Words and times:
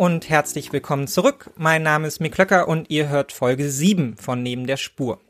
Und 0.00 0.30
herzlich 0.30 0.72
willkommen 0.72 1.08
zurück. 1.08 1.50
Mein 1.58 1.82
Name 1.82 2.08
ist 2.08 2.20
Mick 2.20 2.32
Klöcker 2.32 2.68
und 2.68 2.88
ihr 2.88 3.10
hört 3.10 3.32
Folge 3.32 3.68
7 3.70 4.16
von 4.16 4.42
Neben 4.42 4.66
der 4.66 4.78
Spur. 4.78 5.20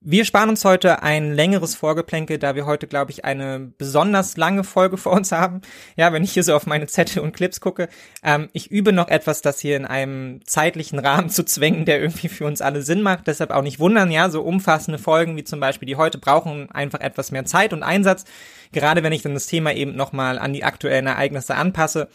Wir 0.00 0.24
sparen 0.24 0.50
uns 0.50 0.64
heute 0.64 1.02
ein 1.02 1.32
längeres 1.32 1.74
Vorgeplänkel, 1.74 2.38
da 2.38 2.54
wir 2.54 2.64
heute, 2.64 2.86
glaube 2.86 3.10
ich, 3.10 3.24
eine 3.24 3.72
besonders 3.76 4.36
lange 4.36 4.62
Folge 4.62 4.96
vor 4.96 5.10
uns 5.10 5.32
haben. 5.32 5.62
Ja, 5.96 6.12
wenn 6.12 6.22
ich 6.22 6.30
hier 6.30 6.44
so 6.44 6.54
auf 6.54 6.66
meine 6.66 6.86
Zettel 6.86 7.24
und 7.24 7.32
Clips 7.32 7.60
gucke. 7.60 7.88
Ähm, 8.22 8.50
ich 8.52 8.70
übe 8.70 8.92
noch 8.92 9.08
etwas, 9.08 9.42
das 9.42 9.58
hier 9.58 9.76
in 9.76 9.84
einem 9.84 10.46
zeitlichen 10.46 11.00
Rahmen 11.00 11.28
zu 11.28 11.44
zwängen, 11.44 11.86
der 11.86 12.00
irgendwie 12.00 12.28
für 12.28 12.46
uns 12.46 12.62
alle 12.62 12.82
Sinn 12.82 13.02
macht. 13.02 13.26
Deshalb 13.26 13.50
auch 13.50 13.62
nicht 13.62 13.80
wundern, 13.80 14.12
ja, 14.12 14.30
so 14.30 14.42
umfassende 14.42 15.00
Folgen 15.00 15.36
wie 15.36 15.42
zum 15.42 15.58
Beispiel 15.58 15.86
die 15.86 15.96
heute 15.96 16.18
brauchen 16.18 16.70
einfach 16.70 17.00
etwas 17.00 17.32
mehr 17.32 17.46
Zeit 17.46 17.72
und 17.72 17.82
Einsatz. 17.82 18.26
Gerade 18.70 19.02
wenn 19.02 19.12
ich 19.12 19.22
dann 19.22 19.34
das 19.34 19.48
Thema 19.48 19.72
eben 19.74 19.96
nochmal 19.96 20.38
an 20.38 20.52
die 20.52 20.62
aktuellen 20.62 21.08
Ereignisse 21.08 21.56
anpasse. 21.56 22.08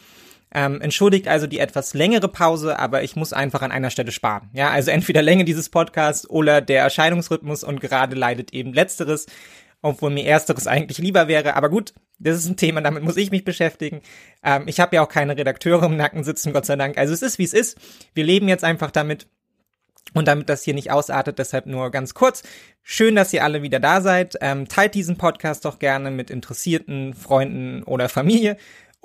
Ähm, 0.54 0.80
entschuldigt 0.80 1.28
also 1.28 1.47
die 1.47 1.59
etwas 1.59 1.94
längere 1.94 2.30
Pause, 2.30 2.80
aber 2.80 3.03
ich 3.03 3.16
muss 3.16 3.33
einfach 3.33 3.61
an 3.61 3.72
einer 3.72 3.89
Stelle 3.89 4.11
sparen. 4.11 4.50
Ja, 4.53 4.69
also 4.69 4.92
entweder 4.92 5.22
Länge 5.22 5.44
dieses 5.44 5.69
Podcasts 5.69 6.30
oder 6.30 6.61
der 6.61 6.81
Erscheinungsrhythmus 6.83 7.64
und 7.64 7.81
gerade 7.81 8.16
leidet 8.16 8.53
eben 8.53 8.73
letzteres, 8.73 9.25
obwohl 9.81 10.11
mir 10.11 10.25
ersteres 10.25 10.67
eigentlich 10.67 10.97
lieber 10.97 11.28
wäre. 11.28 11.56
Aber 11.56 11.69
gut, 11.69 11.94
das 12.19 12.38
ist 12.38 12.47
ein 12.47 12.58
Thema, 12.58 12.81
damit 12.81 13.03
muss 13.03 13.17
ich 13.17 13.31
mich 13.31 13.44
beschäftigen. 13.44 14.02
Ähm, 14.44 14.64
ich 14.67 14.80
habe 14.80 14.95
ja 14.95 15.03
auch 15.03 15.09
keine 15.09 15.36
Redakteure 15.38 15.84
im 15.84 15.97
Nacken 15.97 16.23
sitzen, 16.23 16.53
Gott 16.53 16.66
sei 16.66 16.75
Dank. 16.75 16.97
Also 16.97 17.14
es 17.14 17.22
ist, 17.22 17.38
wie 17.38 17.44
es 17.44 17.53
ist. 17.53 17.78
Wir 18.14 18.23
leben 18.23 18.47
jetzt 18.47 18.64
einfach 18.64 18.91
damit. 18.91 19.28
Und 20.14 20.28
damit 20.28 20.50
das 20.50 20.64
hier 20.64 20.75
nicht 20.75 20.91
ausartet, 20.91 21.39
deshalb 21.39 21.66
nur 21.66 21.89
ganz 21.89 22.14
kurz. 22.14 22.44
Schön, 22.84 23.16
dass 23.16 23.34
ihr 23.34 23.44
alle 23.44 23.64
wieder 23.64 23.80
da 23.80 24.02
seid. 24.02 24.36
Ähm, 24.39 24.67
teilt 24.67 24.94
diesen 24.94 25.17
Podcast 25.17 25.66
doch 25.66 25.80
gerne 25.80 26.12
mit 26.12 26.30
Interessierten, 26.30 27.16
Freunden 27.16 27.84
oder 27.84 28.08
Familie 28.08 28.56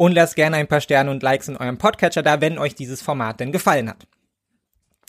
und 0.00 0.14
lasst 0.14 0.34
gerne 0.34 0.56
ein 0.56 0.66
paar 0.66 0.80
Sterne 0.80 1.10
und 1.10 1.22
Likes 1.22 1.48
in 1.48 1.58
eurem 1.58 1.76
Podcatcher 1.76 2.22
da, 2.22 2.40
wenn 2.40 2.56
euch 2.56 2.74
dieses 2.74 3.02
Format 3.02 3.38
denn 3.38 3.52
gefallen 3.52 3.90
hat. 3.90 4.06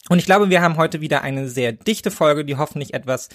Und 0.10 0.20
ich 0.20 0.26
glaube, 0.26 0.50
wir 0.50 0.62
haben 0.62 0.76
heute 0.76 1.00
wieder 1.00 1.22
eine 1.22 1.48
sehr 1.48 1.72
dichte 1.72 2.12
Folge, 2.12 2.44
die 2.44 2.58
hoffentlich 2.58 2.94
etwas 2.94 3.30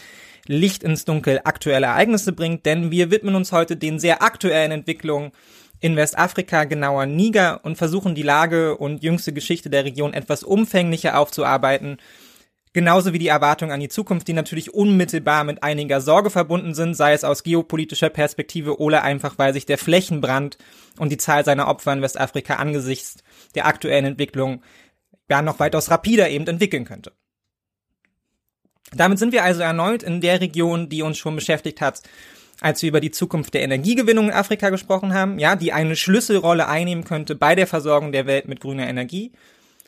Licht 0.47 0.83
ins 0.83 1.07
Dunkel 1.07 1.41
aktuelle 1.45 1.87
Ereignisse 1.87 2.35
bringt, 2.35 2.67
denn 2.67 2.91
wir 2.91 3.11
widmen 3.11 3.35
uns 3.35 3.53
heute 3.53 3.75
den 3.75 3.99
sehr 3.99 4.21
aktuellen 4.21 4.71
Entwicklungen 4.71 5.33
in 5.81 5.97
Westafrika, 5.97 6.65
genauer 6.65 7.07
Niger, 7.07 7.65
und 7.65 7.79
versuchen 7.79 8.15
die 8.15 8.23
Lage 8.23 8.77
und 8.77 9.03
jüngste 9.03 9.33
Geschichte 9.33 9.71
der 9.71 9.87
Region 9.87 10.13
etwas 10.13 10.43
umfänglicher 10.43 11.19
aufzuarbeiten 11.19 11.97
genauso 12.77 13.15
wie 13.15 13.19
die 13.19 13.29
Erwartungen 13.29 13.73
an 13.73 13.81
die 13.81 13.89
Zukunft, 13.89 14.29
die 14.29 14.35
natürlich 14.35 14.75
unmittelbar 14.75 15.45
mit 15.45 15.63
einiger 15.63 16.03
Sorge 16.03 16.29
verbunden 16.29 16.75
sind, 16.75 16.93
sei 16.93 17.15
es 17.15 17.25
aus 17.25 17.43
geopolitischer 17.43 18.11
Perspektive 18.11 18.79
oder 18.79 19.03
einfach, 19.03 19.39
weil 19.39 19.55
sich 19.55 19.65
der 19.65 19.79
Flächenbrand 19.79 20.59
und 20.99 21.11
die 21.11 21.17
Zahl 21.17 21.43
seiner 21.43 21.69
Opfer 21.69 21.95
in 21.95 22.03
Westafrika 22.03 22.57
angesichts 22.57 23.25
der 23.55 23.65
aktuellen 23.65 24.05
Entwicklung 24.05 24.63
ja 25.31 25.41
noch 25.41 25.59
weitaus 25.59 25.91
rapider 25.91 26.29
eben 26.29 26.47
entwickeln 26.47 26.85
könnte. 26.85 27.13
Damit 28.93 29.19
sind 29.19 29.33
wir 29.33 29.43
also 29.43 29.63
erneut 29.63 30.03
in 30.03 30.21
der 30.21 30.43
Region, 30.43 30.91
die 30.91 31.01
uns 31.01 31.17
schon 31.17 31.35
beschäftigt 31.35 31.81
hat, 31.81 32.03
als 32.61 32.83
wir 32.83 32.91
über 32.91 33.01
die 33.01 33.11
Zukunft 33.11 33.55
der 33.55 33.63
Energiegewinnung 33.63 34.27
in 34.27 34.35
Afrika 34.35 34.69
gesprochen 34.69 35.15
haben, 35.15 35.39
ja, 35.39 35.57
die 35.57 35.73
eine 35.73 35.97
Schlüsselrolle 35.97 36.69
einnehmen 36.69 37.05
könnte 37.05 37.37
bei 37.37 37.55
der 37.55 37.67
Versorgung 37.67 38.13
der 38.13 38.27
Welt 38.27 38.49
mit 38.49 38.61
grüner 38.61 38.87
Energie 38.87 39.33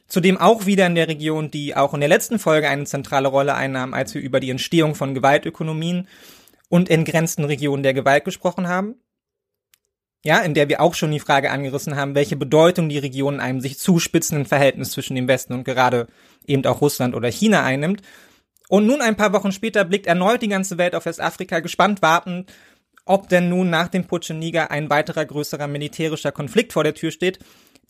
Zudem 0.08 0.38
auch 0.38 0.64
wieder 0.64 0.86
in 0.86 0.94
der 0.94 1.06
Region, 1.06 1.50
die 1.50 1.76
auch 1.76 1.92
in 1.92 2.00
der 2.00 2.08
letzten 2.08 2.38
Folge 2.38 2.68
eine 2.68 2.84
zentrale 2.84 3.28
Rolle 3.28 3.54
einnahm, 3.54 3.92
als 3.92 4.14
wir 4.14 4.22
über 4.22 4.40
die 4.40 4.50
Entstehung 4.50 4.94
von 4.94 5.14
Gewaltökonomien 5.14 6.08
und 6.70 6.90
entgrenzten 6.90 7.44
Regionen 7.44 7.82
der 7.82 7.92
Gewalt 7.92 8.24
gesprochen 8.24 8.68
haben. 8.68 8.94
Ja, 10.24 10.40
in 10.40 10.54
der 10.54 10.68
wir 10.68 10.80
auch 10.80 10.94
schon 10.94 11.12
die 11.12 11.20
Frage 11.20 11.50
angerissen 11.50 11.94
haben, 11.94 12.14
welche 12.14 12.36
Bedeutung 12.36 12.88
die 12.88 12.98
Region 12.98 13.34
in 13.34 13.40
einem 13.40 13.60
sich 13.60 13.78
zuspitzenden 13.78 14.46
Verhältnis 14.46 14.90
zwischen 14.90 15.14
dem 15.14 15.28
Westen 15.28 15.52
und 15.52 15.64
gerade 15.64 16.08
eben 16.46 16.64
auch 16.66 16.80
Russland 16.80 17.14
oder 17.14 17.30
China 17.30 17.62
einnimmt. 17.62 18.02
Und 18.68 18.86
nun 18.86 19.00
ein 19.00 19.16
paar 19.16 19.32
Wochen 19.32 19.52
später 19.52 19.84
blickt 19.84 20.06
erneut 20.06 20.42
die 20.42 20.48
ganze 20.48 20.78
Welt 20.78 20.94
auf 20.94 21.06
Westafrika, 21.06 21.60
gespannt 21.60 22.02
wartend, 22.02 22.52
ob 23.04 23.28
denn 23.28 23.48
nun 23.48 23.70
nach 23.70 23.88
dem 23.88 24.06
Putsch 24.06 24.30
in 24.30 24.38
Niger 24.38 24.70
ein 24.70 24.90
weiterer 24.90 25.24
größerer 25.24 25.68
militärischer 25.68 26.32
Konflikt 26.32 26.72
vor 26.72 26.84
der 26.84 26.94
Tür 26.94 27.10
steht 27.10 27.38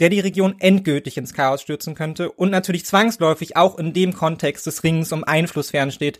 der 0.00 0.08
die 0.08 0.20
Region 0.20 0.56
endgültig 0.58 1.16
ins 1.16 1.34
Chaos 1.34 1.62
stürzen 1.62 1.94
könnte 1.94 2.30
und 2.30 2.50
natürlich 2.50 2.84
zwangsläufig 2.84 3.56
auch 3.56 3.78
in 3.78 3.92
dem 3.92 4.12
Kontext 4.12 4.66
des 4.66 4.84
Ringens 4.84 5.12
um 5.12 5.24
Einfluss 5.24 5.70
fernsteht, 5.70 6.18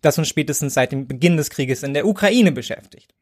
das 0.00 0.18
uns 0.18 0.28
spätestens 0.28 0.74
seit 0.74 0.92
dem 0.92 1.08
Beginn 1.08 1.36
des 1.36 1.50
Krieges 1.50 1.82
in 1.82 1.94
der 1.94 2.06
Ukraine 2.06 2.52
beschäftigt. 2.52 3.14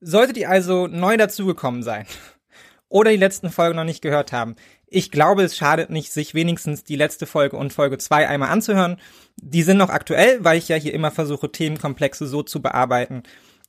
Solltet 0.00 0.36
ihr 0.36 0.50
also 0.50 0.86
neu 0.86 1.16
dazugekommen 1.16 1.82
sein 1.82 2.06
oder 2.88 3.10
die 3.10 3.16
letzten 3.16 3.50
Folgen 3.50 3.76
noch 3.76 3.84
nicht 3.84 4.02
gehört 4.02 4.32
haben, 4.32 4.56
ich 4.92 5.12
glaube, 5.12 5.44
es 5.44 5.56
schadet 5.56 5.90
nicht, 5.90 6.12
sich 6.12 6.34
wenigstens 6.34 6.82
die 6.82 6.96
letzte 6.96 7.24
Folge 7.24 7.56
und 7.56 7.72
Folge 7.72 7.96
2 7.96 8.26
einmal 8.26 8.50
anzuhören. 8.50 8.96
Die 9.36 9.62
sind 9.62 9.76
noch 9.76 9.88
aktuell, 9.88 10.42
weil 10.42 10.58
ich 10.58 10.68
ja 10.68 10.74
hier 10.74 10.92
immer 10.92 11.12
versuche, 11.12 11.52
Themenkomplexe 11.52 12.26
so 12.26 12.42
zu 12.42 12.60
bearbeiten, 12.60 13.22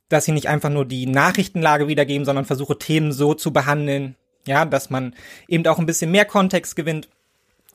dass 0.08 0.24
sie 0.24 0.32
nicht 0.32 0.48
einfach 0.48 0.68
nur 0.68 0.84
die 0.84 1.06
Nachrichtenlage 1.06 1.86
wiedergeben, 1.86 2.24
sondern 2.24 2.44
versuche, 2.44 2.76
Themen 2.76 3.12
so 3.12 3.34
zu 3.34 3.52
behandeln, 3.52 4.16
ja, 4.46 4.64
dass 4.64 4.90
man 4.90 5.14
eben 5.48 5.66
auch 5.66 5.78
ein 5.78 5.86
bisschen 5.86 6.10
mehr 6.10 6.24
Kontext 6.24 6.76
gewinnt. 6.76 7.08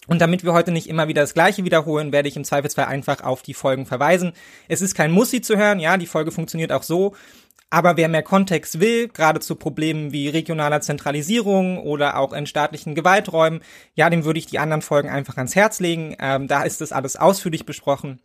Und 0.08 0.22
damit 0.22 0.44
wir 0.46 0.54
heute 0.54 0.72
nicht 0.72 0.88
immer 0.88 1.10
wieder 1.10 1.22
das 1.22 1.34
Gleiche 1.34 1.66
wiederholen, 1.66 2.14
werde 2.14 2.30
ich 2.30 2.38
im 2.38 2.46
Zweifelsfall 2.46 2.86
einfach 2.86 3.22
auf 3.22 3.42
die 3.42 3.54
Folgen 3.54 3.86
verweisen. 3.86 4.32
Es 4.70 4.82
ist 4.82 4.96
kein 4.96 5.12
Muss, 5.12 5.32
sie 5.32 5.42
zu 5.42 5.58
hören. 5.58 5.80
Ja, 5.80 5.98
die 5.98 6.08
Folge 6.08 6.32
funktioniert 6.32 6.72
auch 6.72 6.84
so. 6.84 7.14
Aber 7.70 7.98
wer 7.98 8.08
mehr 8.08 8.24
Kontext 8.24 8.80
will, 8.80 9.10
gerade 9.10 9.42
zu 9.42 9.56
Problemen 9.56 10.14
wie 10.14 10.30
regionaler 10.30 10.80
Zentralisierung 10.80 11.80
oder 11.80 12.18
auch 12.18 12.32
in 12.32 12.46
staatlichen 12.46 12.96
Gewalträumen, 12.96 13.62
ja, 13.94 14.10
dem 14.10 14.24
würde 14.24 14.40
ich 14.40 14.46
die 14.46 14.60
anderen 14.60 14.82
Folgen 14.82 15.10
einfach 15.10 15.36
ans 15.36 15.56
Herz 15.56 15.82
legen. 15.82 16.16
Ähm, 16.20 16.48
da 16.48 16.64
ist 16.64 16.80
das 16.80 16.94
alles 16.94 17.18
ausführlich 17.18 17.66
besprochen. 17.66 18.22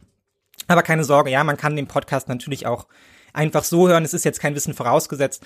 Aber 0.68 0.84
keine 0.84 1.02
Sorge, 1.02 1.30
ja, 1.30 1.42
man 1.42 1.56
kann 1.56 1.74
den 1.74 1.88
Podcast 1.88 2.28
natürlich 2.28 2.66
auch 2.66 2.86
einfach 3.32 3.64
so 3.64 3.88
hören. 3.88 4.04
Es 4.04 4.14
ist 4.14 4.24
jetzt 4.24 4.40
kein 4.40 4.54
Wissen 4.54 4.74
vorausgesetzt. 4.74 5.44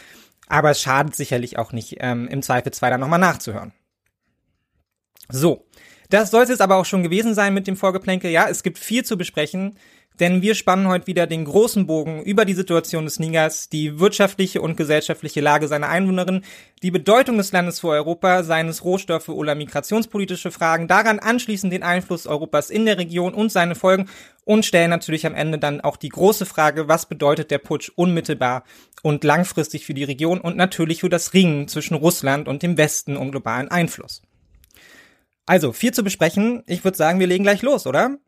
Aber 0.48 0.70
es 0.70 0.80
schadet 0.80 1.16
sicherlich 1.16 1.58
auch 1.58 1.72
nicht, 1.72 1.96
ähm, 2.00 2.28
im 2.28 2.42
Zweifelsfall 2.42 2.90
dann 2.90 3.00
nochmal 3.00 3.18
nachzuhören. 3.18 3.72
So, 5.28 5.66
das 6.08 6.30
soll 6.30 6.44
es 6.44 6.50
jetzt 6.50 6.60
aber 6.60 6.76
auch 6.76 6.84
schon 6.84 7.02
gewesen 7.02 7.34
sein 7.34 7.52
mit 7.52 7.66
dem 7.66 7.76
Vorgeplänkel. 7.76 8.30
Ja, 8.30 8.48
es 8.48 8.62
gibt 8.62 8.78
viel 8.78 9.04
zu 9.04 9.18
besprechen 9.18 9.76
denn 10.20 10.42
wir 10.42 10.54
spannen 10.54 10.88
heute 10.88 11.06
wieder 11.06 11.26
den 11.26 11.44
großen 11.44 11.86
Bogen 11.86 12.22
über 12.22 12.44
die 12.44 12.54
Situation 12.54 13.04
des 13.04 13.18
Nigers, 13.18 13.68
die 13.68 14.00
wirtschaftliche 14.00 14.62
und 14.62 14.76
gesellschaftliche 14.76 15.40
Lage 15.40 15.68
seiner 15.68 15.88
Einwohnerin, 15.88 16.42
die 16.82 16.90
Bedeutung 16.90 17.36
des 17.38 17.52
Landes 17.52 17.80
für 17.80 17.88
Europa, 17.88 18.42
seines 18.42 18.84
Rohstoffe- 18.84 19.28
oder 19.28 19.54
migrationspolitische 19.54 20.50
Fragen, 20.50 20.88
daran 20.88 21.18
anschließend 21.18 21.72
den 21.72 21.82
Einfluss 21.82 22.26
Europas 22.26 22.70
in 22.70 22.86
der 22.86 22.98
Region 22.98 23.34
und 23.34 23.52
seine 23.52 23.74
Folgen 23.74 24.08
und 24.44 24.64
stellen 24.64 24.90
natürlich 24.90 25.26
am 25.26 25.34
Ende 25.34 25.58
dann 25.58 25.80
auch 25.80 25.96
die 25.96 26.08
große 26.08 26.46
Frage, 26.46 26.88
was 26.88 27.06
bedeutet 27.06 27.50
der 27.50 27.58
Putsch 27.58 27.90
unmittelbar 27.94 28.64
und 29.02 29.24
langfristig 29.24 29.84
für 29.84 29.94
die 29.94 30.04
Region 30.04 30.40
und 30.40 30.56
natürlich 30.56 31.00
für 31.00 31.08
das 31.08 31.34
Ringen 31.34 31.68
zwischen 31.68 31.94
Russland 31.94 32.48
und 32.48 32.62
dem 32.62 32.76
Westen 32.78 33.16
um 33.16 33.30
globalen 33.30 33.70
Einfluss. 33.70 34.22
Also, 35.46 35.72
viel 35.72 35.92
zu 35.92 36.02
besprechen. 36.02 36.64
Ich 36.66 36.82
würde 36.82 36.96
sagen, 36.96 37.20
wir 37.20 37.28
legen 37.28 37.44
gleich 37.44 37.62
los, 37.62 37.86
oder? 37.86 38.18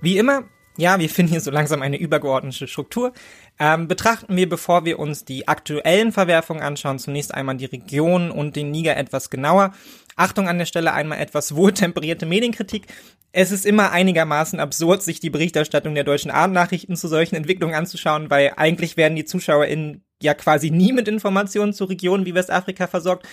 Wie 0.00 0.18
immer, 0.18 0.44
ja, 0.76 0.98
wir 0.98 1.10
finden 1.10 1.32
hier 1.32 1.40
so 1.40 1.50
langsam 1.50 1.82
eine 1.82 1.98
übergeordnete 1.98 2.66
Struktur. 2.66 3.12
Ähm, 3.58 3.86
betrachten 3.86 4.36
wir, 4.36 4.48
bevor 4.48 4.84
wir 4.84 4.98
uns 4.98 5.24
die 5.24 5.46
aktuellen 5.46 6.12
Verwerfungen 6.12 6.62
anschauen, 6.62 6.98
zunächst 6.98 7.34
einmal 7.34 7.56
die 7.56 7.66
Region 7.66 8.30
und 8.30 8.56
den 8.56 8.70
Niger 8.70 8.96
etwas 8.96 9.28
genauer. 9.28 9.74
Achtung 10.16 10.48
an 10.48 10.58
der 10.58 10.64
Stelle 10.64 10.92
einmal 10.92 11.18
etwas 11.18 11.54
wohltemperierte 11.54 12.24
Medienkritik. 12.24 12.86
Es 13.32 13.52
ist 13.52 13.66
immer 13.66 13.92
einigermaßen 13.92 14.58
absurd, 14.58 15.02
sich 15.02 15.20
die 15.20 15.30
Berichterstattung 15.30 15.94
der 15.94 16.04
deutschen 16.04 16.30
Abendnachrichten 16.30 16.96
zu 16.96 17.08
solchen 17.08 17.36
Entwicklungen 17.36 17.74
anzuschauen, 17.74 18.30
weil 18.30 18.52
eigentlich 18.56 18.96
werden 18.96 19.16
die 19.16 19.24
ZuschauerInnen 19.24 20.02
ja 20.22 20.34
quasi 20.34 20.70
nie 20.70 20.92
mit 20.92 21.08
Informationen 21.08 21.72
zu 21.72 21.84
Regionen 21.84 22.26
wie 22.26 22.34
Westafrika 22.34 22.86
versorgt. 22.86 23.26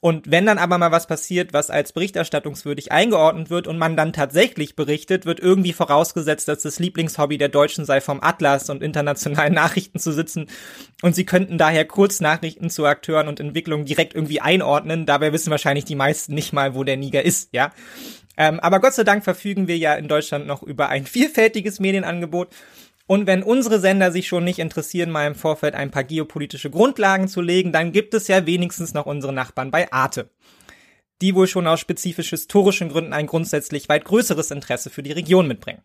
Und 0.00 0.30
wenn 0.30 0.46
dann 0.46 0.58
aber 0.58 0.78
mal 0.78 0.92
was 0.92 1.06
passiert, 1.06 1.52
was 1.52 1.70
als 1.70 1.92
berichterstattungswürdig 1.92 2.92
eingeordnet 2.92 3.50
wird 3.50 3.66
und 3.66 3.78
man 3.78 3.96
dann 3.96 4.12
tatsächlich 4.12 4.76
berichtet, 4.76 5.26
wird 5.26 5.40
irgendwie 5.40 5.72
vorausgesetzt, 5.72 6.48
dass 6.48 6.62
das 6.62 6.78
Lieblingshobby 6.78 7.38
der 7.38 7.48
Deutschen 7.48 7.84
sei, 7.84 8.00
vom 8.00 8.22
Atlas 8.22 8.68
und 8.70 8.82
internationalen 8.82 9.54
Nachrichten 9.54 9.98
zu 9.98 10.12
sitzen. 10.12 10.48
Und 11.02 11.14
sie 11.14 11.24
könnten 11.24 11.58
daher 11.58 11.86
Kurznachrichten 11.86 12.70
zu 12.70 12.84
Akteuren 12.84 13.28
und 13.28 13.40
Entwicklungen 13.40 13.86
direkt 13.86 14.14
irgendwie 14.14 14.40
einordnen. 14.40 15.06
Dabei 15.06 15.32
wissen 15.32 15.50
wahrscheinlich 15.50 15.84
die 15.84 15.96
meisten 15.96 16.34
nicht 16.34 16.52
mal, 16.52 16.74
wo 16.74 16.84
der 16.84 16.96
Niger 16.96 17.24
ist, 17.24 17.50
ja. 17.52 17.72
Ähm, 18.36 18.60
aber 18.60 18.80
Gott 18.80 18.92
sei 18.92 19.04
Dank 19.04 19.24
verfügen 19.24 19.66
wir 19.66 19.78
ja 19.78 19.94
in 19.94 20.08
Deutschland 20.08 20.46
noch 20.46 20.62
über 20.62 20.88
ein 20.88 21.06
vielfältiges 21.06 21.80
Medienangebot. 21.80 22.48
Und 23.06 23.26
wenn 23.26 23.44
unsere 23.44 23.78
Sender 23.78 24.10
sich 24.10 24.26
schon 24.26 24.44
nicht 24.44 24.58
interessieren, 24.58 25.10
mal 25.10 25.26
im 25.26 25.36
Vorfeld 25.36 25.74
ein 25.74 25.92
paar 25.92 26.02
geopolitische 26.02 26.70
Grundlagen 26.70 27.28
zu 27.28 27.40
legen, 27.40 27.72
dann 27.72 27.92
gibt 27.92 28.14
es 28.14 28.26
ja 28.26 28.46
wenigstens 28.46 28.94
noch 28.94 29.06
unsere 29.06 29.32
Nachbarn 29.32 29.70
bei 29.70 29.90
Arte. 29.92 30.30
Die 31.22 31.34
wohl 31.34 31.46
schon 31.46 31.66
aus 31.66 31.80
spezifisch 31.80 32.30
historischen 32.30 32.88
Gründen 32.88 33.12
ein 33.12 33.26
grundsätzlich 33.26 33.88
weit 33.88 34.04
größeres 34.04 34.50
Interesse 34.50 34.90
für 34.90 35.02
die 35.02 35.12
Region 35.12 35.46
mitbringen. 35.46 35.82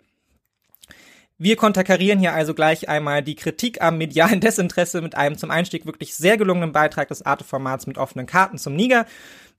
Wir 1.44 1.56
konterkarieren 1.56 2.20
hier 2.20 2.36
also 2.36 2.54
gleich 2.54 2.88
einmal 2.88 3.24
die 3.24 3.34
Kritik 3.34 3.82
am 3.82 3.98
medialen 3.98 4.40
Desinteresse 4.42 5.02
mit 5.02 5.16
einem 5.16 5.40
zum 5.40 5.50
Einstieg 5.50 5.88
wirklich 5.88 6.14
sehr 6.14 6.38
gelungenen 6.38 6.72
Beitrag 6.72 7.08
des 7.08 7.26
Arte-Formats 7.26 7.88
mit 7.88 7.98
offenen 7.98 8.28
Karten 8.28 8.60
zum 8.60 8.76
Niger. 8.76 9.08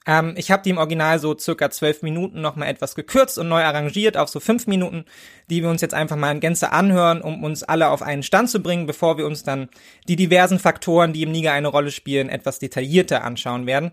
Ähm, 0.07 0.35
ich 0.37 0.53
habe 0.53 0.63
die 0.63 0.71
im 0.71 0.79
Original 0.79 1.19
so 1.19 1.37
circa 1.37 1.71
zwölf 1.71 2.03
Minuten 2.03 2.41
nochmal 2.41 2.69
etwas 2.69 2.95
gekürzt 2.95 3.37
und 3.37 3.49
neu 3.49 3.65
arrangiert 3.65 4.17
auf 4.17 4.29
so 4.29 4.39
fünf 4.39 4.69
Minuten, 4.69 5.07
die 5.51 5.61
wir 5.61 5.71
uns 5.71 5.81
jetzt 5.81 5.93
einfach 5.93 6.15
mal 6.15 6.31
in 6.31 6.39
Gänze 6.39 6.71
anhören, 6.71 7.21
um 7.21 7.43
uns 7.43 7.65
alle 7.65 7.89
auf 7.89 8.01
einen 8.01 8.23
Stand 8.23 8.49
zu 8.49 8.63
bringen, 8.63 8.87
bevor 8.87 9.19
wir 9.19 9.27
uns 9.27 9.43
dann 9.43 9.69
die 10.07 10.15
diversen 10.15 10.61
Faktoren, 10.61 11.13
die 11.13 11.25
im 11.25 11.33
Niger 11.33 11.51
eine 11.51 11.67
Rolle 11.67 11.91
spielen, 11.91 12.29
etwas 12.29 12.61
detaillierter 12.61 13.25
anschauen 13.25 13.67
werden. 13.67 13.91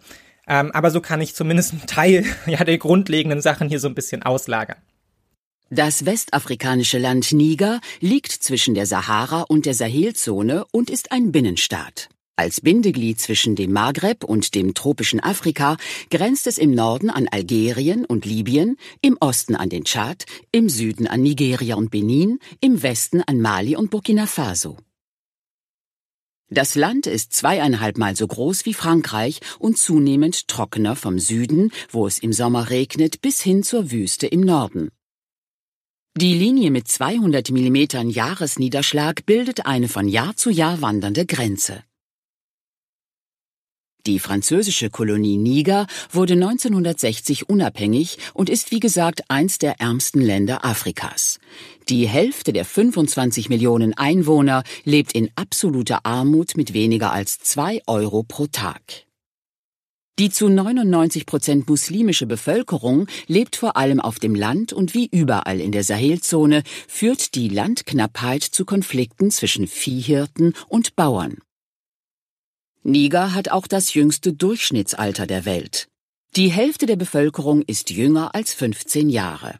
Ähm, 0.47 0.69
aber 0.73 0.91
so 0.91 1.01
kann 1.01 1.21
ich 1.21 1.33
zumindest 1.33 1.71
einen 1.71 1.87
Teil 1.87 2.23
ja, 2.45 2.63
der 2.63 2.77
grundlegenden 2.77 3.41
Sachen 3.41 3.67
hier 3.67 3.79
so 3.79 3.87
ein 3.87 3.95
bisschen 3.95 4.21
auslagern. 4.21 4.77
Das 5.71 6.07
westafrikanische 6.07 6.97
Land 6.97 7.31
Niger 7.31 7.79
liegt 7.99 8.31
zwischen 8.31 8.73
der 8.73 8.87
Sahara 8.87 9.41
und 9.41 9.67
der 9.67 9.75
Sahelzone 9.75 10.65
und 10.71 10.89
ist 10.89 11.11
ein 11.11 11.31
Binnenstaat. 11.31 12.09
Als 12.35 12.61
Bindeglied 12.61 13.19
zwischen 13.19 13.55
dem 13.55 13.71
Maghreb 13.71 14.23
und 14.23 14.55
dem 14.55 14.73
tropischen 14.73 15.19
Afrika 15.19 15.77
grenzt 16.09 16.47
es 16.47 16.57
im 16.57 16.73
Norden 16.73 17.11
an 17.11 17.27
Algerien 17.29 18.03
und 18.03 18.25
Libyen, 18.25 18.77
im 19.01 19.15
Osten 19.19 19.55
an 19.55 19.69
den 19.69 19.83
Tschad, 19.83 20.25
im 20.51 20.69
Süden 20.69 21.05
an 21.05 21.21
Nigeria 21.21 21.75
und 21.75 21.91
Benin, 21.91 22.39
im 22.61 22.81
Westen 22.81 23.21
an 23.21 23.39
Mali 23.39 23.75
und 23.75 23.91
Burkina 23.91 24.25
Faso. 24.25 24.77
Das 26.49 26.73
Land 26.73 27.05
ist 27.05 27.33
zweieinhalb 27.33 27.99
Mal 27.99 28.15
so 28.15 28.25
groß 28.25 28.65
wie 28.65 28.73
Frankreich 28.73 29.39
und 29.59 29.77
zunehmend 29.77 30.47
trockener 30.47 30.95
vom 30.95 31.19
Süden, 31.19 31.71
wo 31.91 32.07
es 32.07 32.17
im 32.17 32.33
Sommer 32.33 32.71
regnet, 32.71 33.21
bis 33.21 33.39
hin 33.39 33.61
zur 33.61 33.91
Wüste 33.91 34.25
im 34.25 34.41
Norden. 34.41 34.89
Die 36.21 36.33
Linie 36.33 36.69
mit 36.69 36.89
200 36.89 37.49
mm 37.49 38.09
Jahresniederschlag 38.09 39.25
bildet 39.25 39.65
eine 39.65 39.87
von 39.87 40.05
Jahr 40.09 40.35
zu 40.35 40.49
Jahr 40.49 40.81
wandernde 40.81 41.25
Grenze. 41.25 41.81
Die 44.05 44.19
französische 44.19 44.89
Kolonie 44.89 45.37
Niger 45.37 45.87
wurde 46.11 46.33
1960 46.33 47.47
unabhängig 47.47 48.17
und 48.33 48.49
ist 48.49 48.71
wie 48.71 48.81
gesagt 48.81 49.21
eins 49.29 49.59
der 49.59 49.79
ärmsten 49.79 50.19
Länder 50.19 50.65
Afrikas. 50.65 51.39
Die 51.87 52.05
Hälfte 52.05 52.51
der 52.51 52.65
25 52.65 53.47
Millionen 53.47 53.93
Einwohner 53.93 54.63
lebt 54.83 55.13
in 55.13 55.31
absoluter 55.37 56.05
Armut 56.05 56.57
mit 56.57 56.73
weniger 56.73 57.13
als 57.13 57.39
zwei 57.39 57.81
Euro 57.87 58.23
pro 58.23 58.47
Tag. 58.47 59.08
Die 60.19 60.29
zu 60.29 60.49
99 60.49 61.25
Prozent 61.25 61.69
muslimische 61.69 62.25
Bevölkerung 62.25 63.07
lebt 63.27 63.55
vor 63.55 63.77
allem 63.77 64.01
auf 64.01 64.19
dem 64.19 64.35
Land 64.35 64.73
und 64.73 64.93
wie 64.93 65.07
überall 65.09 65.61
in 65.61 65.71
der 65.71 65.85
Sahelzone 65.85 66.63
führt 66.89 67.35
die 67.35 67.47
Landknappheit 67.47 68.43
zu 68.43 68.65
Konflikten 68.65 69.31
zwischen 69.31 69.65
Viehhirten 69.65 70.55
und 70.67 70.97
Bauern. 70.97 71.37
Niger 72.83 73.33
hat 73.33 73.49
auch 73.49 73.65
das 73.65 73.93
jüngste 73.93 74.33
Durchschnittsalter 74.33 75.25
der 75.25 75.45
Welt. 75.45 75.87
Die 76.35 76.51
Hälfte 76.51 76.85
der 76.85 76.97
Bevölkerung 76.97 77.61
ist 77.61 77.89
jünger 77.89 78.35
als 78.35 78.53
15 78.53 79.09
Jahre. 79.09 79.57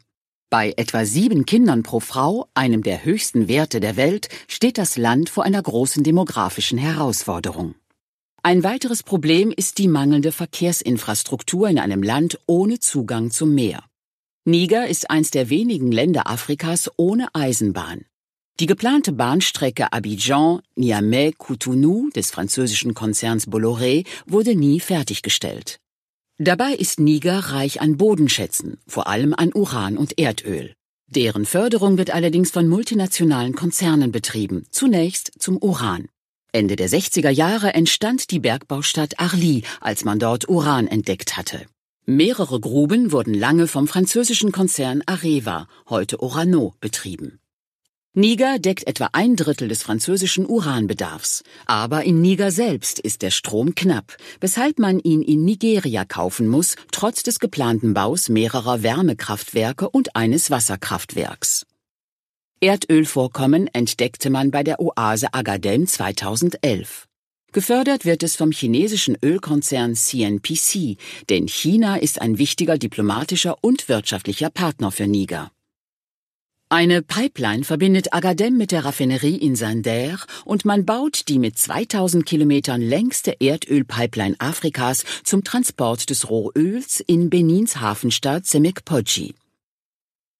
Bei 0.50 0.74
etwa 0.76 1.06
sieben 1.06 1.46
Kindern 1.46 1.82
pro 1.82 2.00
Frau, 2.00 2.48
einem 2.52 2.82
der 2.82 3.02
höchsten 3.02 3.48
Werte 3.48 3.80
der 3.80 3.96
Welt, 3.96 4.28
steht 4.46 4.76
das 4.76 4.98
Land 4.98 5.30
vor 5.30 5.44
einer 5.44 5.62
großen 5.62 6.04
demografischen 6.04 6.76
Herausforderung. 6.76 7.76
Ein 8.42 8.64
weiteres 8.64 9.02
Problem 9.02 9.52
ist 9.54 9.76
die 9.76 9.86
mangelnde 9.86 10.32
Verkehrsinfrastruktur 10.32 11.68
in 11.68 11.78
einem 11.78 12.02
Land 12.02 12.38
ohne 12.46 12.78
Zugang 12.78 13.30
zum 13.30 13.54
Meer. 13.54 13.84
Niger 14.46 14.88
ist 14.88 15.10
eins 15.10 15.30
der 15.30 15.50
wenigen 15.50 15.92
Länder 15.92 16.26
Afrikas 16.26 16.90
ohne 16.96 17.28
Eisenbahn. 17.34 18.06
Die 18.58 18.64
geplante 18.64 19.12
Bahnstrecke 19.12 19.92
Abidjan-Niamey-Cotonou 19.92 22.08
des 22.14 22.30
französischen 22.30 22.94
Konzerns 22.94 23.46
Bolloré 23.46 24.06
wurde 24.26 24.54
nie 24.54 24.80
fertiggestellt. 24.80 25.78
Dabei 26.38 26.72
ist 26.72 26.98
Niger 26.98 27.38
reich 27.38 27.82
an 27.82 27.98
Bodenschätzen, 27.98 28.78
vor 28.86 29.06
allem 29.06 29.34
an 29.34 29.52
Uran 29.52 29.98
und 29.98 30.18
Erdöl. 30.18 30.72
Deren 31.08 31.44
Förderung 31.44 31.98
wird 31.98 32.10
allerdings 32.10 32.50
von 32.50 32.68
multinationalen 32.68 33.54
Konzernen 33.54 34.12
betrieben, 34.12 34.64
zunächst 34.70 35.30
zum 35.38 35.58
Uran. 35.58 36.08
Ende 36.52 36.76
der 36.76 36.88
60er 36.88 37.30
Jahre 37.30 37.74
entstand 37.74 38.30
die 38.30 38.40
Bergbaustadt 38.40 39.18
Arly, 39.18 39.62
als 39.80 40.04
man 40.04 40.18
dort 40.18 40.48
Uran 40.48 40.86
entdeckt 40.86 41.36
hatte. 41.36 41.66
Mehrere 42.06 42.58
Gruben 42.58 43.12
wurden 43.12 43.34
lange 43.34 43.68
vom 43.68 43.86
französischen 43.86 44.50
Konzern 44.50 45.02
Areva, 45.06 45.68
heute 45.88 46.20
Orano, 46.20 46.74
betrieben. 46.80 47.38
Niger 48.12 48.58
deckt 48.58 48.88
etwa 48.88 49.10
ein 49.12 49.36
Drittel 49.36 49.68
des 49.68 49.84
französischen 49.84 50.44
Uranbedarfs. 50.44 51.44
Aber 51.66 52.02
in 52.02 52.20
Niger 52.20 52.50
selbst 52.50 52.98
ist 52.98 53.22
der 53.22 53.30
Strom 53.30 53.76
knapp, 53.76 54.16
weshalb 54.40 54.80
man 54.80 54.98
ihn 54.98 55.22
in 55.22 55.44
Nigeria 55.44 56.04
kaufen 56.04 56.48
muss, 56.48 56.74
trotz 56.90 57.22
des 57.22 57.38
geplanten 57.38 57.94
Baus 57.94 58.28
mehrerer 58.28 58.82
Wärmekraftwerke 58.82 59.88
und 59.88 60.16
eines 60.16 60.50
Wasserkraftwerks. 60.50 61.66
Erdölvorkommen 62.62 63.68
entdeckte 63.72 64.28
man 64.28 64.50
bei 64.50 64.62
der 64.62 64.80
Oase 64.80 65.32
Agadem 65.32 65.86
2011. 65.86 67.06
Gefördert 67.52 68.04
wird 68.04 68.22
es 68.22 68.36
vom 68.36 68.52
chinesischen 68.52 69.16
Ölkonzern 69.22 69.94
CNPC, 69.94 70.98
denn 71.30 71.48
China 71.48 71.96
ist 71.96 72.20
ein 72.20 72.36
wichtiger 72.36 72.76
diplomatischer 72.76 73.56
und 73.62 73.88
wirtschaftlicher 73.88 74.50
Partner 74.50 74.90
für 74.90 75.06
Niger. 75.06 75.50
Eine 76.68 77.00
Pipeline 77.00 77.64
verbindet 77.64 78.12
Agadem 78.12 78.58
mit 78.58 78.72
der 78.72 78.84
Raffinerie 78.84 79.36
in 79.36 79.56
Sander 79.56 80.18
und 80.44 80.66
man 80.66 80.84
baut 80.84 81.28
die 81.28 81.38
mit 81.38 81.56
2000 81.56 82.26
Kilometern 82.26 82.82
längste 82.82 83.40
Erdölpipeline 83.40 84.36
Afrikas 84.38 85.04
zum 85.24 85.44
Transport 85.44 86.10
des 86.10 86.28
Rohöls 86.28 87.00
in 87.00 87.30
Benins 87.30 87.80
Hafenstadt 87.80 88.44
Semekpoji. 88.44 89.34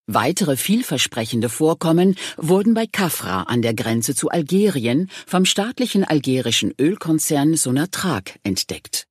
Weitere 0.06 0.56
vielversprechende 0.56 1.48
Vorkommen 1.48 2.16
wurden 2.36 2.74
bei 2.74 2.86
Kafra 2.86 3.44
an 3.44 3.62
der 3.62 3.74
Grenze 3.74 4.14
zu 4.14 4.28
Algerien 4.28 5.08
vom 5.26 5.44
staatlichen 5.44 6.04
algerischen 6.04 6.74
Ölkonzern 6.78 7.54
Sonatrach 7.54 8.22
entdeckt. 8.42 9.06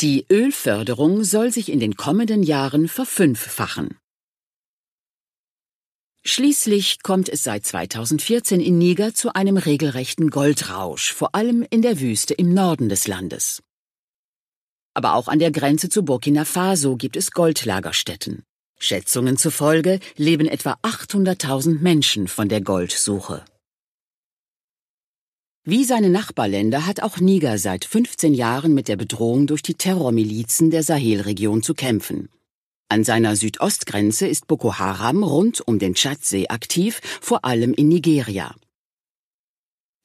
Die 0.00 0.26
Ölförderung 0.30 1.24
soll 1.24 1.52
sich 1.52 1.72
in 1.72 1.80
den 1.80 1.96
kommenden 1.96 2.42
Jahren 2.42 2.86
verfünffachen. 2.86 3.96
Schließlich 6.24 7.02
kommt 7.02 7.28
es 7.28 7.42
seit 7.42 7.64
2014 7.64 8.60
in 8.60 8.76
Niger 8.76 9.14
zu 9.14 9.34
einem 9.34 9.56
regelrechten 9.56 10.30
Goldrausch, 10.30 11.12
vor 11.12 11.34
allem 11.34 11.66
in 11.70 11.80
der 11.82 12.00
Wüste 12.00 12.34
im 12.34 12.52
Norden 12.52 12.88
des 12.88 13.08
Landes. 13.08 13.62
Aber 14.94 15.14
auch 15.14 15.28
an 15.28 15.38
der 15.38 15.50
Grenze 15.50 15.88
zu 15.88 16.04
Burkina 16.04 16.44
Faso 16.44 16.96
gibt 16.96 17.16
es 17.16 17.30
Goldlagerstätten. 17.30 18.44
Schätzungen 18.78 19.36
zufolge 19.36 20.00
leben 20.16 20.46
etwa 20.46 20.78
800.000 20.82 21.80
Menschen 21.80 22.28
von 22.28 22.48
der 22.48 22.60
Goldsuche. 22.60 23.44
Wie 25.64 25.84
seine 25.84 26.08
Nachbarländer 26.08 26.86
hat 26.86 27.02
auch 27.02 27.18
Niger 27.18 27.58
seit 27.58 27.84
15 27.84 28.32
Jahren 28.32 28.72
mit 28.72 28.88
der 28.88 28.96
Bedrohung 28.96 29.46
durch 29.46 29.62
die 29.62 29.74
Terrormilizen 29.74 30.70
der 30.70 30.82
Sahelregion 30.82 31.62
zu 31.62 31.74
kämpfen. 31.74 32.30
An 32.88 33.04
seiner 33.04 33.36
Südostgrenze 33.36 34.26
ist 34.26 34.46
Boko 34.46 34.78
Haram 34.78 35.22
rund 35.22 35.60
um 35.60 35.78
den 35.78 35.94
Tschadsee 35.94 36.48
aktiv, 36.48 37.00
vor 37.20 37.44
allem 37.44 37.74
in 37.74 37.88
Nigeria. 37.88 38.54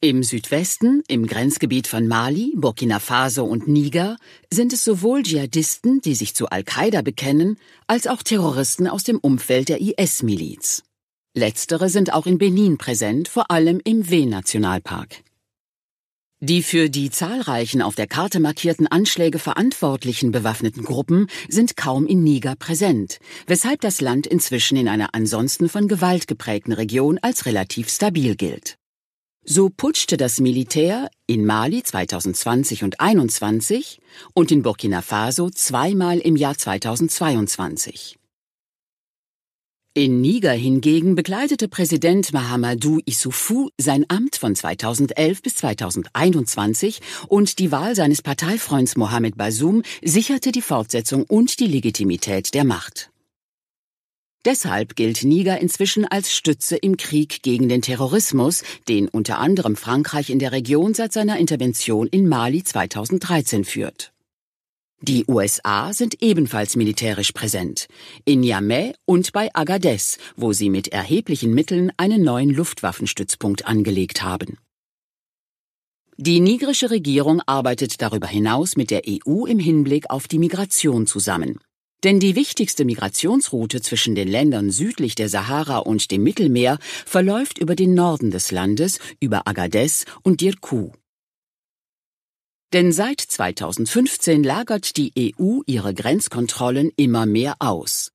Im 0.03 0.21
Südwesten, 0.21 1.01
im 1.07 1.27
Grenzgebiet 1.27 1.87
von 1.87 2.09
Mali, 2.09 2.51
Burkina 2.57 2.99
Faso 2.99 3.45
und 3.45 3.69
Niger, 3.69 4.17
sind 4.51 4.73
es 4.73 4.83
sowohl 4.83 5.23
Dschihadisten, 5.23 6.01
die 6.01 6.13
sich 6.13 6.35
zu 6.35 6.49
Al-Qaida 6.49 7.01
bekennen, 7.01 7.57
als 7.87 8.07
auch 8.07 8.21
Terroristen 8.21 8.89
aus 8.89 9.05
dem 9.05 9.17
Umfeld 9.17 9.69
der 9.69 9.79
IS-Miliz. 9.79 10.83
Letztere 11.33 11.87
sind 11.87 12.11
auch 12.11 12.25
in 12.25 12.37
Benin 12.37 12.77
präsent, 12.77 13.29
vor 13.29 13.49
allem 13.49 13.79
im 13.81 14.09
W-Nationalpark. 14.09 15.23
Die 16.41 16.63
für 16.63 16.89
die 16.89 17.09
zahlreichen 17.09 17.81
auf 17.81 17.95
der 17.95 18.07
Karte 18.07 18.41
markierten 18.41 18.87
Anschläge 18.87 19.39
verantwortlichen 19.39 20.33
bewaffneten 20.33 20.83
Gruppen 20.83 21.27
sind 21.47 21.77
kaum 21.77 22.07
in 22.07 22.25
Niger 22.25 22.57
präsent, 22.57 23.19
weshalb 23.47 23.79
das 23.79 24.01
Land 24.01 24.27
inzwischen 24.27 24.75
in 24.75 24.89
einer 24.89 25.15
ansonsten 25.15 25.69
von 25.69 25.87
Gewalt 25.87 26.27
geprägten 26.27 26.73
Region 26.73 27.19
als 27.21 27.45
relativ 27.45 27.87
stabil 27.87 28.35
gilt. 28.35 28.77
So 29.45 29.69
putschte 29.69 30.15
das 30.15 30.39
Militär 30.39 31.09
in 31.27 31.45
Mali 31.45 31.83
2020 31.83 32.83
und 32.83 32.95
2021 32.97 33.99
und 34.33 34.51
in 34.51 34.61
Burkina 34.61 35.01
Faso 35.01 35.49
zweimal 35.49 36.19
im 36.19 36.37
Jahr 36.37 36.57
2022. 36.57 38.17
In 39.95 40.21
Niger 40.21 40.53
hingegen 40.53 41.13
begleitete 41.13 41.67
Präsident 41.67 42.33
Mahamadou 42.33 42.99
Issoufou 43.05 43.69
sein 43.77 44.05
Amt 44.07 44.37
von 44.37 44.55
2011 44.55 45.41
bis 45.43 45.55
2021 45.57 47.01
und 47.27 47.59
die 47.59 47.71
Wahl 47.71 47.95
seines 47.95 48.23
Parteifreunds 48.23 48.95
Mohamed 48.95 49.37
Bazoum 49.37 49.83
sicherte 50.01 50.51
die 50.51 50.63
Fortsetzung 50.63 51.25
und 51.25 51.59
die 51.59 51.67
Legitimität 51.67 52.55
der 52.55 52.63
Macht. 52.63 53.12
Deshalb 54.45 54.97
gilt 54.97 55.23
Niger 55.23 55.59
inzwischen 55.59 56.05
als 56.05 56.33
Stütze 56.35 56.75
im 56.75 56.97
Krieg 56.97 57.43
gegen 57.43 57.69
den 57.69 57.81
Terrorismus, 57.81 58.63
den 58.89 59.07
unter 59.07 59.39
anderem 59.39 59.77
Frankreich 59.77 60.29
in 60.29 60.39
der 60.39 60.51
Region 60.51 60.93
seit 60.93 61.13
seiner 61.13 61.37
Intervention 61.37 62.07
in 62.07 62.27
Mali 62.27 62.63
2013 62.63 63.63
führt. 63.63 64.11
Die 64.99 65.25
USA 65.27 65.93
sind 65.93 66.21
ebenfalls 66.21 66.75
militärisch 66.75 67.31
präsent, 67.33 67.87
in 68.23 68.39
Niamey 68.39 68.93
und 69.05 69.33
bei 69.33 69.53
Agadez, 69.53 70.17
wo 70.37 70.53
sie 70.53 70.69
mit 70.69 70.89
erheblichen 70.89 71.53
Mitteln 71.53 71.91
einen 71.97 72.23
neuen 72.23 72.49
Luftwaffenstützpunkt 72.49 73.65
angelegt 73.65 74.23
haben. 74.23 74.57
Die 76.17 76.39
nigrische 76.39 76.89
Regierung 76.89 77.41
arbeitet 77.45 78.01
darüber 78.01 78.27
hinaus 78.27 78.77
mit 78.77 78.91
der 78.91 79.01
EU 79.05 79.45
im 79.45 79.59
Hinblick 79.59 80.09
auf 80.09 80.27
die 80.27 80.39
Migration 80.39 81.07
zusammen. 81.07 81.59
Denn 82.03 82.19
die 82.19 82.35
wichtigste 82.35 82.83
Migrationsroute 82.83 83.81
zwischen 83.81 84.13
den 84.13 84.27
Ländern 84.27 84.71
südlich 84.71 85.15
der 85.15 85.29
Sahara 85.29 85.77
und 85.77 86.11
dem 86.11 86.23
Mittelmeer 86.23 86.77
verläuft 87.05 87.57
über 87.57 87.75
den 87.75 87.93
Norden 87.93 88.29
des 88.29 88.51
Landes, 88.51 88.99
über 89.21 89.47
Agadez 89.47 90.05
und 90.21 90.41
Dirkou. 90.41 90.91
Denn 92.73 92.91
seit 92.91 93.21
2015 93.21 94.43
lagert 94.43 94.97
die 94.97 95.13
EU 95.37 95.61
ihre 95.65 95.93
Grenzkontrollen 95.93 96.91
immer 96.97 97.25
mehr 97.25 97.55
aus. 97.59 98.11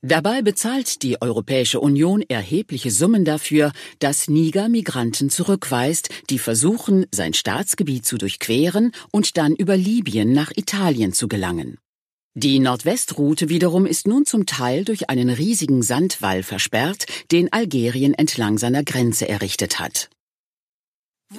Dabei 0.00 0.42
bezahlt 0.42 1.02
die 1.02 1.20
Europäische 1.20 1.80
Union 1.80 2.22
erhebliche 2.22 2.90
Summen 2.90 3.24
dafür, 3.24 3.72
dass 3.98 4.28
Niger 4.28 4.68
Migranten 4.68 5.28
zurückweist, 5.28 6.08
die 6.30 6.38
versuchen, 6.38 7.06
sein 7.10 7.34
Staatsgebiet 7.34 8.06
zu 8.06 8.16
durchqueren 8.16 8.92
und 9.12 9.36
dann 9.36 9.54
über 9.54 9.76
Libyen 9.76 10.32
nach 10.32 10.52
Italien 10.56 11.12
zu 11.12 11.28
gelangen. 11.28 11.78
Die 12.40 12.60
Nordwestroute 12.60 13.48
wiederum 13.48 13.84
ist 13.84 14.06
nun 14.06 14.24
zum 14.24 14.46
Teil 14.46 14.84
durch 14.84 15.10
einen 15.10 15.28
riesigen 15.28 15.82
Sandwall 15.82 16.44
versperrt, 16.44 17.06
den 17.32 17.52
Algerien 17.52 18.14
entlang 18.14 18.58
seiner 18.58 18.84
Grenze 18.84 19.28
errichtet 19.28 19.80
hat. 19.80 20.08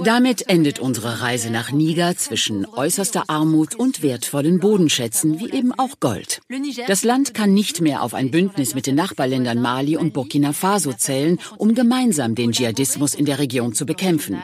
Damit 0.04 0.50
endet 0.50 0.80
unsere 0.80 1.22
Reise 1.22 1.52
nach 1.52 1.72
Niger 1.72 2.18
zwischen 2.18 2.66
äußerster 2.66 3.30
Armut 3.30 3.76
und 3.76 4.04
wertvollen 4.04 4.60
Bodenschätzen 4.60 5.40
wie 5.40 5.50
eben 5.52 5.72
auch 5.72 6.02
Gold. 6.02 6.42
Das 6.88 7.06
Land 7.06 7.34
kann 7.34 7.54
nicht 7.54 7.80
mehr 7.80 8.04
auf 8.04 8.14
ein 8.14 8.30
Bündnis 8.30 8.76
mit 8.76 8.86
den 8.86 8.96
Nachbarländern 8.96 9.62
Mali 9.62 9.96
und 9.96 10.14
Burkina 10.14 10.52
Faso 10.52 10.92
zählen, 10.92 11.40
um 11.58 11.76
gemeinsam 11.76 12.36
den 12.36 12.52
Dschihadismus 12.52 13.16
in 13.16 13.24
der 13.24 13.40
Region 13.40 13.72
zu 13.72 13.86
bekämpfen. 13.86 14.42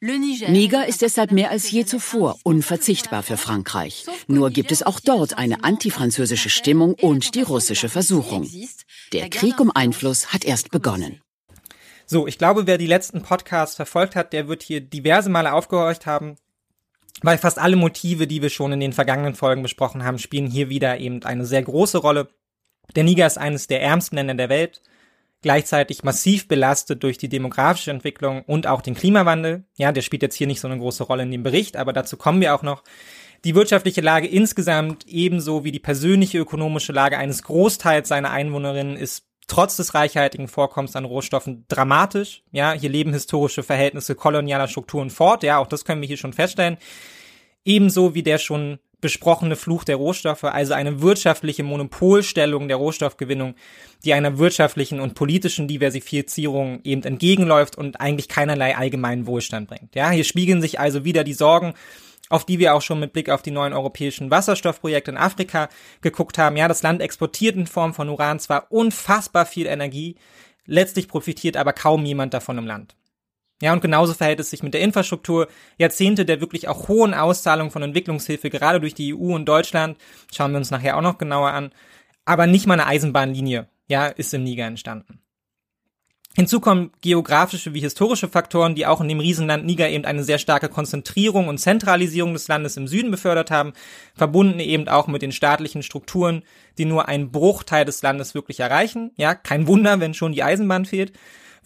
Niger 0.00 0.86
ist 0.86 1.02
deshalb 1.02 1.32
mehr 1.32 1.50
als 1.50 1.68
je 1.72 1.84
zuvor 1.84 2.36
unverzichtbar 2.44 3.24
für 3.24 3.36
Frankreich. 3.36 4.06
Nur 4.28 4.50
gibt 4.50 4.70
es 4.70 4.84
auch 4.84 5.00
dort 5.00 5.36
eine 5.36 5.64
antifranzösische 5.64 6.50
Stimmung 6.50 6.94
und 6.94 7.34
die 7.34 7.42
russische 7.42 7.88
Versuchung. 7.88 8.48
Der 9.12 9.28
Krieg 9.28 9.58
um 9.58 9.72
Einfluss 9.74 10.32
hat 10.32 10.44
erst 10.44 10.70
begonnen. 10.70 11.20
So, 12.06 12.28
ich 12.28 12.38
glaube, 12.38 12.68
wer 12.68 12.78
die 12.78 12.86
letzten 12.86 13.22
Podcasts 13.22 13.74
verfolgt 13.74 14.14
hat, 14.14 14.32
der 14.32 14.46
wird 14.46 14.62
hier 14.62 14.80
diverse 14.80 15.30
Male 15.30 15.52
aufgehorcht 15.52 16.06
haben, 16.06 16.36
weil 17.22 17.36
fast 17.36 17.58
alle 17.58 17.76
Motive, 17.76 18.28
die 18.28 18.40
wir 18.40 18.50
schon 18.50 18.72
in 18.72 18.80
den 18.80 18.92
vergangenen 18.92 19.34
Folgen 19.34 19.62
besprochen 19.62 20.04
haben, 20.04 20.20
spielen 20.20 20.46
hier 20.46 20.68
wieder 20.68 20.98
eben 21.00 21.24
eine 21.24 21.44
sehr 21.44 21.62
große 21.62 21.98
Rolle. 21.98 22.28
Der 22.94 23.02
Niger 23.02 23.26
ist 23.26 23.36
eines 23.36 23.66
der 23.66 23.82
ärmsten 23.82 24.14
Länder 24.14 24.34
der 24.34 24.48
Welt, 24.48 24.80
gleichzeitig 25.42 26.02
massiv 26.02 26.48
belastet 26.48 27.02
durch 27.02 27.18
die 27.18 27.28
demografische 27.28 27.90
Entwicklung 27.90 28.42
und 28.42 28.66
auch 28.66 28.82
den 28.82 28.94
Klimawandel. 28.94 29.64
Ja, 29.76 29.92
der 29.92 30.02
spielt 30.02 30.22
jetzt 30.22 30.34
hier 30.34 30.46
nicht 30.46 30.60
so 30.60 30.68
eine 30.68 30.78
große 30.78 31.04
Rolle 31.04 31.22
in 31.22 31.30
dem 31.30 31.42
Bericht, 31.42 31.76
aber 31.76 31.92
dazu 31.92 32.16
kommen 32.16 32.40
wir 32.40 32.54
auch 32.54 32.62
noch. 32.62 32.82
Die 33.44 33.54
wirtschaftliche 33.54 34.00
Lage 34.00 34.26
insgesamt 34.26 35.06
ebenso 35.06 35.62
wie 35.62 35.70
die 35.70 35.78
persönliche 35.78 36.38
ökonomische 36.38 36.92
Lage 36.92 37.18
eines 37.18 37.44
Großteils 37.44 38.08
seiner 38.08 38.30
Einwohnerinnen 38.30 38.96
ist 38.96 39.24
trotz 39.46 39.76
des 39.76 39.94
reichhaltigen 39.94 40.48
Vorkommens 40.48 40.96
an 40.96 41.04
Rohstoffen 41.04 41.64
dramatisch. 41.68 42.42
Ja, 42.50 42.72
hier 42.72 42.90
leben 42.90 43.12
historische 43.12 43.62
Verhältnisse 43.62 44.16
kolonialer 44.16 44.68
Strukturen 44.68 45.10
fort. 45.10 45.42
Ja, 45.42 45.58
auch 45.58 45.68
das 45.68 45.84
können 45.84 46.00
wir 46.00 46.08
hier 46.08 46.16
schon 46.16 46.32
feststellen. 46.32 46.78
Ebenso 47.64 48.14
wie 48.14 48.22
der 48.22 48.38
schon 48.38 48.78
besprochene 49.00 49.56
Fluch 49.56 49.84
der 49.84 49.96
Rohstoffe, 49.96 50.44
also 50.44 50.74
eine 50.74 51.00
wirtschaftliche 51.00 51.62
Monopolstellung 51.62 52.66
der 52.68 52.78
Rohstoffgewinnung, 52.78 53.54
die 54.04 54.14
einer 54.14 54.38
wirtschaftlichen 54.38 55.00
und 55.00 55.14
politischen 55.14 55.68
Diversifizierung 55.68 56.80
eben 56.84 57.02
entgegenläuft 57.02 57.76
und 57.76 58.00
eigentlich 58.00 58.28
keinerlei 58.28 58.76
allgemeinen 58.76 59.26
Wohlstand 59.26 59.68
bringt. 59.68 59.94
Ja, 59.94 60.10
hier 60.10 60.24
spiegeln 60.24 60.62
sich 60.62 60.78
also 60.78 61.04
wieder 61.04 61.24
die 61.24 61.34
Sorgen 61.34 61.74
auf 62.28 62.44
die 62.44 62.58
wir 62.58 62.74
auch 62.74 62.82
schon 62.82 63.00
mit 63.00 63.12
Blick 63.12 63.30
auf 63.30 63.42
die 63.42 63.50
neuen 63.50 63.72
europäischen 63.72 64.30
Wasserstoffprojekte 64.30 65.10
in 65.10 65.16
Afrika 65.16 65.68
geguckt 66.00 66.38
haben. 66.38 66.56
Ja, 66.56 66.68
das 66.68 66.82
Land 66.82 67.00
exportiert 67.00 67.56
in 67.56 67.66
Form 67.66 67.94
von 67.94 68.08
Uran 68.08 68.38
zwar 68.38 68.70
unfassbar 68.70 69.46
viel 69.46 69.66
Energie, 69.66 70.16
letztlich 70.66 71.08
profitiert 71.08 71.56
aber 71.56 71.72
kaum 71.72 72.04
jemand 72.04 72.34
davon 72.34 72.58
im 72.58 72.66
Land. 72.66 72.96
Ja, 73.60 73.72
und 73.72 73.80
genauso 73.80 74.14
verhält 74.14 74.38
es 74.38 74.50
sich 74.50 74.62
mit 74.62 74.72
der 74.72 74.82
Infrastruktur. 74.82 75.48
Jahrzehnte 75.78 76.24
der 76.24 76.40
wirklich 76.40 76.68
auch 76.68 76.86
hohen 76.86 77.12
Auszahlung 77.12 77.72
von 77.72 77.82
Entwicklungshilfe, 77.82 78.50
gerade 78.50 78.78
durch 78.78 78.94
die 78.94 79.12
EU 79.14 79.34
und 79.34 79.46
Deutschland, 79.46 79.98
schauen 80.32 80.52
wir 80.52 80.58
uns 80.58 80.70
nachher 80.70 80.96
auch 80.96 81.02
noch 81.02 81.18
genauer 81.18 81.50
an. 81.50 81.72
Aber 82.24 82.46
nicht 82.46 82.68
mal 82.68 82.74
eine 82.74 82.86
Eisenbahnlinie, 82.86 83.66
ja, 83.88 84.06
ist 84.06 84.32
im 84.34 84.44
Niger 84.44 84.66
entstanden. 84.66 85.20
Hinzu 86.36 86.60
kommen 86.60 86.92
geografische 87.00 87.74
wie 87.74 87.80
historische 87.80 88.28
Faktoren, 88.28 88.76
die 88.76 88.86
auch 88.86 89.00
in 89.00 89.08
dem 89.08 89.18
Riesenland 89.18 89.66
Niger 89.66 89.88
eben 89.88 90.04
eine 90.04 90.22
sehr 90.22 90.38
starke 90.38 90.68
Konzentrierung 90.68 91.48
und 91.48 91.58
Zentralisierung 91.58 92.32
des 92.32 92.46
Landes 92.46 92.76
im 92.76 92.86
Süden 92.86 93.10
befördert 93.10 93.50
haben, 93.50 93.72
verbunden 94.14 94.60
eben 94.60 94.86
auch 94.86 95.08
mit 95.08 95.22
den 95.22 95.32
staatlichen 95.32 95.82
Strukturen, 95.82 96.44
die 96.76 96.84
nur 96.84 97.08
einen 97.08 97.32
Bruchteil 97.32 97.84
des 97.84 98.02
Landes 98.02 98.36
wirklich 98.36 98.60
erreichen. 98.60 99.10
Ja, 99.16 99.34
kein 99.34 99.66
Wunder, 99.66 99.98
wenn 99.98 100.14
schon 100.14 100.32
die 100.32 100.44
Eisenbahn 100.44 100.84
fehlt 100.84 101.12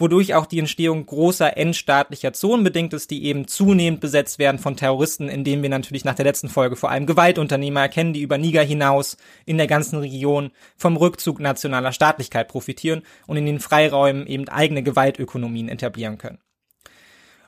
wodurch 0.02 0.34
auch 0.34 0.46
die 0.46 0.58
Entstehung 0.58 1.06
großer 1.06 1.56
endstaatlicher 1.56 2.32
Zonen 2.32 2.64
bedingt 2.64 2.92
ist, 2.92 3.10
die 3.12 3.24
eben 3.24 3.46
zunehmend 3.46 4.00
besetzt 4.00 4.40
werden 4.40 4.58
von 4.58 4.76
Terroristen, 4.76 5.28
indem 5.28 5.62
wir 5.62 5.70
natürlich 5.70 6.04
nach 6.04 6.16
der 6.16 6.24
letzten 6.24 6.48
Folge 6.48 6.74
vor 6.74 6.90
allem 6.90 7.06
Gewaltunternehmer 7.06 7.80
erkennen, 7.80 8.12
die 8.12 8.20
über 8.20 8.36
Niger 8.36 8.62
hinaus 8.62 9.16
in 9.46 9.58
der 9.58 9.68
ganzen 9.68 10.00
Region 10.00 10.50
vom 10.76 10.96
Rückzug 10.96 11.38
nationaler 11.38 11.92
Staatlichkeit 11.92 12.48
profitieren 12.48 13.02
und 13.28 13.36
in 13.36 13.46
den 13.46 13.60
Freiräumen 13.60 14.26
eben 14.26 14.48
eigene 14.48 14.82
Gewaltökonomien 14.82 15.68
etablieren 15.68 16.18
können. 16.18 16.40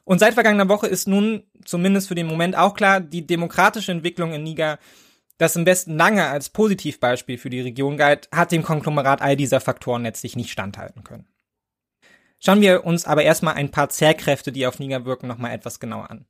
Und 0.04 0.20
seit 0.20 0.34
vergangener 0.34 0.68
Woche 0.68 0.86
ist 0.86 1.08
nun 1.08 1.42
zumindest 1.64 2.06
für 2.06 2.14
den 2.14 2.28
Moment 2.28 2.56
auch 2.56 2.74
klar, 2.74 3.00
die 3.00 3.26
demokratische 3.26 3.90
Entwicklung 3.90 4.32
in 4.32 4.44
Niger, 4.44 4.78
das 5.38 5.56
im 5.56 5.64
besten 5.64 5.96
lange 5.96 6.26
als 6.26 6.50
Positivbeispiel 6.50 7.36
für 7.36 7.50
die 7.50 7.62
Region 7.62 7.96
galt, 7.96 8.28
hat 8.30 8.52
dem 8.52 8.62
Konglomerat 8.62 9.22
all 9.22 9.34
dieser 9.34 9.60
Faktoren 9.60 10.04
letztlich 10.04 10.36
nicht 10.36 10.50
standhalten 10.50 11.02
können. 11.02 11.26
Schauen 12.44 12.60
wir 12.60 12.84
uns 12.84 13.06
aber 13.06 13.22
erstmal 13.22 13.54
ein 13.54 13.70
paar 13.70 13.88
Zerrkräfte, 13.88 14.52
die 14.52 14.66
auf 14.66 14.78
Niger 14.78 15.06
wirken, 15.06 15.26
nochmal 15.26 15.52
etwas 15.52 15.80
genauer 15.80 16.10
an. 16.10 16.26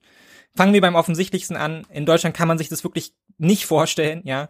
Fangen 0.56 0.72
wir 0.72 0.80
beim 0.80 0.94
offensichtlichsten 0.94 1.56
an. 1.56 1.84
In 1.90 2.06
Deutschland 2.06 2.36
kann 2.36 2.46
man 2.46 2.58
sich 2.58 2.68
das 2.68 2.84
wirklich 2.84 3.14
nicht 3.38 3.66
vorstellen, 3.66 4.22
ja. 4.24 4.48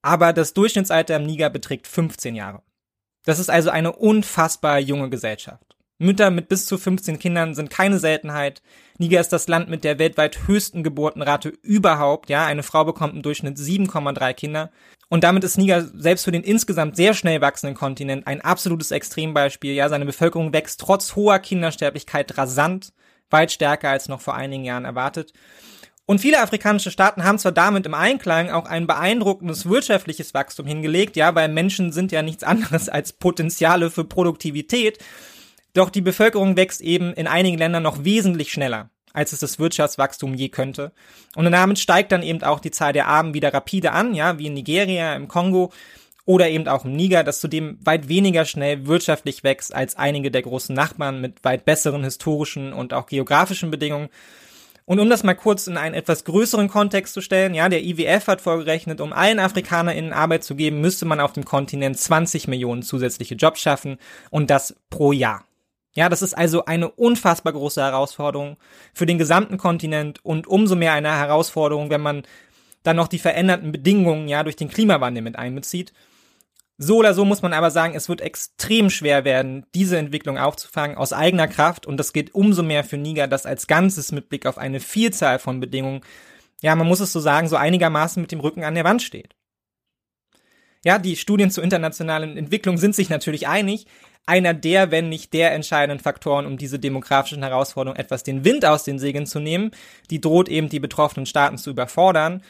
Aber 0.00 0.32
das 0.32 0.54
Durchschnittsalter 0.54 1.16
im 1.16 1.26
Niger 1.26 1.50
beträgt 1.50 1.86
15 1.86 2.34
Jahre. 2.34 2.62
Das 3.24 3.38
ist 3.38 3.50
also 3.50 3.68
eine 3.68 3.92
unfassbar 3.92 4.78
junge 4.78 5.10
Gesellschaft. 5.10 5.76
Mütter 5.98 6.30
mit 6.30 6.48
bis 6.48 6.64
zu 6.64 6.78
15 6.78 7.18
Kindern 7.18 7.54
sind 7.54 7.68
keine 7.68 7.98
Seltenheit. 7.98 8.62
Niger 8.98 9.20
ist 9.20 9.32
das 9.34 9.48
Land 9.48 9.68
mit 9.68 9.84
der 9.84 9.98
weltweit 9.98 10.48
höchsten 10.48 10.82
Geburtenrate 10.82 11.50
überhaupt. 11.50 12.30
Ja, 12.30 12.46
eine 12.46 12.62
Frau 12.62 12.84
bekommt 12.84 13.14
im 13.14 13.22
Durchschnitt 13.22 13.58
7,3 13.58 14.32
Kinder. 14.32 14.72
Und 15.12 15.24
damit 15.24 15.44
ist 15.44 15.58
Niger 15.58 15.86
selbst 15.94 16.24
für 16.24 16.32
den 16.32 16.42
insgesamt 16.42 16.96
sehr 16.96 17.12
schnell 17.12 17.42
wachsenden 17.42 17.76
Kontinent 17.76 18.26
ein 18.26 18.40
absolutes 18.40 18.92
Extrembeispiel. 18.92 19.74
Ja, 19.74 19.90
seine 19.90 20.06
Bevölkerung 20.06 20.54
wächst 20.54 20.80
trotz 20.80 21.14
hoher 21.14 21.38
Kindersterblichkeit 21.38 22.38
rasant, 22.38 22.94
weit 23.28 23.52
stärker 23.52 23.90
als 23.90 24.08
noch 24.08 24.22
vor 24.22 24.34
einigen 24.34 24.64
Jahren 24.64 24.86
erwartet. 24.86 25.34
Und 26.06 26.22
viele 26.22 26.40
afrikanische 26.40 26.90
Staaten 26.90 27.24
haben 27.24 27.38
zwar 27.38 27.52
damit 27.52 27.84
im 27.84 27.92
Einklang 27.92 28.48
auch 28.48 28.64
ein 28.64 28.86
beeindruckendes 28.86 29.68
wirtschaftliches 29.68 30.32
Wachstum 30.32 30.66
hingelegt, 30.66 31.14
ja, 31.16 31.34
weil 31.34 31.50
Menschen 31.50 31.92
sind 31.92 32.10
ja 32.10 32.22
nichts 32.22 32.42
anderes 32.42 32.88
als 32.88 33.12
Potenziale 33.12 33.90
für 33.90 34.04
Produktivität. 34.04 34.96
Doch 35.74 35.90
die 35.90 36.00
Bevölkerung 36.00 36.56
wächst 36.56 36.80
eben 36.80 37.12
in 37.12 37.26
einigen 37.26 37.58
Ländern 37.58 37.82
noch 37.82 38.02
wesentlich 38.02 38.50
schneller 38.50 38.88
als 39.12 39.32
es 39.32 39.40
das 39.40 39.58
Wirtschaftswachstum 39.58 40.34
je 40.34 40.48
könnte. 40.48 40.92
Und 41.34 41.50
damit 41.50 41.78
steigt 41.78 42.12
dann 42.12 42.22
eben 42.22 42.42
auch 42.42 42.60
die 42.60 42.70
Zahl 42.70 42.92
der 42.92 43.08
Armen 43.08 43.34
wieder 43.34 43.52
rapide 43.52 43.92
an, 43.92 44.14
ja, 44.14 44.38
wie 44.38 44.46
in 44.46 44.54
Nigeria, 44.54 45.14
im 45.14 45.28
Kongo 45.28 45.72
oder 46.24 46.48
eben 46.48 46.68
auch 46.68 46.84
im 46.84 46.92
Niger, 46.92 47.24
das 47.24 47.40
zudem 47.40 47.78
weit 47.84 48.08
weniger 48.08 48.44
schnell 48.44 48.86
wirtschaftlich 48.86 49.42
wächst 49.42 49.74
als 49.74 49.96
einige 49.96 50.30
der 50.30 50.42
großen 50.42 50.74
Nachbarn 50.74 51.20
mit 51.20 51.44
weit 51.44 51.64
besseren 51.64 52.04
historischen 52.04 52.72
und 52.72 52.94
auch 52.94 53.06
geografischen 53.06 53.70
Bedingungen. 53.70 54.08
Und 54.84 54.98
um 54.98 55.08
das 55.08 55.22
mal 55.22 55.34
kurz 55.34 55.68
in 55.68 55.76
einen 55.76 55.94
etwas 55.94 56.24
größeren 56.24 56.68
Kontext 56.68 57.14
zu 57.14 57.20
stellen, 57.20 57.54
ja, 57.54 57.68
der 57.68 57.84
IWF 57.84 58.26
hat 58.26 58.40
vorgerechnet, 58.40 59.00
um 59.00 59.12
allen 59.12 59.38
AfrikanerInnen 59.38 60.12
Arbeit 60.12 60.44
zu 60.44 60.56
geben, 60.56 60.80
müsste 60.80 61.06
man 61.06 61.20
auf 61.20 61.32
dem 61.32 61.44
Kontinent 61.44 61.98
20 61.98 62.48
Millionen 62.48 62.82
zusätzliche 62.82 63.36
Jobs 63.36 63.60
schaffen 63.60 63.98
und 64.30 64.50
das 64.50 64.76
pro 64.90 65.12
Jahr. 65.12 65.44
Ja, 65.94 66.08
das 66.08 66.22
ist 66.22 66.34
also 66.34 66.64
eine 66.64 66.90
unfassbar 66.90 67.52
große 67.52 67.82
Herausforderung 67.82 68.56
für 68.94 69.06
den 69.06 69.18
gesamten 69.18 69.58
Kontinent 69.58 70.24
und 70.24 70.46
umso 70.46 70.74
mehr 70.74 70.94
eine 70.94 71.10
Herausforderung, 71.10 71.90
wenn 71.90 72.00
man 72.00 72.22
dann 72.82 72.96
noch 72.96 73.08
die 73.08 73.18
veränderten 73.18 73.72
Bedingungen 73.72 74.26
ja 74.26 74.42
durch 74.42 74.56
den 74.56 74.68
Klimawandel 74.68 75.22
mit 75.22 75.36
einbezieht. 75.36 75.92
So 76.78 76.96
oder 76.96 77.14
so 77.14 77.24
muss 77.24 77.42
man 77.42 77.52
aber 77.52 77.70
sagen, 77.70 77.94
es 77.94 78.08
wird 78.08 78.22
extrem 78.22 78.90
schwer 78.90 79.24
werden, 79.24 79.66
diese 79.74 79.98
Entwicklung 79.98 80.38
aufzufangen 80.38 80.96
aus 80.96 81.12
eigener 81.12 81.46
Kraft 81.46 81.86
und 81.86 81.98
das 81.98 82.12
geht 82.12 82.34
umso 82.34 82.62
mehr 82.62 82.82
für 82.82 82.96
Niger, 82.96 83.28
das 83.28 83.46
als 83.46 83.66
Ganzes 83.66 84.10
mit 84.10 84.30
Blick 84.30 84.46
auf 84.46 84.58
eine 84.58 84.80
Vielzahl 84.80 85.38
von 85.38 85.60
Bedingungen, 85.60 86.00
ja, 86.62 86.74
man 86.74 86.86
muss 86.86 87.00
es 87.00 87.12
so 87.12 87.20
sagen, 87.20 87.48
so 87.48 87.56
einigermaßen 87.56 88.20
mit 88.20 88.32
dem 88.32 88.40
Rücken 88.40 88.64
an 88.64 88.74
der 88.74 88.84
Wand 88.84 89.02
steht. 89.02 89.34
Ja, 90.84 90.98
die 90.98 91.16
Studien 91.16 91.50
zur 91.50 91.64
internationalen 91.64 92.36
Entwicklung 92.36 92.76
sind 92.76 92.94
sich 92.94 93.08
natürlich 93.08 93.46
einig. 93.46 93.86
Einer 94.26 94.54
der, 94.54 94.90
wenn 94.90 95.08
nicht 95.08 95.32
der 95.32 95.52
entscheidenden 95.52 96.02
Faktoren, 96.02 96.46
um 96.46 96.56
diese 96.56 96.78
demografischen 96.78 97.42
Herausforderungen 97.42 97.98
etwas 97.98 98.22
den 98.22 98.44
Wind 98.44 98.64
aus 98.64 98.84
den 98.84 98.98
Segeln 98.98 99.26
zu 99.26 99.40
nehmen, 99.40 99.72
die 100.10 100.20
droht 100.20 100.48
eben 100.48 100.68
die 100.68 100.80
betroffenen 100.80 101.26
Staaten 101.26 101.58
zu 101.58 101.70
überfordern 101.70 102.42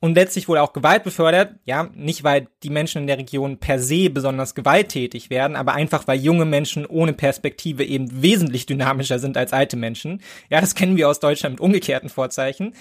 und 0.00 0.14
letztlich 0.14 0.48
wohl 0.48 0.58
auch 0.58 0.72
Gewalt 0.72 1.02
befördert, 1.02 1.56
ja, 1.64 1.90
nicht 1.94 2.24
weil 2.24 2.48
die 2.62 2.70
Menschen 2.70 3.02
in 3.02 3.06
der 3.06 3.18
Region 3.18 3.58
per 3.58 3.78
se 3.78 4.10
besonders 4.10 4.54
gewalttätig 4.54 5.28
werden, 5.28 5.56
aber 5.56 5.74
einfach 5.74 6.06
weil 6.06 6.20
junge 6.20 6.44
Menschen 6.44 6.86
ohne 6.86 7.12
Perspektive 7.12 7.84
eben 7.84 8.22
wesentlich 8.22 8.66
dynamischer 8.66 9.18
sind 9.18 9.36
als 9.36 9.52
alte 9.52 9.76
Menschen. 9.76 10.22
Ja, 10.50 10.60
das 10.60 10.74
kennen 10.74 10.96
wir 10.96 11.08
aus 11.08 11.20
Deutschland 11.20 11.54
mit 11.54 11.60
umgekehrten 11.60 12.08
Vorzeichen. 12.08 12.74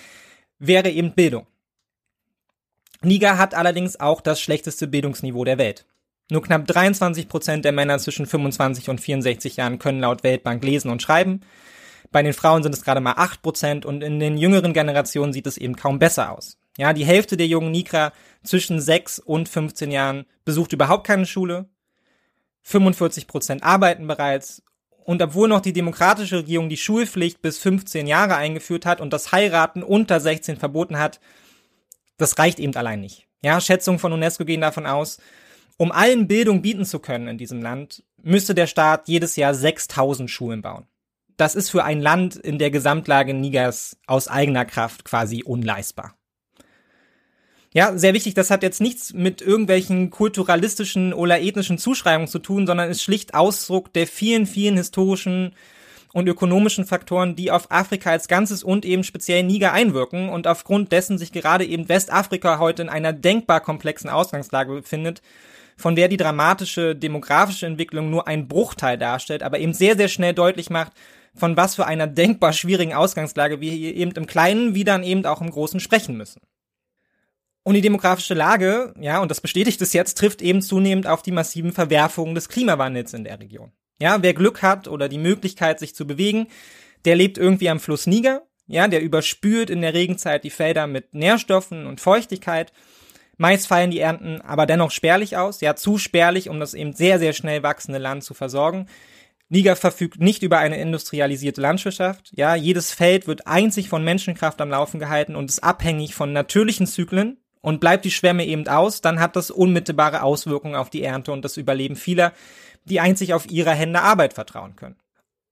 Wäre 0.59 0.89
eben 0.89 1.13
Bildung. 1.13 1.47
Niger 3.01 3.37
hat 3.37 3.53
allerdings 3.53 3.99
auch 3.99 4.21
das 4.21 4.41
schlechteste 4.41 4.87
Bildungsniveau 4.87 5.43
der 5.43 5.57
Welt. 5.57 5.85
Nur 6.29 6.41
knapp 6.41 6.67
23 6.67 7.29
Prozent 7.29 7.63
der 7.63 7.71
Männer 7.71 7.99
zwischen 7.99 8.25
25 8.25 8.89
und 8.89 8.99
64 8.99 9.57
Jahren 9.57 9.79
können 9.79 10.01
laut 10.01 10.23
Weltbank 10.23 10.63
lesen 10.63 10.91
und 10.91 11.01
schreiben. 11.01 11.41
Bei 12.11 12.21
den 12.21 12.33
Frauen 12.33 12.63
sind 12.63 12.73
es 12.73 12.83
gerade 12.83 13.01
mal 13.01 13.13
8 13.13 13.41
Prozent 13.41 13.85
und 13.85 14.03
in 14.03 14.19
den 14.19 14.37
jüngeren 14.37 14.73
Generationen 14.73 15.33
sieht 15.33 15.47
es 15.47 15.57
eben 15.57 15.75
kaum 15.75 15.99
besser 15.99 16.31
aus. 16.31 16.57
Ja, 16.77 16.93
die 16.93 17.05
Hälfte 17.05 17.37
der 17.37 17.47
jungen 17.47 17.71
Nikra 17.71 18.13
zwischen 18.43 18.79
6 18.79 19.19
und 19.19 19.49
15 19.49 19.91
Jahren 19.91 20.25
besucht 20.45 20.73
überhaupt 20.73 21.07
keine 21.07 21.25
Schule. 21.25 21.69
45 22.63 23.27
Prozent 23.27 23.63
arbeiten 23.63 24.07
bereits. 24.07 24.61
Und 25.05 25.21
obwohl 25.21 25.47
noch 25.47 25.61
die 25.61 25.73
demokratische 25.73 26.39
Regierung 26.39 26.67
die 26.67 26.77
Schulpflicht 26.77 27.41
bis 27.41 27.57
15 27.59 28.07
Jahre 28.07 28.35
eingeführt 28.35 28.85
hat 28.85 28.99
und 28.99 29.13
das 29.13 29.31
Heiraten 29.31 29.81
unter 29.81 30.19
16 30.19 30.57
verboten 30.57 30.99
hat, 30.99 31.21
das 32.17 32.37
reicht 32.37 32.59
eben 32.59 32.75
allein 32.75 33.01
nicht. 33.01 33.27
Ja, 33.41 33.61
Schätzungen 33.61 33.99
von 33.99 34.13
UNESCO 34.13 34.45
gehen 34.45 34.61
davon 34.61 34.85
aus, 34.85 35.19
um 35.77 35.91
allen 35.91 36.27
Bildung 36.27 36.61
bieten 36.61 36.85
zu 36.85 36.99
können 36.99 37.27
in 37.27 37.37
diesem 37.37 37.61
Land, 37.61 38.03
müsste 38.21 38.55
der 38.55 38.67
Staat 38.67 39.07
jedes 39.07 39.35
Jahr 39.35 39.53
6000 39.53 40.29
Schulen 40.29 40.61
bauen. 40.61 40.87
Das 41.37 41.53
ist 41.53 41.69
für 41.69 41.83
ein 41.83 42.01
Land 42.01 42.35
in 42.35 42.57
der 42.57 42.71
Gesamtlage 42.71 43.35
Nigers 43.35 43.97
aus 44.07 44.27
eigener 44.27 44.65
Kraft 44.65 45.05
quasi 45.05 45.43
unleistbar. 45.43 46.15
Ja, 47.73 47.95
sehr 47.95 48.15
wichtig, 48.15 48.33
das 48.33 48.49
hat 48.49 48.63
jetzt 48.63 48.81
nichts 48.81 49.13
mit 49.13 49.41
irgendwelchen 49.41 50.09
kulturalistischen 50.09 51.13
oder 51.13 51.39
ethnischen 51.39 51.77
Zuschreibungen 51.77 52.27
zu 52.27 52.39
tun, 52.39 52.65
sondern 52.65 52.89
ist 52.89 53.03
schlicht 53.03 53.35
Ausdruck 53.35 53.93
der 53.93 54.07
vielen, 54.07 54.47
vielen 54.47 54.77
historischen 54.77 55.53
und 56.13 56.27
ökonomischen 56.27 56.85
Faktoren, 56.85 57.35
die 57.35 57.51
auf 57.51 57.71
Afrika 57.71 58.11
als 58.11 58.27
Ganzes 58.27 58.63
und 58.63 58.85
eben 58.85 59.03
speziell 59.03 59.43
Niger 59.43 59.73
einwirken 59.73 60.29
und 60.29 60.47
aufgrund 60.47 60.91
dessen 60.91 61.17
sich 61.17 61.31
gerade 61.31 61.65
eben 61.65 61.89
Westafrika 61.89 62.59
heute 62.59 62.81
in 62.81 62.89
einer 62.89 63.13
denkbar 63.13 63.61
komplexen 63.61 64.09
Ausgangslage 64.09 64.73
befindet, 64.73 65.21
von 65.75 65.95
der 65.95 66.07
die 66.07 66.17
dramatische 66.17 66.95
demografische 66.95 67.65
Entwicklung 67.65 68.09
nur 68.09 68.27
ein 68.27 68.47
Bruchteil 68.47 68.97
darstellt, 68.97 69.43
aber 69.43 69.59
eben 69.59 69.73
sehr, 69.73 69.95
sehr 69.95 70.07
schnell 70.07 70.33
deutlich 70.33 70.69
macht, 70.69 70.93
von 71.35 71.55
was 71.55 71.75
für 71.75 71.85
einer 71.85 72.07
denkbar 72.07 72.51
schwierigen 72.51 72.93
Ausgangslage 72.93 73.61
wir 73.61 73.71
hier 73.71 73.95
eben 73.95 74.11
im 74.11 74.25
Kleinen 74.25 74.73
wie 74.73 74.83
dann 74.83 75.03
eben 75.03 75.25
auch 75.25 75.41
im 75.41 75.51
Großen 75.51 75.79
sprechen 75.79 76.17
müssen. 76.17 76.41
Und 77.63 77.73
die 77.73 77.81
demografische 77.81 78.33
Lage, 78.33 78.93
ja, 78.99 79.19
und 79.21 79.29
das 79.29 79.41
bestätigt 79.41 79.81
es 79.81 79.93
jetzt, 79.93 80.17
trifft 80.17 80.41
eben 80.41 80.61
zunehmend 80.61 81.05
auf 81.05 81.21
die 81.21 81.33
massiven 81.33 81.73
Verwerfungen 81.73 82.33
des 82.33 82.49
Klimawandels 82.49 83.13
in 83.13 83.25
der 83.25 83.39
Region. 83.39 83.73
Ja, 83.99 84.21
wer 84.21 84.33
Glück 84.33 84.61
hat 84.61 84.87
oder 84.87 85.09
die 85.09 85.17
Möglichkeit, 85.17 85.79
sich 85.79 85.95
zu 85.95 86.05
bewegen, 86.05 86.47
der 87.05 87.15
lebt 87.15 87.37
irgendwie 87.37 87.69
am 87.69 87.79
Fluss 87.79 88.07
Niger. 88.07 88.43
Ja, 88.67 88.87
der 88.87 89.01
überspült 89.01 89.69
in 89.69 89.81
der 89.81 89.93
Regenzeit 89.93 90.43
die 90.43 90.49
Felder 90.49 90.87
mit 90.87 91.13
Nährstoffen 91.13 91.87
und 91.87 92.01
Feuchtigkeit. 92.01 92.73
Meist 93.37 93.67
fallen 93.67 93.91
die 93.91 93.99
Ernten 93.99 94.41
aber 94.41 94.65
dennoch 94.65 94.91
spärlich 94.91 95.37
aus, 95.37 95.61
ja, 95.61 95.75
zu 95.75 95.97
spärlich, 95.97 96.49
um 96.49 96.59
das 96.59 96.73
eben 96.73 96.93
sehr, 96.93 97.19
sehr 97.19 97.33
schnell 97.33 97.63
wachsende 97.63 97.99
Land 97.99 98.23
zu 98.23 98.33
versorgen. 98.33 98.87
Niger 99.49 99.77
verfügt 99.77 100.19
nicht 100.19 100.43
über 100.43 100.57
eine 100.57 100.79
industrialisierte 100.79 101.61
Landwirtschaft. 101.61 102.31
Ja, 102.35 102.55
jedes 102.55 102.91
Feld 102.91 103.27
wird 103.27 103.47
einzig 103.47 103.87
von 103.87 104.03
Menschenkraft 104.03 104.59
am 104.59 104.69
Laufen 104.69 104.99
gehalten 104.99 105.35
und 105.35 105.49
ist 105.49 105.63
abhängig 105.63 106.15
von 106.15 106.33
natürlichen 106.33 106.87
Zyklen. 106.87 107.37
Und 107.61 107.79
bleibt 107.79 108.05
die 108.05 108.11
Schwemme 108.11 108.45
eben 108.45 108.67
aus, 108.67 109.01
dann 109.01 109.19
hat 109.19 109.35
das 109.35 109.51
unmittelbare 109.51 110.21
Auswirkungen 110.21 110.75
auf 110.75 110.89
die 110.89 111.03
Ernte 111.03 111.31
und 111.31 111.43
das 111.43 111.57
Überleben 111.57 111.95
vieler 111.95 112.31
die 112.89 112.99
einzig 112.99 113.33
auf 113.33 113.49
ihre 113.49 113.71
Hände 113.71 114.01
Arbeit 114.01 114.33
vertrauen 114.33 114.75
können. 114.75 114.97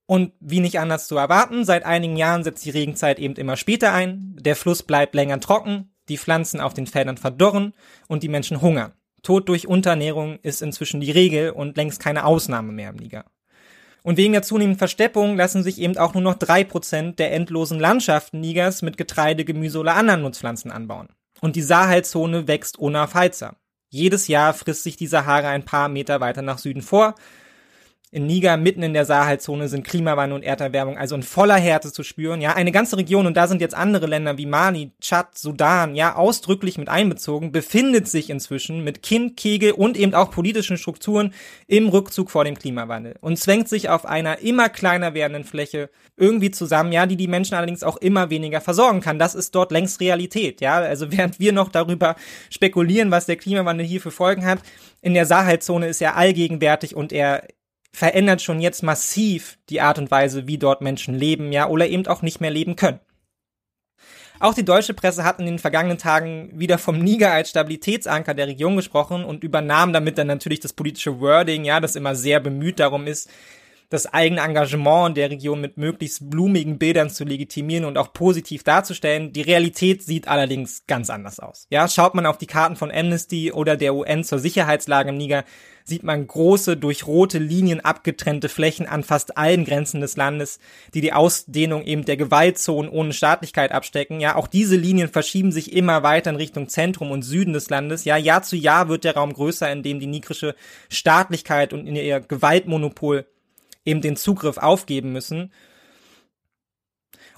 Und 0.06 0.32
wie 0.38 0.60
nicht 0.60 0.78
anders 0.78 1.08
zu 1.08 1.16
erwarten, 1.16 1.64
seit 1.64 1.84
einigen 1.84 2.16
Jahren 2.16 2.44
setzt 2.44 2.64
die 2.64 2.70
Regenzeit 2.70 3.18
eben 3.18 3.34
immer 3.34 3.56
später 3.56 3.92
ein, 3.92 4.36
der 4.38 4.54
Fluss 4.54 4.82
bleibt 4.84 5.14
länger 5.14 5.40
trocken, 5.40 5.92
die 6.08 6.18
Pflanzen 6.18 6.60
auf 6.60 6.74
den 6.74 6.86
Feldern 6.86 7.16
verdorren 7.16 7.74
und 8.06 8.22
die 8.22 8.28
Menschen 8.28 8.60
hungern. 8.60 8.92
Tod 9.22 9.48
durch 9.48 9.66
Unterernährung 9.66 10.38
ist 10.42 10.62
inzwischen 10.62 11.00
die 11.00 11.10
Regel 11.10 11.50
und 11.50 11.76
längst 11.76 12.00
keine 12.00 12.24
Ausnahme 12.24 12.70
mehr 12.70 12.90
im 12.90 12.96
Niger. 12.96 13.24
Und 14.04 14.18
wegen 14.18 14.34
der 14.34 14.42
zunehmenden 14.42 14.78
Versteppung 14.78 15.36
lassen 15.36 15.64
sich 15.64 15.80
eben 15.80 15.98
auch 15.98 16.14
nur 16.14 16.22
noch 16.22 16.36
drei 16.36 16.62
Prozent 16.62 17.18
der 17.18 17.32
endlosen 17.32 17.80
Landschaften 17.80 18.38
Nigers 18.38 18.82
mit 18.82 18.96
Getreide, 18.96 19.44
Gemüse 19.44 19.80
oder 19.80 19.96
anderen 19.96 20.22
Nutzpflanzen 20.22 20.70
anbauen. 20.70 21.08
Und 21.40 21.56
die 21.56 21.62
Sahelzone 21.62 22.46
wächst 22.46 22.78
unaufhaltsam. 22.78 23.56
Jedes 23.88 24.28
Jahr 24.28 24.54
frisst 24.54 24.82
sich 24.82 24.96
die 24.96 25.06
Sahara 25.06 25.48
ein 25.48 25.64
paar 25.64 25.88
Meter 25.88 26.20
weiter 26.20 26.42
nach 26.42 26.58
Süden 26.58 26.82
vor 26.82 27.14
in 28.12 28.26
Niger, 28.26 28.56
mitten 28.56 28.82
in 28.82 28.94
der 28.94 29.04
Sahelzone, 29.04 29.68
sind 29.68 29.84
Klimawandel 29.84 30.36
und 30.36 30.44
Erderwärmung 30.44 30.96
also 30.96 31.16
in 31.16 31.22
voller 31.22 31.56
Härte 31.56 31.92
zu 31.92 32.02
spüren. 32.04 32.40
Ja, 32.40 32.54
eine 32.54 32.70
ganze 32.70 32.96
Region, 32.96 33.26
und 33.26 33.36
da 33.36 33.48
sind 33.48 33.60
jetzt 33.60 33.74
andere 33.74 34.06
Länder 34.06 34.38
wie 34.38 34.46
Mali, 34.46 34.92
Tschad, 35.00 35.36
Sudan, 35.36 35.94
ja, 35.96 36.14
ausdrücklich 36.14 36.78
mit 36.78 36.88
einbezogen, 36.88 37.50
befindet 37.50 38.08
sich 38.08 38.30
inzwischen 38.30 38.84
mit 38.84 39.02
Kind, 39.02 39.36
Kegel 39.36 39.72
und 39.72 39.96
eben 39.96 40.14
auch 40.14 40.30
politischen 40.30 40.78
Strukturen 40.78 41.34
im 41.66 41.88
Rückzug 41.88 42.30
vor 42.30 42.44
dem 42.44 42.56
Klimawandel 42.56 43.16
und 43.20 43.38
zwängt 43.38 43.68
sich 43.68 43.88
auf 43.88 44.06
einer 44.06 44.38
immer 44.38 44.68
kleiner 44.68 45.14
werdenden 45.14 45.44
Fläche 45.44 45.90
irgendwie 46.16 46.50
zusammen, 46.50 46.92
ja, 46.92 47.06
die 47.06 47.16
die 47.16 47.28
Menschen 47.28 47.54
allerdings 47.54 47.82
auch 47.82 47.96
immer 47.96 48.30
weniger 48.30 48.60
versorgen 48.60 49.00
kann. 49.00 49.18
Das 49.18 49.34
ist 49.34 49.54
dort 49.54 49.72
längst 49.72 50.00
Realität, 50.00 50.60
ja. 50.60 50.76
Also 50.76 51.10
während 51.10 51.40
wir 51.40 51.52
noch 51.52 51.68
darüber 51.68 52.16
spekulieren, 52.50 53.10
was 53.10 53.26
der 53.26 53.36
Klimawandel 53.36 53.84
hier 53.84 54.00
für 54.00 54.10
Folgen 54.10 54.46
hat, 54.46 54.60
in 55.02 55.14
der 55.14 55.26
Sahelzone 55.26 55.88
ist 55.88 56.00
er 56.00 56.16
allgegenwärtig 56.16 56.96
und 56.96 57.12
er 57.12 57.46
verändert 57.96 58.42
schon 58.42 58.60
jetzt 58.60 58.82
massiv 58.82 59.56
die 59.70 59.80
Art 59.80 59.98
und 59.98 60.10
Weise, 60.10 60.46
wie 60.46 60.58
dort 60.58 60.82
Menschen 60.82 61.14
leben, 61.14 61.50
ja, 61.50 61.66
oder 61.66 61.88
eben 61.88 62.06
auch 62.06 62.20
nicht 62.20 62.42
mehr 62.42 62.50
leben 62.50 62.76
können. 62.76 63.00
Auch 64.38 64.52
die 64.52 64.66
deutsche 64.66 64.92
Presse 64.92 65.24
hat 65.24 65.38
in 65.40 65.46
den 65.46 65.58
vergangenen 65.58 65.96
Tagen 65.96 66.50
wieder 66.52 66.76
vom 66.76 66.98
Niger 66.98 67.32
als 67.32 67.48
Stabilitätsanker 67.48 68.34
der 68.34 68.48
Region 68.48 68.76
gesprochen 68.76 69.24
und 69.24 69.42
übernahm 69.42 69.94
damit 69.94 70.18
dann 70.18 70.26
natürlich 70.26 70.60
das 70.60 70.74
politische 70.74 71.20
Wording, 71.20 71.64
ja, 71.64 71.80
das 71.80 71.96
immer 71.96 72.14
sehr 72.14 72.38
bemüht 72.38 72.80
darum 72.80 73.06
ist, 73.06 73.30
das 73.88 74.12
eigene 74.12 74.42
Engagement 74.42 75.16
der 75.16 75.30
Region 75.30 75.62
mit 75.62 75.78
möglichst 75.78 76.28
blumigen 76.28 76.76
Bildern 76.76 77.08
zu 77.08 77.24
legitimieren 77.24 77.86
und 77.86 77.96
auch 77.96 78.12
positiv 78.12 78.62
darzustellen. 78.62 79.32
Die 79.32 79.40
Realität 79.40 80.02
sieht 80.02 80.28
allerdings 80.28 80.86
ganz 80.86 81.08
anders 81.08 81.40
aus. 81.40 81.66
Ja, 81.70 81.88
schaut 81.88 82.14
man 82.14 82.26
auf 82.26 82.36
die 82.36 82.46
Karten 82.46 82.76
von 82.76 82.90
Amnesty 82.90 83.52
oder 83.52 83.78
der 83.78 83.94
UN 83.94 84.22
zur 84.22 84.38
Sicherheitslage 84.38 85.08
im 85.08 85.16
Niger, 85.16 85.44
sieht 85.86 86.02
man 86.02 86.26
große, 86.26 86.76
durch 86.76 87.06
rote 87.06 87.38
Linien 87.38 87.80
abgetrennte 87.80 88.48
Flächen 88.48 88.86
an 88.86 89.04
fast 89.04 89.38
allen 89.38 89.64
Grenzen 89.64 90.00
des 90.00 90.16
Landes, 90.16 90.58
die 90.94 91.00
die 91.00 91.12
Ausdehnung 91.12 91.84
eben 91.84 92.04
der 92.04 92.16
Gewaltzonen 92.16 92.90
ohne 92.90 93.12
Staatlichkeit 93.12 93.70
abstecken. 93.70 94.20
Ja, 94.20 94.34
auch 94.34 94.48
diese 94.48 94.74
Linien 94.74 95.08
verschieben 95.08 95.52
sich 95.52 95.72
immer 95.72 96.02
weiter 96.02 96.30
in 96.30 96.36
Richtung 96.36 96.68
Zentrum 96.68 97.12
und 97.12 97.22
Süden 97.22 97.52
des 97.52 97.70
Landes. 97.70 98.04
Ja, 98.04 98.16
Jahr 98.16 98.42
zu 98.42 98.56
Jahr 98.56 98.88
wird 98.88 99.04
der 99.04 99.14
Raum 99.14 99.32
größer, 99.32 99.70
in 99.70 99.84
dem 99.84 100.00
die 100.00 100.08
nigrische 100.08 100.56
Staatlichkeit 100.88 101.72
und 101.72 101.86
ihr 101.86 102.20
Gewaltmonopol 102.20 103.24
eben 103.84 104.00
den 104.00 104.16
Zugriff 104.16 104.58
aufgeben 104.58 105.12
müssen. 105.12 105.52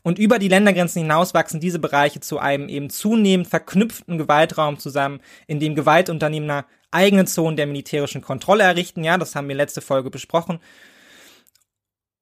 Und 0.09 0.19
über 0.19 0.39
die 0.39 0.49
Ländergrenzen 0.49 1.03
hinaus 1.03 1.35
wachsen 1.35 1.61
diese 1.61 1.79
Bereiche 1.79 2.21
zu 2.21 2.39
einem 2.39 2.71
eben 2.71 2.89
zunehmend 2.89 3.47
verknüpften 3.47 4.17
Gewaltraum 4.17 4.79
zusammen, 4.79 5.21
in 5.47 5.61
dem 5.61 5.75
Gewaltunternehmer 5.75 6.65
eigene 6.91 7.27
Zonen 7.27 7.59
der 7.59 7.67
militärischen 7.67 8.23
Kontrolle 8.23 8.65
errichten. 8.65 9.05
Ja, 9.05 9.19
das 9.19 9.35
haben 9.35 9.49
wir 9.49 9.55
letzte 9.55 9.83
Folge 9.83 10.09
besprochen. 10.09 10.61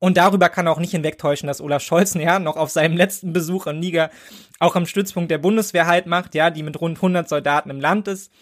Und 0.01 0.17
darüber 0.17 0.49
kann 0.49 0.67
auch 0.67 0.81
nicht 0.81 0.91
hinwegtäuschen, 0.91 1.47
dass 1.47 1.61
Olaf 1.61 1.81
Scholz 1.81 2.15
ja 2.15 2.41
noch 2.41 2.57
auf 2.57 2.71
seinem 2.71 2.97
letzten 2.97 3.33
Besuch 3.33 3.69
in 3.69 3.79
Niger 3.79 4.11
auch 4.59 4.75
am 4.75 4.87
Stützpunkt 4.87 5.31
der 5.31 5.39
Bundeswehr 5.39 5.87
halt 5.87 6.07
macht, 6.07 6.35
ja, 6.35 6.51
die 6.51 6.65
mit 6.65 6.81
rund 6.81 6.99
100 6.99 7.29
Soldaten 7.29 7.71
im 7.71 7.79
Land 7.79 8.09
ist 8.09 8.33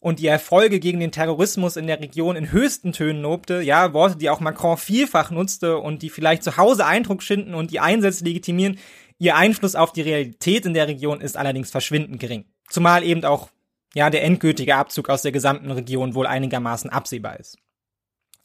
und 0.00 0.18
die 0.18 0.26
Erfolge 0.26 0.80
gegen 0.80 0.98
den 0.98 1.12
Terrorismus 1.12 1.76
in 1.76 1.86
der 1.86 2.00
Region 2.00 2.34
in 2.34 2.50
höchsten 2.50 2.92
Tönen 2.92 3.22
lobte, 3.22 3.60
ja, 3.60 3.92
Worte, 3.92 4.16
die 4.16 4.30
auch 4.30 4.40
Macron 4.40 4.78
vielfach 4.78 5.30
nutzte 5.30 5.78
und 5.78 6.02
die 6.02 6.10
vielleicht 6.10 6.42
zu 6.42 6.56
Hause 6.56 6.86
Eindruck 6.86 7.22
schinden 7.22 7.54
und 7.54 7.70
die 7.70 7.80
Einsätze 7.80 8.24
legitimieren, 8.24 8.78
ihr 9.18 9.36
Einfluss 9.36 9.74
auf 9.74 9.92
die 9.92 10.00
Realität 10.00 10.64
in 10.64 10.74
der 10.74 10.88
Region 10.88 11.20
ist 11.20 11.36
allerdings 11.36 11.70
verschwindend 11.70 12.18
gering. 12.18 12.46
Zumal 12.68 13.04
eben 13.04 13.24
auch 13.24 13.50
ja, 13.94 14.08
der 14.08 14.24
endgültige 14.24 14.76
Abzug 14.76 15.10
aus 15.10 15.22
der 15.22 15.32
gesamten 15.32 15.70
Region 15.70 16.14
wohl 16.14 16.26
einigermaßen 16.26 16.90
absehbar 16.90 17.38
ist. 17.38 17.58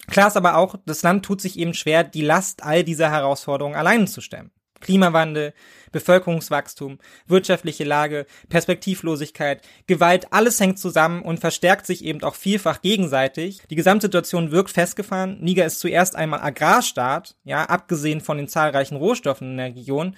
Klar 0.07 0.27
ist 0.27 0.37
aber 0.37 0.57
auch, 0.57 0.75
das 0.85 1.03
Land 1.03 1.25
tut 1.25 1.41
sich 1.41 1.57
eben 1.57 1.73
schwer, 1.73 2.03
die 2.03 2.21
Last 2.21 2.63
all 2.63 2.83
dieser 2.83 3.09
Herausforderungen 3.09 3.75
alleine 3.75 4.05
zu 4.05 4.21
stemmen. 4.21 4.51
Klimawandel, 4.81 5.53
Bevölkerungswachstum, 5.91 6.99
wirtschaftliche 7.27 7.85
Lage, 7.85 8.25
Perspektivlosigkeit, 8.49 9.61
Gewalt, 9.87 10.27
alles 10.31 10.59
hängt 10.59 10.77
zusammen 10.77 11.21
und 11.21 11.39
verstärkt 11.39 11.85
sich 11.85 12.03
eben 12.03 12.21
auch 12.23 12.35
vielfach 12.35 12.81
gegenseitig. 12.81 13.61
Die 13.69 13.75
Gesamtsituation 13.75 14.51
wirkt 14.51 14.71
festgefahren. 14.71 15.37
Niger 15.39 15.65
ist 15.65 15.79
zuerst 15.79 16.15
einmal 16.15 16.41
Agrarstaat, 16.41 17.35
ja, 17.45 17.63
abgesehen 17.63 18.19
von 18.19 18.37
den 18.37 18.49
zahlreichen 18.49 18.97
Rohstoffen 18.97 19.51
in 19.51 19.57
der 19.57 19.67
Region. 19.67 20.15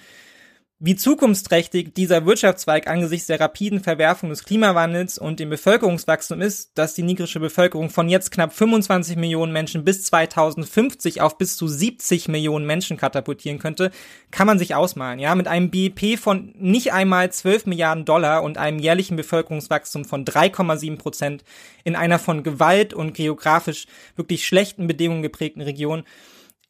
Wie 0.80 0.94
zukunftsträchtig 0.94 1.92
dieser 1.94 2.24
Wirtschaftszweig 2.24 2.86
angesichts 2.86 3.26
der 3.26 3.40
rapiden 3.40 3.80
Verwerfung 3.80 4.30
des 4.30 4.44
Klimawandels 4.44 5.18
und 5.18 5.40
dem 5.40 5.50
Bevölkerungswachstum 5.50 6.40
ist, 6.40 6.78
dass 6.78 6.94
die 6.94 7.02
nigrische 7.02 7.40
Bevölkerung 7.40 7.90
von 7.90 8.08
jetzt 8.08 8.30
knapp 8.30 8.52
25 8.52 9.16
Millionen 9.16 9.52
Menschen 9.52 9.84
bis 9.84 10.04
2050 10.04 11.20
auf 11.20 11.36
bis 11.36 11.56
zu 11.56 11.66
70 11.66 12.28
Millionen 12.28 12.64
Menschen 12.64 12.96
katapultieren 12.96 13.58
könnte, 13.58 13.90
kann 14.30 14.46
man 14.46 14.60
sich 14.60 14.76
ausmalen. 14.76 15.18
Ja, 15.18 15.34
mit 15.34 15.48
einem 15.48 15.70
BIP 15.70 16.16
von 16.16 16.54
nicht 16.56 16.92
einmal 16.92 17.32
12 17.32 17.66
Milliarden 17.66 18.04
Dollar 18.04 18.44
und 18.44 18.56
einem 18.56 18.78
jährlichen 18.78 19.16
Bevölkerungswachstum 19.16 20.04
von 20.04 20.24
3,7 20.24 20.96
Prozent 20.96 21.42
in 21.82 21.96
einer 21.96 22.20
von 22.20 22.44
Gewalt 22.44 22.94
und 22.94 23.14
geografisch 23.14 23.86
wirklich 24.14 24.46
schlechten 24.46 24.86
Bedingungen 24.86 25.22
geprägten 25.22 25.60
Region 25.60 26.04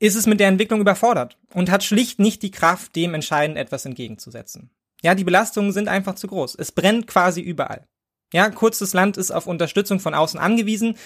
ist 0.00 0.14
es 0.14 0.26
mit 0.26 0.40
der 0.40 0.48
Entwicklung 0.48 0.80
überfordert 0.80 1.36
und 1.52 1.70
hat 1.70 1.84
schlicht 1.84 2.18
nicht 2.18 2.42
die 2.42 2.50
Kraft, 2.50 2.94
dem 2.96 3.14
entscheidend 3.14 3.58
etwas 3.58 3.84
entgegenzusetzen. 3.84 4.70
Ja, 5.02 5.14
die 5.14 5.24
Belastungen 5.24 5.72
sind 5.72 5.88
einfach 5.88 6.14
zu 6.14 6.26
groß. 6.26 6.56
Es 6.56 6.72
brennt 6.72 7.06
quasi 7.06 7.40
überall. 7.40 7.86
Ja, 8.32 8.50
kurzes 8.50 8.92
Land 8.92 9.16
ist 9.16 9.30
auf 9.30 9.46
Unterstützung 9.46 10.00
von 10.00 10.14
außen 10.14 10.38
angewiesen 10.38 10.96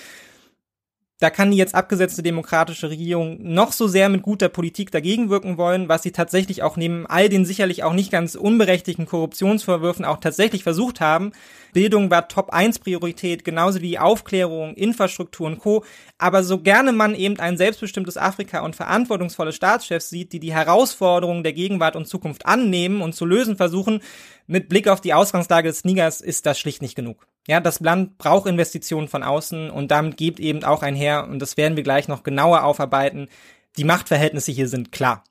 da 1.23 1.31
kann 1.31 1.53
die 1.53 1.57
jetzt 1.57 1.77
abgesetzte 1.77 2.21
demokratische 2.21 2.91
Regierung 2.91 3.39
noch 3.41 3.71
so 3.71 3.87
sehr 3.87 4.09
mit 4.09 4.23
guter 4.23 4.49
Politik 4.49 4.91
dagegen 4.91 5.31
wirken 5.31 5.57
wollen, 5.57 5.89
was 5.89 6.03
sie 6.03 6.11
tatsächlich 6.11 6.65
auch 6.65 6.77
neben 6.77 7.07
all 7.07 7.29
den 7.29 7.45
sicherlich 7.45 7.85
auch 7.85 7.93
nicht 7.93 8.11
ganz 8.11 8.35
unberechtigten 8.35 9.07
Korruptionsvorwürfen 9.07 10.05
auch 10.05 10.19
tatsächlich 10.19 10.65
versucht 10.65 11.01
haben. 11.01 11.31
Bildung 11.73 12.11
war 12.11 12.29
Top 12.29 12.51
1 12.51 12.79
Priorität, 12.79 13.45
genauso 13.45 13.81
wie 13.81 13.99
Aufklärung, 13.99 14.75
Infrastruktur 14.75 15.47
und 15.47 15.59
Co. 15.59 15.85
Aber 16.19 16.45
so 16.45 16.59
gerne 16.59 16.93
man 16.93 17.15
eben 17.15 17.39
ein 17.39 17.57
selbstbestimmtes 17.57 18.17
Afrika 18.17 18.61
und 18.61 18.77
verantwortungsvolle 18.77 19.53
Staatschefs 19.53 20.11
sieht, 20.11 20.33
die 20.33 20.41
die 20.41 20.53
Herausforderungen 20.53 21.43
der 21.43 21.55
Gegenwart 21.55 21.97
und 21.97 22.07
Zukunft 22.07 22.47
annehmen 22.47 23.01
und 23.01 23.15
zu 23.15 23.25
lösen 23.25 23.57
versuchen, 23.57 24.01
mit 24.47 24.69
Blick 24.69 24.89
auf 24.89 25.01
die 25.01 25.15
Ausgangslage 25.15 25.69
des 25.69 25.85
Nigers 25.85 26.21
ist 26.21 26.47
das 26.47 26.59
schlicht 26.59 26.83
nicht 26.83 26.95
genug. 26.95 27.27
Ja, 27.49 27.61
das 27.61 27.81
Land 27.81 28.19
braucht 28.19 28.47
Investitionen 28.47 29.09
von 29.09 29.23
außen 29.23 29.71
und 29.71 29.91
damit 29.91 30.17
geht 30.17 30.39
eben 30.39 30.63
auch 30.65 30.83
einher, 30.83 31.27
und 31.29 31.41
das 31.41 31.57
werden 31.57 31.77
wir 31.77 31.83
gleich 31.83 32.07
noch 32.07 32.23
genauer 32.23 32.65
aufarbeiten, 32.65 33.29
die 33.77 33.85
Machtverhältnisse 33.85 34.53
hier 34.53 34.69
sind 34.69 34.93
klar. 34.93 35.25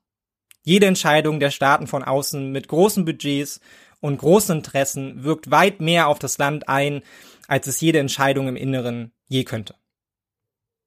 Jede 0.63 0.85
Entscheidung 0.85 1.39
der 1.39 1.51
Staaten 1.51 1.87
von 1.87 2.03
außen 2.03 2.51
mit 2.51 2.67
großen 2.67 3.05
Budgets 3.05 3.61
und 4.01 4.17
großen 4.17 4.57
Interessen 4.57 5.23
wirkt 5.23 5.49
weit 5.49 5.79
mehr 5.79 6.07
auf 6.07 6.19
das 6.19 6.37
Land 6.37 6.67
ein, 6.67 7.01
als 7.47 7.67
es 7.67 7.79
jede 7.79 7.99
Entscheidung 7.99 8.49
im 8.49 8.57
Inneren 8.57 9.13
je 9.27 9.45
könnte. 9.45 9.75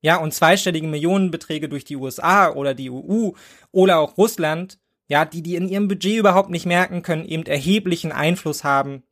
Ja, 0.02 0.16
und 0.18 0.34
zweistellige 0.34 0.86
Millionenbeträge 0.86 1.70
durch 1.70 1.84
die 1.84 1.96
USA 1.96 2.50
oder 2.50 2.74
die 2.74 2.90
EU 2.90 3.30
oder 3.72 3.98
auch 4.00 4.18
Russland, 4.18 4.78
ja, 5.08 5.24
die 5.24 5.42
die 5.42 5.54
in 5.54 5.68
ihrem 5.68 5.88
Budget 5.88 6.18
überhaupt 6.18 6.50
nicht 6.50 6.66
merken, 6.66 7.02
können 7.02 7.24
eben 7.24 7.46
erheblichen 7.46 8.12
Einfluss 8.12 8.64
haben 8.64 9.02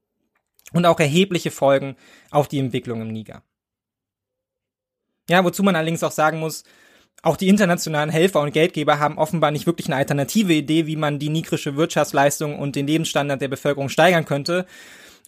und 0.75 0.85
auch 0.85 1.01
erhebliche 1.01 1.51
Folgen 1.51 1.97
auf 2.31 2.49
die 2.49 2.59
Entwicklung 2.59 3.01
im 3.01 3.09
Niger. 3.09 3.43
Ja, 5.31 5.45
wozu 5.45 5.63
man 5.63 5.77
allerdings 5.77 6.03
auch 6.03 6.11
sagen 6.11 6.41
muss, 6.41 6.65
auch 7.23 7.37
die 7.37 7.49
internationalen 7.49 8.11
Helfer 8.11 8.41
und 8.41 8.53
Geldgeber 8.53 8.99
haben 8.99 9.19
offenbar 9.19 9.51
nicht 9.53 9.67
wirklich 9.67 9.87
eine 9.87 9.97
alternative 9.97 10.53
Idee, 10.53 10.87
wie 10.87 10.97
man 10.97 11.19
die 11.19 11.29
nigrische 11.29 11.77
Wirtschaftsleistung 11.77 12.59
und 12.59 12.75
den 12.75 12.87
Lebensstandard 12.87 13.41
der 13.41 13.49
Bevölkerung 13.49 13.89
steigern 13.89 14.25
könnte, 14.25 14.67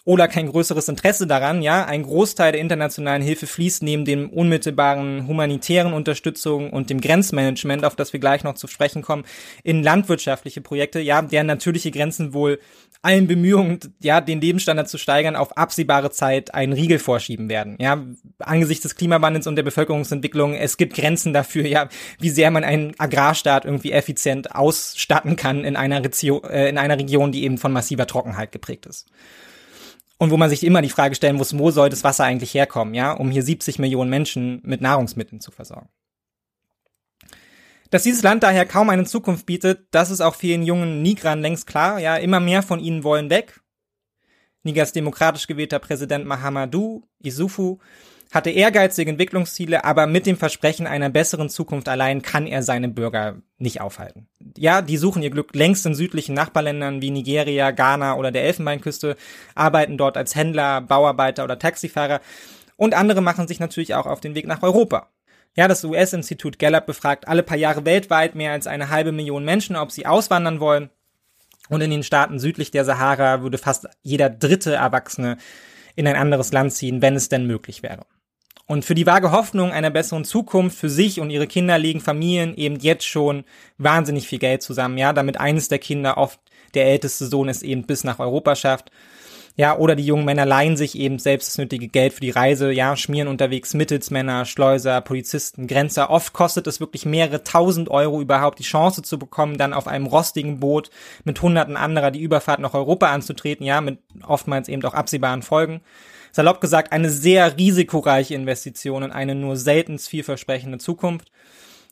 oder 0.05 0.29
kein 0.29 0.49
größeres 0.49 0.89
Interesse 0.89 1.27
daran. 1.27 1.63
Ja, 1.63 1.87
ein 1.87 2.03
Großteil 2.03 2.53
der 2.53 2.61
internationalen 2.61 3.23
Hilfe 3.23 3.47
fließt 3.47 3.83
neben 3.83 4.05
dem 4.05 4.29
unmittelbaren 4.29 5.27
humanitären 5.27 5.95
Unterstützung 5.95 6.71
und 6.71 6.91
dem 6.91 7.01
Grenzmanagement, 7.01 7.85
auf 7.85 7.97
das 7.97 8.13
wir 8.13 8.21
gleich 8.21 8.45
noch 8.45 8.55
zu 8.55 8.67
sprechen 8.67 9.03
kommen, 9.03 9.25
in 9.63 9.83
landwirtschaftliche 9.83 10.61
Projekte, 10.61 11.01
ja, 11.01 11.23
deren 11.23 11.47
natürliche 11.47 11.91
Grenzen 11.91 12.35
wohl 12.35 12.59
allen 13.05 13.27
Bemühungen, 13.27 13.79
ja, 14.01 14.21
den 14.21 14.41
Lebensstandard 14.41 14.89
zu 14.89 14.97
steigern, 14.97 15.37
auf 15.37 15.57
absehbare 15.59 16.11
Zeit 16.11 16.55
einen 16.55 16.73
Riegel 16.73 16.99
vorschieben 16.99 17.51
werden. 17.51 17.77
Ja, 17.79 18.03
angesichts 18.39 18.83
des 18.83 18.95
Klimawandels 18.97 19.47
und 19.47 19.57
der 19.57 19.63
Bevölkerungsentwicklung, 19.63 20.55
es 20.55 20.79
gibt 20.79 20.95
Grenzen 20.95 21.35
dafür, 21.35 21.67
ja, 21.67 21.89
wie 22.19 22.31
sehr 22.31 22.51
man 22.51 22.65
einen 22.65 22.99
Agrarstaat 22.99 23.67
irgendwie 23.67 23.93
effizient 23.93 24.55
ausstatten 24.55 25.37
kann 25.37 25.65
in 25.65 25.77
einer, 25.77 26.03
Region, 26.03 26.45
äh, 26.45 26.69
in 26.69 26.79
einer 26.79 26.99
Region, 26.99 27.31
die 27.31 27.45
eben 27.45 27.59
von 27.59 27.73
massiver 27.73 28.07
Trockenheit 28.07 28.53
geprägt 28.53 28.87
ist. 28.87 29.07
Und 30.17 30.31
wo 30.31 30.39
man 30.39 30.49
sich 30.49 30.65
immer 30.65 30.81
die 30.81 30.89
Frage 30.89 31.15
stellen 31.15 31.37
muss, 31.37 31.59
wo 31.59 31.71
soll 31.71 31.91
das 31.91 32.05
Wasser 32.05 32.25
eigentlich 32.25 32.55
herkommen, 32.55 32.95
ja, 32.95 33.13
um 33.13 33.31
hier 33.31 33.43
70 33.43 33.79
Millionen 33.79 34.09
Menschen 34.09 34.61
mit 34.65 34.81
Nahrungsmitteln 34.81 35.41
zu 35.41 35.51
versorgen. 35.51 35.89
Dass 37.91 38.03
dieses 38.03 38.23
Land 38.23 38.43
daher 38.43 38.67
kaum 38.67 38.91
eine 38.91 39.05
Zukunft 39.05 39.47
bietet, 39.47 39.87
das 39.91 40.11
ist 40.11 40.21
auch 40.21 40.35
vielen 40.35 40.63
jungen 40.63 41.03
Nigran 41.03 41.41
längst 41.41 41.67
klar, 41.67 41.99
ja, 41.99 42.17
immer 42.17 42.41
mehr 42.41 42.63
von 42.63 42.81
ihnen 42.81 43.05
wollen 43.05 43.31
weg. 43.31 43.61
Nigers 44.63 44.93
demokratisch 44.93 45.47
gewählter 45.47 45.79
Präsident 45.79 46.25
Mahamadou 46.25 47.03
Isufu 47.23 47.79
hatte 48.33 48.51
ehrgeizige 48.51 49.11
Entwicklungsziele, 49.11 49.85
aber 49.85 50.07
mit 50.09 50.27
dem 50.27 50.37
Versprechen 50.37 50.89
einer 50.89 51.09
besseren 51.09 51.49
Zukunft 51.49 51.89
allein 51.89 52.21
kann 52.21 52.47
er 52.47 52.65
seine 52.65 52.89
Bürger 52.89 53.37
nicht 53.59 53.81
aufhalten. 53.81 54.27
Ja, 54.57 54.83
die 54.83 54.97
suchen 54.97 55.23
ihr 55.23 55.31
Glück 55.31 55.55
längst 55.55 55.87
in 55.87 55.95
südlichen 55.95 56.35
Nachbarländern 56.35 57.01
wie 57.01 57.11
Nigeria, 57.11 57.71
Ghana 57.71 58.17
oder 58.17 58.33
der 58.33 58.43
Elfenbeinküste, 58.45 59.17
arbeiten 59.55 59.97
dort 59.99 60.17
als 60.17 60.35
Händler, 60.35 60.81
Bauarbeiter 60.81 61.45
oder 61.45 61.59
Taxifahrer 61.61 62.21
und 62.77 62.95
andere 62.95 63.21
machen 63.21 63.47
sich 63.47 63.61
natürlich 63.61 63.95
auch 63.95 64.07
auf 64.07 64.21
den 64.21 64.35
Weg 64.35 64.47
nach 64.47 64.63
Europa. 64.63 65.11
Ja, 65.57 65.69
das 65.69 65.85
US-Institut 65.85 66.59
Gallup 66.59 66.87
befragt 66.87 67.29
alle 67.29 67.43
paar 67.43 67.57
Jahre 67.57 67.85
weltweit 67.85 68.35
mehr 68.35 68.53
als 68.53 68.67
eine 68.67 68.91
halbe 68.91 69.13
Million 69.13 69.45
Menschen, 69.45 69.77
ob 69.77 69.93
sie 69.93 70.07
auswandern 70.07 70.59
wollen. 70.61 70.91
Und 71.69 71.81
in 71.81 71.91
den 71.91 72.03
Staaten 72.03 72.39
südlich 72.39 72.71
der 72.71 72.85
Sahara 72.85 73.43
würde 73.43 73.59
fast 73.59 73.89
jeder 74.03 74.29
dritte 74.29 74.75
Erwachsene 74.75 75.39
in 75.97 76.07
ein 76.07 76.17
anderes 76.17 76.53
Land 76.53 76.73
ziehen, 76.73 77.03
wenn 77.03 77.15
es 77.15 77.29
denn 77.29 77.47
möglich 77.47 77.83
wäre. 77.83 78.05
Und 78.67 78.85
für 78.85 78.95
die 78.95 79.07
vage 79.07 79.31
Hoffnung 79.31 79.73
einer 79.73 79.91
besseren 79.91 80.25
Zukunft 80.25 80.79
für 80.79 80.89
sich 80.89 81.21
und 81.21 81.31
ihre 81.31 81.47
Kinder 81.47 81.79
legen 81.79 82.01
Familien 82.01 82.55
eben 82.57 82.77
jetzt 82.77 83.07
schon 83.07 83.45
wahnsinnig 83.79 84.27
viel 84.27 84.39
Geld 84.39 84.63
zusammen, 84.63 84.99
ja, 84.99 85.13
damit 85.13 85.39
eines 85.39 85.69
der 85.69 85.79
Kinder 85.79 86.17
oft 86.17 86.41
der 86.73 86.87
älteste 86.87 87.27
Sohn 87.27 87.49
es 87.49 87.63
eben 87.63 87.85
bis 87.85 88.05
nach 88.05 88.19
Europa 88.19 88.57
schafft. 88.57 88.91
Ja, 89.57 89.79
oder 89.79 89.95
die 89.95 90.05
jungen 90.05 90.25
Männer 90.25 90.45
leihen 90.45 90.77
sich 90.77 90.99
eben 90.99 91.21
selbst 91.21 91.49
das 91.49 91.59
nötige 91.59 91.87
Geld 91.87 92.13
für 92.13 92.21
die 92.21 92.31
Reise, 92.31 92.73
ja, 92.73 92.97
schmieren 92.97 93.29
unterwegs 93.29 93.73
Mittelsmänner, 93.73 94.47
Schleuser, 94.47 95.01
Polizisten, 95.01 95.69
Grenzer. 95.69 96.11
Oft 96.11 96.33
kostet 96.33 96.67
es 96.67 96.81
wirklich 96.81 97.07
mehrere 97.07 97.45
tausend 97.45 97.89
Euro 97.89 98.21
überhaupt 98.21 98.59
die 98.59 98.65
Chance 98.65 99.03
zu 99.03 99.17
bekommen, 99.17 99.57
dann 99.57 99.73
auf 99.73 99.87
einem 99.87 100.07
rostigen 100.07 100.59
Boot 100.59 100.91
mit 101.23 101.41
hunderten 101.41 101.77
anderer 101.77 102.11
die 102.11 102.21
Überfahrt 102.21 102.59
nach 102.59 102.75
Europa 102.75 103.13
anzutreten, 103.13 103.65
ja, 103.65 103.81
mit 103.81 104.01
oftmals 104.27 104.69
eben 104.69 104.85
auch 104.85 104.95
absehbaren 104.95 105.43
Folgen 105.43 105.83
salopp 106.35 106.61
gesagt, 106.61 106.93
eine 106.93 107.11
sehr 107.11 107.57
risikoreiche 107.57 108.35
Investition 108.35 109.05
in 109.05 109.13
eine 109.13 109.37
nur 109.37 109.57
selten 109.57 109.99
vielversprechende 110.01 110.79
Zukunft, 110.79 111.31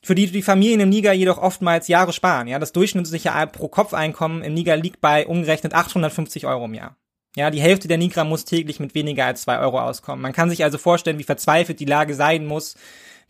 für 0.03 0.17
die 0.17 0.27
die 0.27 0.43
Familien 0.43 0.81
im 0.81 0.89
Niger 0.89 1.13
jedoch 1.13 1.39
oftmals 1.39 1.87
Jahre 1.87 2.13
sparen. 2.13 2.49
Ja, 2.49 2.59
das 2.59 2.73
durchschnittliche 2.73 3.31
Pro-Kopf-Einkommen 3.53 4.43
im 4.43 4.55
Niger 4.55 4.77
liegt 4.77 5.01
bei 5.01 5.27
umgerechnet 5.29 5.75
850 5.75 6.45
Euro 6.47 6.65
im 6.65 6.75
Jahr. 6.75 6.97
Ja, 7.35 7.51
die 7.51 7.63
Hälfte 7.63 7.89
der 7.89 7.97
Nigra 7.97 8.25
muss 8.25 8.45
täglich 8.45 8.79
mit 8.79 8.95
weniger 8.95 9.25
als 9.25 9.43
zwei 9.43 9.59
Euro 9.59 9.81
auskommen. 9.81 10.21
Man 10.21 10.35
kann 10.35 10.51
sich 10.51 10.65
also 10.65 10.77
vorstellen, 10.77 11.19
wie 11.19 11.25
verzweifelt 11.25 11.81
die 11.81 11.87
Lage 11.87 12.15
sein 12.15 12.45
muss, 12.45 12.75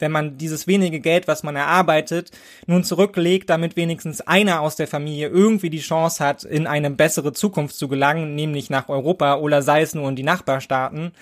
wenn 0.01 0.11
man 0.11 0.37
dieses 0.37 0.67
wenige 0.67 0.99
Geld, 0.99 1.29
was 1.29 1.45
man 1.45 1.55
erarbeitet, 1.55 2.33
nun 2.67 2.83
zurücklegt, 2.83 3.49
damit 3.49 3.77
wenigstens 3.77 4.21
einer 4.21 4.61
aus 4.61 4.75
der 4.75 4.89
Familie 4.89 5.29
irgendwie 5.29 5.71
die 5.71 5.79
Chance 5.79 6.25
hat, 6.25 6.43
in 6.43 6.67
eine 6.67 6.91
bessere 6.91 7.33
Zukunft 7.33 7.77
zu 7.77 7.87
gelangen, 7.87 8.35
nämlich 8.35 8.71
nach 8.71 8.89
Europa 8.89 9.37
oder 9.37 9.63
sei 9.63 9.83
es 9.83 9.95
nur 9.95 10.09
in 10.09 10.17
die 10.17 10.25
Nachbarstaaten, 10.25 11.13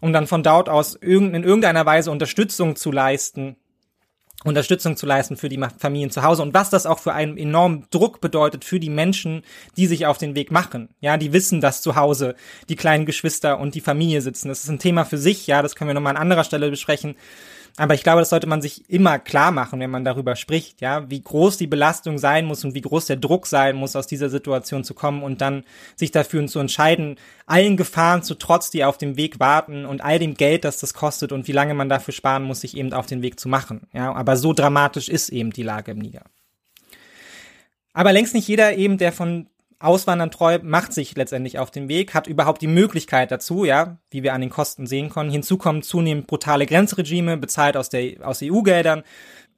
um 0.00 0.12
dann 0.12 0.26
von 0.26 0.42
dort 0.42 0.68
aus 0.68 0.96
in 0.96 1.32
irgendeiner 1.44 1.86
Weise 1.86 2.10
Unterstützung 2.10 2.74
zu 2.74 2.90
leisten, 2.90 3.54
Unterstützung 4.44 4.96
zu 4.96 5.06
leisten 5.06 5.36
für 5.36 5.48
die 5.48 5.60
Familien 5.78 6.10
zu 6.10 6.22
Hause 6.22 6.42
und 6.42 6.54
was 6.54 6.70
das 6.70 6.86
auch 6.86 6.98
für 6.98 7.14
einen 7.14 7.38
enormen 7.38 7.86
Druck 7.90 8.20
bedeutet 8.20 8.64
für 8.64 8.78
die 8.78 8.90
Menschen, 8.90 9.42
die 9.76 9.86
sich 9.86 10.06
auf 10.06 10.18
den 10.18 10.36
Weg 10.36 10.50
machen. 10.50 10.90
Ja, 11.00 11.16
die 11.16 11.32
wissen, 11.32 11.60
dass 11.60 11.82
zu 11.82 11.96
Hause 11.96 12.34
die 12.68 12.76
kleinen 12.76 13.06
Geschwister 13.06 13.58
und 13.58 13.74
die 13.74 13.80
Familie 13.80 14.20
sitzen. 14.20 14.48
Das 14.48 14.62
ist 14.62 14.70
ein 14.70 14.78
Thema 14.78 15.04
für 15.04 15.18
sich, 15.18 15.46
ja, 15.46 15.62
das 15.62 15.74
können 15.74 15.88
wir 15.88 15.94
nochmal 15.94 16.14
an 16.14 16.22
anderer 16.22 16.44
Stelle 16.44 16.70
besprechen. 16.70 17.16
Aber 17.76 17.94
ich 17.94 18.04
glaube, 18.04 18.20
das 18.20 18.30
sollte 18.30 18.46
man 18.46 18.62
sich 18.62 18.88
immer 18.88 19.18
klar 19.18 19.50
machen, 19.50 19.80
wenn 19.80 19.90
man 19.90 20.04
darüber 20.04 20.36
spricht, 20.36 20.80
ja, 20.80 21.10
wie 21.10 21.20
groß 21.20 21.56
die 21.56 21.66
Belastung 21.66 22.18
sein 22.18 22.46
muss 22.46 22.64
und 22.64 22.74
wie 22.74 22.80
groß 22.80 23.06
der 23.06 23.16
Druck 23.16 23.48
sein 23.48 23.74
muss, 23.74 23.96
aus 23.96 24.06
dieser 24.06 24.30
Situation 24.30 24.84
zu 24.84 24.94
kommen 24.94 25.24
und 25.24 25.40
dann 25.40 25.64
sich 25.96 26.12
dafür 26.12 26.46
zu 26.46 26.60
entscheiden, 26.60 27.16
allen 27.46 27.76
Gefahren 27.76 28.22
zu 28.22 28.36
trotz, 28.36 28.70
die 28.70 28.84
auf 28.84 28.96
dem 28.96 29.16
Weg 29.16 29.40
warten 29.40 29.86
und 29.86 30.04
all 30.04 30.20
dem 30.20 30.34
Geld, 30.34 30.64
das 30.64 30.78
das 30.78 30.94
kostet 30.94 31.32
und 31.32 31.48
wie 31.48 31.52
lange 31.52 31.74
man 31.74 31.88
dafür 31.88 32.14
sparen 32.14 32.44
muss, 32.44 32.60
sich 32.60 32.76
eben 32.76 32.92
auf 32.92 33.06
den 33.06 33.22
Weg 33.22 33.40
zu 33.40 33.48
machen, 33.48 33.88
ja. 33.92 34.12
Aber 34.14 34.36
so 34.36 34.52
dramatisch 34.52 35.08
ist 35.08 35.30
eben 35.30 35.50
die 35.50 35.64
Lage 35.64 35.90
im 35.90 35.98
Niger. 35.98 36.22
Aber 37.92 38.12
längst 38.12 38.34
nicht 38.34 38.46
jeder 38.46 38.76
eben, 38.76 38.98
der 38.98 39.12
von 39.12 39.48
Auswandern 39.84 40.30
treu, 40.30 40.58
macht 40.62 40.92
sich 40.92 41.16
letztendlich 41.16 41.58
auf 41.58 41.70
den 41.70 41.88
Weg, 41.88 42.14
hat 42.14 42.26
überhaupt 42.26 42.62
die 42.62 42.66
Möglichkeit 42.66 43.30
dazu, 43.30 43.64
ja, 43.64 43.98
wie 44.10 44.22
wir 44.22 44.34
an 44.34 44.40
den 44.40 44.50
Kosten 44.50 44.86
sehen 44.86 45.10
konnten. 45.10 45.32
Hinzu 45.32 45.58
kommen 45.58 45.82
zunehmend 45.82 46.26
brutale 46.26 46.66
Grenzregime, 46.66 47.36
bezahlt 47.36 47.76
aus 47.76 47.88
der, 47.88 48.26
aus 48.26 48.40
EU-Geldern 48.42 49.02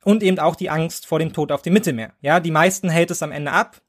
und 0.05 0.23
eben 0.23 0.39
auch 0.39 0.57
die 0.57 0.71
Angst 0.71 1.07
vor 1.07 1.19
dem 1.19 1.33
Tod 1.33 1.53
auf 1.53 1.63
dem 1.63 1.73
Mittelmeer. 1.73 2.13
Ja, 2.21 2.41
die 2.41 2.51
meisten 2.51 2.89
hält 2.89 3.11
es 3.11 3.23
am 3.23 3.33
Ende 3.33 3.53
ab, 3.53 3.81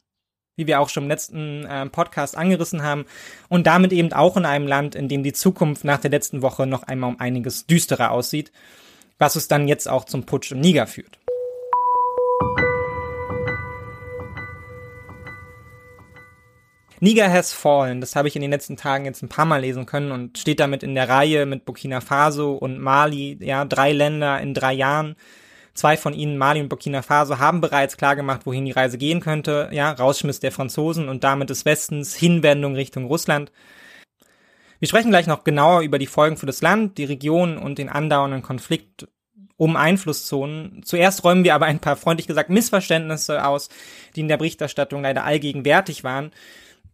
wie 0.56 0.68
wir 0.68 0.80
auch 0.80 0.90
schon 0.90 1.04
im 1.04 1.10
letzten 1.10 1.66
äh, 1.66 1.86
Podcast 1.88 2.36
angerissen 2.36 2.84
haben, 2.84 3.06
und 3.50 3.68
damit 3.68 3.94
eben 3.94 4.12
auch 4.14 4.38
in 4.38 4.46
einem 4.46 4.68
Land, 4.68 4.96
in 4.96 5.08
dem 5.08 5.24
die 5.24 5.34
Zukunft 5.34 5.84
nach 5.84 6.00
der 6.00 6.12
letzten 6.12 6.42
Woche 6.42 6.66
noch 6.66 6.84
einmal 6.84 7.12
um 7.12 7.20
einiges 7.20 7.68
düsterer 7.68 8.12
aussieht, 8.12 8.52
was 9.20 9.36
es 9.36 9.48
dann 9.48 9.68
jetzt 9.68 9.88
auch 9.88 10.06
zum 10.06 10.26
Putsch 10.26 10.52
im 10.52 10.60
Niger 10.60 10.88
führt. 10.88 11.20
Niger 17.00 17.32
has 17.32 17.54
fallen, 17.54 18.02
das 18.02 18.16
habe 18.16 18.28
ich 18.28 18.36
in 18.36 18.42
den 18.42 18.52
letzten 18.52 18.76
Tagen 18.76 19.06
jetzt 19.06 19.22
ein 19.22 19.30
paar 19.30 19.46
Mal 19.46 19.62
lesen 19.62 19.86
können 19.86 20.12
und 20.12 20.38
steht 20.38 20.60
damit 20.60 20.82
in 20.82 20.96
der 20.96 21.08
Reihe 21.08 21.46
mit 21.46 21.64
Burkina 21.66 22.02
Faso 22.02 22.54
und 22.54 22.80
Mali, 22.80 23.38
ja, 23.40 23.66
drei 23.66 23.92
Länder 23.92 24.42
in 24.42 24.54
drei 24.54 24.74
Jahren. 24.74 25.16
Zwei 25.76 25.96
von 25.96 26.14
ihnen, 26.14 26.40
Mali 26.40 26.60
und 26.60 26.70
Burkina 26.70 27.04
Faso, 27.04 27.38
haben 27.38 27.62
bereits 27.62 27.98
klargemacht, 27.98 28.48
wohin 28.48 28.66
die 28.66 28.72
Reise 28.72 28.98
gehen 28.98 29.20
könnte. 29.20 29.70
Ja, 29.72 29.92
Rausschmiss 29.92 30.40
der 30.40 30.52
Franzosen 30.52 31.08
und 31.08 31.24
damit 31.24 31.52
des 31.52 31.66
Westens, 31.66 32.16
Hinwendung 32.16 32.74
Richtung 32.74 33.06
Russland. 33.06 33.52
Wir 34.80 34.88
sprechen 34.88 35.12
gleich 35.12 35.28
noch 35.28 35.44
genauer 35.44 35.82
über 35.82 36.00
die 36.00 36.08
Folgen 36.08 36.38
für 36.38 36.48
das 36.48 36.62
Land, 36.62 36.98
die 36.98 37.04
Region 37.04 37.60
und 37.60 37.78
den 37.78 37.90
andauernden 37.90 38.42
Konflikt 38.42 39.08
um 39.56 39.76
Einflusszonen. 39.76 40.82
Zuerst 40.84 41.24
räumen 41.24 41.44
wir 41.44 41.54
aber 41.54 41.68
ein 41.68 41.80
paar 41.80 41.96
freundlich 41.96 42.28
gesagt 42.28 42.50
Missverständnisse 42.50 43.46
aus, 43.46 43.70
die 44.16 44.22
in 44.22 44.28
der 44.28 44.38
Berichterstattung 44.38 45.04
leider 45.04 45.26
allgegenwärtig 45.26 46.04
waren. 46.04 46.32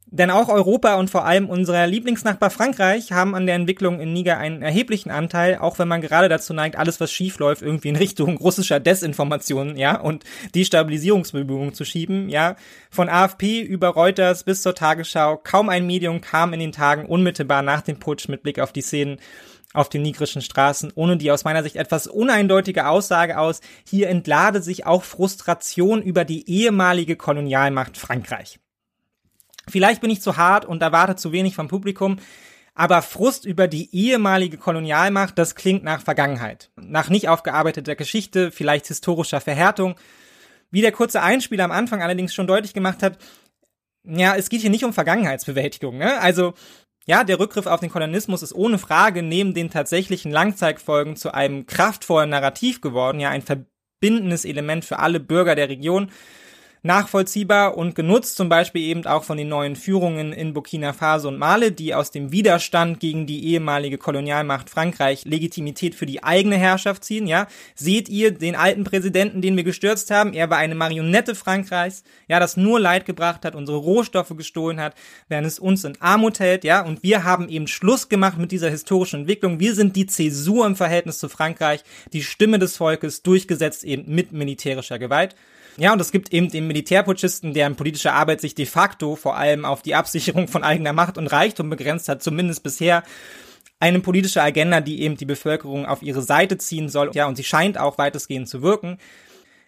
Denn 0.08 0.30
auch 0.30 0.50
Europa 0.50 0.96
und 0.96 1.10
vor 1.10 1.26
allem 1.26 1.50
unser 1.50 1.88
Lieblingsnachbar 1.88 2.50
Frankreich 2.50 3.12
haben 3.12 3.34
an 3.34 3.46
der 3.46 3.56
Entwicklung 3.56 4.00
in 4.00 4.14
Niger 4.14 4.38
einen 4.38 4.62
erheblichen 4.62 5.10
Anteil, 5.10 5.58
auch 5.58 5.80
wenn 5.80 5.88
man 5.88 6.02
gerade 6.02 6.30
dazu 6.30 6.54
neigt, 6.54 6.76
alles 6.78 7.00
was 7.00 7.12
schief 7.12 7.40
läuft, 7.40 7.62
irgendwie 7.62 7.90
in 7.90 7.96
Richtung 7.96 8.38
russischer 8.38 8.80
Desinformation, 8.80 9.76
ja, 9.76 10.00
und 10.00 10.24
Destabilisierungsbemühungen 10.54 11.74
zu 11.74 11.84
schieben, 11.84 12.30
ja. 12.30 12.58
Von 12.92 13.10
AFP 13.10 13.62
über 13.62 13.90
Reuters 13.90 14.44
bis 14.44 14.62
zur 14.62 14.76
Tagesschau, 14.76 15.38
kaum 15.38 15.70
ein 15.70 15.88
Medium 15.88 16.22
kam 16.22 16.54
in 16.54 16.60
den 16.60 16.72
Tagen 16.72 17.06
unmittelbar 17.06 17.64
nach 17.64 17.82
dem 17.82 18.00
Putsch 18.00 18.28
mit 18.28 18.44
Blick 18.44 18.60
auf 18.60 18.72
die 18.72 18.82
Szenen 18.82 19.18
auf 19.74 19.90
den 19.90 20.04
nigrischen 20.04 20.42
Straßen, 20.42 20.92
ohne 20.96 21.18
die 21.18 21.32
aus 21.32 21.44
meiner 21.44 21.64
Sicht 21.64 21.76
etwas 21.76 22.08
uneindeutige 22.08 22.88
Aussage 22.88 23.40
aus, 23.40 23.62
hier 23.88 24.10
entlade 24.10 24.62
sich 24.62 24.86
auch 24.86 25.04
Frustration 25.04 26.02
über 26.02 26.26
die 26.26 26.48
ehemalige 26.48 27.16
Kolonialmacht 27.16 27.98
Frankreich. 27.98 28.60
Vielleicht 29.70 30.02
bin 30.02 30.10
ich 30.10 30.22
zu 30.22 30.38
hart 30.38 30.66
und 30.66 30.82
erwarte 30.82 31.16
zu 31.16 31.32
wenig 31.32 31.56
vom 31.56 31.68
Publikum, 31.68 32.18
aber 32.76 33.02
Frust 33.02 33.46
über 33.46 33.68
die 33.68 33.94
ehemalige 33.96 34.58
Kolonialmacht, 34.58 35.38
das 35.38 35.56
klingt 35.56 35.84
nach 35.84 36.02
Vergangenheit, 36.02 36.72
nach 36.76 37.10
nicht 37.10 37.30
aufgearbeiteter 37.30 37.96
Geschichte, 37.96 38.52
vielleicht 38.52 38.88
historischer 38.88 39.42
Verhärtung. 39.42 39.96
Wie 40.72 40.82
der 40.82 40.92
kurze 40.92 41.22
Einspieler 41.22 41.66
am 41.66 41.72
Anfang 41.72 42.02
allerdings 42.02 42.34
schon 42.34 42.48
deutlich 42.48 42.74
gemacht 42.74 43.04
hat, 43.04 43.20
ja, 44.06 44.36
es 44.36 44.50
geht 44.50 44.62
hier 44.62 44.72
nicht 44.72 44.84
um 44.84 44.92
Vergangenheitsbewältigung. 44.92 45.98
Ne? 45.98 46.20
Also 46.20 46.56
ja, 47.06 47.24
der 47.24 47.40
Rückgriff 47.40 47.68
auf 47.68 47.80
den 47.80 47.92
Kolonismus 47.92 48.42
ist 48.44 48.54
ohne 48.54 48.80
Frage 48.80 49.24
neben 49.24 49.54
den 49.54 49.70
tatsächlichen 49.70 50.32
Langzeitfolgen 50.32 51.16
zu 51.16 51.34
einem 51.34 51.66
kraftvollen 51.66 52.30
Narrativ 52.30 52.82
geworden, 52.82 53.20
ja, 53.20 53.30
ein 53.30 53.42
verbindendes 53.42 54.46
Element 54.46 54.86
für 54.86 55.00
alle 55.00 55.20
Bürger 55.20 55.56
der 55.56 55.70
Region 55.70 56.12
nachvollziehbar 56.84 57.78
und 57.78 57.96
genutzt 57.96 58.36
zum 58.36 58.50
Beispiel 58.50 58.84
eben 58.84 59.06
auch 59.06 59.24
von 59.24 59.38
den 59.38 59.48
neuen 59.48 59.78
Führungen 59.78 60.34
in 60.34 60.54
Burkina 60.54 60.92
Faso 60.92 61.30
und 61.30 61.38
Mali, 61.38 61.72
die 61.72 61.96
aus 61.96 62.12
dem 62.12 62.32
Widerstand 62.34 63.00
gegen 63.00 63.26
die 63.26 63.46
ehemalige 63.48 63.98
Kolonialmacht 63.98 64.70
Frankreich 64.70 65.24
Legitimität 65.24 65.96
für 65.96 66.06
die 66.06 66.24
eigene 66.24 66.58
Herrschaft 66.58 67.06
ziehen, 67.06 67.26
ja. 67.26 67.48
Seht 67.74 68.10
ihr 68.10 68.32
den 68.32 68.56
alten 68.56 68.84
Präsidenten, 68.84 69.42
den 69.42 69.56
wir 69.56 69.64
gestürzt 69.64 70.12
haben? 70.12 70.34
Er 70.34 70.50
war 70.50 70.58
eine 70.58 70.76
Marionette 70.76 71.36
Frankreichs, 71.36 72.04
ja, 72.28 72.42
das 72.42 72.58
nur 72.58 72.82
Leid 72.82 73.06
gebracht 73.06 73.46
hat, 73.46 73.56
unsere 73.56 73.78
Rohstoffe 73.78 74.36
gestohlen 74.36 74.82
hat, 74.82 74.94
während 75.30 75.48
es 75.48 75.60
uns 75.60 75.86
in 75.86 76.00
Armut 76.02 76.40
hält, 76.40 76.66
ja. 76.66 76.86
Und 76.86 77.02
wir 77.02 77.24
haben 77.24 77.48
eben 77.48 77.68
Schluss 77.68 78.10
gemacht 78.10 78.38
mit 78.38 78.52
dieser 78.52 78.70
historischen 78.70 79.22
Entwicklung. 79.22 79.62
Wir 79.62 79.74
sind 79.74 79.96
die 79.96 80.06
Zäsur 80.06 80.66
im 80.66 80.76
Verhältnis 80.76 81.20
zu 81.20 81.30
Frankreich, 81.30 81.84
die 82.12 82.24
Stimme 82.24 82.60
des 82.60 82.76
Volkes, 82.76 83.24
durchgesetzt 83.24 83.86
eben 83.86 84.14
mit 84.14 84.34
militärischer 84.34 85.00
Gewalt. 85.00 85.36
Ja, 85.78 85.94
und 85.94 86.00
es 86.02 86.12
gibt 86.12 86.34
eben 86.34 86.50
den 86.50 86.68
Militärputschisten, 86.68 87.54
deren 87.54 87.76
politische 87.76 88.14
Arbeit 88.14 88.42
sich 88.42 88.54
de 88.54 88.66
facto 88.66 89.16
vor 89.16 89.38
allem 89.38 89.66
auf 89.66 89.82
die 89.82 89.96
Absicherung 89.96 90.48
von 90.48 90.64
eigener 90.64 90.94
Macht 90.94 91.18
und 91.18 91.28
Reichtum 91.28 91.70
begrenzt 91.70 92.10
hat, 92.10 92.22
zumindest 92.22 92.64
bisher 92.64 93.04
eine 93.80 94.00
politische 94.00 94.42
Agenda, 94.42 94.82
die 94.82 95.02
eben 95.02 95.18
die 95.18 95.26
Bevölkerung 95.26 95.86
auf 95.86 96.02
ihre 96.04 96.22
Seite 96.22 96.58
ziehen 96.58 96.90
soll. 96.90 97.12
Ja, 97.14 97.28
und 97.28 97.36
sie 97.36 97.44
scheint 97.44 97.78
auch 97.78 97.98
weitestgehend 97.98 98.48
zu 98.48 98.62
wirken. 98.62 98.98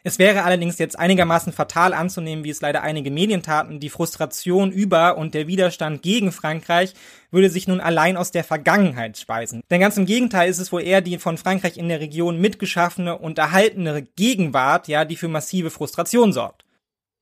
Es 0.07 0.19
wäre 0.19 0.43
allerdings 0.43 0.77
jetzt 0.77 0.99
einigermaßen 0.99 1.51
fatal 1.51 1.91
anzunehmen, 1.91 2.43
wie 2.43 2.51
es 2.51 2.61
leider 2.61 2.83
einige 2.83 3.09
Medien 3.09 3.41
taten, 3.41 3.79
die 3.79 3.89
Frustration 3.89 4.71
über 4.71 5.17
und 5.17 5.33
der 5.33 5.47
Widerstand 5.47 6.03
gegen 6.03 6.31
Frankreich 6.31 6.93
würde 7.31 7.49
sich 7.49 7.67
nun 7.67 7.79
allein 7.81 8.15
aus 8.15 8.29
der 8.29 8.43
Vergangenheit 8.43 9.17
speisen. 9.17 9.63
Denn 9.71 9.79
ganz 9.79 9.97
im 9.97 10.05
Gegenteil 10.05 10.47
ist 10.47 10.59
es 10.59 10.71
wohl 10.71 10.83
eher 10.83 11.01
die 11.01 11.17
von 11.17 11.39
Frankreich 11.39 11.77
in 11.77 11.89
der 11.89 12.01
Region 12.01 12.39
mitgeschaffene 12.39 13.17
und 13.17 13.39
erhaltene 13.39 14.03
Gegenwart, 14.15 14.87
ja, 14.87 15.05
die 15.05 15.15
für 15.15 15.27
massive 15.27 15.71
Frustration 15.71 16.33
sorgt. 16.33 16.65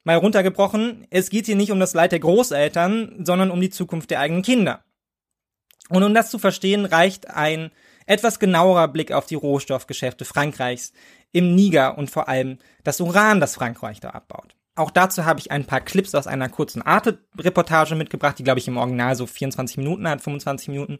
Mal 0.03 0.17
runtergebrochen, 0.17 1.07
es 1.09 1.29
geht 1.29 1.45
hier 1.45 1.55
nicht 1.55 1.71
um 1.71 1.79
das 1.79 1.93
Leid 1.93 2.11
der 2.11 2.19
Großeltern, 2.19 3.23
sondern 3.23 3.49
um 3.49 3.61
die 3.61 3.69
Zukunft 3.69 4.11
der 4.11 4.19
eigenen 4.19 4.43
Kinder. 4.43 4.83
Und 5.87 6.03
um 6.03 6.13
das 6.13 6.29
zu 6.29 6.37
verstehen, 6.37 6.83
reicht 6.83 7.29
ein 7.29 7.71
etwas 8.05 8.39
genauerer 8.39 8.87
Blick 8.87 9.11
auf 9.11 9.25
die 9.25 9.35
Rohstoffgeschäfte 9.35 10.25
Frankreichs, 10.25 10.93
im 11.31 11.55
Niger 11.55 11.97
und 11.97 12.09
vor 12.09 12.29
allem 12.29 12.59
das 12.83 13.01
Uran, 13.01 13.39
das 13.39 13.55
Frankreich 13.55 13.99
da 13.99 14.09
abbaut. 14.11 14.55
Auch 14.75 14.91
dazu 14.91 15.25
habe 15.25 15.39
ich 15.39 15.51
ein 15.51 15.65
paar 15.65 15.81
Clips 15.81 16.15
aus 16.15 16.25
einer 16.25 16.49
kurzen 16.49 16.81
Arte-Reportage 16.81 17.95
mitgebracht, 17.95 18.39
die, 18.39 18.43
glaube 18.43 18.59
ich, 18.59 18.67
im 18.67 18.77
Original 18.77 19.15
so 19.15 19.27
24 19.27 19.77
Minuten 19.77 20.07
hat, 20.07 20.21
25 20.21 20.69
Minuten. 20.69 20.99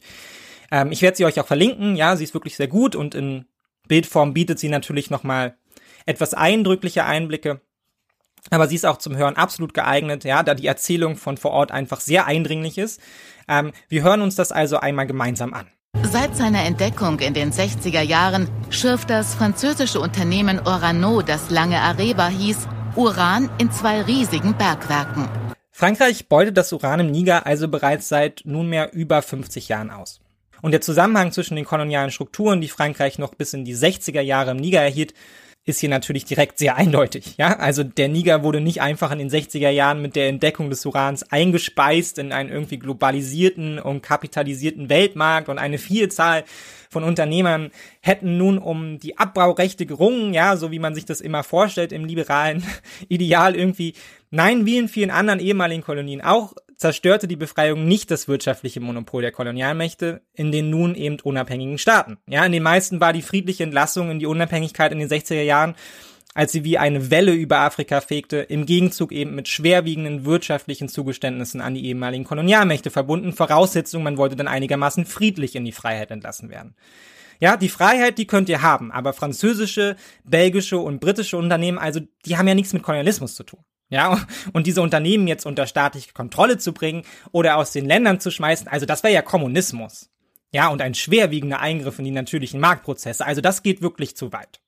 Ähm, 0.71 0.91
ich 0.91 1.01
werde 1.01 1.17
sie 1.17 1.25
euch 1.25 1.39
auch 1.39 1.47
verlinken. 1.47 1.95
Ja, 1.95 2.15
sie 2.15 2.23
ist 2.23 2.33
wirklich 2.33 2.55
sehr 2.55 2.67
gut 2.67 2.95
und 2.95 3.15
in 3.15 3.45
Bildform 3.87 4.33
bietet 4.33 4.59
sie 4.59 4.69
natürlich 4.69 5.09
nochmal 5.09 5.57
etwas 6.05 6.33
eindrückliche 6.33 7.05
Einblicke. 7.05 7.61
Aber 8.49 8.67
sie 8.67 8.75
ist 8.75 8.85
auch 8.85 8.97
zum 8.97 9.15
Hören 9.15 9.37
absolut 9.37 9.73
geeignet, 9.73 10.23
ja, 10.23 10.43
da 10.43 10.53
die 10.53 10.67
Erzählung 10.67 11.15
von 11.15 11.37
vor 11.37 11.51
Ort 11.51 11.71
einfach 11.71 12.01
sehr 12.01 12.25
eindringlich 12.25 12.77
ist. 12.77 13.01
Ähm, 13.47 13.71
wir 13.87 14.03
hören 14.03 14.21
uns 14.21 14.35
das 14.35 14.51
also 14.51 14.77
einmal 14.77 15.07
gemeinsam 15.07 15.53
an. 15.53 15.67
Seit 16.13 16.35
seiner 16.37 16.63
Entdeckung 16.63 17.19
in 17.21 17.33
den 17.33 17.51
60er 17.51 18.01
Jahren 18.01 18.47
schürft 18.69 19.09
das 19.09 19.33
französische 19.33 19.99
Unternehmen 19.99 20.59
Orano, 20.59 21.23
das 21.23 21.49
lange 21.49 21.79
Areva 21.79 22.27
hieß, 22.27 22.67
Uran 22.95 23.49
in 23.57 23.71
zwei 23.71 24.01
riesigen 24.01 24.55
Bergwerken. 24.55 25.27
Frankreich 25.71 26.29
beutet 26.29 26.55
das 26.57 26.71
Uran 26.71 26.99
im 26.99 27.09
Niger 27.09 27.47
also 27.47 27.67
bereits 27.67 28.09
seit 28.09 28.41
nunmehr 28.45 28.93
über 28.93 29.23
50 29.23 29.69
Jahren 29.69 29.89
aus. 29.89 30.19
Und 30.61 30.71
der 30.71 30.81
Zusammenhang 30.81 31.31
zwischen 31.31 31.55
den 31.55 31.65
kolonialen 31.65 32.11
Strukturen, 32.11 32.61
die 32.61 32.69
Frankreich 32.69 33.17
noch 33.17 33.33
bis 33.33 33.53
in 33.53 33.65
die 33.65 33.75
60er 33.75 34.21
Jahre 34.21 34.51
im 34.51 34.57
Niger 34.57 34.81
erhielt, 34.81 35.15
ist 35.65 35.79
hier 35.79 35.89
natürlich 35.89 36.25
direkt 36.25 36.57
sehr 36.59 36.75
eindeutig. 36.75 37.35
Ja, 37.37 37.57
also 37.57 37.83
der 37.83 38.09
Niger 38.09 38.43
wurde 38.43 38.59
nicht 38.59 38.81
einfach 38.81 39.11
in 39.11 39.19
den 39.19 39.29
60er 39.29 39.69
Jahren 39.69 40.01
mit 40.01 40.15
der 40.15 40.27
Entdeckung 40.27 40.69
des 40.69 40.85
Urans 40.85 41.23
eingespeist 41.31 42.17
in 42.17 42.33
einen 42.33 42.49
irgendwie 42.49 42.79
globalisierten 42.79 43.79
und 43.79 44.01
kapitalisierten 44.01 44.89
Weltmarkt 44.89 45.47
und 45.47 45.59
eine 45.59 45.77
Vielzahl 45.77 46.43
von 46.89 47.03
Unternehmern 47.03 47.71
hätten 48.01 48.37
nun 48.37 48.57
um 48.57 48.99
die 48.99 49.17
Abbaurechte 49.17 49.85
gerungen, 49.85 50.33
ja, 50.33 50.57
so 50.57 50.71
wie 50.71 50.79
man 50.79 50.95
sich 50.95 51.05
das 51.05 51.21
immer 51.21 51.43
vorstellt 51.43 51.93
im 51.93 52.05
liberalen 52.05 52.63
Ideal 53.07 53.55
irgendwie. 53.55 53.93
Nein, 54.31 54.65
wie 54.65 54.77
in 54.77 54.89
vielen 54.89 55.11
anderen 55.11 55.39
ehemaligen 55.39 55.81
Kolonien 55.81 56.21
auch 56.21 56.53
zerstörte 56.83 57.29
die 57.29 57.37
Befreiung 57.37 57.87
nicht 57.87 58.11
das 58.11 58.27
wirtschaftliche 58.27 58.81
Monopol 58.81 59.21
der 59.21 59.31
Kolonialmächte 59.31 60.21
in 60.33 60.51
den 60.51 60.69
nun 60.69 60.95
eben 60.95 61.17
unabhängigen 61.21 61.77
Staaten. 61.77 62.17
Ja, 62.27 62.45
in 62.45 62.51
den 62.51 62.61
meisten 62.61 62.99
war 62.99 63.13
die 63.13 63.21
friedliche 63.21 63.63
Entlassung 63.63 64.11
in 64.11 64.19
die 64.19 64.25
Unabhängigkeit 64.25 64.91
in 64.91 64.99
den 64.99 65.07
60er 65.07 65.43
Jahren 65.43 65.75
als 66.35 66.51
sie 66.51 66.63
wie 66.63 66.79
eine 66.79 67.11
Welle 67.11 67.31
über 67.31 67.59
Afrika 67.59 68.01
fegte, 68.01 68.37
im 68.37 68.65
Gegenzug 68.65 69.11
eben 69.11 69.35
mit 69.35 69.47
schwerwiegenden 69.47 70.25
wirtschaftlichen 70.25 70.89
Zugeständnissen 70.89 71.61
an 71.61 71.75
die 71.75 71.85
ehemaligen 71.85 72.23
Kolonialmächte 72.23 72.89
verbunden, 72.89 73.33
Voraussetzung, 73.33 74.01
man 74.01 74.17
wollte 74.17 74.35
dann 74.35 74.47
einigermaßen 74.47 75.05
friedlich 75.05 75.55
in 75.55 75.63
die 75.63 75.71
Freiheit 75.71 76.09
entlassen 76.09 76.49
werden. 76.49 76.75
Ja, 77.39 77.55
die 77.55 77.69
Freiheit, 77.69 78.17
die 78.17 78.25
könnt 78.25 78.49
ihr 78.49 78.63
haben, 78.63 78.91
aber 78.91 79.13
französische, 79.13 79.95
belgische 80.23 80.79
und 80.79 80.99
britische 80.99 81.37
Unternehmen, 81.37 81.77
also 81.77 81.99
die 82.25 82.35
haben 82.35 82.47
ja 82.47 82.55
nichts 82.55 82.73
mit 82.73 82.81
Kolonialismus 82.81 83.35
zu 83.35 83.43
tun. 83.43 83.63
Ja, 83.93 84.19
und 84.53 84.65
diese 84.65 84.81
Unternehmen 84.81 85.27
jetzt 85.27 85.45
unter 85.45 85.67
staatliche 85.67 86.13
Kontrolle 86.13 86.57
zu 86.57 86.73
bringen 86.73 87.03
oder 87.31 87.57
aus 87.57 87.71
den 87.71 87.85
Ländern 87.85 88.19
zu 88.19 88.31
schmeißen, 88.31 88.67
also 88.67 88.87
das 88.87 89.03
wäre 89.03 89.13
ja 89.13 89.21
Kommunismus. 89.21 90.09
Ja, 90.51 90.69
und 90.69 90.81
ein 90.81 90.95
schwerwiegender 90.95 91.59
Eingriff 91.59 91.99
in 91.99 92.05
die 92.05 92.11
natürlichen 92.11 92.59
Marktprozesse. 92.59 93.25
Also 93.25 93.41
das 93.41 93.61
geht 93.61 93.83
wirklich 93.83 94.17
zu 94.17 94.33
weit. 94.33 94.59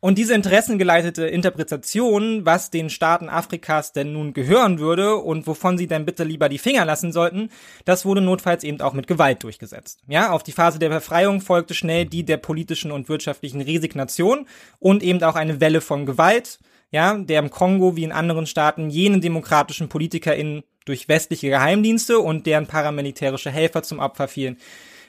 Und 0.00 0.16
diese 0.18 0.34
interessengeleitete 0.34 1.26
Interpretation, 1.26 2.44
was 2.46 2.70
den 2.70 2.90
Staaten 2.90 3.28
Afrikas 3.28 3.92
denn 3.92 4.12
nun 4.12 4.32
gehören 4.32 4.78
würde 4.78 5.16
und 5.16 5.46
wovon 5.48 5.76
sie 5.78 5.88
denn 5.88 6.04
bitte 6.04 6.22
lieber 6.22 6.48
die 6.48 6.58
Finger 6.58 6.84
lassen 6.84 7.12
sollten, 7.12 7.50
das 7.84 8.04
wurde 8.04 8.20
notfalls 8.20 8.62
eben 8.62 8.80
auch 8.80 8.92
mit 8.92 9.08
Gewalt 9.08 9.42
durchgesetzt. 9.42 10.02
Ja, 10.06 10.30
auf 10.30 10.44
die 10.44 10.52
Phase 10.52 10.78
der 10.78 10.88
Befreiung 10.88 11.40
folgte 11.40 11.74
schnell 11.74 12.06
die 12.06 12.24
der 12.24 12.36
politischen 12.36 12.92
und 12.92 13.08
wirtschaftlichen 13.08 13.60
Resignation 13.60 14.46
und 14.78 15.02
eben 15.02 15.22
auch 15.22 15.34
eine 15.34 15.60
Welle 15.60 15.80
von 15.80 16.06
Gewalt, 16.06 16.60
ja, 16.90 17.16
der 17.16 17.40
im 17.40 17.50
Kongo 17.50 17.96
wie 17.96 18.04
in 18.04 18.12
anderen 18.12 18.46
Staaten 18.46 18.90
jene 18.90 19.20
demokratischen 19.20 19.88
PolitikerInnen 19.88 20.62
durch 20.84 21.08
westliche 21.08 21.48
Geheimdienste 21.48 22.18
und 22.18 22.46
deren 22.46 22.66
paramilitärische 22.66 23.50
Helfer 23.50 23.82
zum 23.82 23.98
Opfer 23.98 24.26
fielen, 24.26 24.56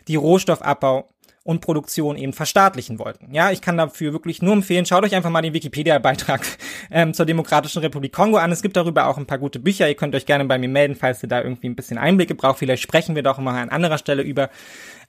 die 0.08 0.18
Rohstoffabbau 0.18 1.10
und 1.44 1.62
Produktion 1.62 2.18
eben 2.18 2.34
verstaatlichen 2.34 3.00
wollten. 3.00 3.34
Ja, 3.34 3.50
ich 3.52 3.62
kann 3.62 3.78
dafür 3.78 4.14
wirklich 4.14 4.42
nur 4.42 4.54
empfehlen, 4.54 4.86
schaut 4.86 5.04
euch 5.04 5.16
einfach 5.16 5.30
mal 5.30 5.42
den 5.42 5.54
Wikipedia-Beitrag 5.54 6.46
ähm, 6.92 7.14
zur 7.14 7.26
Demokratischen 7.26 7.82
Republik 7.82 8.14
Kongo 8.14 8.38
an. 8.38 8.52
Es 8.52 8.62
gibt 8.62 8.76
darüber 8.76 9.08
auch 9.08 9.18
ein 9.18 9.26
paar 9.26 9.40
gute 9.40 9.60
Bücher. 9.60 9.88
Ihr 9.88 9.96
könnt 9.96 10.16
euch 10.16 10.26
gerne 10.26 10.46
bei 10.46 10.58
mir 10.58 10.70
melden, 10.70 10.96
falls 10.96 11.24
ihr 11.24 11.30
da 11.30 11.42
irgendwie 11.42 11.70
ein 11.70 11.76
bisschen 11.76 11.98
Einblicke 11.98 12.36
braucht. 12.36 12.60
Vielleicht 12.60 12.84
sprechen 12.84 13.16
wir 13.16 13.24
doch 13.24 13.38
mal 13.40 13.60
an 13.60 13.70
anderer 13.70 13.98
Stelle 13.98 14.22
über, 14.22 14.50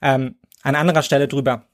ähm, 0.01 0.37
an 0.63 0.77
anderer 0.77 1.03
Stelle 1.03 1.27
drüber. 1.27 1.67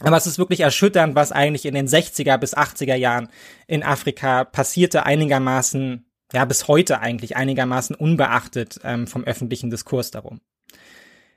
Aber 0.00 0.16
es 0.16 0.26
ist 0.26 0.38
wirklich 0.38 0.60
erschütternd, 0.60 1.14
was 1.14 1.32
eigentlich 1.32 1.66
in 1.66 1.74
den 1.74 1.86
60er 1.86 2.38
bis 2.38 2.56
80er 2.56 2.94
Jahren 2.94 3.28
in 3.66 3.82
Afrika 3.82 4.44
passierte, 4.44 5.04
einigermaßen, 5.04 6.06
ja, 6.32 6.44
bis 6.44 6.68
heute 6.68 7.00
eigentlich 7.00 7.36
einigermaßen 7.36 7.94
unbeachtet 7.94 8.80
ähm, 8.82 9.06
vom 9.06 9.24
öffentlichen 9.24 9.70
Diskurs 9.70 10.10
darum. 10.10 10.40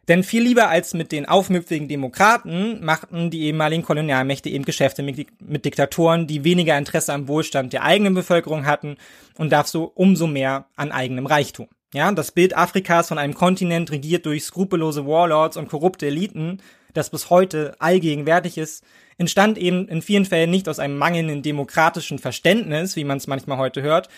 Denn 0.07 0.23
viel 0.23 0.43
lieber 0.43 0.67
als 0.67 0.93
mit 0.93 1.13
den 1.13 1.27
aufmüpfigen 1.27 1.87
Demokraten 1.87 2.83
machten 2.83 3.29
die 3.29 3.43
ehemaligen 3.43 3.83
Kolonialmächte 3.83 4.49
eben 4.49 4.65
Geschäfte 4.65 5.01
mit, 5.01 5.27
mit, 5.41 5.63
Diktatoren, 5.63 6.27
die 6.27 6.43
weniger 6.43 6.77
Interesse 6.77 7.13
am 7.13 7.29
Wohlstand 7.29 7.71
der 7.71 7.83
eigenen 7.83 8.13
Bevölkerung 8.13 8.65
hatten 8.65 8.97
und 9.37 9.51
darf 9.51 9.67
so 9.67 9.85
umso 9.95 10.27
mehr 10.27 10.65
an 10.75 10.91
eigenem 10.91 11.25
Reichtum. 11.25 11.69
Ja, 11.93 12.11
das 12.11 12.31
Bild 12.31 12.57
Afrikas 12.57 13.07
von 13.07 13.17
einem 13.17 13.33
Kontinent 13.33 13.91
regiert 13.91 14.25
durch 14.25 14.43
skrupellose 14.43 15.05
Warlords 15.05 15.55
und 15.55 15.69
korrupte 15.69 16.07
Eliten, 16.07 16.59
das 16.93 17.09
bis 17.09 17.29
heute 17.29 17.75
allgegenwärtig 17.79 18.57
ist, 18.57 18.83
entstand 19.17 19.57
eben 19.57 19.87
in 19.87 20.01
vielen 20.01 20.25
Fällen 20.25 20.51
nicht 20.51 20.69
aus 20.69 20.79
einem 20.79 20.97
mangelnden 20.97 21.41
demokratischen 21.41 22.19
Verständnis, 22.19 22.95
wie 22.95 23.03
man 23.03 23.17
es 23.17 23.27
manchmal 23.27 23.57
heute 23.57 23.81
hört, 23.81 24.09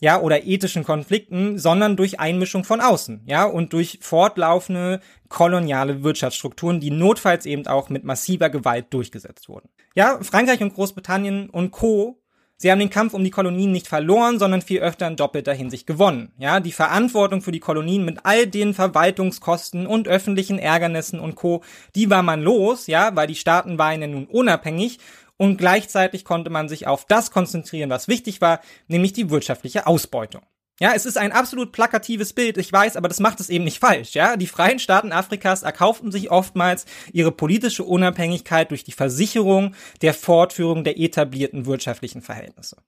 ja, 0.00 0.20
oder 0.20 0.44
ethischen 0.44 0.84
Konflikten, 0.84 1.58
sondern 1.58 1.96
durch 1.96 2.20
Einmischung 2.20 2.64
von 2.64 2.80
außen, 2.80 3.22
ja, 3.26 3.44
und 3.44 3.72
durch 3.72 3.98
fortlaufende 4.02 5.00
koloniale 5.28 6.02
Wirtschaftsstrukturen, 6.02 6.80
die 6.80 6.90
notfalls 6.90 7.46
eben 7.46 7.66
auch 7.66 7.88
mit 7.88 8.04
massiver 8.04 8.50
Gewalt 8.50 8.86
durchgesetzt 8.90 9.48
wurden. 9.48 9.68
Ja, 9.94 10.18
Frankreich 10.22 10.60
und 10.60 10.74
Großbritannien 10.74 11.48
und 11.48 11.70
Co. 11.70 12.20
Sie 12.64 12.70
haben 12.70 12.78
den 12.78 12.88
Kampf 12.88 13.12
um 13.12 13.22
die 13.22 13.30
Kolonien 13.30 13.72
nicht 13.72 13.88
verloren, 13.88 14.38
sondern 14.38 14.62
viel 14.62 14.80
öfter 14.80 15.06
in 15.06 15.16
doppelter 15.16 15.52
Hinsicht 15.52 15.86
gewonnen. 15.86 16.32
Ja, 16.38 16.60
die 16.60 16.72
Verantwortung 16.72 17.42
für 17.42 17.52
die 17.52 17.60
Kolonien 17.60 18.06
mit 18.06 18.20
all 18.22 18.46
den 18.46 18.72
Verwaltungskosten 18.72 19.86
und 19.86 20.08
öffentlichen 20.08 20.58
Ärgernissen 20.58 21.20
und 21.20 21.34
Co., 21.34 21.62
die 21.94 22.08
war 22.08 22.22
man 22.22 22.40
los, 22.40 22.86
ja, 22.86 23.14
weil 23.14 23.26
die 23.26 23.34
Staaten 23.34 23.76
waren 23.76 24.00
ja 24.00 24.06
nun 24.06 24.24
unabhängig 24.24 24.98
und 25.36 25.58
gleichzeitig 25.58 26.24
konnte 26.24 26.48
man 26.48 26.70
sich 26.70 26.86
auf 26.86 27.04
das 27.04 27.30
konzentrieren, 27.30 27.90
was 27.90 28.08
wichtig 28.08 28.40
war, 28.40 28.62
nämlich 28.88 29.12
die 29.12 29.28
wirtschaftliche 29.28 29.86
Ausbeutung. 29.86 30.40
Ja, 30.80 30.92
es 30.94 31.06
ist 31.06 31.16
ein 31.16 31.30
absolut 31.30 31.70
plakatives 31.70 32.32
Bild, 32.32 32.58
ich 32.58 32.72
weiß, 32.72 32.96
aber 32.96 33.06
das 33.06 33.20
macht 33.20 33.38
es 33.38 33.48
eben 33.48 33.62
nicht 33.62 33.78
falsch, 33.78 34.14
ja? 34.14 34.36
Die 34.36 34.48
freien 34.48 34.80
Staaten 34.80 35.12
Afrikas 35.12 35.62
erkauften 35.62 36.10
sich 36.10 36.32
oftmals 36.32 36.84
ihre 37.12 37.30
politische 37.30 37.84
Unabhängigkeit 37.84 38.70
durch 38.72 38.82
die 38.82 38.90
Versicherung 38.90 39.76
der 40.02 40.14
Fortführung 40.14 40.82
der 40.82 40.98
etablierten 40.98 41.66
wirtschaftlichen 41.66 42.22
Verhältnisse. 42.22 42.78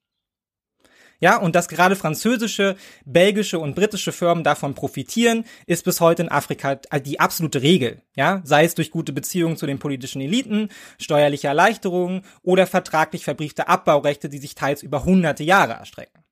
Ja, 1.21 1.39
und 1.39 1.55
dass 1.55 1.69
gerade 1.69 1.97
französische, 1.97 2.77
belgische 3.05 3.59
und 3.59 3.75
britische 3.75 4.13
Firmen 4.13 4.45
davon 4.45 4.75
profitieren, 4.75 5.45
ist 5.67 5.85
bis 5.85 6.01
heute 6.01 6.23
in 6.23 6.29
Afrika 6.29 6.75
die 6.75 7.21
absolute 7.21 7.63
Regel. 7.63 8.03
Ja, 8.17 8.43
sei 8.45 8.65
es 8.65 8.75
durch 8.75 8.91
gute 8.91 9.13
Beziehungen 9.13 9.57
zu 9.57 9.67
den 9.67 9.79
politischen 9.79 10.21
Eliten, 10.21 10.71
steuerliche 10.99 11.47
Erleichterungen 11.47 12.23
oder 12.43 12.67
vertraglich 12.67 13.25
verbriefte 13.25 13.69
Abbaurechte, 13.69 14.29
die 14.29 14.39
sich 14.39 14.57
teils 14.57 14.83
über 14.83 15.05
hunderte 15.05 15.45
Jahre 15.45 15.75
erstrecken. 15.75 16.26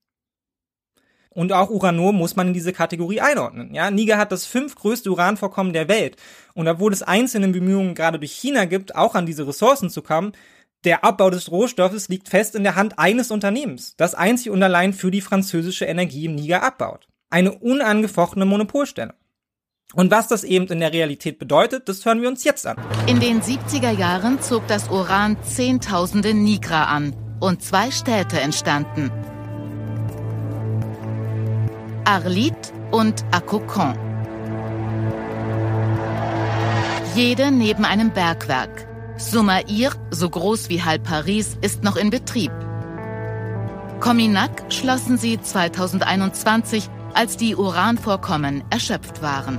Und 1.34 1.52
auch 1.52 1.68
Urano 1.68 2.12
muss 2.12 2.36
man 2.36 2.48
in 2.48 2.54
diese 2.54 2.72
Kategorie 2.72 3.20
einordnen. 3.20 3.74
Ja, 3.74 3.90
Niger 3.90 4.18
hat 4.18 4.30
das 4.30 4.46
fünftgrößte 4.46 5.10
Uranvorkommen 5.10 5.72
der 5.72 5.88
Welt. 5.88 6.16
Und 6.54 6.68
obwohl 6.68 6.92
es 6.92 7.02
einzelne 7.02 7.48
Bemühungen 7.48 7.94
gerade 7.94 8.18
durch 8.18 8.32
China 8.32 8.64
gibt, 8.66 8.94
auch 8.94 9.14
an 9.16 9.26
diese 9.26 9.46
Ressourcen 9.46 9.90
zu 9.90 10.00
kommen, 10.00 10.32
der 10.84 11.02
Abbau 11.02 11.30
des 11.30 11.50
Rohstoffes 11.50 12.08
liegt 12.08 12.28
fest 12.28 12.54
in 12.54 12.62
der 12.62 12.76
Hand 12.76 12.98
eines 12.98 13.30
Unternehmens, 13.30 13.96
das 13.96 14.14
einzig 14.14 14.50
und 14.50 14.62
allein 14.62 14.92
für 14.92 15.10
die 15.10 15.22
französische 15.22 15.86
Energie 15.86 16.26
im 16.26 16.34
Niger 16.34 16.62
abbaut. 16.62 17.08
Eine 17.30 17.52
unangefochtene 17.52 18.44
Monopolstellung. 18.44 19.16
Und 19.94 20.10
was 20.10 20.28
das 20.28 20.44
eben 20.44 20.66
in 20.66 20.80
der 20.80 20.92
Realität 20.92 21.38
bedeutet, 21.38 21.88
das 21.88 22.04
hören 22.04 22.20
wir 22.20 22.28
uns 22.28 22.44
jetzt 22.44 22.66
an. 22.66 22.76
In 23.06 23.20
den 23.20 23.40
70er 23.40 23.92
Jahren 23.92 24.40
zog 24.40 24.66
das 24.66 24.88
Uran 24.88 25.36
Zehntausende 25.42 26.34
Nigra 26.34 26.84
an 26.84 27.14
und 27.40 27.62
zwei 27.62 27.90
Städte 27.90 28.40
entstanden. 28.40 29.10
Arlit 32.06 32.54
und 32.90 33.24
Akokon. 33.30 33.96
Jede 37.14 37.50
neben 37.50 37.86
einem 37.86 38.10
Bergwerk. 38.10 38.86
Sumair, 39.16 39.92
so 40.10 40.28
groß 40.28 40.68
wie 40.68 40.82
halb 40.82 41.04
Paris, 41.04 41.56
ist 41.62 41.82
noch 41.82 41.96
in 41.96 42.10
Betrieb. 42.10 42.52
Cominac 44.00 44.70
schlossen 44.70 45.16
sie 45.16 45.40
2021, 45.40 46.90
als 47.14 47.38
die 47.38 47.56
Uranvorkommen 47.56 48.64
erschöpft 48.68 49.22
waren. 49.22 49.58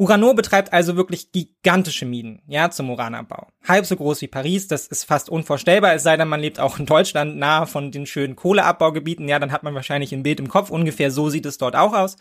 Urano 0.00 0.32
betreibt 0.32 0.72
also 0.72 0.96
wirklich 0.96 1.30
gigantische 1.30 2.06
Minen, 2.06 2.40
ja, 2.46 2.70
zum 2.70 2.88
Uranabbau. 2.88 3.48
Halb 3.68 3.84
so 3.84 3.96
groß 3.96 4.22
wie 4.22 4.28
Paris, 4.28 4.66
das 4.66 4.86
ist 4.86 5.04
fast 5.04 5.28
unvorstellbar, 5.28 5.92
es 5.92 6.02
sei 6.02 6.16
denn, 6.16 6.26
man 6.26 6.40
lebt 6.40 6.58
auch 6.58 6.78
in 6.78 6.86
Deutschland 6.86 7.36
nahe 7.36 7.66
von 7.66 7.90
den 7.90 8.06
schönen 8.06 8.34
Kohleabbaugebieten, 8.34 9.28
ja, 9.28 9.38
dann 9.38 9.52
hat 9.52 9.62
man 9.62 9.74
wahrscheinlich 9.74 10.14
ein 10.14 10.22
Bild 10.22 10.40
im 10.40 10.48
Kopf, 10.48 10.70
ungefähr 10.70 11.10
so 11.10 11.28
sieht 11.28 11.44
es 11.44 11.58
dort 11.58 11.76
auch 11.76 11.92
aus. 11.92 12.16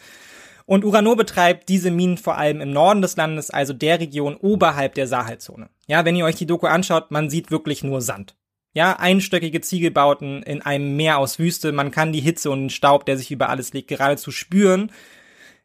Und 0.66 0.84
Urano 0.84 1.16
betreibt 1.16 1.70
diese 1.70 1.90
Minen 1.90 2.18
vor 2.18 2.38
allem 2.38 2.60
im 2.60 2.74
Norden 2.74 3.02
des 3.02 3.16
Landes, 3.16 3.50
also 3.50 3.72
der 3.72 4.02
Region 4.02 4.36
oberhalb 4.36 4.94
der 4.96 5.08
Sahelzone. 5.08 5.70
Ja, 5.88 6.04
wenn 6.04 6.18
ihr 6.18 6.26
euch 6.26 6.36
die 6.36 6.46
Doku 6.46 6.68
anschaut, 6.68 7.12
man 7.12 7.30
sieht 7.30 7.50
wirklich 7.50 7.82
nur 7.82 8.02
Sand. 8.02 8.36
Ja, 8.74 9.00
einstöckige 9.00 9.62
Ziegelbauten 9.62 10.44
in 10.44 10.62
einem 10.62 10.98
Meer 10.98 11.18
aus 11.18 11.40
Wüste. 11.40 11.72
Man 11.72 11.92
kann 11.92 12.12
die 12.12 12.20
Hitze 12.20 12.52
und 12.52 12.60
den 12.60 12.70
Staub, 12.70 13.06
der 13.06 13.18
sich 13.18 13.32
über 13.32 13.48
alles 13.48 13.72
legt, 13.72 13.88
geradezu 13.88 14.32
spüren. 14.32 14.92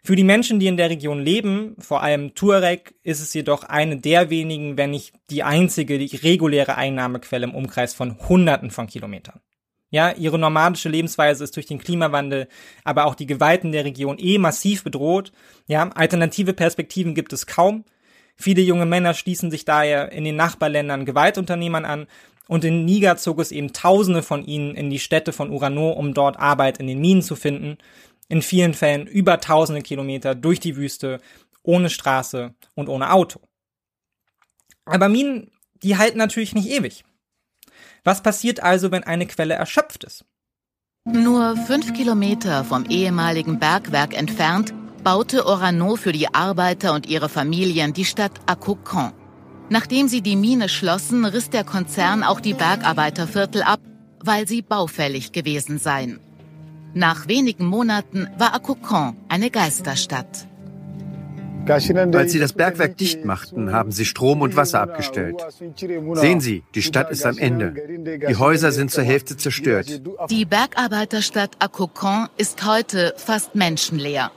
Für 0.06 0.16
die 0.16 0.24
Menschen, 0.24 0.60
die 0.60 0.66
in 0.66 0.76
der 0.76 0.90
Region 0.90 1.18
leben, 1.18 1.76
vor 1.78 2.02
allem 2.02 2.34
Tuareg, 2.34 2.94
ist 3.04 3.22
es 3.22 3.32
jedoch 3.32 3.64
eine 3.64 3.96
der 3.96 4.28
wenigen, 4.28 4.76
wenn 4.76 4.90
nicht 4.90 5.14
die 5.30 5.42
einzige, 5.42 5.98
die 5.98 6.14
reguläre 6.16 6.76
Einnahmequelle 6.76 7.44
im 7.44 7.54
Umkreis 7.54 7.94
von 7.94 8.18
Hunderten 8.28 8.70
von 8.70 8.86
Kilometern. 8.86 9.40
Ja, 9.88 10.12
ihre 10.12 10.38
nomadische 10.38 10.90
Lebensweise 10.90 11.42
ist 11.42 11.56
durch 11.56 11.64
den 11.64 11.78
Klimawandel, 11.78 12.48
aber 12.84 13.06
auch 13.06 13.14
die 13.14 13.24
Gewalten 13.24 13.72
der 13.72 13.86
Region 13.86 14.18
eh 14.18 14.36
massiv 14.36 14.84
bedroht. 14.84 15.32
Ja, 15.68 15.88
alternative 15.88 16.52
Perspektiven 16.52 17.14
gibt 17.14 17.32
es 17.32 17.46
kaum. 17.46 17.86
Viele 18.36 18.60
junge 18.60 18.84
Männer 18.84 19.14
schließen 19.14 19.50
sich 19.50 19.64
daher 19.64 20.12
in 20.12 20.24
den 20.24 20.36
Nachbarländern 20.36 21.06
Gewaltunternehmern 21.06 21.86
an 21.86 22.08
und 22.46 22.64
in 22.64 22.84
Niger 22.84 23.16
zog 23.16 23.38
es 23.38 23.52
eben 23.52 23.72
Tausende 23.72 24.22
von 24.22 24.44
ihnen 24.44 24.74
in 24.74 24.90
die 24.90 24.98
Städte 24.98 25.32
von 25.32 25.50
Urano, 25.50 25.92
um 25.92 26.12
dort 26.12 26.38
Arbeit 26.38 26.78
in 26.78 26.88
den 26.88 27.00
Minen 27.00 27.22
zu 27.22 27.36
finden. 27.36 27.78
In 28.34 28.42
vielen 28.42 28.74
Fällen 28.74 29.06
über 29.06 29.38
tausende 29.38 29.80
Kilometer 29.80 30.34
durch 30.34 30.58
die 30.58 30.74
Wüste, 30.74 31.20
ohne 31.62 31.88
Straße 31.88 32.52
und 32.74 32.88
ohne 32.88 33.12
Auto. 33.12 33.38
Aber 34.86 35.08
Minen, 35.08 35.52
die 35.74 35.98
halten 35.98 36.18
natürlich 36.18 36.52
nicht 36.52 36.68
ewig. 36.68 37.04
Was 38.02 38.24
passiert 38.24 38.60
also, 38.60 38.90
wenn 38.90 39.04
eine 39.04 39.28
Quelle 39.28 39.54
erschöpft 39.54 40.02
ist? 40.02 40.24
Nur 41.04 41.56
fünf 41.56 41.94
Kilometer 41.94 42.64
vom 42.64 42.86
ehemaligen 42.86 43.60
Bergwerk 43.60 44.18
entfernt 44.18 44.74
baute 45.04 45.46
Orano 45.46 45.94
für 45.94 46.10
die 46.10 46.34
Arbeiter 46.34 46.92
und 46.92 47.06
ihre 47.06 47.28
Familien 47.28 47.92
die 47.92 48.04
Stadt 48.04 48.40
Akokon. 48.46 49.12
Nachdem 49.68 50.08
sie 50.08 50.22
die 50.22 50.34
Mine 50.34 50.68
schlossen, 50.68 51.24
riss 51.24 51.50
der 51.50 51.62
Konzern 51.62 52.24
auch 52.24 52.40
die 52.40 52.54
Bergarbeiterviertel 52.54 53.62
ab, 53.62 53.78
weil 54.18 54.48
sie 54.48 54.60
baufällig 54.60 55.30
gewesen 55.30 55.78
seien. 55.78 56.18
Nach 56.94 57.26
wenigen 57.26 57.66
Monaten 57.66 58.28
war 58.38 58.54
Akokon 58.54 59.16
eine 59.28 59.50
Geisterstadt. 59.50 60.46
Als 61.66 62.32
sie 62.32 62.38
das 62.38 62.52
Bergwerk 62.52 62.96
dicht 62.98 63.24
machten, 63.24 63.72
haben 63.72 63.90
sie 63.90 64.04
Strom 64.04 64.42
und 64.42 64.54
Wasser 64.54 64.80
abgestellt. 64.80 65.44
Sehen 66.12 66.40
Sie, 66.40 66.62
die 66.74 66.82
Stadt 66.82 67.10
ist 67.10 67.24
am 67.26 67.38
Ende. 67.38 67.74
Die 68.28 68.36
Häuser 68.36 68.70
sind 68.70 68.90
zur 68.90 69.02
Hälfte 69.02 69.36
zerstört. 69.36 70.02
Die 70.30 70.44
Bergarbeiterstadt 70.44 71.56
Akokon 71.58 72.28
ist 72.36 72.64
heute 72.64 73.14
fast 73.16 73.54
menschenleer. 73.54 74.30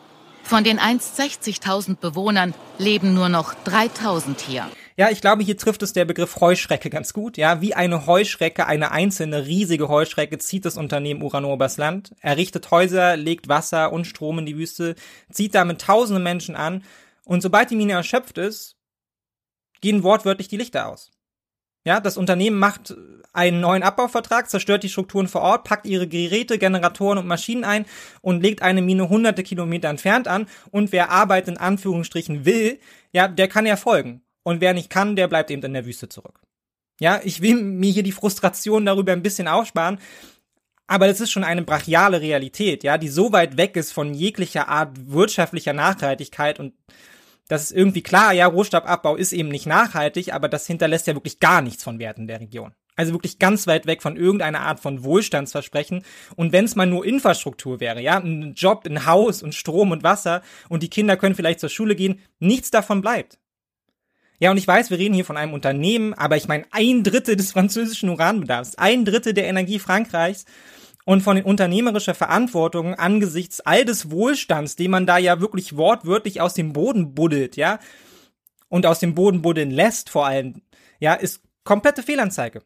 Von 0.44 0.64
den 0.64 0.80
einst 0.80 1.20
60.000 1.20 1.98
Bewohnern 1.98 2.54
leben 2.78 3.14
nur 3.14 3.30
noch 3.30 3.54
3.000 3.66 4.40
hier. 4.40 4.66
Ja, 5.00 5.12
ich 5.12 5.22
glaube, 5.22 5.44
hier 5.44 5.58
trifft 5.58 5.84
es 5.84 5.94
der 5.94 6.06
Begriff 6.06 6.38
Heuschrecke 6.42 6.90
ganz 6.90 7.14
gut. 7.14 7.38
Ja, 7.38 7.62
wie 7.62 7.76
eine 7.76 8.08
Heuschrecke, 8.08 8.66
eine 8.66 8.90
einzelne 8.90 9.46
riesige 9.46 9.90
Heuschrecke 9.90 10.40
zieht 10.40 10.66
das 10.66 10.76
Unternehmen 10.76 11.22
Urano 11.22 11.54
übers 11.54 11.78
Land, 11.78 12.16
errichtet 12.20 12.72
Häuser, 12.72 13.16
legt 13.16 13.48
Wasser 13.48 13.94
und 13.94 14.06
Strom 14.08 14.40
in 14.40 14.48
die 14.48 14.58
Wüste, 14.58 14.96
zieht 15.32 15.54
damit 15.54 15.82
tausende 15.82 16.20
Menschen 16.20 16.56
an 16.56 16.84
und 17.26 17.42
sobald 17.42 17.70
die 17.70 17.76
Mine 17.76 17.94
erschöpft 17.94 18.40
ist, 18.40 18.76
gehen 19.82 20.02
wortwörtlich 20.02 20.48
die 20.48 20.58
Lichter 20.58 20.88
aus. 20.88 21.12
Ja, 21.86 22.00
das 22.00 22.18
Unternehmen 22.18 22.58
macht 22.58 22.96
einen 23.34 23.62
neuen 23.62 23.84
Abbauvertrag, 23.84 24.50
zerstört 24.50 24.82
die 24.82 24.90
Strukturen 24.90 25.28
vor 25.28 25.42
Ort, 25.42 25.64
packt 25.64 25.86
ihre 25.86 26.08
Geräte, 26.08 26.58
Generatoren 26.58 27.20
und 27.20 27.28
Maschinen 27.28 27.66
ein 27.66 27.86
und 28.22 28.42
legt 28.42 28.64
eine 28.64 28.82
Mine 28.82 29.10
hunderte 29.10 29.44
Kilometer 29.44 29.90
entfernt 29.90 30.28
an. 30.28 30.48
Und 30.72 30.92
wer 30.92 31.12
Arbeit 31.12 31.48
in 31.48 31.58
Anführungsstrichen 31.58 32.46
will, 32.46 32.80
ja, 33.12 33.28
der 33.28 33.48
kann 33.48 33.68
ja 33.68 33.76
folgen. 33.76 34.24
Und 34.48 34.62
wer 34.62 34.74
nicht 34.74 34.90
kann, 34.90 35.18
der 35.18 35.28
bleibt 35.28 35.52
eben 35.52 35.62
in 35.62 35.74
der 35.74 35.86
Wüste 35.86 36.08
zurück. 36.08 36.40
Ja, 37.02 37.20
ich 37.22 37.42
will 37.42 37.62
mir 37.62 37.92
hier 37.92 38.02
die 38.02 38.14
Frustration 38.14 38.86
darüber 38.86 39.12
ein 39.12 39.22
bisschen 39.22 39.50
aufsparen, 39.50 40.00
aber 40.88 41.10
es 41.10 41.20
ist 41.20 41.32
schon 41.32 41.44
eine 41.44 41.64
brachiale 41.64 42.22
Realität, 42.22 42.86
ja, 42.86 42.98
die 42.98 43.10
so 43.10 43.34
weit 43.34 43.58
weg 43.58 43.76
ist 43.76 43.92
von 43.92 44.14
jeglicher 44.14 44.70
Art 44.70 45.12
wirtschaftlicher 45.12 45.74
Nachhaltigkeit 45.74 46.62
und 46.62 46.74
das 47.50 47.64
ist 47.64 47.72
irgendwie 47.74 48.04
klar, 48.04 48.32
ja, 48.32 48.48
Rohstoffabbau 48.48 49.18
ist 49.18 49.34
eben 49.34 49.50
nicht 49.50 49.66
nachhaltig, 49.66 50.34
aber 50.34 50.48
das 50.48 50.66
hinterlässt 50.66 51.08
ja 51.08 51.14
wirklich 51.14 51.42
gar 51.42 51.62
nichts 51.62 51.84
von 51.84 52.00
Werten 52.00 52.28
der 52.28 52.40
Region. 52.40 52.74
Also 52.96 53.12
wirklich 53.12 53.40
ganz 53.40 53.68
weit 53.68 53.86
weg 53.86 54.02
von 54.02 54.16
irgendeiner 54.16 54.62
Art 54.62 54.80
von 54.80 55.04
Wohlstandsversprechen. 55.04 56.06
Und 56.38 56.54
wenn 56.54 56.64
es 56.64 56.78
mal 56.78 56.88
nur 56.88 57.06
Infrastruktur 57.06 57.82
wäre, 57.82 58.02
ja, 58.02 58.18
ein 58.18 58.54
Job, 58.54 58.86
ein 58.86 59.06
Haus 59.06 59.44
und 59.44 59.56
Strom 59.56 59.92
und 59.92 60.04
Wasser 60.04 60.42
und 60.70 60.84
die 60.84 60.90
Kinder 60.90 61.18
können 61.18 61.36
vielleicht 61.36 61.60
zur 61.60 61.70
Schule 61.70 61.98
gehen, 61.98 62.22
nichts 62.40 62.72
davon 62.72 63.02
bleibt. 63.02 63.40
Ja, 64.40 64.52
und 64.52 64.58
ich 64.58 64.68
weiß, 64.68 64.92
wir 64.92 65.00
reden 65.00 65.16
hier 65.16 65.26
von 65.26 65.38
einem 65.38 65.54
Unternehmen, 65.54 66.14
aber 66.14 66.38
ich 66.38 66.48
meine 66.48 66.66
ein 66.72 67.04
Drittel 67.04 67.36
des 67.36 67.52
französischen 67.52 68.10
Uranbedarfs, 68.10 68.76
ein 68.76 69.04
Drittel 69.04 69.34
der 69.34 69.48
Energie 69.48 69.80
Frankreichs 69.80 70.46
und 71.06 71.22
von 71.22 71.42
unternehmerischer 71.42 72.14
Verantwortung 72.14 72.94
angesichts 72.94 73.62
all 73.62 73.84
des 73.84 74.12
Wohlstands, 74.12 74.76
den 74.76 74.92
man 74.92 75.08
da 75.08 75.18
ja 75.18 75.42
wirklich 75.42 75.76
wortwörtlich 75.76 76.40
aus 76.40 76.54
dem 76.54 76.74
Boden 76.74 77.16
buddelt, 77.16 77.56
ja, 77.56 77.80
und 78.70 78.86
aus 78.86 79.00
dem 79.00 79.16
Boden 79.16 79.42
buddeln 79.42 79.72
lässt 79.72 80.10
vor 80.10 80.28
allem, 80.28 80.62
ja, 81.00 81.14
ist 81.14 81.42
komplette 81.64 82.04
Fehlanzeige. 82.04 82.62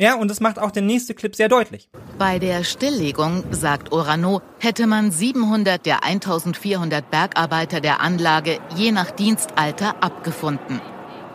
Ja, 0.00 0.14
und 0.14 0.28
das 0.28 0.40
macht 0.40 0.58
auch 0.58 0.70
der 0.70 0.82
nächste 0.82 1.14
Clip 1.14 1.34
sehr 1.34 1.48
deutlich. 1.48 1.88
Bei 2.18 2.38
der 2.38 2.62
Stilllegung, 2.64 3.44
sagt 3.50 3.92
Orano, 3.92 4.42
hätte 4.58 4.86
man 4.86 5.10
700 5.10 5.84
der 5.84 6.04
1400 6.04 7.10
Bergarbeiter 7.10 7.80
der 7.80 8.00
Anlage 8.00 8.60
je 8.76 8.92
nach 8.92 9.10
Dienstalter 9.10 10.02
abgefunden. 10.02 10.80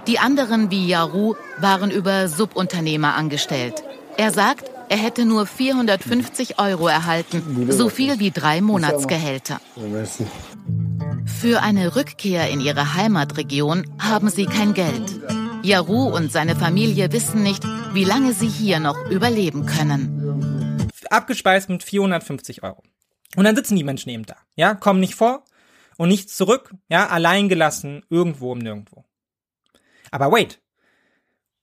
Die 0.08 0.20
anderen 0.20 0.70
wie 0.70 0.88
Yaru 0.88 1.36
waren 1.60 1.90
über 1.90 2.28
Subunternehmer 2.28 3.16
angestellt. 3.16 3.84
Er 4.18 4.32
sagt, 4.32 4.70
er 4.90 4.98
hätte 4.98 5.26
nur 5.26 5.46
450 5.46 6.60
Euro 6.60 6.88
erhalten, 6.88 7.72
so 7.72 7.90
viel 7.90 8.20
wie 8.20 8.32
drei 8.32 8.60
Monatsgehälter. 8.60 9.62
Für 11.26 11.62
eine 11.62 11.96
Rückkehr 11.96 12.50
in 12.50 12.60
ihre 12.60 12.96
Heimatregion 12.96 13.86
haben 13.98 14.30
sie 14.30 14.46
kein 14.46 14.74
Geld. 14.74 15.22
Yaru 15.64 16.14
und 16.14 16.32
seine 16.32 16.58
Familie 16.58 17.12
wissen 17.14 17.42
nicht, 17.42 17.64
wie 17.94 18.04
lange 18.04 18.34
sie 18.34 18.50
hier 18.50 18.82
noch 18.82 19.10
überleben 19.10 19.66
können. 19.66 20.90
Abgespeist 21.10 21.70
mit 21.70 21.82
450 21.82 22.64
Euro. 22.64 22.84
Und 23.38 23.46
dann 23.46 23.56
sitzen 23.56 23.78
die 23.78 23.84
Menschen 23.84 24.10
eben 24.10 24.26
da, 24.26 24.36
ja, 24.56 24.76
kommen 24.76 25.00
nicht 25.00 25.16
vor 25.16 25.46
und 25.98 26.10
nichts 26.10 26.36
zurück, 26.36 26.72
ja, 26.90 27.08
alleingelassen, 27.08 28.04
irgendwo 28.10 28.52
im 28.54 28.60
Nirgendwo. 28.60 29.06
Aber 30.14 30.32
wait. 30.32 30.60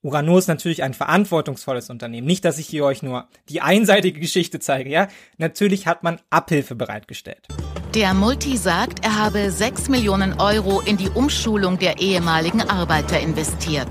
Urano 0.03 0.37
ist 0.37 0.49
natürlich 0.49 0.83
ein 0.83 0.93
verantwortungsvolles 0.93 1.89
Unternehmen. 1.89 2.27
Nicht, 2.27 2.45
dass 2.45 2.59
ich 2.59 2.67
hier 2.67 2.85
euch 2.85 3.01
nur 3.03 3.29
die 3.49 3.61
einseitige 3.61 4.19
Geschichte 4.19 4.59
zeige, 4.59 4.91
ja? 4.91 5.07
Natürlich 5.39 5.87
hat 5.87 6.03
man 6.03 6.21
Abhilfe 6.31 6.75
bereitgestellt. 6.75 7.47
Der 7.95 8.13
Multi 8.13 8.57
sagt, 8.57 9.05
er 9.05 9.17
habe 9.17 9.53
6 9.53 9.89
Millionen 9.89 10.41
Euro 10.41 10.81
in 10.81 10.97
die 10.97 11.11
Umschulung 11.11 11.79
der 11.79 12.01
ehemaligen 12.01 12.63
Arbeiter 12.63 13.21
investiert. 13.21 13.91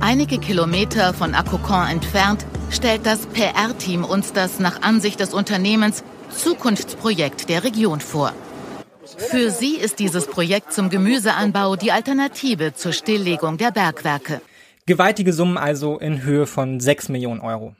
Einige 0.00 0.38
Kilometer 0.38 1.12
von 1.12 1.34
Akokon 1.34 1.88
entfernt 1.88 2.46
stellt 2.70 3.04
das 3.04 3.26
PR-Team 3.26 4.04
uns 4.04 4.32
das 4.32 4.58
nach 4.58 4.80
Ansicht 4.80 5.20
des 5.20 5.34
Unternehmens 5.34 6.02
Zukunftsprojekt 6.30 7.50
der 7.50 7.64
Region 7.64 8.00
vor. 8.00 8.32
Für 9.18 9.50
sie 9.50 9.76
ist 9.76 9.98
dieses 9.98 10.26
Projekt 10.26 10.72
zum 10.72 10.90
Gemüseanbau 10.90 11.74
die 11.74 11.90
Alternative 11.90 12.74
zur 12.74 12.92
Stilllegung 12.92 13.58
der 13.58 13.72
Bergwerke. 13.72 14.40
Gewaltige 14.86 15.32
Summen 15.32 15.58
also 15.58 15.98
in 15.98 16.22
Höhe 16.22 16.46
von 16.46 16.78
6 16.78 17.08
Millionen 17.08 17.40
Euro. 17.40 17.74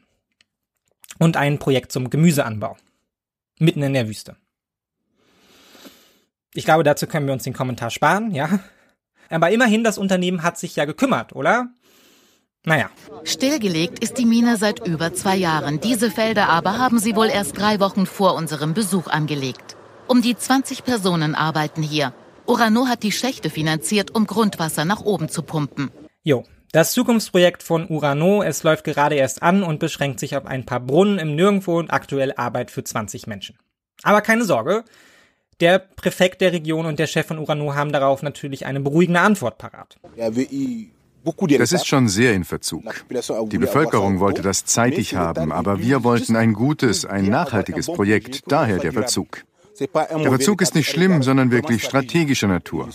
Und 1.18 1.36
ein 1.36 1.58
Projekt 1.58 1.92
zum 1.92 2.10
Gemüseanbau. 2.10 2.76
Mitten 3.60 3.82
in 3.82 3.94
der 3.94 4.08
Wüste. 4.08 4.36
Ich 6.54 6.64
glaube, 6.64 6.82
dazu 6.82 7.06
können 7.06 7.26
wir 7.26 7.32
uns 7.32 7.44
den 7.44 7.54
Kommentar 7.54 7.90
sparen, 7.90 8.32
ja? 8.32 8.60
Aber 9.30 9.50
immerhin, 9.50 9.84
das 9.84 9.96
Unternehmen 9.96 10.42
hat 10.42 10.58
sich 10.58 10.74
ja 10.76 10.86
gekümmert, 10.86 11.34
oder? 11.34 11.68
Naja. 12.64 12.90
Stillgelegt 13.24 14.00
ist 14.00 14.18
die 14.18 14.26
Mine 14.26 14.56
seit 14.56 14.86
über 14.86 15.14
zwei 15.14 15.36
Jahren. 15.36 15.80
Diese 15.80 16.10
Felder 16.10 16.48
aber 16.48 16.78
haben 16.78 16.98
sie 16.98 17.14
wohl 17.14 17.28
erst 17.28 17.56
drei 17.56 17.78
Wochen 17.80 18.06
vor 18.06 18.34
unserem 18.34 18.74
Besuch 18.74 19.06
angelegt. 19.06 19.77
Um 20.08 20.22
die 20.22 20.36
20 20.36 20.84
Personen 20.84 21.34
arbeiten 21.34 21.82
hier. 21.82 22.14
Orano 22.46 22.86
hat 22.86 23.02
die 23.02 23.12
Schächte 23.12 23.50
finanziert, 23.50 24.14
um 24.14 24.26
Grundwasser 24.26 24.86
nach 24.86 25.02
oben 25.02 25.28
zu 25.28 25.42
pumpen. 25.42 25.90
Jo, 26.22 26.44
das 26.72 26.92
Zukunftsprojekt 26.92 27.62
von 27.62 27.86
Urano, 27.88 28.42
es 28.42 28.62
läuft 28.62 28.84
gerade 28.84 29.16
erst 29.16 29.42
an 29.42 29.62
und 29.62 29.80
beschränkt 29.80 30.18
sich 30.18 30.34
auf 30.34 30.46
ein 30.46 30.64
paar 30.64 30.80
Brunnen 30.80 31.18
im 31.18 31.34
Nirgendwo 31.34 31.78
und 31.78 31.90
aktuell 31.90 32.32
Arbeit 32.36 32.70
für 32.70 32.82
20 32.82 33.26
Menschen. 33.26 33.58
Aber 34.02 34.22
keine 34.22 34.44
Sorge, 34.44 34.84
der 35.60 35.78
Präfekt 35.78 36.40
der 36.40 36.52
Region 36.52 36.86
und 36.86 36.98
der 36.98 37.06
Chef 37.06 37.26
von 37.26 37.38
Urano 37.38 37.74
haben 37.74 37.92
darauf 37.92 38.22
natürlich 38.22 38.64
eine 38.64 38.80
beruhigende 38.80 39.20
Antwort 39.20 39.58
parat. 39.58 39.98
Das 41.58 41.72
ist 41.72 41.86
schon 41.86 42.08
sehr 42.08 42.32
in 42.32 42.44
Verzug. 42.44 42.84
Die 43.50 43.58
Bevölkerung 43.58 44.20
wollte 44.20 44.40
das 44.40 44.64
zeitig 44.64 45.16
haben, 45.16 45.52
aber 45.52 45.80
wir 45.80 46.02
wollten 46.02 46.34
ein 46.34 46.54
gutes, 46.54 47.04
ein 47.04 47.26
nachhaltiges 47.26 47.86
Projekt, 47.86 48.50
daher 48.50 48.78
der 48.78 48.94
Verzug. 48.94 49.44
Der 49.80 50.30
Verzug 50.30 50.62
ist 50.62 50.74
nicht 50.74 50.88
schlimm, 50.88 51.22
sondern 51.22 51.50
wirklich 51.50 51.84
strategischer 51.84 52.48
Natur. 52.48 52.88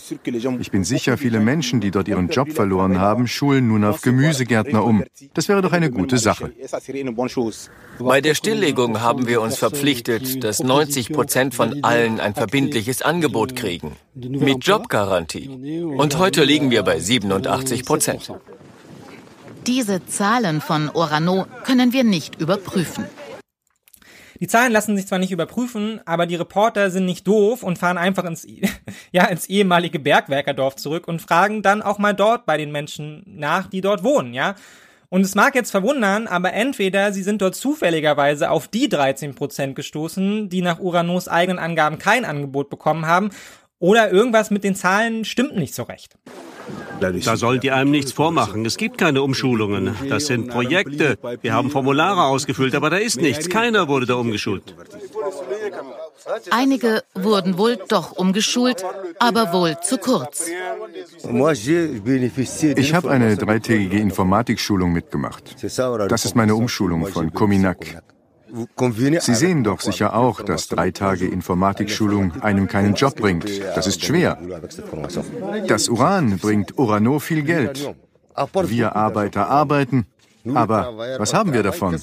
Ich 0.60 0.70
bin 0.70 0.84
sicher, 0.84 1.16
viele 1.16 1.40
Menschen, 1.40 1.80
die 1.80 1.90
dort 1.90 2.08
ihren 2.08 2.28
Job 2.28 2.52
verloren 2.52 3.00
haben, 3.00 3.26
schulen 3.26 3.68
nun 3.68 3.84
auf 3.84 4.02
Gemüsegärtner 4.02 4.84
um. 4.84 5.04
Das 5.32 5.48
wäre 5.48 5.62
doch 5.62 5.72
eine 5.72 5.90
gute 5.90 6.18
Sache. 6.18 6.52
Bei 7.98 8.20
der 8.20 8.34
Stilllegung 8.34 9.00
haben 9.00 9.26
wir 9.26 9.40
uns 9.40 9.56
verpflichtet, 9.56 10.44
dass 10.44 10.62
90 10.62 11.12
Prozent 11.12 11.54
von 11.54 11.82
allen 11.84 12.20
ein 12.20 12.34
verbindliches 12.34 13.02
Angebot 13.02 13.56
kriegen. 13.56 13.92
Mit 14.14 14.64
Jobgarantie. 14.66 15.48
Und 15.96 16.18
heute 16.18 16.44
liegen 16.44 16.70
wir 16.70 16.82
bei 16.82 16.98
87 16.98 17.84
Prozent. 17.84 18.32
Diese 19.66 20.04
Zahlen 20.06 20.60
von 20.60 20.90
Orano 20.90 21.46
können 21.64 21.94
wir 21.94 22.04
nicht 22.04 22.38
überprüfen. 22.40 23.04
Die 24.40 24.46
Zahlen 24.46 24.72
lassen 24.72 24.96
sich 24.96 25.06
zwar 25.06 25.18
nicht 25.18 25.32
überprüfen, 25.32 26.00
aber 26.04 26.26
die 26.26 26.36
Reporter 26.36 26.90
sind 26.90 27.06
nicht 27.06 27.26
doof 27.26 27.62
und 27.62 27.78
fahren 27.78 27.98
einfach 27.98 28.24
ins, 28.24 28.46
ja, 29.12 29.24
ins 29.26 29.46
ehemalige 29.46 29.98
Bergwerkerdorf 29.98 30.76
zurück 30.76 31.08
und 31.08 31.22
fragen 31.22 31.62
dann 31.62 31.82
auch 31.82 31.98
mal 31.98 32.14
dort 32.14 32.46
bei 32.46 32.56
den 32.56 32.72
Menschen 32.72 33.22
nach, 33.26 33.68
die 33.68 33.80
dort 33.80 34.02
wohnen, 34.02 34.34
ja. 34.34 34.54
Und 35.10 35.20
es 35.20 35.36
mag 35.36 35.54
jetzt 35.54 35.70
verwundern, 35.70 36.26
aber 36.26 36.54
entweder 36.54 37.12
sie 37.12 37.22
sind 37.22 37.40
dort 37.40 37.54
zufälligerweise 37.54 38.50
auf 38.50 38.66
die 38.66 38.88
13 38.88 39.36
Prozent 39.36 39.76
gestoßen, 39.76 40.48
die 40.48 40.60
nach 40.60 40.80
Uranos 40.80 41.28
eigenen 41.28 41.60
Angaben 41.60 41.98
kein 41.98 42.24
Angebot 42.24 42.68
bekommen 42.68 43.06
haben, 43.06 43.30
oder 43.84 44.10
irgendwas 44.10 44.50
mit 44.50 44.64
den 44.64 44.74
Zahlen 44.74 45.26
stimmt 45.26 45.56
nicht 45.56 45.74
so 45.74 45.82
recht. 45.82 46.16
Da 47.00 47.36
sollen 47.36 47.60
die 47.60 47.70
einem 47.70 47.90
nichts 47.90 48.12
vormachen. 48.12 48.64
Es 48.64 48.78
gibt 48.78 48.96
keine 48.96 49.20
Umschulungen. 49.20 49.94
Das 50.08 50.24
sind 50.24 50.48
Projekte. 50.48 51.18
Wir 51.42 51.52
haben 51.52 51.70
Formulare 51.70 52.22
ausgefüllt, 52.22 52.74
aber 52.74 52.88
da 52.88 52.96
ist 52.96 53.20
nichts. 53.20 53.50
Keiner 53.50 53.86
wurde 53.86 54.06
da 54.06 54.14
umgeschult. 54.14 54.74
Einige 56.50 57.02
wurden 57.14 57.58
wohl 57.58 57.76
doch 57.88 58.12
umgeschult, 58.12 58.82
aber 59.18 59.52
wohl 59.52 59.76
zu 59.82 59.98
kurz. 59.98 60.48
Ich 62.76 62.94
habe 62.94 63.10
eine 63.10 63.36
dreitägige 63.36 63.98
Informatikschulung 63.98 64.94
mitgemacht. 64.94 65.56
Das 66.08 66.24
ist 66.24 66.34
meine 66.34 66.54
Umschulung 66.54 67.06
von 67.08 67.34
Cominac. 67.34 67.84
Sie 69.20 69.34
sehen 69.34 69.64
doch 69.64 69.80
sicher 69.80 70.14
auch, 70.14 70.40
dass 70.40 70.68
drei 70.68 70.90
Tage 70.90 71.26
Informatikschulung 71.26 72.42
einem 72.42 72.68
keinen 72.68 72.94
Job 72.94 73.16
bringt. 73.16 73.44
Das 73.74 73.86
ist 73.86 74.04
schwer. 74.04 74.38
Das 75.66 75.88
Uran 75.88 76.38
bringt 76.38 76.78
Orano 76.78 77.18
viel 77.18 77.42
Geld. 77.42 77.94
Wir 78.66 78.96
Arbeiter 78.96 79.48
arbeiten, 79.48 80.06
aber 80.54 81.18
was 81.18 81.34
haben 81.34 81.52
wir 81.52 81.62
davon? 81.62 82.00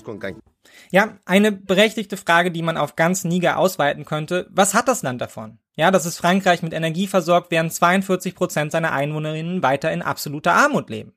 Ja, 0.89 1.17
eine 1.25 1.53
berechtigte 1.53 2.17
Frage, 2.17 2.51
die 2.51 2.61
man 2.61 2.75
auf 2.75 2.97
ganz 2.97 3.23
Niger 3.23 3.57
ausweiten 3.57 4.03
könnte. 4.03 4.47
Was 4.49 4.73
hat 4.73 4.89
das 4.89 5.03
Land 5.03 5.21
davon? 5.21 5.57
Ja, 5.75 5.89
dass 5.89 6.05
es 6.05 6.17
Frankreich 6.17 6.63
mit 6.63 6.73
Energie 6.73 7.07
versorgt, 7.07 7.49
während 7.49 7.73
42 7.73 8.35
Prozent 8.35 8.73
seiner 8.73 8.91
Einwohnerinnen 8.91 9.63
weiter 9.63 9.91
in 9.91 10.01
absoluter 10.01 10.53
Armut 10.53 10.89
leben. 10.89 11.13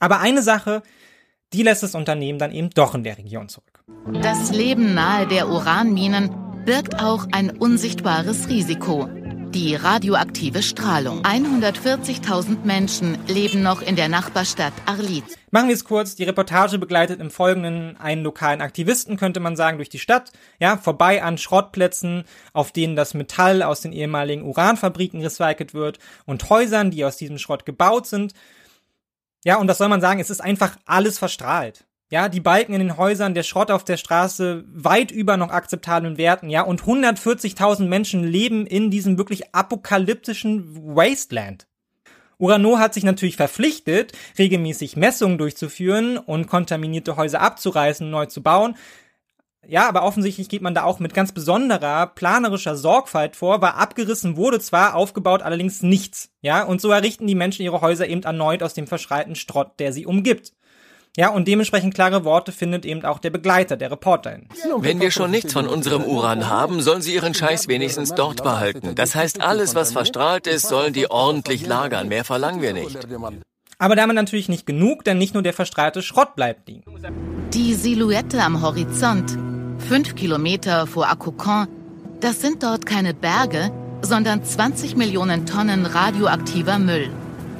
Aber 0.00 0.20
eine 0.20 0.42
Sache, 0.42 0.82
die 1.52 1.62
lässt 1.62 1.82
das 1.82 1.94
Unternehmen 1.94 2.38
dann 2.38 2.52
eben 2.52 2.70
doch 2.70 2.94
in 2.94 3.04
der 3.04 3.18
Region 3.18 3.48
zurück. 3.48 3.82
Das 4.22 4.50
Leben 4.50 4.94
nahe 4.94 5.26
der 5.26 5.48
Uranminen 5.48 6.30
birgt 6.64 7.00
auch 7.02 7.26
ein 7.32 7.50
unsichtbares 7.50 8.48
Risiko. 8.48 9.08
Die 9.54 9.74
radioaktive 9.74 10.62
Strahlung. 10.62 11.22
140.000 11.22 12.64
Menschen 12.64 13.16
leben 13.26 13.62
noch 13.62 13.80
in 13.80 13.96
der 13.96 14.08
Nachbarstadt 14.08 14.74
Arlit. 14.84 15.24
Machen 15.50 15.68
wir 15.68 15.74
es 15.74 15.86
kurz. 15.86 16.14
Die 16.14 16.24
Reportage 16.24 16.78
begleitet 16.78 17.18
im 17.20 17.30
Folgenden 17.30 17.96
einen 17.96 18.22
lokalen 18.22 18.60
Aktivisten, 18.60 19.16
könnte 19.16 19.40
man 19.40 19.56
sagen, 19.56 19.78
durch 19.78 19.88
die 19.88 19.98
Stadt. 19.98 20.32
Ja, 20.60 20.76
vorbei 20.76 21.22
an 21.22 21.38
Schrottplätzen, 21.38 22.24
auf 22.52 22.72
denen 22.72 22.94
das 22.94 23.14
Metall 23.14 23.62
aus 23.62 23.80
den 23.80 23.94
ehemaligen 23.94 24.42
Uranfabriken 24.42 25.22
recycelt 25.22 25.72
wird 25.72 25.98
und 26.26 26.50
Häusern, 26.50 26.90
die 26.90 27.06
aus 27.06 27.16
diesem 27.16 27.38
Schrott 27.38 27.64
gebaut 27.64 28.06
sind. 28.06 28.34
Ja, 29.44 29.56
und 29.56 29.66
das 29.66 29.78
soll 29.78 29.88
man 29.88 30.00
sagen, 30.00 30.20
es 30.20 30.30
ist 30.30 30.40
einfach 30.40 30.76
alles 30.84 31.18
verstrahlt. 31.18 31.84
Ja, 32.10 32.30
die 32.30 32.40
Balken 32.40 32.72
in 32.72 32.80
den 32.80 32.96
Häusern, 32.96 33.34
der 33.34 33.42
Schrott 33.42 33.70
auf 33.70 33.84
der 33.84 33.98
Straße, 33.98 34.64
weit 34.72 35.10
über 35.10 35.36
noch 35.36 35.50
akzeptablen 35.50 36.16
Werten, 36.16 36.48
ja, 36.48 36.62
und 36.62 36.82
140.000 36.82 37.84
Menschen 37.86 38.24
leben 38.24 38.66
in 38.66 38.90
diesem 38.90 39.18
wirklich 39.18 39.54
apokalyptischen 39.54 40.74
Wasteland. 40.96 41.66
Urano 42.38 42.78
hat 42.78 42.94
sich 42.94 43.04
natürlich 43.04 43.36
verpflichtet, 43.36 44.12
regelmäßig 44.38 44.96
Messungen 44.96 45.38
durchzuführen 45.38 46.16
und 46.16 46.46
kontaminierte 46.46 47.16
Häuser 47.16 47.40
abzureißen 47.40 48.08
neu 48.08 48.26
zu 48.26 48.42
bauen. 48.42 48.76
Ja, 49.70 49.86
aber 49.86 50.02
offensichtlich 50.02 50.48
geht 50.48 50.62
man 50.62 50.74
da 50.74 50.84
auch 50.84 50.98
mit 50.98 51.12
ganz 51.12 51.32
besonderer 51.32 52.06
planerischer 52.06 52.74
Sorgfalt 52.74 53.36
vor, 53.36 53.60
weil 53.60 53.72
abgerissen 53.72 54.38
wurde 54.38 54.60
zwar, 54.60 54.94
aufgebaut 54.94 55.42
allerdings 55.42 55.82
nichts. 55.82 56.30
Ja, 56.40 56.64
und 56.64 56.80
so 56.80 56.90
errichten 56.90 57.26
die 57.26 57.34
Menschen 57.34 57.62
ihre 57.62 57.82
Häuser 57.82 58.08
eben 58.08 58.22
erneut 58.22 58.62
aus 58.62 58.72
dem 58.72 58.86
verschreiten 58.86 59.34
Strott, 59.34 59.78
der 59.78 59.92
sie 59.92 60.06
umgibt. 60.06 60.54
Ja, 61.18 61.28
und 61.28 61.48
dementsprechend 61.48 61.94
klare 61.94 62.24
Worte 62.24 62.50
findet 62.50 62.86
eben 62.86 63.04
auch 63.04 63.18
der 63.18 63.28
Begleiter, 63.28 63.76
der 63.76 63.90
Reporterin. 63.90 64.48
Wenn 64.78 65.00
wir 65.00 65.10
schon 65.10 65.30
nichts 65.30 65.52
von 65.52 65.66
unserem 65.68 66.04
Uran 66.04 66.48
haben, 66.48 66.80
sollen 66.80 67.02
sie 67.02 67.14
ihren 67.14 67.34
Scheiß 67.34 67.68
wenigstens 67.68 68.14
dort 68.14 68.42
behalten. 68.42 68.94
Das 68.94 69.14
heißt, 69.14 69.42
alles, 69.42 69.74
was 69.74 69.92
verstrahlt 69.92 70.46
ist, 70.46 70.68
sollen 70.68 70.94
die 70.94 71.10
ordentlich 71.10 71.66
lagern. 71.66 72.08
Mehr 72.08 72.24
verlangen 72.24 72.62
wir 72.62 72.72
nicht. 72.72 73.06
Aber 73.78 73.96
damit 73.96 74.16
natürlich 74.16 74.48
nicht 74.48 74.64
genug, 74.64 75.04
denn 75.04 75.18
nicht 75.18 75.34
nur 75.34 75.42
der 75.42 75.52
verstrahlte 75.52 76.02
Schrott 76.02 76.34
bleibt 76.36 76.68
liegen. 76.68 76.84
Die 77.52 77.74
Silhouette 77.74 78.42
am 78.42 78.62
Horizont, 78.62 79.36
fünf 79.78 80.14
Kilometer 80.14 80.86
vor 80.86 81.08
Akokon, 81.08 81.66
das 82.20 82.40
sind 82.40 82.62
dort 82.62 82.86
keine 82.86 83.14
Berge, 83.14 83.70
sondern 84.02 84.44
20 84.44 84.96
Millionen 84.96 85.46
Tonnen 85.46 85.86
radioaktiver 85.86 86.78
Müll. 86.78 87.10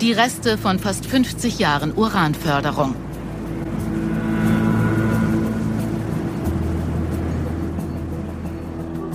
Die 0.01 0.13
Reste 0.13 0.59
von 0.59 0.79
fast 0.79 1.07
50 1.07 1.59
Jahren 1.59 1.93
Uranförderung. 1.97 2.95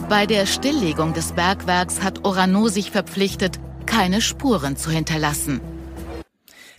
Bei 0.10 0.26
der 0.26 0.46
Stilllegung 0.46 1.14
des 1.14 1.32
Bergwerks 1.32 2.04
hat 2.04 2.24
Orano 2.26 2.68
sich 2.68 2.92
verpflichtet, 2.92 3.60
keine 3.86 4.22
Spuren 4.22 4.76
zu 4.76 4.92
hinterlassen. 4.92 5.62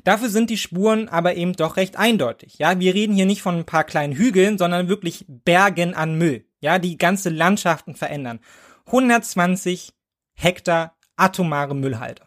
Dafür 0.05 0.29
sind 0.29 0.51
die 0.51 0.59
Spuren 0.59 1.09
aber 1.09 1.35
eben 1.35 1.55
doch 1.55 1.77
recht 1.77 1.97
eindeutig. 1.97 2.59
Ja, 2.59 2.79
wir 2.79 2.95
reden 2.95 3.15
hier 3.15 3.27
nicht 3.27 3.43
von 3.43 3.57
ein 3.57 3.65
paar 3.65 3.85
kleinen 3.85 4.13
Hügeln, 4.13 4.59
sondern 4.59 4.89
wirklich 4.89 5.25
Bergen 5.29 5.95
an 5.95 6.17
Müll. 6.17 6.45
Ja, 6.61 6.79
die 6.79 6.99
ganze 6.99 7.31
Landschaften 7.31 7.95
verändern. 7.95 8.41
120 8.87 9.93
Hektar 10.35 10.97
atomare 11.17 11.75
Müllhalde. 11.75 12.23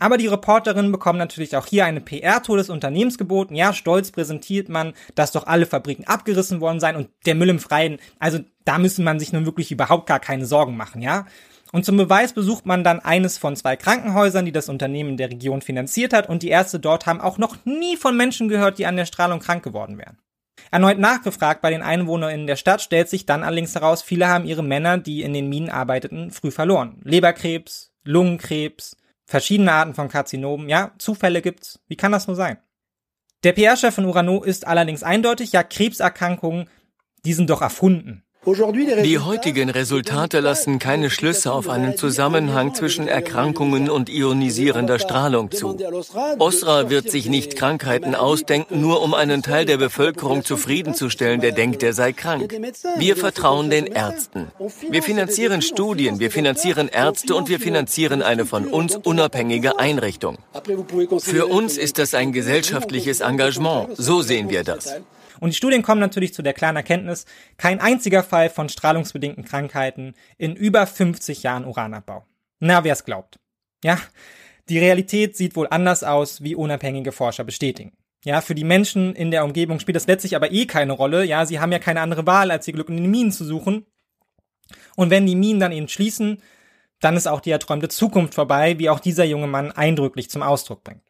Aber 0.00 0.18
die 0.18 0.26
Reporterinnen 0.26 0.90
bekommen 0.90 1.18
natürlich 1.18 1.56
auch 1.56 1.66
hier 1.66 1.84
eine 1.84 2.00
PR-Tour 2.00 2.56
des 2.56 2.68
Unternehmens 2.68 3.16
geboten. 3.16 3.54
Ja, 3.54 3.72
stolz 3.72 4.10
präsentiert 4.10 4.68
man, 4.68 4.92
dass 5.14 5.30
doch 5.30 5.46
alle 5.46 5.66
Fabriken 5.66 6.04
abgerissen 6.04 6.60
worden 6.60 6.80
seien 6.80 6.96
und 6.96 7.10
der 7.26 7.36
Müll 7.36 7.48
im 7.48 7.60
Freien. 7.60 7.98
Also 8.18 8.40
da 8.64 8.78
müssen 8.78 9.04
man 9.04 9.20
sich 9.20 9.32
nun 9.32 9.46
wirklich 9.46 9.70
überhaupt 9.70 10.06
gar 10.06 10.20
keine 10.20 10.46
Sorgen 10.46 10.76
machen, 10.76 11.02
ja. 11.02 11.26
Und 11.72 11.84
zum 11.84 11.96
Beweis 11.96 12.32
besucht 12.32 12.66
man 12.66 12.84
dann 12.84 13.00
eines 13.00 13.36
von 13.36 13.56
zwei 13.56 13.74
Krankenhäusern, 13.76 14.44
die 14.44 14.52
das 14.52 14.68
Unternehmen 14.68 15.16
der 15.16 15.30
Region 15.30 15.60
finanziert 15.60 16.12
hat 16.12 16.28
und 16.28 16.42
die 16.42 16.50
Ärzte 16.50 16.78
dort 16.78 17.06
haben 17.06 17.20
auch 17.20 17.36
noch 17.36 17.56
nie 17.64 17.96
von 17.96 18.16
Menschen 18.16 18.48
gehört, 18.48 18.78
die 18.78 18.86
an 18.86 18.96
der 18.96 19.06
Strahlung 19.06 19.40
krank 19.40 19.64
geworden 19.64 19.98
wären. 19.98 20.18
Erneut 20.70 20.98
nachgefragt 20.98 21.62
bei 21.62 21.70
den 21.70 21.82
EinwohnerInnen 21.82 22.46
der 22.46 22.56
Stadt 22.56 22.80
stellt 22.80 23.08
sich 23.08 23.26
dann 23.26 23.42
allerdings 23.42 23.74
heraus, 23.74 24.02
viele 24.02 24.28
haben 24.28 24.44
ihre 24.44 24.62
Männer, 24.62 24.98
die 24.98 25.22
in 25.22 25.32
den 25.32 25.48
Minen 25.48 25.70
arbeiteten, 25.70 26.30
früh 26.30 26.50
verloren. 26.50 27.00
Leberkrebs, 27.04 27.92
Lungenkrebs, 28.04 28.96
verschiedene 29.26 29.72
Arten 29.72 29.94
von 29.94 30.08
Karzinomen. 30.08 30.68
Ja, 30.68 30.92
Zufälle 30.98 31.42
gibt's. 31.42 31.80
Wie 31.88 31.96
kann 31.96 32.12
das 32.12 32.26
nur 32.26 32.36
sein? 32.36 32.58
Der 33.42 33.52
PR-Chef 33.52 33.94
von 33.94 34.06
Urano 34.06 34.42
ist 34.42 34.66
allerdings 34.66 35.02
eindeutig, 35.02 35.52
ja, 35.52 35.62
Krebserkrankungen, 35.62 36.68
die 37.24 37.34
sind 37.34 37.50
doch 37.50 37.62
erfunden. 37.62 38.23
Die 38.46 39.18
heutigen 39.18 39.70
Resultate 39.70 40.40
lassen 40.40 40.78
keine 40.78 41.08
Schlüsse 41.08 41.50
auf 41.50 41.68
einen 41.70 41.96
Zusammenhang 41.96 42.74
zwischen 42.74 43.08
Erkrankungen 43.08 43.88
und 43.88 44.10
ionisierender 44.10 44.98
Strahlung 44.98 45.50
zu. 45.50 45.78
Osra 46.38 46.90
wird 46.90 47.10
sich 47.10 47.28
nicht 47.28 47.56
Krankheiten 47.56 48.14
ausdenken, 48.14 48.82
nur 48.82 49.02
um 49.02 49.14
einen 49.14 49.42
Teil 49.42 49.64
der 49.64 49.78
Bevölkerung 49.78 50.44
zufriedenzustellen, 50.44 51.40
der 51.40 51.52
denkt, 51.52 51.82
er 51.82 51.94
sei 51.94 52.12
krank. 52.12 52.54
Wir 52.98 53.16
vertrauen 53.16 53.70
den 53.70 53.86
Ärzten. 53.86 54.48
Wir 54.90 55.02
finanzieren 55.02 55.62
Studien, 55.62 56.18
wir 56.20 56.30
finanzieren 56.30 56.88
Ärzte 56.88 57.34
und 57.34 57.48
wir 57.48 57.60
finanzieren 57.60 58.20
eine 58.20 58.44
von 58.44 58.66
uns 58.66 58.96
unabhängige 58.96 59.78
Einrichtung. 59.78 60.36
Für 61.18 61.46
uns 61.46 61.78
ist 61.78 61.98
das 61.98 62.12
ein 62.12 62.32
gesellschaftliches 62.32 63.20
Engagement. 63.20 63.88
So 63.96 64.20
sehen 64.20 64.50
wir 64.50 64.64
das. 64.64 64.96
Und 65.40 65.50
die 65.50 65.56
Studien 65.56 65.82
kommen 65.82 66.00
natürlich 66.00 66.34
zu 66.34 66.42
der 66.42 66.52
klaren 66.52 66.76
Erkenntnis, 66.76 67.26
kein 67.56 67.80
einziger 67.80 68.22
Fall 68.22 68.50
von 68.50 68.68
strahlungsbedingten 68.68 69.44
Krankheiten 69.44 70.14
in 70.38 70.54
über 70.56 70.86
50 70.86 71.42
Jahren 71.42 71.64
Uranabbau. 71.64 72.24
Na, 72.60 72.84
wer 72.84 72.92
es 72.92 73.04
glaubt. 73.04 73.38
Ja, 73.82 73.98
die 74.68 74.78
Realität 74.78 75.36
sieht 75.36 75.56
wohl 75.56 75.68
anders 75.70 76.04
aus, 76.04 76.42
wie 76.42 76.54
unabhängige 76.54 77.12
Forscher 77.12 77.44
bestätigen. 77.44 77.92
Ja, 78.24 78.40
für 78.40 78.54
die 78.54 78.64
Menschen 78.64 79.14
in 79.14 79.30
der 79.30 79.44
Umgebung 79.44 79.80
spielt 79.80 79.96
das 79.96 80.06
letztlich 80.06 80.34
aber 80.34 80.50
eh 80.50 80.64
keine 80.64 80.92
Rolle. 80.92 81.24
Ja, 81.24 81.44
sie 81.44 81.60
haben 81.60 81.72
ja 81.72 81.78
keine 81.78 82.00
andere 82.00 82.26
Wahl, 82.26 82.50
als 82.50 82.66
ihr 82.66 82.72
Glück 82.72 82.88
in 82.88 82.96
den 82.96 83.10
Minen 83.10 83.32
zu 83.32 83.44
suchen. 83.44 83.84
Und 84.96 85.10
wenn 85.10 85.26
die 85.26 85.36
Minen 85.36 85.60
dann 85.60 85.72
eben 85.72 85.88
schließen, 85.88 86.40
dann 87.00 87.16
ist 87.16 87.26
auch 87.26 87.40
die 87.40 87.50
erträumte 87.50 87.88
Zukunft 87.88 88.34
vorbei, 88.34 88.78
wie 88.78 88.88
auch 88.88 89.00
dieser 89.00 89.24
junge 89.24 89.46
Mann 89.46 89.72
eindrücklich 89.72 90.30
zum 90.30 90.42
Ausdruck 90.42 90.82
bringt. 90.84 91.02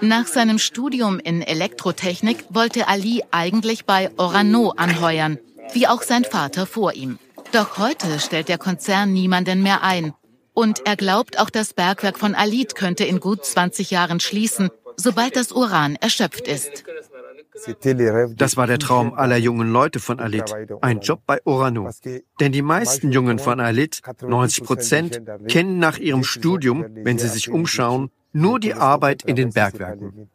Nach 0.00 0.26
seinem 0.26 0.58
Studium 0.58 1.18
in 1.18 1.42
Elektrotechnik 1.42 2.44
wollte 2.48 2.88
Ali 2.88 3.22
eigentlich 3.30 3.84
bei 3.84 4.10
Orano 4.16 4.70
anheuern, 4.76 5.38
wie 5.72 5.86
auch 5.86 6.02
sein 6.02 6.24
Vater 6.24 6.66
vor 6.66 6.92
ihm. 6.94 7.18
Doch 7.52 7.78
heute 7.78 8.18
stellt 8.18 8.48
der 8.48 8.58
Konzern 8.58 9.12
niemanden 9.12 9.62
mehr 9.62 9.82
ein. 9.82 10.14
Und 10.54 10.86
er 10.86 10.96
glaubt, 10.96 11.38
auch 11.38 11.50
das 11.50 11.74
Bergwerk 11.74 12.18
von 12.18 12.34
Alit 12.34 12.74
könnte 12.74 13.04
in 13.04 13.20
gut 13.20 13.44
20 13.44 13.90
Jahren 13.90 14.20
schließen, 14.20 14.70
sobald 14.96 15.36
das 15.36 15.52
Uran 15.52 15.96
erschöpft 15.96 16.46
ist. 16.46 16.84
Das 18.36 18.56
war 18.56 18.66
der 18.66 18.78
Traum 18.78 19.14
aller 19.14 19.36
jungen 19.36 19.70
Leute 19.70 20.00
von 20.00 20.20
Alit, 20.20 20.54
ein 20.80 21.00
Job 21.00 21.22
bei 21.26 21.40
Orano. 21.44 21.90
Denn 22.40 22.52
die 22.52 22.62
meisten 22.62 23.12
Jungen 23.12 23.38
von 23.38 23.60
Alit, 23.60 24.00
90 24.22 24.64
Prozent, 24.64 25.22
kennen 25.48 25.78
nach 25.78 25.98
ihrem 25.98 26.24
Studium, 26.24 26.84
wenn 26.94 27.18
sie 27.18 27.28
sich 27.28 27.50
umschauen, 27.50 28.10
nur 28.32 28.60
die 28.60 28.74
Arbeit 28.74 29.22
in 29.24 29.36
den 29.36 29.50
Bergwerken. 29.50 30.30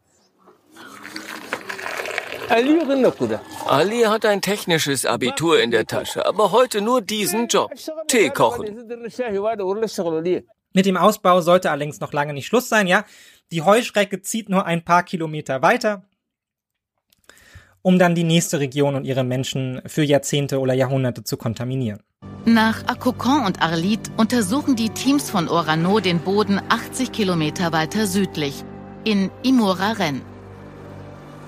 Ali 3.65 4.01
hat 4.03 4.25
ein 4.25 4.41
technisches 4.41 5.05
Abitur 5.05 5.61
in 5.61 5.71
der 5.71 5.85
Tasche, 5.85 6.25
aber 6.25 6.51
heute 6.51 6.81
nur 6.81 7.01
diesen 7.01 7.47
Job. 7.47 7.71
Tee 8.07 8.29
kochen. 8.29 8.87
Mit 10.73 10.85
dem 10.85 10.97
Ausbau 10.97 11.41
sollte 11.41 11.71
allerdings 11.71 11.99
noch 11.99 12.13
lange 12.13 12.33
nicht 12.33 12.47
Schluss 12.47 12.69
sein, 12.69 12.87
ja. 12.87 13.03
Die 13.51 13.61
Heuschrecke 13.61 14.21
zieht 14.21 14.49
nur 14.49 14.65
ein 14.65 14.83
paar 14.83 15.03
Kilometer 15.03 15.61
weiter, 15.61 16.03
um 17.87 17.97
dann 17.97 18.15
die 18.15 18.25
nächste 18.25 18.59
Region 18.59 18.95
und 18.95 19.05
ihre 19.05 19.23
Menschen 19.23 19.81
für 19.85 20.03
Jahrzehnte 20.03 20.59
oder 20.59 20.73
Jahrhunderte 20.73 21.23
zu 21.23 21.37
kontaminieren. 21.37 22.01
Nach 22.43 22.85
Akokon 22.85 23.45
und 23.45 23.61
Arlit 23.61 24.11
untersuchen 24.17 24.75
die 24.75 24.89
Teams 24.89 25.29
von 25.29 25.47
Orano 25.47 26.01
den 26.01 26.19
Boden 26.19 26.59
80 26.67 27.13
Kilometer 27.13 27.71
weiter 27.71 28.05
südlich, 28.05 28.65
in 29.05 29.31
Imuraren. 29.41 30.21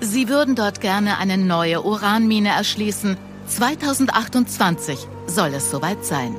Sie 0.00 0.30
würden 0.30 0.54
dort 0.54 0.80
gerne 0.80 1.18
eine 1.18 1.36
neue 1.36 1.82
Uranmine 1.82 2.48
erschließen. 2.48 3.18
2028 3.46 4.98
soll 5.26 5.52
es 5.52 5.70
soweit 5.70 6.06
sein. 6.06 6.34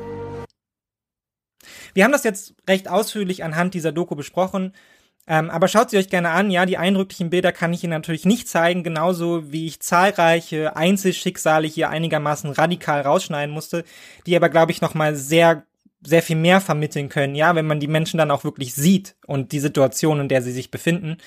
Wir 1.94 2.06
haben 2.06 2.12
das 2.12 2.24
jetzt 2.24 2.56
recht 2.68 2.90
ausführlich 2.90 3.44
anhand 3.44 3.76
dieser 3.76 3.92
Doku 3.92 4.16
besprochen. 4.16 4.74
Ähm, 5.28 5.50
aber 5.50 5.68
schaut 5.68 5.90
sie 5.90 5.98
euch 5.98 6.10
gerne 6.10 6.30
an. 6.30 6.50
Ja, 6.52 6.66
die 6.66 6.78
eindrücklichen 6.78 7.30
Bilder 7.30 7.52
kann 7.52 7.74
ich 7.74 7.84
Ihnen 7.84 7.92
natürlich 7.92 8.26
nicht 8.26 8.48
zeigen, 8.48 8.84
genauso 8.84 9.52
wie 9.52 9.68
ich 9.68 9.80
zahlreiche 9.80 10.76
Einzelschicksale 10.76 11.68
hier 11.68 11.90
einigermaßen 11.90 12.52
radikal 12.52 13.02
rausschneiden 13.02 13.54
musste, 13.54 13.84
die 14.26 14.36
aber, 14.36 14.50
glaube 14.50 14.72
ich, 14.72 14.82
nochmal 14.82 15.16
sehr, 15.16 15.64
sehr 16.04 16.24
viel 16.24 16.36
mehr 16.36 16.60
vermitteln 16.60 17.10
können, 17.10 17.36
ja, 17.36 17.56
wenn 17.56 17.68
man 17.68 17.80
die 17.80 17.88
Menschen 17.88 18.18
dann 18.18 18.32
auch 18.32 18.44
wirklich 18.44 18.74
sieht 18.74 19.16
und 19.28 19.52
die 19.52 19.60
Situation, 19.60 20.20
in 20.20 20.28
der 20.28 20.42
sie 20.42 20.52
sich 20.52 20.72
befinden. 20.72 21.18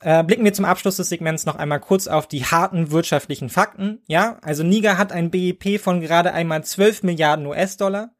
Äh, 0.00 0.24
blicken 0.24 0.44
wir 0.44 0.52
zum 0.52 0.64
Abschluss 0.64 0.96
des 0.96 1.10
Segments 1.10 1.46
noch 1.46 1.56
einmal 1.56 1.78
kurz 1.78 2.08
auf 2.08 2.26
die 2.26 2.44
harten 2.44 2.90
wirtschaftlichen 2.90 3.50
Fakten. 3.50 4.00
Ja, 4.08 4.38
also 4.42 4.64
Niger 4.64 4.98
hat 4.98 5.12
ein 5.12 5.30
BIP 5.30 5.80
von 5.80 6.00
gerade 6.00 6.32
einmal 6.32 6.64
12 6.64 7.04
Milliarden 7.04 7.46
US-Dollar. 7.46 8.10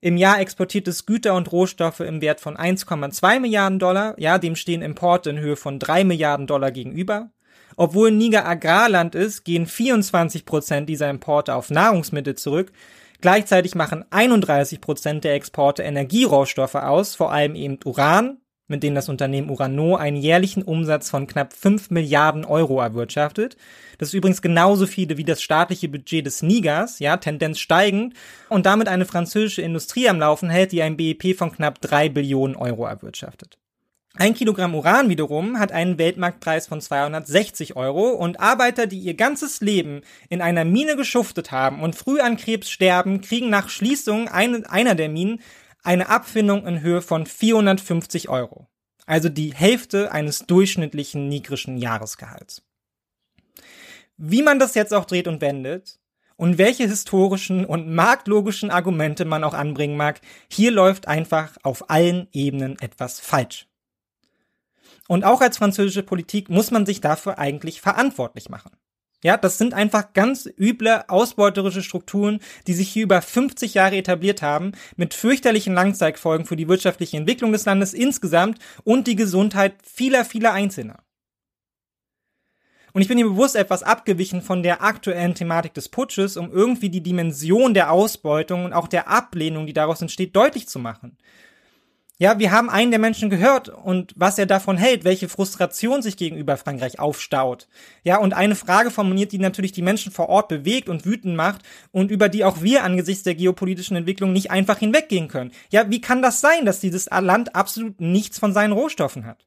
Im 0.00 0.16
Jahr 0.16 0.40
exportiert 0.40 0.86
es 0.86 1.06
Güter 1.06 1.34
und 1.34 1.50
Rohstoffe 1.50 2.00
im 2.00 2.20
Wert 2.20 2.40
von 2.40 2.56
1,2 2.56 3.40
Milliarden 3.40 3.80
Dollar. 3.80 4.14
Ja, 4.18 4.38
dem 4.38 4.54
stehen 4.54 4.80
Importe 4.80 5.30
in 5.30 5.40
Höhe 5.40 5.56
von 5.56 5.80
3 5.80 6.04
Milliarden 6.04 6.46
Dollar 6.46 6.70
gegenüber. 6.70 7.30
Obwohl 7.76 8.12
Niger 8.12 8.46
Agrarland 8.46 9.16
ist, 9.16 9.44
gehen 9.44 9.66
24 9.66 10.44
Prozent 10.44 10.88
dieser 10.88 11.10
Importe 11.10 11.54
auf 11.54 11.70
Nahrungsmittel 11.70 12.36
zurück. 12.36 12.72
Gleichzeitig 13.20 13.74
machen 13.74 14.04
31 14.10 14.80
Prozent 14.80 15.24
der 15.24 15.34
Exporte 15.34 15.82
Energierohstoffe 15.82 16.76
aus, 16.76 17.16
vor 17.16 17.32
allem 17.32 17.56
eben 17.56 17.78
Uran, 17.84 18.38
mit 18.68 18.82
denen 18.82 18.94
das 18.94 19.08
Unternehmen 19.08 19.50
Urano 19.50 19.96
einen 19.96 20.16
jährlichen 20.16 20.62
Umsatz 20.62 21.10
von 21.10 21.26
knapp 21.26 21.54
5 21.54 21.90
Milliarden 21.90 22.44
Euro 22.44 22.80
erwirtschaftet. 22.80 23.56
Das 23.98 24.08
ist 24.08 24.14
übrigens 24.14 24.42
genauso 24.42 24.86
viele 24.86 25.16
wie 25.16 25.24
das 25.24 25.42
staatliche 25.42 25.88
Budget 25.88 26.24
des 26.24 26.42
Nigers, 26.42 26.98
ja, 27.00 27.16
Tendenz 27.16 27.58
steigend, 27.58 28.14
und 28.48 28.66
damit 28.66 28.88
eine 28.88 29.06
französische 29.06 29.62
Industrie 29.62 30.08
am 30.08 30.20
Laufen 30.20 30.50
hält, 30.50 30.72
die 30.72 30.82
ein 30.82 30.96
BIP 30.96 31.36
von 31.36 31.50
knapp 31.50 31.80
3 31.80 32.10
Billionen 32.10 32.56
Euro 32.56 32.86
erwirtschaftet. 32.86 33.58
Ein 34.20 34.34
Kilogramm 34.34 34.74
Uran 34.74 35.08
wiederum 35.08 35.60
hat 35.60 35.70
einen 35.70 35.96
Weltmarktpreis 35.96 36.66
von 36.66 36.80
260 36.80 37.76
Euro 37.76 38.10
und 38.10 38.40
Arbeiter, 38.40 38.88
die 38.88 38.98
ihr 38.98 39.14
ganzes 39.14 39.60
Leben 39.60 40.00
in 40.28 40.42
einer 40.42 40.64
Mine 40.64 40.96
geschuftet 40.96 41.52
haben 41.52 41.80
und 41.80 41.94
früh 41.94 42.18
an 42.18 42.36
Krebs 42.36 42.68
sterben, 42.68 43.20
kriegen 43.20 43.48
nach 43.48 43.68
Schließung 43.68 44.26
einer 44.26 44.94
der 44.96 45.08
Minen 45.08 45.40
eine 45.88 46.10
Abfindung 46.10 46.66
in 46.66 46.82
Höhe 46.82 47.00
von 47.00 47.24
450 47.24 48.28
Euro. 48.28 48.68
Also 49.06 49.30
die 49.30 49.54
Hälfte 49.54 50.12
eines 50.12 50.40
durchschnittlichen 50.40 51.30
nigrischen 51.30 51.78
Jahresgehalts. 51.78 52.62
Wie 54.18 54.42
man 54.42 54.58
das 54.58 54.74
jetzt 54.74 54.92
auch 54.92 55.06
dreht 55.06 55.26
und 55.26 55.40
wendet 55.40 55.98
und 56.36 56.58
welche 56.58 56.86
historischen 56.86 57.64
und 57.64 57.88
marktlogischen 57.88 58.70
Argumente 58.70 59.24
man 59.24 59.42
auch 59.44 59.54
anbringen 59.54 59.96
mag, 59.96 60.20
hier 60.50 60.72
läuft 60.72 61.08
einfach 61.08 61.56
auf 61.62 61.88
allen 61.88 62.28
Ebenen 62.32 62.78
etwas 62.80 63.18
falsch. 63.18 63.66
Und 65.08 65.24
auch 65.24 65.40
als 65.40 65.56
französische 65.56 66.02
Politik 66.02 66.50
muss 66.50 66.70
man 66.70 66.84
sich 66.84 67.00
dafür 67.00 67.38
eigentlich 67.38 67.80
verantwortlich 67.80 68.50
machen. 68.50 68.72
Ja, 69.24 69.36
das 69.36 69.58
sind 69.58 69.74
einfach 69.74 70.12
ganz 70.12 70.48
üble 70.58 71.04
ausbeuterische 71.08 71.82
Strukturen, 71.82 72.38
die 72.68 72.74
sich 72.74 72.88
hier 72.88 73.02
über 73.02 73.20
50 73.20 73.74
Jahre 73.74 73.96
etabliert 73.96 74.42
haben, 74.42 74.72
mit 74.96 75.12
fürchterlichen 75.12 75.74
Langzeitfolgen 75.74 76.46
für 76.46 76.54
die 76.54 76.68
wirtschaftliche 76.68 77.16
Entwicklung 77.16 77.50
des 77.50 77.64
Landes 77.64 77.94
insgesamt 77.94 78.58
und 78.84 79.08
die 79.08 79.16
Gesundheit 79.16 79.74
vieler, 79.82 80.24
vieler 80.24 80.52
Einzelner. 80.52 81.02
Und 82.92 83.02
ich 83.02 83.08
bin 83.08 83.18
hier 83.18 83.28
bewusst 83.28 83.56
etwas 83.56 83.82
abgewichen 83.82 84.40
von 84.40 84.62
der 84.62 84.82
aktuellen 84.82 85.34
Thematik 85.34 85.74
des 85.74 85.88
Putsches, 85.88 86.36
um 86.36 86.50
irgendwie 86.50 86.88
die 86.88 87.02
Dimension 87.02 87.74
der 87.74 87.90
Ausbeutung 87.90 88.64
und 88.64 88.72
auch 88.72 88.88
der 88.88 89.08
Ablehnung, 89.08 89.66
die 89.66 89.72
daraus 89.72 90.00
entsteht, 90.00 90.34
deutlich 90.34 90.68
zu 90.68 90.78
machen. 90.78 91.18
Ja, 92.20 92.40
wir 92.40 92.50
haben 92.50 92.68
einen 92.68 92.90
der 92.90 92.98
Menschen 92.98 93.30
gehört 93.30 93.68
und 93.68 94.12
was 94.16 94.38
er 94.38 94.46
davon 94.46 94.76
hält, 94.76 95.04
welche 95.04 95.28
Frustration 95.28 96.02
sich 96.02 96.16
gegenüber 96.16 96.56
Frankreich 96.56 96.98
aufstaut. 96.98 97.68
Ja, 98.02 98.18
und 98.18 98.34
eine 98.34 98.56
Frage 98.56 98.90
formuliert, 98.90 99.30
die 99.30 99.38
natürlich 99.38 99.70
die 99.70 99.82
Menschen 99.82 100.10
vor 100.10 100.28
Ort 100.28 100.48
bewegt 100.48 100.88
und 100.88 101.06
wütend 101.06 101.36
macht 101.36 101.62
und 101.92 102.10
über 102.10 102.28
die 102.28 102.42
auch 102.42 102.60
wir 102.60 102.82
angesichts 102.82 103.22
der 103.22 103.36
geopolitischen 103.36 103.96
Entwicklung 103.96 104.32
nicht 104.32 104.50
einfach 104.50 104.78
hinweggehen 104.78 105.28
können. 105.28 105.52
Ja, 105.70 105.88
wie 105.90 106.00
kann 106.00 106.20
das 106.20 106.40
sein, 106.40 106.66
dass 106.66 106.80
dieses 106.80 107.06
Land 107.08 107.54
absolut 107.54 108.00
nichts 108.00 108.40
von 108.40 108.52
seinen 108.52 108.72
Rohstoffen 108.72 109.24
hat? 109.24 109.46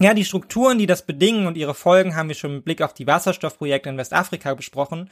Ja, 0.00 0.14
die 0.14 0.24
Strukturen, 0.24 0.78
die 0.78 0.86
das 0.86 1.06
bedingen 1.06 1.46
und 1.46 1.56
ihre 1.56 1.74
Folgen 1.74 2.16
haben 2.16 2.28
wir 2.28 2.34
schon 2.34 2.54
mit 2.54 2.64
Blick 2.64 2.82
auf 2.82 2.94
die 2.94 3.06
Wasserstoffprojekte 3.06 3.88
in 3.88 3.98
Westafrika 3.98 4.54
besprochen. 4.54 5.10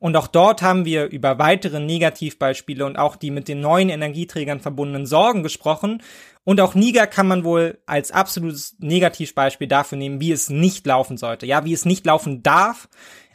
Und 0.00 0.16
auch 0.16 0.28
dort 0.28 0.62
haben 0.62 0.84
wir 0.84 1.06
über 1.06 1.38
weitere 1.38 1.80
Negativbeispiele 1.80 2.86
und 2.86 2.96
auch 2.96 3.16
die 3.16 3.32
mit 3.32 3.48
den 3.48 3.60
neuen 3.60 3.88
Energieträgern 3.88 4.60
verbundenen 4.60 5.06
Sorgen 5.06 5.42
gesprochen. 5.42 6.02
Und 6.44 6.60
auch 6.60 6.74
Niger 6.74 7.06
kann 7.08 7.26
man 7.26 7.42
wohl 7.42 7.78
als 7.86 8.12
absolutes 8.12 8.76
Negativbeispiel 8.78 9.66
dafür 9.66 9.98
nehmen, 9.98 10.20
wie 10.20 10.30
es 10.30 10.50
nicht 10.50 10.86
laufen 10.86 11.16
sollte. 11.16 11.46
Ja, 11.46 11.64
wie 11.64 11.72
es 11.72 11.84
nicht 11.84 12.06
laufen 12.06 12.44
darf, 12.44 12.88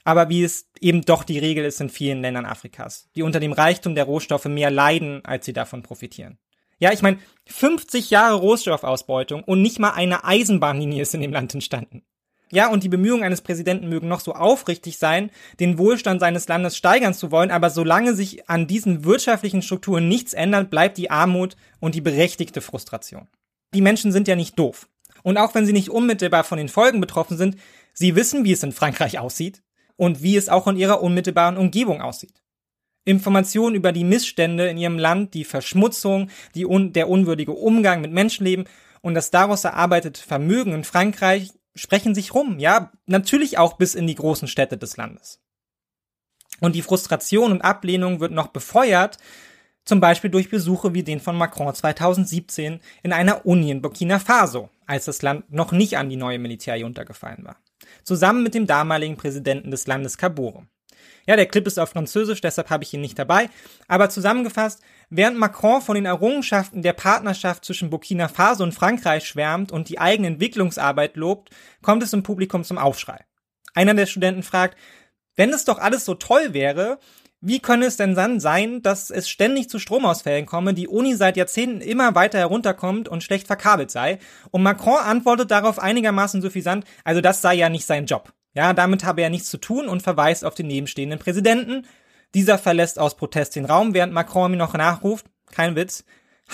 aber 0.05 0.29
wie 0.29 0.43
es 0.43 0.69
eben 0.79 1.01
doch 1.01 1.23
die 1.23 1.39
Regel 1.39 1.65
ist 1.65 1.81
in 1.81 1.89
vielen 1.89 2.21
Ländern 2.21 2.45
Afrikas, 2.45 3.09
die 3.15 3.23
unter 3.23 3.41
dem 3.41 3.51
Reichtum 3.51 3.93
der 3.93 4.05
Rohstoffe 4.05 4.45
mehr 4.45 4.71
leiden, 4.71 5.23
als 5.25 5.45
sie 5.45 5.53
davon 5.53 5.83
profitieren. 5.83 6.37
Ja, 6.79 6.91
ich 6.91 7.01
meine, 7.01 7.19
50 7.47 8.09
Jahre 8.09 8.35
Rohstoffausbeutung 8.35 9.43
und 9.43 9.61
nicht 9.61 9.79
mal 9.79 9.91
eine 9.91 10.23
Eisenbahnlinie 10.23 11.01
ist 11.01 11.13
in 11.13 11.21
dem 11.21 11.31
Land 11.31 11.53
entstanden. 11.53 12.03
Ja, 12.53 12.69
und 12.69 12.83
die 12.83 12.89
Bemühungen 12.89 13.23
eines 13.23 13.41
Präsidenten 13.41 13.89
mögen 13.89 14.07
noch 14.07 14.19
so 14.19 14.33
aufrichtig 14.33 14.99
sein, 14.99 15.31
den 15.59 15.79
Wohlstand 15.79 16.19
seines 16.19 16.47
Landes 16.47 16.77
steigern 16.77 17.15
zu 17.15 17.31
wollen, 17.31 17.49
aber 17.49 17.71
solange 17.71 18.13
sich 18.13 18.47
an 18.47 18.67
diesen 18.67 19.05
wirtschaftlichen 19.05 19.63
Strukturen 19.63 20.07
nichts 20.07 20.33
ändert, 20.33 20.69
bleibt 20.69 20.99
die 20.99 21.09
Armut 21.09 21.55
und 21.79 21.95
die 21.95 22.01
berechtigte 22.01 22.61
Frustration. 22.61 23.27
Die 23.73 23.81
Menschen 23.81 24.11
sind 24.11 24.27
ja 24.27 24.35
nicht 24.35 24.59
doof. 24.59 24.87
Und 25.23 25.39
auch 25.39 25.55
wenn 25.55 25.65
sie 25.65 25.73
nicht 25.73 25.89
unmittelbar 25.89 26.43
von 26.43 26.59
den 26.59 26.69
Folgen 26.69 27.01
betroffen 27.01 27.37
sind, 27.37 27.55
sie 27.91 28.15
wissen, 28.15 28.43
wie 28.43 28.51
es 28.51 28.61
in 28.61 28.71
Frankreich 28.71 29.17
aussieht 29.17 29.63
und 29.95 30.21
wie 30.21 30.37
es 30.37 30.47
auch 30.47 30.67
in 30.67 30.77
ihrer 30.77 31.01
unmittelbaren 31.01 31.57
Umgebung 31.57 32.03
aussieht. 32.03 32.43
Informationen 33.03 33.75
über 33.75 33.91
die 33.91 34.03
Missstände 34.03 34.67
in 34.67 34.77
ihrem 34.77 34.99
Land, 34.99 35.33
die 35.33 35.43
Verschmutzung, 35.43 36.29
die 36.53 36.67
un 36.67 36.93
der 36.93 37.09
unwürdige 37.09 37.53
Umgang 37.53 38.01
mit 38.01 38.11
Menschenleben 38.11 38.65
und 39.01 39.15
das 39.15 39.31
daraus 39.31 39.63
erarbeitete 39.63 40.21
Vermögen 40.21 40.73
in 40.73 40.83
Frankreich 40.83 41.49
sprechen 41.75 42.15
sich 42.15 42.33
rum, 42.33 42.59
ja, 42.59 42.91
natürlich 43.05 43.57
auch 43.57 43.73
bis 43.73 43.95
in 43.95 44.07
die 44.07 44.15
großen 44.15 44.47
Städte 44.47 44.77
des 44.77 44.97
Landes. 44.97 45.39
Und 46.59 46.75
die 46.75 46.81
Frustration 46.81 47.51
und 47.51 47.61
Ablehnung 47.61 48.19
wird 48.19 48.31
noch 48.31 48.47
befeuert, 48.47 49.17
zum 49.85 49.99
Beispiel 49.99 50.29
durch 50.29 50.49
Besuche 50.49 50.93
wie 50.93 51.03
den 51.03 51.19
von 51.19 51.35
Macron 51.35 51.73
2017 51.73 52.79
in 53.01 53.13
einer 53.13 53.45
Uni 53.45 53.69
in 53.69 53.81
Burkina 53.81 54.19
Faso, 54.19 54.69
als 54.85 55.05
das 55.05 55.21
Land 55.21 55.51
noch 55.51 55.71
nicht 55.71 55.97
an 55.97 56.09
die 56.09 56.15
neue 56.15 56.39
Militärjunta 56.39 57.03
gefallen 57.03 57.43
war. 57.43 57.57
Zusammen 58.03 58.43
mit 58.43 58.53
dem 58.53 58.65
damaligen 58.65 59.17
Präsidenten 59.17 59.71
des 59.71 59.87
Landes 59.87 60.17
Kabore. 60.17 60.67
Ja, 61.25 61.35
der 61.35 61.45
Clip 61.45 61.65
ist 61.65 61.79
auf 61.79 61.89
Französisch, 61.89 62.41
deshalb 62.41 62.69
habe 62.69 62.83
ich 62.83 62.93
ihn 62.93 63.01
nicht 63.01 63.17
dabei. 63.17 63.49
Aber 63.87 64.09
zusammengefasst, 64.09 64.81
während 65.09 65.37
Macron 65.37 65.81
von 65.81 65.95
den 65.95 66.05
Errungenschaften 66.05 66.81
der 66.81 66.93
Partnerschaft 66.93 67.65
zwischen 67.65 67.89
Burkina 67.89 68.27
Faso 68.27 68.63
und 68.63 68.73
Frankreich 68.73 69.25
schwärmt 69.27 69.71
und 69.71 69.89
die 69.89 69.99
eigene 69.99 70.27
Entwicklungsarbeit 70.27 71.15
lobt, 71.15 71.49
kommt 71.81 72.03
es 72.03 72.13
im 72.13 72.23
Publikum 72.23 72.63
zum 72.63 72.77
Aufschrei. 72.77 73.25
Einer 73.73 73.93
der 73.93 74.05
Studenten 74.05 74.43
fragt, 74.43 74.77
wenn 75.35 75.49
es 75.49 75.65
doch 75.65 75.79
alles 75.79 76.05
so 76.05 76.15
toll 76.15 76.53
wäre, 76.53 76.99
wie 77.45 77.59
könne 77.59 77.87
es 77.87 77.97
denn 77.97 78.15
dann 78.15 78.39
sein, 78.39 78.81
dass 78.81 79.09
es 79.09 79.27
ständig 79.27 79.69
zu 79.69 79.77
Stromausfällen 79.77 80.45
komme, 80.45 80.73
die 80.73 80.87
Uni 80.87 81.15
seit 81.15 81.35
Jahrzehnten 81.35 81.81
immer 81.81 82.15
weiter 82.15 82.39
herunterkommt 82.39 83.09
und 83.09 83.21
schlecht 83.21 83.47
verkabelt 83.47 83.91
sei? 83.91 84.19
Und 84.51 84.63
Macron 84.63 84.99
antwortet 84.99 85.51
darauf 85.51 85.77
einigermaßen 85.77 86.41
suffisant, 86.41 86.85
also 87.03 87.19
das 87.19 87.41
sei 87.41 87.55
ja 87.55 87.67
nicht 87.67 87.85
sein 87.85 88.05
Job. 88.05 88.31
Ja, 88.53 88.73
damit 88.73 89.03
habe 89.03 89.21
er 89.21 89.29
nichts 89.29 89.49
zu 89.49 89.57
tun 89.57 89.87
und 89.87 90.03
verweist 90.03 90.45
auf 90.45 90.53
den 90.53 90.67
nebenstehenden 90.67 91.19
Präsidenten. 91.19 91.87
Dieser 92.33 92.57
verlässt 92.57 92.99
aus 92.99 93.15
Protest 93.15 93.55
den 93.55 93.65
Raum, 93.65 93.93
während 93.93 94.13
Macron 94.13 94.51
mir 94.51 94.57
noch 94.57 94.73
nachruft, 94.73 95.25
kein 95.51 95.75
Witz, 95.75 96.03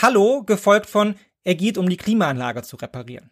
Hallo, 0.02 0.44
gefolgt 0.44 0.86
von, 0.86 1.16
er 1.44 1.56
geht 1.56 1.78
um 1.78 1.90
die 1.90 1.98
Klimaanlage 1.98 2.62
zu 2.64 2.76
reparieren. 2.78 3.32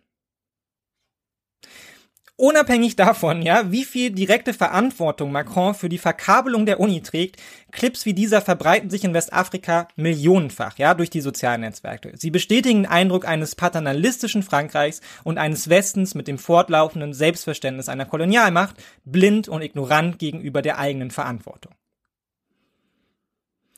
Unabhängig 2.40 2.96
davon, 2.96 3.42
ja, 3.42 3.72
wie 3.72 3.84
viel 3.84 4.12
direkte 4.12 4.54
Verantwortung 4.54 5.32
Macron 5.32 5.74
für 5.74 5.90
die 5.90 5.98
Verkabelung 5.98 6.68
der 6.68 6.80
Uni 6.80 7.02
trägt, 7.02 7.42
Clips 7.72 8.06
wie 8.06 8.14
dieser 8.14 8.42
verbreiten 8.42 8.92
sich 8.92 9.04
in 9.04 9.16
Westafrika 9.16 9.88
millionenfach, 9.96 10.78
ja, 10.78 10.94
durch 10.94 11.10
die 11.10 11.22
sozialen 11.22 11.62
Netzwerke. 11.62 12.12
Sie 12.16 12.30
bestätigen 12.30 12.84
den 12.84 12.92
Eindruck 12.92 13.28
eines 13.28 13.56
paternalistischen 13.56 14.44
Frankreichs 14.44 15.02
und 15.24 15.40
eines 15.40 15.68
Westens 15.68 16.14
mit 16.14 16.28
dem 16.28 16.38
fortlaufenden 16.38 17.16
Selbstverständnis 17.16 17.90
einer 17.90 18.06
Kolonialmacht, 18.06 18.76
blind 19.04 19.50
und 19.50 19.64
ignorant 19.64 20.20
gegenüber 20.20 20.62
der 20.62 20.78
eigenen 20.78 21.10
Verantwortung. 21.10 21.74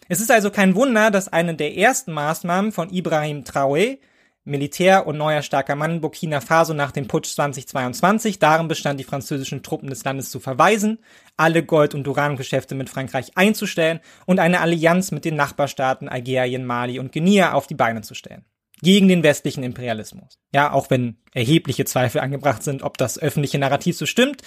Es 0.10 0.20
ist 0.20 0.32
also 0.32 0.52
kein 0.52 0.76
Wunder, 0.76 1.12
dass 1.12 1.32
eine 1.32 1.56
der 1.56 1.78
ersten 1.78 2.12
Maßnahmen 2.12 2.74
von 2.74 2.90
Ibrahim 2.90 3.44
Traoré 3.46 4.00
Militär 4.46 5.06
und 5.06 5.18
neuer 5.18 5.42
starker 5.42 5.76
Mann 5.76 6.02
Burkina 6.02 6.42
Faso 6.42 6.74
nach 6.74 6.92
dem 6.92 7.08
Putsch 7.08 7.34
2022. 7.34 8.40
Darin 8.40 8.68
bestand, 8.68 9.00
die 9.00 9.04
französischen 9.04 9.64
Truppen 9.64 9.90
des 9.90 10.04
Landes 10.04 10.32
zu 10.32 10.40
verweisen, 10.40 11.00
alle 11.38 11.64
Gold- 11.64 11.94
und 11.94 12.08
Urangeschäfte 12.08 12.74
mit 12.74 12.90
Frankreich 12.90 13.32
einzustellen 13.36 14.00
und 14.26 14.40
eine 14.40 14.62
Allianz 14.62 15.12
mit 15.12 15.26
den 15.26 15.36
Nachbarstaaten 15.36 16.10
Algerien, 16.10 16.66
Mali 16.66 17.00
und 17.00 17.12
Guinea 17.12 17.54
auf 17.54 17.68
die 17.68 17.76
Beine 17.76 18.02
zu 18.02 18.16
stellen. 18.16 18.46
Gegen 18.82 19.10
den 19.10 19.24
westlichen 19.24 19.64
Imperialismus. 19.64 20.40
Ja, 20.54 20.72
auch 20.72 20.90
wenn 20.90 21.18
erhebliche 21.34 21.84
Zweifel 21.84 22.22
angebracht 22.22 22.64
sind, 22.64 22.82
ob 22.82 22.98
das 22.98 23.20
öffentliche 23.20 23.60
Narrativ 23.60 23.98
so 23.98 24.06
stimmt. 24.06 24.42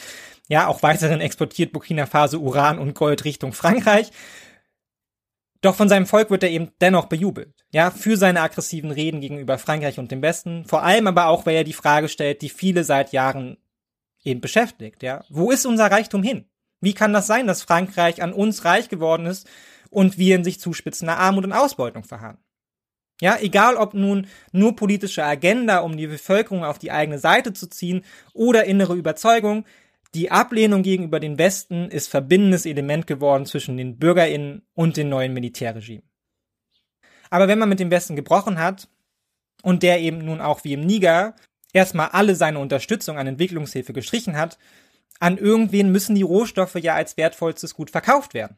Ja, 0.49 0.69
auch 0.69 0.83
weiterhin 0.83 1.21
exportiert 1.21 1.73
Burkina 1.73 2.07
Faso 2.07 2.39
Uran 2.39 2.79
und 2.79 2.95
Gold 2.95 3.27
Richtung 3.27 3.53
Frankreich. 3.53 4.11
Doch 5.63 5.77
von 5.77 5.89
seinem 5.89 6.07
Volk 6.07 6.31
wird 6.31 6.43
er 6.43 6.51
eben 6.51 6.73
dennoch 6.81 7.07
bejubelt. 7.07 7.65
Ja, 7.73 7.91
für 7.93 8.17
seine 8.17 8.43
aggressiven 8.43 8.91
Reden 8.91 9.21
gegenüber 9.21 9.59
Frankreich 9.59 9.99
und 9.99 10.11
dem 10.11 10.21
Westen. 10.21 10.65
Vor 10.67 10.83
allem 10.83 11.07
aber 11.07 11.29
auch, 11.29 11.47
weil 11.47 11.55
er 11.55 11.65
die 11.65 11.73
Frage 11.73 12.09
stellt, 12.09 12.43
die 12.43 12.49
viele 12.49 12.83
seit 12.83 13.13
Jahren 13.13 13.57
eben 14.25 14.41
beschäftigt. 14.41 15.03
Ja, 15.03 15.25
wo 15.31 15.53
ist 15.53 15.65
unser 15.65 15.91
Reichtum 15.91 16.23
hin? 16.23 16.47
Wie 16.81 16.95
kann 16.95 17.13
das 17.13 17.29
sein, 17.29 17.47
dass 17.47 17.63
Frankreich 17.63 18.23
an 18.23 18.33
uns 18.33 18.65
reich 18.65 18.89
geworden 18.89 19.25
ist 19.25 19.49
und 19.89 20.19
wir 20.19 20.35
in 20.35 20.43
sich 20.43 20.59
zuspitzender 20.59 21.17
Armut 21.17 21.45
und 21.45 21.53
Ausbeutung 21.53 22.03
verharren? 22.03 22.39
Ja, 23.21 23.39
egal 23.39 23.77
ob 23.77 23.95
nun 23.95 24.27
nur 24.51 24.75
politische 24.75 25.23
Agenda, 25.23 25.79
um 25.79 25.97
die 25.97 26.09
Bevölkerung 26.09 26.65
auf 26.65 26.81
die 26.81 26.91
eigene 26.91 27.21
Seite 27.21 27.53
zu 27.53 27.69
ziehen 27.69 28.05
oder 28.35 28.65
innere 28.65 28.97
Überzeugung, 28.97 29.65
die 30.15 30.31
Ablehnung 30.31 30.83
gegenüber 30.83 31.21
den 31.21 31.39
Westen 31.39 31.89
ist 31.89 32.09
verbindendes 32.09 32.67
Element 32.67 33.07
geworden 33.07 33.47
zwischen 33.47 33.77
den 33.77 33.99
BürgerInnen 33.99 34.63
und 34.75 34.97
den 34.97 35.09
neuen 35.09 35.33
Militärregimen. 35.33 36.09
Aber 37.31 37.49
wenn 37.49 37.59
man 37.59 37.71
mit 37.71 37.81
dem 37.81 37.91
Westen 37.91 38.15
gebrochen 38.15 38.59
hat 38.59 38.89
und 39.63 39.83
der 39.83 40.01
eben 40.01 40.19
nun 40.19 40.43
auch 40.43 40.65
wie 40.65 40.75
im 40.75 40.85
Niger 40.85 41.35
erstmal 41.73 42.09
alle 42.09 42.35
seine 42.35 42.59
Unterstützung 42.59 43.17
an 43.17 43.27
Entwicklungshilfe 43.27 43.95
gestrichen 43.95 44.37
hat, 44.37 44.59
an 45.19 45.39
irgendwen 45.39 45.93
müssen 45.93 46.15
die 46.15 46.23
Rohstoffe 46.23 46.75
ja 46.75 46.95
als 46.95 47.17
wertvollstes 47.17 47.75
Gut 47.75 47.91
verkauft 47.91 48.35
werden. 48.35 48.57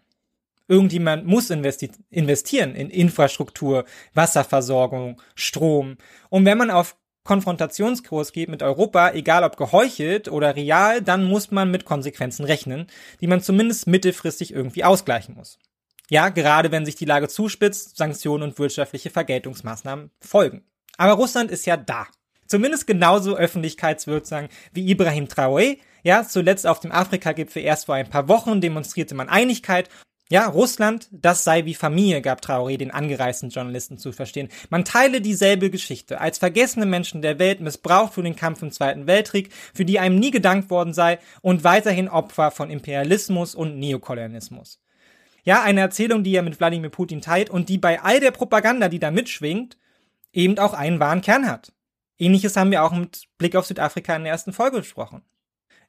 Irgendjemand 0.67 1.27
muss 1.27 1.51
investi 1.51 1.91
investieren 2.11 2.75
in 2.75 2.89
Infrastruktur, 2.89 3.85
Wasserversorgung, 4.15 5.21
Strom. 5.35 5.99
Und 6.31 6.47
wenn 6.47 6.57
man 6.57 6.71
auf 6.71 6.97
Konfrontationskurs 7.25 8.33
geht 8.33 8.51
mit 8.51 8.63
Europa, 8.63 9.13
egal 9.13 9.45
ob 9.45 9.57
geheuchelt 9.57 10.29
oder 10.29 10.57
real, 10.57 11.01
dann 11.01 11.25
muss 11.25 11.51
man 11.51 11.71
mit 11.71 11.87
Konsequenzen 11.87 12.45
rechnen, 12.45 12.87
die 13.23 13.27
man 13.27 13.41
zumindest 13.41 13.87
mittelfristig 13.87 14.53
irgendwie 14.53 14.85
ausgleichen 14.85 15.35
muss. 15.35 15.59
Ja, 16.11 16.29
gerade 16.29 16.71
wenn 16.71 16.85
sich 16.85 16.97
die 16.97 17.07
Lage 17.07 17.29
zuspitzt, 17.29 17.97
Sanktionen 17.97 18.43
und 18.43 18.59
wirtschaftliche 18.59 19.09
Vergeltungsmaßnahmen 19.09 20.11
folgen. 20.21 20.65
Aber 20.99 21.15
Russland 21.15 21.51
ist 21.51 21.65
ja 21.65 21.79
da. 21.79 22.07
Zumindest 22.47 22.87
genauso 22.87 23.37
öffentlichkeitswirksam 23.37 24.49
wie 24.75 24.91
Ibrahim 24.91 25.25
Traoré. 25.25 25.79
Ja, 26.03 26.29
zuletzt 26.29 26.67
auf 26.67 26.81
dem 26.81 26.93
Afrika-Gipfel 26.93 27.63
erst 27.63 27.87
vor 27.87 27.95
ein 27.95 28.11
paar 28.11 28.29
Wochen 28.29 28.61
demonstrierte 28.61 29.15
man 29.15 29.31
Einigkeit 29.31 29.89
ja, 30.35 30.49
Russland, 30.49 31.07
das 31.13 31.45
sei 31.45 31.65
wie 31.65 31.75
Familie, 31.75 32.21
gab 32.21 32.41
Traoré 32.41 32.77
den 32.77 32.91
angereisten 32.91 33.51
Journalisten 33.51 33.99
zu 33.99 34.11
verstehen. 34.11 34.49
Man 34.69 34.85
teile 34.85 35.21
dieselbe 35.21 35.71
Geschichte, 35.71 36.21
als 36.21 36.39
vergessene 36.39 36.87
Menschen 36.87 37.23
der 37.23 37.39
Welt 37.39 37.61
missbraucht 37.61 38.15
für 38.15 38.23
den 38.25 38.35
Kampf 38.35 38.61
im 38.61 38.73
Zweiten 38.73 39.07
Weltkrieg, 39.07 39.53
für 39.73 39.85
die 39.85 40.01
einem 40.01 40.19
nie 40.19 40.33
gedankt 40.33 40.71
worden 40.71 40.93
sei 40.93 41.21
und 41.41 41.63
weiterhin 41.63 42.09
Opfer 42.09 42.51
von 42.51 42.69
Imperialismus 42.69 43.55
und 43.55 43.79
Neokolonialismus. 43.79 44.81
Ja, 45.45 45.63
eine 45.63 45.83
Erzählung, 45.83 46.25
die 46.25 46.35
er 46.35 46.43
mit 46.43 46.59
Wladimir 46.59 46.91
Putin 46.91 47.21
teilt 47.21 47.49
und 47.49 47.69
die 47.69 47.79
bei 47.79 48.03
all 48.03 48.19
der 48.19 48.33
Propaganda, 48.33 48.89
die 48.89 48.99
da 48.99 49.13
mitschwingt, 49.13 49.79
eben 50.33 50.59
auch 50.59 50.75
einen 50.75 50.99
wahren 50.99 51.21
Kern 51.21 51.49
hat. 51.49 51.73
Ähnliches 52.19 52.57
haben 52.57 52.73
wir 52.73 52.83
auch 52.83 52.91
mit 52.91 53.29
Blick 53.39 53.55
auf 53.55 53.67
Südafrika 53.67 54.17
in 54.17 54.25
der 54.25 54.33
ersten 54.33 54.53
Folge 54.53 54.79
besprochen. 54.79 55.23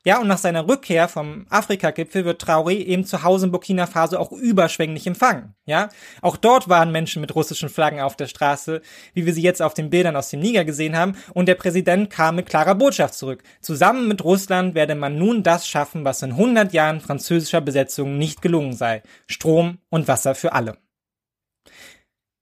Ja, 0.07 0.19
und 0.21 0.27
nach 0.27 0.37
seiner 0.37 0.67
Rückkehr 0.67 1.07
vom 1.07 1.47
Afrika-Gipfel 1.49 2.25
wird 2.25 2.43
Traoré 2.43 2.73
eben 2.73 3.05
zu 3.05 3.23
Hause 3.23 3.47
in 3.47 3.51
Burkina 3.51 3.87
Faso 3.87 4.19
auch 4.19 4.31
überschwänglich 4.31 5.07
empfangen. 5.07 5.55
Ja, 5.65 5.89
auch 6.21 6.37
dort 6.37 6.69
waren 6.69 6.91
Menschen 6.91 7.21
mit 7.21 7.33
russischen 7.33 7.69
Flaggen 7.69 7.99
auf 7.99 8.15
der 8.15 8.27
Straße, 8.27 8.83
wie 9.15 9.25
wir 9.25 9.33
sie 9.33 9.41
jetzt 9.41 9.63
auf 9.63 9.73
den 9.73 9.89
Bildern 9.89 10.15
aus 10.15 10.29
dem 10.29 10.41
Niger 10.41 10.63
gesehen 10.63 10.95
haben, 10.95 11.17
und 11.33 11.47
der 11.47 11.55
Präsident 11.55 12.11
kam 12.11 12.35
mit 12.35 12.47
klarer 12.47 12.75
Botschaft 12.75 13.15
zurück. 13.15 13.41
Zusammen 13.61 14.07
mit 14.07 14.23
Russland 14.23 14.75
werde 14.75 14.93
man 14.93 15.17
nun 15.17 15.41
das 15.41 15.67
schaffen, 15.67 16.05
was 16.05 16.21
in 16.21 16.33
100 16.33 16.71
Jahren 16.71 17.01
französischer 17.01 17.61
Besetzung 17.61 18.19
nicht 18.19 18.43
gelungen 18.43 18.73
sei. 18.73 19.01
Strom 19.25 19.79
und 19.89 20.07
Wasser 20.07 20.35
für 20.35 20.53
alle. 20.53 20.77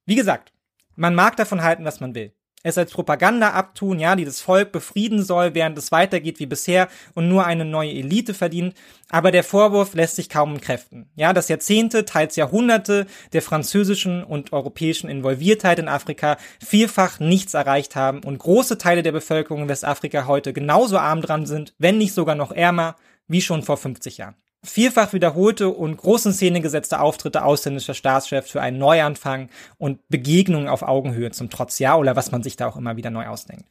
Wie 0.06 0.16
gesagt, 0.16 0.52
man 0.98 1.16
mag 1.16 1.38
davon 1.38 1.64
halten, 1.64 1.86
was 1.86 2.02
man 2.02 2.14
will 2.14 2.34
es 2.64 2.78
als 2.78 2.92
Propaganda 2.92 3.52
abtun, 3.52 4.00
ja, 4.00 4.16
die 4.16 4.26
das 4.26 4.42
Volk 4.42 4.72
befrieden 4.72 5.24
soll, 5.24 5.54
während 5.54 5.78
es 5.78 5.92
weitergeht 5.92 6.40
wie 6.40 6.46
bisher 6.46 6.88
und 7.14 7.28
nur 7.28 7.46
eine 7.46 7.66
neue 7.66 7.92
Elite 7.92 8.34
verdient. 8.34 8.74
Aber 9.10 9.32
der 9.32 9.44
Vorwurf 9.44 9.94
lässt 9.94 10.16
sich 10.16 10.30
kaum 10.30 10.56
entkräften. 10.56 11.10
Ja, 11.16 11.34
dass 11.34 11.50
Jahrzehnte, 11.50 12.06
teils 12.06 12.36
Jahrhunderte 12.36 13.06
der 13.34 13.42
französischen 13.42 14.24
und 14.24 14.54
europäischen 14.54 15.10
Involviertheit 15.10 15.78
in 15.78 15.88
Afrika 15.88 16.38
vielfach 16.60 17.20
nichts 17.20 17.54
erreicht 17.54 17.96
haben 17.96 18.24
und 18.24 18.40
große 18.40 18.78
Teile 18.78 19.04
der 19.04 19.12
Bevölkerung 19.12 19.64
in 19.64 19.70
Westafrika 19.70 20.26
heute 20.26 20.54
genauso 20.54 20.98
arm 20.98 21.22
dran 21.22 21.46
sind, 21.46 21.76
wenn 21.78 21.98
nicht 21.98 22.14
sogar 22.14 22.36
noch 22.36 22.52
ärmer, 22.52 22.96
wie 23.28 23.42
schon 23.42 23.64
vor 23.64 23.78
50 23.78 24.18
Jahren 24.18 24.36
vielfach 24.64 25.14
wiederholte 25.14 25.70
und 25.70 25.98
großen 25.98 26.34
Szene 26.34 26.62
gesetzte 26.62 27.00
Auftritte 27.00 27.44
ausländischer 27.44 27.94
Staatschefs 27.94 28.52
für 28.52 28.62
einen 28.62 28.78
Neuanfang 28.78 29.50
und 29.78 30.00
Begegnungen 30.08 30.68
auf 30.68 30.84
Augenhöhe 30.84 31.32
zum 31.32 31.50
Trotz, 31.50 31.80
ja, 31.80 31.96
oder 31.96 32.16
was 32.16 32.32
man 32.32 32.44
sich 32.44 32.56
da 32.56 32.68
auch 32.68 32.78
immer 32.78 32.96
wieder 32.96 33.10
neu 33.10 33.28
ausdenkt. 33.28 33.66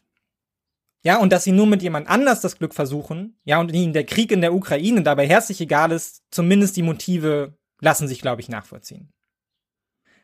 Ja, 1.05 1.18
und 1.18 1.32
dass 1.32 1.45
sie 1.45 1.53
nur 1.53 1.66
mit 1.66 1.82
jemand 1.82 2.09
anders 2.09 2.40
das 2.40 2.59
Glück 2.59 2.74
versuchen, 2.74 3.36
ja, 3.45 3.59
und 3.59 3.72
ihnen 3.72 3.93
der 3.93 4.05
Krieg 4.05 4.30
in 4.30 4.40
der 4.40 4.55
Ukraine 4.55 5.03
dabei 5.03 5.26
herzlich 5.26 5.61
egal 5.61 5.90
ist, 5.90 6.22
zumindest 6.30 6.76
die 6.76 6.82
Motive 6.82 7.55
lassen 7.80 8.07
sich, 8.07 8.20
glaube 8.20 8.40
ich, 8.40 8.49
nachvollziehen. 8.49 9.11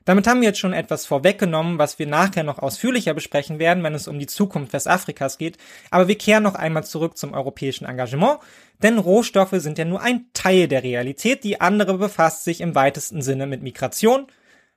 Damit 0.08 0.26
haben 0.26 0.40
wir 0.40 0.48
jetzt 0.48 0.58
schon 0.58 0.72
etwas 0.72 1.04
vorweggenommen, 1.04 1.78
was 1.78 1.98
wir 1.98 2.06
nachher 2.06 2.42
noch 2.42 2.60
ausführlicher 2.60 3.12
besprechen 3.12 3.58
werden, 3.58 3.84
wenn 3.84 3.92
es 3.92 4.08
um 4.08 4.18
die 4.18 4.26
Zukunft 4.26 4.72
Westafrikas 4.72 5.36
geht. 5.36 5.58
Aber 5.90 6.08
wir 6.08 6.16
kehren 6.16 6.44
noch 6.44 6.54
einmal 6.54 6.82
zurück 6.84 7.18
zum 7.18 7.34
europäischen 7.34 7.84
Engagement, 7.84 8.38
denn 8.82 8.96
Rohstoffe 8.98 9.52
sind 9.52 9.76
ja 9.76 9.84
nur 9.84 10.00
ein 10.00 10.24
Teil 10.32 10.66
der 10.66 10.82
Realität, 10.82 11.44
die 11.44 11.60
andere 11.60 11.98
befasst 11.98 12.44
sich 12.44 12.62
im 12.62 12.74
weitesten 12.74 13.20
Sinne 13.20 13.46
mit 13.46 13.62
Migration, 13.62 14.28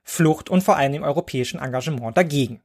Flucht 0.04 0.50
und 0.50 0.62
vor 0.62 0.76
allem 0.76 0.92
dem 0.92 1.02
europäischen 1.02 1.60
Engagement 1.60 2.14
dagegen. 2.14 2.60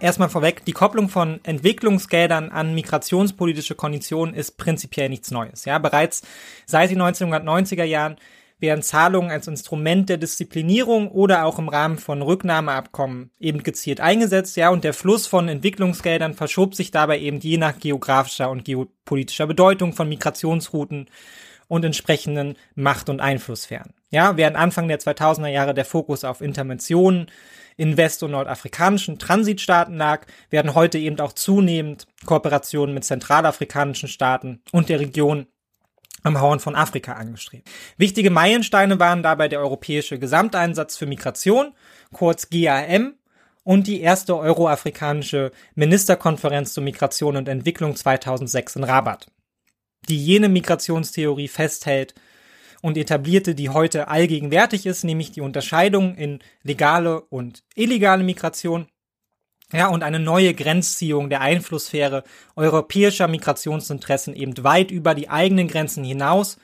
Erstmal 0.00 0.30
vorweg, 0.30 0.64
die 0.64 0.72
Kopplung 0.72 1.10
von 1.10 1.40
Entwicklungsgeldern 1.42 2.48
an 2.48 2.74
migrationspolitische 2.74 3.74
Konditionen 3.74 4.34
ist 4.34 4.56
prinzipiell 4.56 5.10
nichts 5.10 5.30
Neues. 5.30 5.66
Ja, 5.66 5.78
bereits 5.78 6.22
seit 6.64 6.90
den 6.90 7.02
1990er 7.02 7.84
Jahren 7.84 8.16
werden 8.60 8.82
Zahlungen 8.82 9.30
als 9.30 9.46
Instrument 9.46 10.08
der 10.08 10.16
Disziplinierung 10.16 11.10
oder 11.10 11.44
auch 11.44 11.58
im 11.58 11.68
Rahmen 11.68 11.98
von 11.98 12.22
Rücknahmeabkommen 12.22 13.30
eben 13.38 13.62
gezielt 13.62 14.00
eingesetzt, 14.00 14.56
ja, 14.56 14.70
und 14.70 14.84
der 14.84 14.94
Fluss 14.94 15.26
von 15.26 15.48
Entwicklungsgeldern 15.48 16.32
verschob 16.32 16.74
sich 16.74 16.90
dabei 16.90 17.18
eben 17.18 17.38
je 17.38 17.58
nach 17.58 17.78
geografischer 17.78 18.50
und 18.50 18.64
geopolitischer 18.64 19.46
Bedeutung 19.46 19.92
von 19.92 20.08
Migrationsrouten 20.08 21.08
und 21.68 21.84
entsprechenden 21.84 22.56
Macht- 22.74 23.10
und 23.10 23.20
Einflusssphären. 23.20 23.92
Ja, 24.10 24.36
während 24.38 24.56
Anfang 24.56 24.88
der 24.88 24.98
2000er 24.98 25.48
Jahre 25.48 25.74
der 25.74 25.84
Fokus 25.84 26.24
auf 26.24 26.40
Interventionen 26.40 27.30
in 27.80 27.96
west- 27.96 28.22
und 28.22 28.32
nordafrikanischen 28.32 29.18
Transitstaaten 29.18 29.96
lag, 29.96 30.26
werden 30.50 30.74
heute 30.74 30.98
eben 30.98 31.18
auch 31.18 31.32
zunehmend 31.32 32.06
Kooperationen 32.26 32.94
mit 32.94 33.04
zentralafrikanischen 33.04 34.10
Staaten 34.10 34.60
und 34.70 34.90
der 34.90 35.00
Region 35.00 35.46
am 36.22 36.38
Horn 36.38 36.60
von 36.60 36.76
Afrika 36.76 37.14
angestrebt. 37.14 37.70
Wichtige 37.96 38.28
Meilensteine 38.28 38.98
waren 39.00 39.22
dabei 39.22 39.48
der 39.48 39.60
europäische 39.60 40.18
Gesamteinsatz 40.18 40.98
für 40.98 41.06
Migration, 41.06 41.72
kurz 42.12 42.50
GAM, 42.50 43.14
und 43.62 43.86
die 43.86 44.02
erste 44.02 44.36
euroafrikanische 44.36 45.50
Ministerkonferenz 45.74 46.74
zur 46.74 46.84
Migration 46.84 47.38
und 47.38 47.48
Entwicklung 47.48 47.96
2006 47.96 48.76
in 48.76 48.84
Rabat, 48.84 49.28
die 50.06 50.22
jene 50.22 50.50
Migrationstheorie 50.50 51.48
festhält, 51.48 52.14
und 52.82 52.96
etablierte, 52.96 53.54
die 53.54 53.68
heute 53.68 54.08
allgegenwärtig 54.08 54.86
ist, 54.86 55.04
nämlich 55.04 55.32
die 55.32 55.40
Unterscheidung 55.40 56.14
in 56.14 56.40
legale 56.62 57.20
und 57.22 57.62
illegale 57.74 58.24
Migration. 58.24 58.86
Ja, 59.72 59.88
und 59.88 60.02
eine 60.02 60.18
neue 60.18 60.52
Grenzziehung 60.52 61.30
der 61.30 61.42
Einflusssphäre 61.42 62.24
europäischer 62.56 63.28
Migrationsinteressen 63.28 64.34
eben 64.34 64.54
weit 64.64 64.90
über 64.90 65.14
die 65.14 65.28
eigenen 65.28 65.68
Grenzen 65.68 66.02
hinaus 66.02 66.58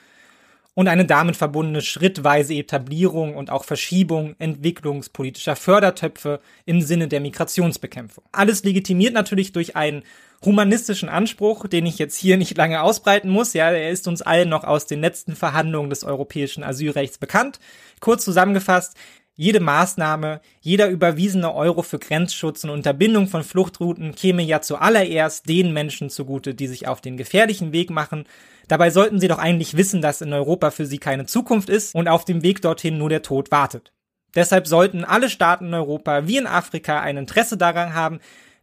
und 0.77 0.87
eine 0.87 1.05
damit 1.05 1.35
verbundene 1.35 1.81
schrittweise 1.81 2.53
Etablierung 2.53 3.35
und 3.35 3.49
auch 3.49 3.63
Verschiebung 3.63 4.35
entwicklungspolitischer 4.37 5.55
Fördertöpfe 5.55 6.39
im 6.65 6.81
Sinne 6.81 7.07
der 7.07 7.19
Migrationsbekämpfung. 7.19 8.23
Alles 8.31 8.63
legitimiert 8.63 9.15
natürlich 9.15 9.53
durch 9.53 9.75
einen 9.75 10.03
humanistischen 10.45 11.09
Anspruch, 11.09 11.65
den 11.65 11.87
ich 11.87 11.97
jetzt 11.97 12.15
hier 12.15 12.37
nicht 12.37 12.55
lange 12.57 12.83
ausbreiten 12.83 13.27
muss. 13.27 13.53
Ja, 13.53 13.71
er 13.71 13.89
ist 13.89 14.07
uns 14.07 14.21
allen 14.21 14.49
noch 14.49 14.65
aus 14.65 14.85
den 14.85 15.01
letzten 15.01 15.35
Verhandlungen 15.35 15.89
des 15.89 16.03
europäischen 16.03 16.63
Asylrechts 16.63 17.17
bekannt. 17.17 17.59
Kurz 17.99 18.23
zusammengefasst, 18.23 18.95
jede 19.37 19.59
Maßnahme, 19.59 20.41
jeder 20.61 20.89
überwiesene 20.89 21.53
Euro 21.53 21.83
für 21.83 21.99
Grenzschutz 21.99 22.63
und 22.63 22.71
Unterbindung 22.71 23.27
von 23.27 23.43
Fluchtrouten 23.43 24.15
käme 24.15 24.41
ja 24.41 24.61
zuallererst 24.61 25.47
den 25.47 25.73
Menschen 25.73 26.09
zugute, 26.09 26.55
die 26.55 26.67
sich 26.67 26.87
auf 26.87 27.01
den 27.01 27.17
gefährlichen 27.17 27.71
Weg 27.71 27.91
machen. 27.91 28.25
Dabei 28.67 28.89
sollten 28.89 29.19
sie 29.19 29.27
doch 29.27 29.37
eigentlich 29.37 29.77
wissen, 29.77 30.01
dass 30.01 30.21
in 30.21 30.33
Europa 30.33 30.71
für 30.71 30.87
sie 30.87 30.97
keine 30.97 31.27
Zukunft 31.27 31.69
ist 31.69 31.93
und 31.93 32.07
auf 32.07 32.25
dem 32.25 32.41
Weg 32.41 32.63
dorthin 32.63 32.97
nur 32.97 33.09
der 33.09 33.21
Tod 33.21 33.51
wartet. 33.51 33.93
Deshalb 34.33 34.67
sollten 34.67 35.05
alle 35.05 35.29
Staaten 35.29 35.67
in 35.67 35.73
Europa 35.75 36.27
wie 36.27 36.37
in 36.37 36.47
Afrika 36.47 36.99
ein 36.99 37.17
Interesse 37.17 37.57
daran 37.57 37.93
haben, 37.93 38.19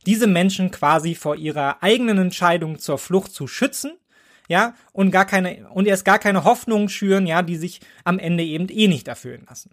diese 0.07 0.27
Menschen 0.27 0.73
quasi 0.73 1.15
vor 1.15 1.37
ihrer 1.37 1.85
eigenen 1.85 2.19
Entscheidung 2.19 2.81
zur 2.81 2.99
Flucht 2.99 3.33
zu 3.33 3.47
schützen, 3.47 3.93
ja, 4.49 4.75
und 4.93 5.13
gar 5.13 5.25
keine, 5.25 5.69
und 5.71 5.87
erst 5.87 6.05
gar 6.05 6.19
keine 6.19 6.45
Hoffnungen 6.45 6.89
schüren, 6.89 7.27
ja, 7.27 7.43
die 7.43 7.57
sich 7.57 7.81
am 8.03 8.19
Ende 8.19 8.43
eben 8.43 8.69
eh 8.69 8.89
nicht 8.89 9.09
erfüllen 9.09 9.47
lassen. 9.49 9.71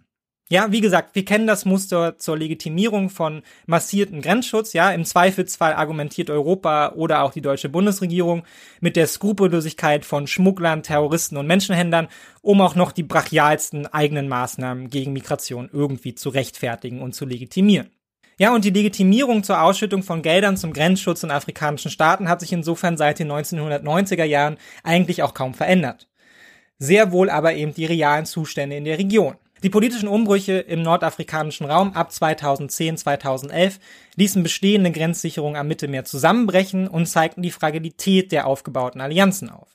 Ja, 0.48 0.70
wie 0.70 0.82
gesagt, 0.82 1.14
wir 1.14 1.24
kennen 1.24 1.46
das 1.46 1.64
Muster 1.64 2.18
zur 2.18 2.36
Legitimierung 2.36 3.08
von 3.08 3.42
massierten 3.64 4.20
Grenzschutz. 4.20 4.74
Ja, 4.74 4.90
im 4.90 5.04
Zweifelsfall 5.04 5.72
argumentiert 5.72 6.28
Europa 6.28 6.92
oder 6.94 7.22
auch 7.22 7.32
die 7.32 7.40
deutsche 7.40 7.70
Bundesregierung 7.70 8.42
mit 8.80 8.96
der 8.96 9.06
Skrupellosigkeit 9.06 10.04
von 10.04 10.26
Schmugglern, 10.26 10.82
Terroristen 10.82 11.38
und 11.38 11.46
Menschenhändlern, 11.46 12.08
um 12.42 12.60
auch 12.60 12.74
noch 12.74 12.92
die 12.92 13.02
brachialsten 13.02 13.86
eigenen 13.86 14.28
Maßnahmen 14.28 14.90
gegen 14.90 15.14
Migration 15.14 15.70
irgendwie 15.72 16.14
zu 16.14 16.28
rechtfertigen 16.28 17.00
und 17.00 17.14
zu 17.14 17.24
legitimieren. 17.24 17.90
Ja, 18.38 18.54
und 18.54 18.64
die 18.64 18.70
Legitimierung 18.70 19.44
zur 19.44 19.62
Ausschüttung 19.62 20.02
von 20.02 20.20
Geldern 20.20 20.56
zum 20.56 20.72
Grenzschutz 20.72 21.22
in 21.22 21.30
afrikanischen 21.30 21.90
Staaten 21.90 22.28
hat 22.28 22.40
sich 22.40 22.52
insofern 22.52 22.96
seit 22.96 23.18
den 23.18 23.30
1990er 23.30 24.24
Jahren 24.24 24.58
eigentlich 24.82 25.22
auch 25.22 25.32
kaum 25.32 25.54
verändert. 25.54 26.08
Sehr 26.78 27.12
wohl 27.12 27.30
aber 27.30 27.54
eben 27.54 27.72
die 27.72 27.86
realen 27.86 28.26
Zustände 28.26 28.76
in 28.76 28.84
der 28.84 28.98
Region. 28.98 29.36
Die 29.62 29.70
politischen 29.70 30.08
Umbrüche 30.08 30.54
im 30.54 30.82
nordafrikanischen 30.82 31.66
Raum 31.66 31.92
ab 31.92 32.10
2010, 32.10 32.96
2011 32.96 33.78
ließen 34.16 34.42
bestehende 34.42 34.90
Grenzsicherungen 34.90 35.56
am 35.56 35.68
Mittelmeer 35.68 36.04
zusammenbrechen 36.04 36.88
und 36.88 37.06
zeigten 37.06 37.42
die 37.42 37.52
Fragilität 37.52 38.32
der 38.32 38.48
aufgebauten 38.48 39.00
Allianzen 39.00 39.50
auf. 39.50 39.68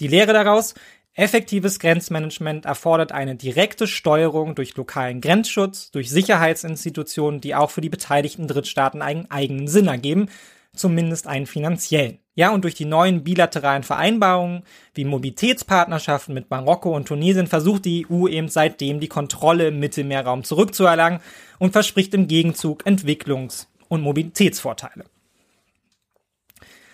Die 0.00 0.08
Lehre 0.08 0.34
daraus, 0.34 0.74
effektives 1.14 1.78
Grenzmanagement 1.78 2.66
erfordert 2.66 3.12
eine 3.12 3.34
direkte 3.34 3.86
Steuerung 3.86 4.54
durch 4.54 4.76
lokalen 4.76 5.22
Grenzschutz, 5.22 5.90
durch 5.90 6.10
Sicherheitsinstitutionen, 6.10 7.40
die 7.40 7.54
auch 7.54 7.70
für 7.70 7.80
die 7.80 7.88
beteiligten 7.88 8.48
Drittstaaten 8.48 9.00
einen 9.00 9.30
eigenen 9.30 9.66
Sinn 9.66 9.86
ergeben, 9.86 10.28
zumindest 10.74 11.26
einen 11.26 11.46
finanziellen. 11.46 12.18
Ja, 12.34 12.50
und 12.50 12.64
durch 12.64 12.74
die 12.74 12.86
neuen 12.86 13.24
bilateralen 13.24 13.82
Vereinbarungen 13.82 14.62
wie 14.94 15.04
Mobilitätspartnerschaften 15.04 16.32
mit 16.32 16.48
Marokko 16.48 16.96
und 16.96 17.06
Tunesien 17.06 17.46
versucht 17.46 17.84
die 17.84 18.06
EU 18.10 18.26
eben 18.26 18.48
seitdem 18.48 19.00
die 19.00 19.08
Kontrolle 19.08 19.68
im 19.68 19.80
Mittelmeerraum 19.80 20.42
zurückzuerlangen 20.42 21.20
und 21.58 21.72
verspricht 21.72 22.14
im 22.14 22.28
Gegenzug 22.28 22.86
Entwicklungs- 22.86 23.66
und 23.88 24.00
Mobilitätsvorteile. 24.00 25.04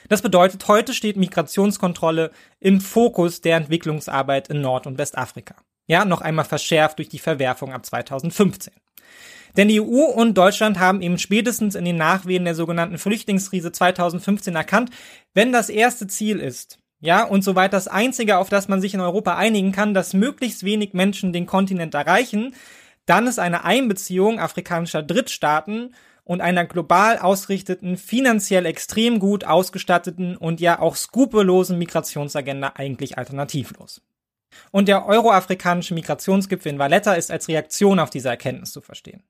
Das 0.09 0.23
bedeutet, 0.23 0.67
heute 0.67 0.93
steht 0.93 1.17
Migrationskontrolle 1.17 2.33
im 2.59 2.81
Fokus 2.81 3.41
der 3.41 3.59
Entwicklungsarbeit 3.59 4.49
in 4.49 4.61
Nord- 4.61 4.87
und 4.87 4.99
Westafrika. 4.99 5.55
Ja, 5.87 6.05
noch 6.05 6.21
einmal 6.21 6.47
verschärft 6.47 6.99
durch 6.99 7.11
die 7.11 7.19
Verwerfung 7.19 7.73
ab 7.73 7.87
2015. 7.87 8.73
Denn 9.57 9.69
die 9.69 9.81
EU 9.81 10.05
und 10.05 10.37
Deutschland 10.37 10.79
haben 10.79 11.01
eben 11.01 11.19
spätestens 11.19 11.75
in 11.75 11.85
den 11.85 11.97
Nachwehen 11.97 12.45
der 12.45 12.55
sogenannten 12.55 12.99
Flüchtlingskrise 12.99 13.73
2015 13.73 14.55
erkannt, 14.55 14.91
wenn 15.35 15.53
das 15.53 15.69
erste 15.69 16.07
Ziel 16.07 16.39
ist, 16.39 16.79
ja, 17.01 17.25
und 17.25 17.43
soweit 17.43 17.73
das 17.73 17.87
einzige, 17.87 18.39
auf 18.39 18.49
das 18.49 18.67
man 18.67 18.81
sich 18.81 18.93
in 18.93 19.01
Europa 19.01 19.37
einigen 19.37 19.71
kann, 19.71 19.95
dass 19.95 20.15
möglichst 20.15 20.65
wenig 20.65 20.95
Menschen 20.95 21.33
den 21.33 21.47
Kontinent 21.47 21.95
erreichen, 21.95 22.55
dann 23.07 23.27
ist 23.27 23.39
eine 23.39 23.65
Einbeziehung 23.65 24.41
afrikanischer 24.41 25.03
Drittstaaten 25.03 25.95
und 26.25 26.41
einer 26.41 26.67
global 26.67 27.19
ausgerichteten, 27.19 27.97
finanziell 27.97 28.67
extrem 28.67 29.19
gut 29.21 29.45
ausgestatteten 29.45 30.37
und 30.37 30.61
ja 30.61 30.81
auch 30.81 30.97
skrupellosen 30.97 31.79
Migrationsagenda 31.79 32.73
eigentlich 32.75 33.17
alternativlos. 33.17 34.03
Und 34.73 34.89
der 34.89 35.07
euroafrikanische 35.07 35.95
Migrationsgipfel 35.95 36.73
in 36.73 36.79
Valletta 36.79 37.15
ist 37.15 37.31
als 37.31 37.49
Reaktion 37.49 38.01
auf 38.01 38.11
diese 38.11 38.29
Erkenntnis 38.29 38.73
zu 38.73 38.81
verstehen. 38.81 39.23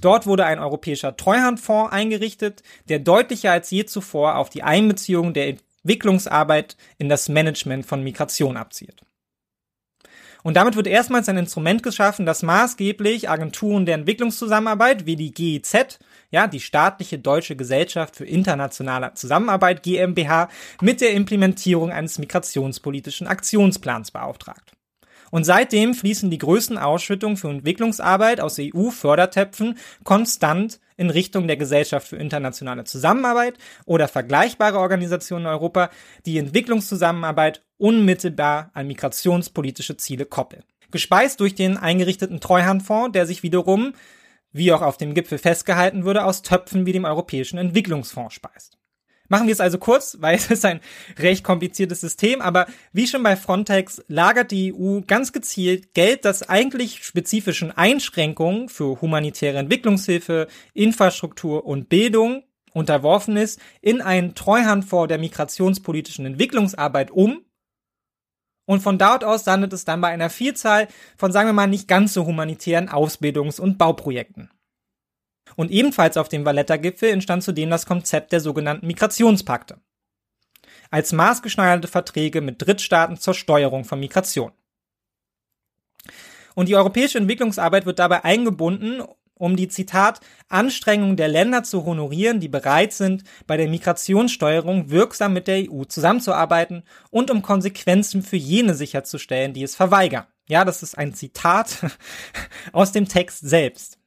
Dort 0.00 0.26
wurde 0.26 0.44
ein 0.46 0.58
europäischer 0.58 1.16
Treuhandfonds 1.16 1.92
eingerichtet, 1.92 2.62
der 2.88 2.98
deutlicher 2.98 3.52
als 3.52 3.70
je 3.70 3.84
zuvor 3.86 4.36
auf 4.36 4.50
die 4.50 4.62
Einbeziehung 4.62 5.32
der 5.32 5.48
Entwicklungsarbeit 5.48 6.76
in 6.98 7.08
das 7.08 7.28
Management 7.28 7.86
von 7.86 8.02
Migration 8.02 8.56
abzielt. 8.56 9.02
Und 10.46 10.54
damit 10.54 10.76
wird 10.76 10.86
erstmals 10.86 11.28
ein 11.28 11.38
Instrument 11.38 11.82
geschaffen, 11.82 12.24
das 12.24 12.44
maßgeblich 12.44 13.28
Agenturen 13.28 13.84
der 13.84 13.96
Entwicklungszusammenarbeit 13.96 15.04
wie 15.04 15.16
die 15.16 15.32
GIZ, 15.32 15.98
ja, 16.30 16.46
die 16.46 16.60
staatliche 16.60 17.18
deutsche 17.18 17.56
Gesellschaft 17.56 18.14
für 18.14 18.26
internationale 18.26 19.12
Zusammenarbeit 19.14 19.82
GmbH, 19.82 20.48
mit 20.80 21.00
der 21.00 21.14
Implementierung 21.14 21.90
eines 21.90 22.20
migrationspolitischen 22.20 23.26
Aktionsplans 23.26 24.12
beauftragt. 24.12 24.75
Und 25.30 25.44
seitdem 25.44 25.94
fließen 25.94 26.30
die 26.30 26.38
größten 26.38 26.78
Ausschüttungen 26.78 27.36
für 27.36 27.48
Entwicklungsarbeit 27.48 28.40
aus 28.40 28.58
EU-Fördertöpfen 28.58 29.78
konstant 30.04 30.80
in 30.96 31.10
Richtung 31.10 31.46
der 31.46 31.56
Gesellschaft 31.56 32.08
für 32.08 32.16
internationale 32.16 32.84
Zusammenarbeit 32.84 33.58
oder 33.84 34.08
vergleichbare 34.08 34.78
Organisationen 34.78 35.46
in 35.46 35.50
Europa, 35.50 35.90
die 36.24 36.38
Entwicklungszusammenarbeit 36.38 37.62
unmittelbar 37.78 38.70
an 38.72 38.86
migrationspolitische 38.86 39.96
Ziele 39.96 40.24
koppeln. 40.24 40.62
Gespeist 40.90 41.40
durch 41.40 41.54
den 41.54 41.76
eingerichteten 41.76 42.40
Treuhandfonds, 42.40 43.12
der 43.12 43.26
sich 43.26 43.42
wiederum, 43.42 43.92
wie 44.52 44.72
auch 44.72 44.82
auf 44.82 44.96
dem 44.96 45.14
Gipfel 45.14 45.38
festgehalten 45.38 46.04
würde, 46.04 46.24
aus 46.24 46.42
Töpfen 46.42 46.86
wie 46.86 46.92
dem 46.92 47.04
Europäischen 47.04 47.58
Entwicklungsfonds 47.58 48.34
speist. 48.34 48.75
Machen 49.28 49.46
wir 49.46 49.52
es 49.52 49.60
also 49.60 49.78
kurz, 49.78 50.18
weil 50.20 50.36
es 50.36 50.50
ist 50.50 50.64
ein 50.64 50.80
recht 51.18 51.44
kompliziertes 51.44 52.00
System, 52.00 52.40
aber 52.40 52.66
wie 52.92 53.06
schon 53.06 53.22
bei 53.22 53.36
Frontex 53.36 54.02
lagert 54.08 54.50
die 54.50 54.72
EU 54.74 55.00
ganz 55.06 55.32
gezielt 55.32 55.94
Geld, 55.94 56.24
das 56.24 56.48
eigentlich 56.48 57.04
spezifischen 57.04 57.72
Einschränkungen 57.72 58.68
für 58.68 59.00
humanitäre 59.00 59.58
Entwicklungshilfe, 59.58 60.48
Infrastruktur 60.74 61.66
und 61.66 61.88
Bildung 61.88 62.44
unterworfen 62.72 63.36
ist, 63.36 63.60
in 63.80 64.02
einen 64.02 64.34
Treuhandfonds 64.34 65.08
der 65.08 65.18
migrationspolitischen 65.18 66.26
Entwicklungsarbeit 66.26 67.10
um. 67.10 67.42
Und 68.66 68.82
von 68.82 68.98
dort 68.98 69.24
aus 69.24 69.46
landet 69.46 69.72
es 69.72 69.84
dann 69.84 70.00
bei 70.00 70.08
einer 70.08 70.28
Vielzahl 70.28 70.88
von, 71.16 71.32
sagen 71.32 71.48
wir 71.48 71.52
mal, 71.52 71.68
nicht 71.68 71.88
ganz 71.88 72.12
so 72.12 72.26
humanitären 72.26 72.88
Ausbildungs- 72.88 73.60
und 73.60 73.78
Bauprojekten. 73.78 74.50
Und 75.54 75.70
ebenfalls 75.70 76.16
auf 76.16 76.28
dem 76.28 76.44
Valletta-Gipfel 76.44 77.10
entstand 77.10 77.42
zudem 77.42 77.70
das 77.70 77.86
Konzept 77.86 78.32
der 78.32 78.40
sogenannten 78.40 78.86
Migrationspakte. 78.86 79.78
Als 80.90 81.12
maßgeschneiderte 81.12 81.88
Verträge 81.88 82.40
mit 82.40 82.60
Drittstaaten 82.60 83.16
zur 83.16 83.34
Steuerung 83.34 83.84
von 83.84 84.00
Migration. 84.00 84.52
Und 86.54 86.68
die 86.68 86.76
europäische 86.76 87.18
Entwicklungsarbeit 87.18 87.86
wird 87.86 87.98
dabei 87.98 88.24
eingebunden, 88.24 89.02
um 89.38 89.56
die 89.56 89.68
Zitat 89.68 90.20
Anstrengungen 90.48 91.16
der 91.16 91.28
Länder 91.28 91.62
zu 91.62 91.84
honorieren, 91.84 92.40
die 92.40 92.48
bereit 92.48 92.92
sind, 92.92 93.24
bei 93.46 93.56
der 93.56 93.68
Migrationssteuerung 93.68 94.90
wirksam 94.90 95.34
mit 95.34 95.46
der 95.46 95.70
EU 95.70 95.84
zusammenzuarbeiten 95.84 96.82
und 97.10 97.30
um 97.30 97.42
Konsequenzen 97.42 98.22
für 98.22 98.36
jene 98.36 98.74
sicherzustellen, 98.74 99.52
die 99.52 99.62
es 99.62 99.76
verweigern. 99.76 100.24
Ja, 100.48 100.64
das 100.64 100.82
ist 100.82 100.96
ein 100.96 101.12
Zitat 101.12 101.84
aus 102.72 102.92
dem 102.92 103.08
Text 103.08 103.46
selbst. 103.46 103.98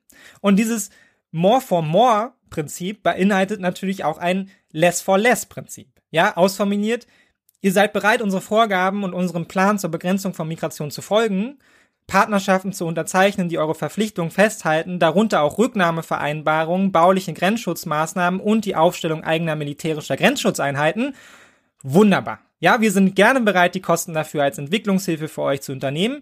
Und 0.42 0.56
dieses 0.56 0.90
More 1.32 1.62
for 1.62 1.82
More 1.82 2.34
Prinzip 2.50 3.04
beinhaltet 3.04 3.60
natürlich 3.60 4.04
auch 4.04 4.18
ein 4.18 4.50
Less 4.72 5.02
for 5.02 5.18
Less 5.18 5.46
Prinzip. 5.46 5.88
Ja, 6.12 6.36
ausformuliert, 6.36 7.08
ihr 7.62 7.72
seid 7.72 7.94
bereit, 7.94 8.22
unsere 8.22 8.42
Vorgaben 8.42 9.04
und 9.04 9.14
unserem 9.14 9.48
Plan 9.48 9.78
zur 9.78 9.92
Begrenzung 9.92 10.34
von 10.34 10.48
Migration 10.48 10.92
zu 10.92 11.02
folgen, 11.02 11.60
Partnerschaften 12.08 12.74
zu 12.74 12.88
unterzeichnen, 12.88 13.50
die 13.50 13.60
eure 13.60 13.76
Verpflichtungen 13.76 14.32
festhalten, 14.32 14.98
darunter 14.98 15.42
auch 15.42 15.60
Rücknahmevereinbarungen, 15.60 16.92
bauliche 16.92 17.34
Grenzschutzmaßnahmen 17.34 18.40
und 18.40 18.66
die 18.66 18.76
Aufstellung 18.76 19.24
eigener 19.24 19.56
militärischer 19.56 20.18
Grenzschutzeinheiten. 20.18 21.16
Wunderbar. 21.84 22.40
Ja, 22.60 22.82
wir 22.82 22.92
sind 22.92 23.16
gerne 23.16 23.40
bereit, 23.42 23.76
die 23.76 23.82
Kosten 23.82 24.14
dafür 24.14 24.44
als 24.44 24.58
Entwicklungshilfe 24.58 25.28
für 25.28 25.44
euch 25.44 25.62
zu 25.62 25.72
unternehmen. 25.72 26.22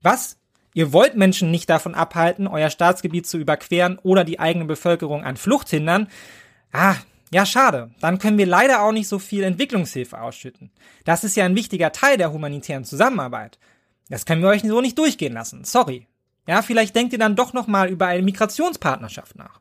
Was 0.00 0.38
Ihr 0.74 0.92
wollt 0.92 1.16
Menschen 1.16 1.50
nicht 1.50 1.68
davon 1.70 1.94
abhalten, 1.94 2.46
euer 2.46 2.70
Staatsgebiet 2.70 3.26
zu 3.26 3.38
überqueren 3.38 3.98
oder 4.02 4.24
die 4.24 4.38
eigene 4.38 4.64
Bevölkerung 4.64 5.24
an 5.24 5.36
Flucht 5.36 5.68
hindern. 5.70 6.08
Ah, 6.72 6.96
ja, 7.30 7.44
schade. 7.44 7.90
Dann 8.00 8.18
können 8.18 8.38
wir 8.38 8.46
leider 8.46 8.82
auch 8.82 8.92
nicht 8.92 9.08
so 9.08 9.18
viel 9.18 9.42
Entwicklungshilfe 9.42 10.20
ausschütten. 10.20 10.70
Das 11.04 11.24
ist 11.24 11.36
ja 11.36 11.44
ein 11.44 11.56
wichtiger 11.56 11.92
Teil 11.92 12.16
der 12.16 12.32
humanitären 12.32 12.84
Zusammenarbeit. 12.84 13.58
Das 14.08 14.24
können 14.24 14.42
wir 14.42 14.48
euch 14.48 14.62
so 14.62 14.80
nicht 14.80 14.98
durchgehen 14.98 15.34
lassen. 15.34 15.64
Sorry. 15.64 16.06
Ja, 16.46 16.62
vielleicht 16.62 16.96
denkt 16.96 17.12
ihr 17.12 17.18
dann 17.18 17.36
doch 17.36 17.52
nochmal 17.52 17.90
über 17.90 18.06
eine 18.06 18.22
Migrationspartnerschaft 18.22 19.36
nach. 19.36 19.60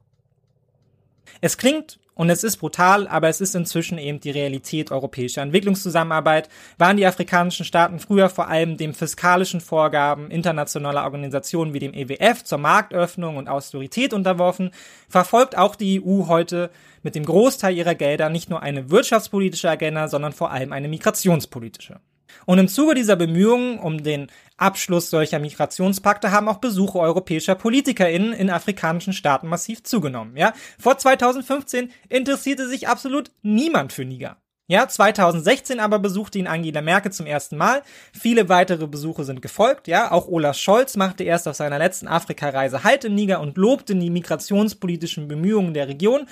Es 1.42 1.58
klingt 1.58 2.00
und 2.18 2.32
es 2.32 2.44
ist 2.44 2.58
brutal, 2.58 3.08
aber 3.08 3.30
es 3.30 3.42
ist 3.42 3.54
inzwischen 3.54 4.00
eben 4.00 4.20
die 4.20 4.32
Realität 4.32 4.92
europäischer 4.92 5.44
Entwicklungszusammenarbeit. 5.44 6.50
Waren 6.80 6.98
die 6.98 7.06
afrikanischen 7.06 7.64
Staaten 7.64 8.00
früher 8.00 8.30
vor 8.30 8.48
allem 8.48 8.76
dem 8.76 8.96
fiskalischen 8.96 9.62
Vorgaben 9.62 10.32
internationaler 10.32 11.04
Organisationen 11.04 11.74
wie 11.74 11.80
dem 11.80 11.94
EWF 11.94 12.44
zur 12.44 12.58
Marktöffnung 12.58 13.38
und 13.38 13.48
Austerität 13.48 14.14
unterworfen, 14.14 14.72
verfolgt 15.08 15.58
auch 15.58 15.76
die 15.76 16.02
EU 16.04 16.28
heute 16.28 16.72
mit 17.04 17.14
dem 17.14 17.26
Großteil 17.26 17.76
ihrer 17.76 17.96
Gelder 17.96 18.30
nicht 18.30 18.50
nur 18.50 18.64
eine 18.64 18.90
wirtschaftspolitische 18.90 19.70
Agenda, 19.70 20.08
sondern 20.08 20.34
vor 20.34 20.52
allem 20.52 20.74
eine 20.74 20.88
migrationspolitische. 20.88 22.00
Und 22.46 22.60
im 22.60 22.68
Zuge 22.68 22.96
dieser 22.96 23.16
Bemühungen 23.16 23.80
um 23.80 24.04
den 24.04 24.28
Abschluss 24.58 25.10
solcher 25.10 25.40
Migrationspakte 25.40 26.32
haben 26.32 26.48
auch 26.48 26.58
Besuche 26.58 27.00
europäischer 27.00 27.56
PolitikerInnen 27.56 28.34
in 28.34 28.50
afrikanischen 28.50 29.14
Staaten 29.14 29.48
massiv 29.48 29.84
zugenommen. 29.84 30.36
Ja, 30.36 30.54
vor 30.80 30.98
2015 30.98 31.92
interessierte 32.10 32.68
sich 32.68 32.88
absolut 32.88 33.32
niemand 33.42 33.94
für 33.94 34.06
Niger. 34.06 34.38
Ja, 34.70 34.86
2016 34.86 35.80
aber 35.80 35.98
besuchte 36.00 36.40
ihn 36.40 36.48
Angela 36.48 36.82
Merkel 36.82 37.12
zum 37.14 37.26
ersten 37.26 37.56
Mal. 37.56 37.84
Viele 38.12 38.50
weitere 38.50 38.86
Besuche 38.86 39.24
sind 39.24 39.42
gefolgt. 39.42 39.88
Ja, 39.88 40.12
auch 40.12 40.28
Olaf 40.28 40.58
Scholz 40.58 40.98
machte 40.98 41.24
erst 41.24 41.48
auf 41.48 41.56
seiner 41.56 41.80
letzten 41.80 42.10
Afrikareise 42.10 42.84
Halt 42.84 43.06
in 43.06 43.16
Niger 43.16 43.40
und 43.40 43.56
lobte 43.56 43.96
die 43.96 44.10
migrationspolitischen 44.10 45.30
Bemühungen 45.30 45.74
der 45.74 45.88
Region. 45.88 46.28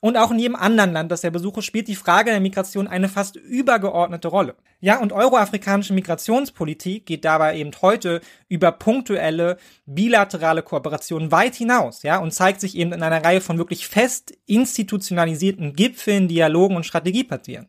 Und 0.00 0.16
auch 0.16 0.30
in 0.30 0.38
jedem 0.38 0.56
anderen 0.56 0.92
Land, 0.92 1.10
das 1.10 1.24
er 1.24 1.30
besuche, 1.30 1.62
spielt 1.62 1.88
die 1.88 1.96
Frage 1.96 2.30
der 2.30 2.40
Migration 2.40 2.86
eine 2.86 3.08
fast 3.08 3.36
übergeordnete 3.36 4.28
Rolle. 4.28 4.54
Ja, 4.80 5.00
und 5.00 5.12
euroafrikanische 5.12 5.94
Migrationspolitik 5.94 7.06
geht 7.06 7.24
dabei 7.24 7.56
eben 7.56 7.70
heute 7.80 8.20
über 8.48 8.72
punktuelle 8.72 9.56
bilaterale 9.86 10.62
Kooperationen 10.62 11.32
weit 11.32 11.54
hinaus, 11.54 12.02
ja, 12.02 12.18
und 12.18 12.32
zeigt 12.32 12.60
sich 12.60 12.76
eben 12.76 12.92
in 12.92 13.02
einer 13.02 13.24
Reihe 13.24 13.40
von 13.40 13.56
wirklich 13.56 13.88
fest 13.88 14.36
institutionalisierten 14.44 15.72
Gipfeln, 15.72 16.28
Dialogen 16.28 16.76
und 16.76 16.84
Strategiepartien. 16.84 17.68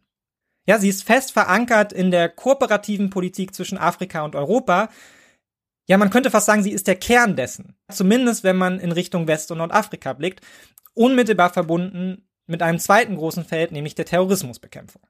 Ja, 0.68 0.80
sie 0.80 0.90
ist 0.90 1.04
fest 1.04 1.32
verankert 1.32 1.94
in 1.94 2.12
der 2.12 2.28
kooperativen 2.28 3.10
Politik 3.10 3.56
zwischen 3.56 3.78
Afrika 3.78 4.26
und 4.26 4.36
Europa. 4.36 4.90
Ja, 5.88 5.98
man 5.98 6.10
könnte 6.10 6.30
fast 6.30 6.46
sagen, 6.46 6.62
sie 6.62 6.74
ist 6.74 6.88
der 6.88 6.98
Kern 6.98 7.38
dessen. 7.38 7.78
Zumindest 7.90 8.44
wenn 8.44 8.58
man 8.58 8.82
in 8.82 8.92
Richtung 8.92 9.28
West- 9.28 9.50
und 9.52 9.60
Nordafrika 9.60 10.12
blickt. 10.12 10.42
Unmittelbar 10.98 11.52
verbunden 11.52 12.28
mit 12.48 12.64
einem 12.64 12.80
zweiten 12.80 13.16
großen 13.16 13.46
Feld, 13.46 13.72
nämlich 13.72 13.94
der 13.94 14.06
Terrorismusbekämpfung. 14.06 15.02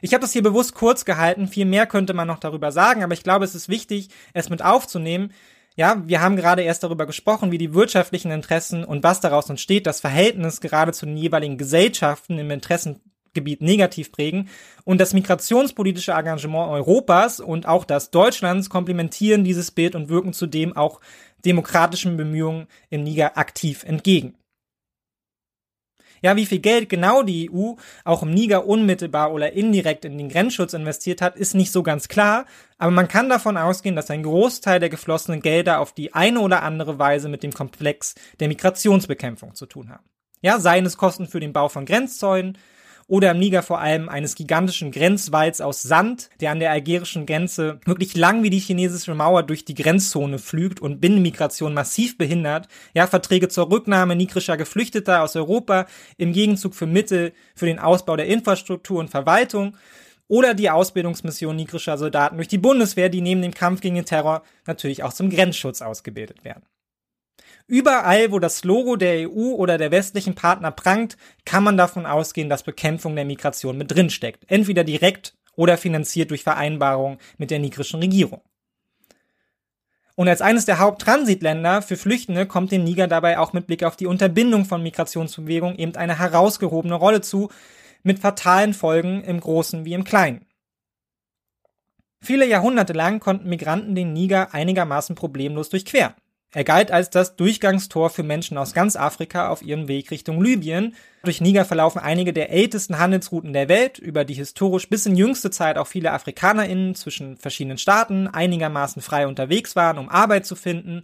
Ich 0.00 0.14
habe 0.14 0.20
das 0.20 0.32
hier 0.32 0.44
bewusst 0.44 0.74
kurz 0.74 1.04
gehalten, 1.04 1.48
viel 1.48 1.64
mehr 1.64 1.86
könnte 1.86 2.14
man 2.14 2.28
noch 2.28 2.38
darüber 2.38 2.70
sagen, 2.70 3.02
aber 3.02 3.14
ich 3.14 3.24
glaube, 3.24 3.44
es 3.44 3.56
ist 3.56 3.68
wichtig, 3.68 4.10
es 4.32 4.48
mit 4.48 4.62
aufzunehmen. 4.62 5.32
Ja, 5.74 6.02
wir 6.06 6.20
haben 6.20 6.36
gerade 6.36 6.62
erst 6.62 6.82
darüber 6.82 7.06
gesprochen, 7.06 7.50
wie 7.50 7.58
die 7.58 7.74
wirtschaftlichen 7.74 8.30
Interessen 8.30 8.84
und 8.84 9.02
was 9.02 9.20
daraus 9.20 9.48
entsteht, 9.50 9.86
das 9.86 10.00
Verhältnis 10.00 10.60
gerade 10.60 10.92
zu 10.92 11.06
den 11.06 11.16
jeweiligen 11.16 11.58
Gesellschaften 11.58 12.38
im 12.38 12.50
Interessengebiet 12.50 13.60
negativ 13.60 14.12
prägen 14.12 14.48
und 14.84 15.00
das 15.00 15.14
migrationspolitische 15.14 16.12
Engagement 16.12 16.70
Europas 16.70 17.40
und 17.40 17.66
auch 17.66 17.84
das 17.84 18.10
Deutschlands 18.10 18.70
komplementieren 18.70 19.44
dieses 19.44 19.70
Bild 19.70 19.94
und 19.94 20.08
wirken 20.08 20.32
zudem 20.32 20.76
auch 20.76 21.00
demokratischen 21.44 22.16
Bemühungen 22.16 22.66
im 22.90 23.02
Niger 23.02 23.36
aktiv 23.38 23.84
entgegen. 23.84 24.34
Ja, 26.20 26.36
wie 26.36 26.46
viel 26.46 26.58
Geld 26.58 26.88
genau 26.88 27.22
die 27.22 27.50
EU 27.50 27.74
auch 28.04 28.22
im 28.22 28.32
Niger 28.32 28.66
unmittelbar 28.66 29.32
oder 29.32 29.52
indirekt 29.52 30.04
in 30.04 30.18
den 30.18 30.28
Grenzschutz 30.28 30.72
investiert 30.72 31.22
hat, 31.22 31.36
ist 31.36 31.54
nicht 31.54 31.70
so 31.70 31.82
ganz 31.82 32.08
klar, 32.08 32.46
aber 32.76 32.90
man 32.90 33.08
kann 33.08 33.28
davon 33.28 33.56
ausgehen, 33.56 33.96
dass 33.96 34.10
ein 34.10 34.22
Großteil 34.22 34.80
der 34.80 34.88
geflossenen 34.88 35.40
Gelder 35.40 35.80
auf 35.80 35.92
die 35.92 36.14
eine 36.14 36.40
oder 36.40 36.62
andere 36.62 36.98
Weise 36.98 37.28
mit 37.28 37.42
dem 37.42 37.52
Komplex 37.52 38.14
der 38.40 38.48
Migrationsbekämpfung 38.48 39.54
zu 39.54 39.66
tun 39.66 39.90
haben. 39.90 40.04
Ja, 40.40 40.60
seien 40.60 40.86
es 40.86 40.96
Kosten 40.96 41.26
für 41.26 41.40
den 41.40 41.52
Bau 41.52 41.68
von 41.68 41.84
Grenzzäunen, 41.84 42.58
oder 43.08 43.30
im 43.30 43.38
Niger 43.38 43.62
vor 43.62 43.80
allem 43.80 44.08
eines 44.08 44.34
gigantischen 44.34 44.92
Grenzwalls 44.92 45.60
aus 45.62 45.82
Sand, 45.82 46.28
der 46.40 46.52
an 46.52 46.60
der 46.60 46.70
algerischen 46.70 47.24
Grenze 47.24 47.80
wirklich 47.86 48.14
lang 48.14 48.42
wie 48.42 48.50
die 48.50 48.58
chinesische 48.58 49.14
Mauer 49.14 49.42
durch 49.42 49.64
die 49.64 49.74
Grenzzone 49.74 50.38
flügt 50.38 50.80
und 50.80 51.00
Binnenmigration 51.00 51.72
massiv 51.72 52.18
behindert. 52.18 52.68
Ja, 52.92 53.06
Verträge 53.06 53.48
zur 53.48 53.70
Rücknahme 53.70 54.14
nigrischer 54.14 54.58
Geflüchteter 54.58 55.22
aus 55.22 55.34
Europa 55.36 55.86
im 56.18 56.32
Gegenzug 56.32 56.74
für 56.74 56.86
Mittel 56.86 57.32
für 57.56 57.66
den 57.66 57.78
Ausbau 57.78 58.14
der 58.16 58.26
Infrastruktur 58.26 59.00
und 59.00 59.08
Verwaltung 59.08 59.76
oder 60.28 60.52
die 60.52 60.68
Ausbildungsmission 60.68 61.56
nigrischer 61.56 61.96
Soldaten 61.96 62.36
durch 62.36 62.48
die 62.48 62.58
Bundeswehr, 62.58 63.08
die 63.08 63.22
neben 63.22 63.40
dem 63.40 63.54
Kampf 63.54 63.80
gegen 63.80 63.94
den 63.94 64.04
Terror 64.04 64.42
natürlich 64.66 65.02
auch 65.02 65.14
zum 65.14 65.30
Grenzschutz 65.30 65.80
ausgebildet 65.80 66.44
werden. 66.44 66.64
Überall, 67.68 68.32
wo 68.32 68.38
das 68.38 68.64
Logo 68.64 68.96
der 68.96 69.28
EU 69.28 69.52
oder 69.52 69.76
der 69.76 69.90
westlichen 69.90 70.34
Partner 70.34 70.70
prangt, 70.70 71.18
kann 71.44 71.62
man 71.62 71.76
davon 71.76 72.06
ausgehen, 72.06 72.48
dass 72.48 72.62
Bekämpfung 72.62 73.14
der 73.14 73.26
Migration 73.26 73.76
mit 73.76 73.94
drin 73.94 74.08
steckt. 74.08 74.50
Entweder 74.50 74.84
direkt 74.84 75.34
oder 75.54 75.76
finanziert 75.76 76.30
durch 76.30 76.42
Vereinbarungen 76.42 77.18
mit 77.36 77.50
der 77.50 77.58
nigrischen 77.58 78.00
Regierung. 78.00 78.40
Und 80.14 80.28
als 80.28 80.40
eines 80.40 80.64
der 80.64 80.78
Haupttransitländer 80.78 81.82
für 81.82 81.98
Flüchtende 81.98 82.46
kommt 82.46 82.72
den 82.72 82.84
Niger 82.84 83.06
dabei 83.06 83.38
auch 83.38 83.52
mit 83.52 83.66
Blick 83.66 83.84
auf 83.84 83.96
die 83.96 84.06
Unterbindung 84.06 84.64
von 84.64 84.82
Migrationsbewegungen 84.82 85.78
eben 85.78 85.94
eine 85.94 86.18
herausgehobene 86.18 86.94
Rolle 86.94 87.20
zu, 87.20 87.50
mit 88.02 88.18
fatalen 88.18 88.72
Folgen 88.72 89.22
im 89.22 89.40
Großen 89.40 89.84
wie 89.84 89.92
im 89.92 90.04
Kleinen. 90.04 90.46
Viele 92.20 92.46
Jahrhunderte 92.46 92.94
lang 92.94 93.20
konnten 93.20 93.48
Migranten 93.48 93.94
den 93.94 94.14
Niger 94.14 94.54
einigermaßen 94.54 95.14
problemlos 95.14 95.68
durchqueren. 95.68 96.14
Er 96.54 96.64
galt 96.64 96.90
als 96.90 97.10
das 97.10 97.36
Durchgangstor 97.36 98.08
für 98.08 98.22
Menschen 98.22 98.56
aus 98.56 98.72
ganz 98.72 98.96
Afrika 98.96 99.48
auf 99.48 99.60
ihrem 99.60 99.86
Weg 99.86 100.10
Richtung 100.10 100.42
Libyen. 100.42 100.94
Durch 101.22 101.42
Niger 101.42 101.66
verlaufen 101.66 101.98
einige 101.98 102.32
der 102.32 102.50
ältesten 102.50 102.98
Handelsrouten 102.98 103.52
der 103.52 103.68
Welt, 103.68 103.98
über 103.98 104.24
die 104.24 104.34
historisch 104.34 104.88
bis 104.88 105.04
in 105.04 105.14
jüngste 105.14 105.50
Zeit 105.50 105.76
auch 105.76 105.86
viele 105.86 106.12
AfrikanerInnen 106.12 106.94
zwischen 106.94 107.36
verschiedenen 107.36 107.76
Staaten 107.76 108.28
einigermaßen 108.28 109.02
frei 109.02 109.26
unterwegs 109.26 109.76
waren, 109.76 109.98
um 109.98 110.08
Arbeit 110.08 110.46
zu 110.46 110.56
finden, 110.56 111.02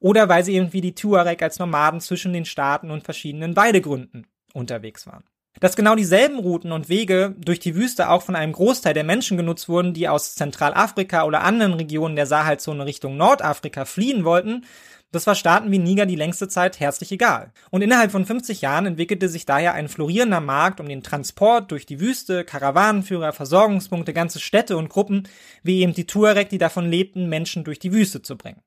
oder 0.00 0.28
weil 0.28 0.44
sie 0.44 0.56
irgendwie 0.56 0.80
die 0.80 0.94
Tuareg 0.94 1.40
als 1.42 1.58
Nomaden 1.60 2.00
zwischen 2.00 2.32
den 2.32 2.46
Staaten 2.46 2.90
und 2.90 3.04
verschiedenen 3.04 3.54
Weidegründen 3.54 4.26
unterwegs 4.54 5.06
waren. 5.06 5.24
Dass 5.58 5.76
genau 5.76 5.96
dieselben 5.96 6.38
Routen 6.38 6.72
und 6.72 6.88
Wege 6.88 7.34
durch 7.36 7.58
die 7.58 7.74
Wüste 7.74 8.08
auch 8.08 8.22
von 8.22 8.36
einem 8.36 8.52
Großteil 8.52 8.94
der 8.94 9.04
Menschen 9.04 9.36
genutzt 9.36 9.68
wurden, 9.68 9.92
die 9.92 10.08
aus 10.08 10.36
Zentralafrika 10.36 11.24
oder 11.24 11.42
anderen 11.42 11.74
Regionen 11.74 12.16
der 12.16 12.26
Sahelzone 12.26 12.86
Richtung 12.86 13.16
Nordafrika 13.16 13.84
fliehen 13.84 14.24
wollten, 14.24 14.64
das 15.12 15.26
war 15.26 15.34
Staaten 15.34 15.72
wie 15.72 15.78
Niger 15.78 16.06
die 16.06 16.14
längste 16.14 16.46
Zeit 16.46 16.78
herzlich 16.78 17.10
egal. 17.10 17.52
Und 17.70 17.82
innerhalb 17.82 18.12
von 18.12 18.24
50 18.24 18.60
Jahren 18.60 18.86
entwickelte 18.86 19.28
sich 19.28 19.44
daher 19.44 19.74
ein 19.74 19.88
florierender 19.88 20.40
Markt 20.40 20.78
um 20.78 20.88
den 20.88 21.02
Transport 21.02 21.72
durch 21.72 21.84
die 21.84 21.98
Wüste, 21.98 22.44
Karawanenführer, 22.44 23.32
Versorgungspunkte, 23.32 24.12
ganze 24.12 24.38
Städte 24.38 24.76
und 24.76 24.88
Gruppen, 24.88 25.28
wie 25.64 25.80
eben 25.80 25.94
die 25.94 26.06
Tuareg, 26.06 26.48
die 26.48 26.58
davon 26.58 26.88
lebten, 26.88 27.28
Menschen 27.28 27.64
durch 27.64 27.80
die 27.80 27.92
Wüste 27.92 28.22
zu 28.22 28.36
bringen. 28.36 28.62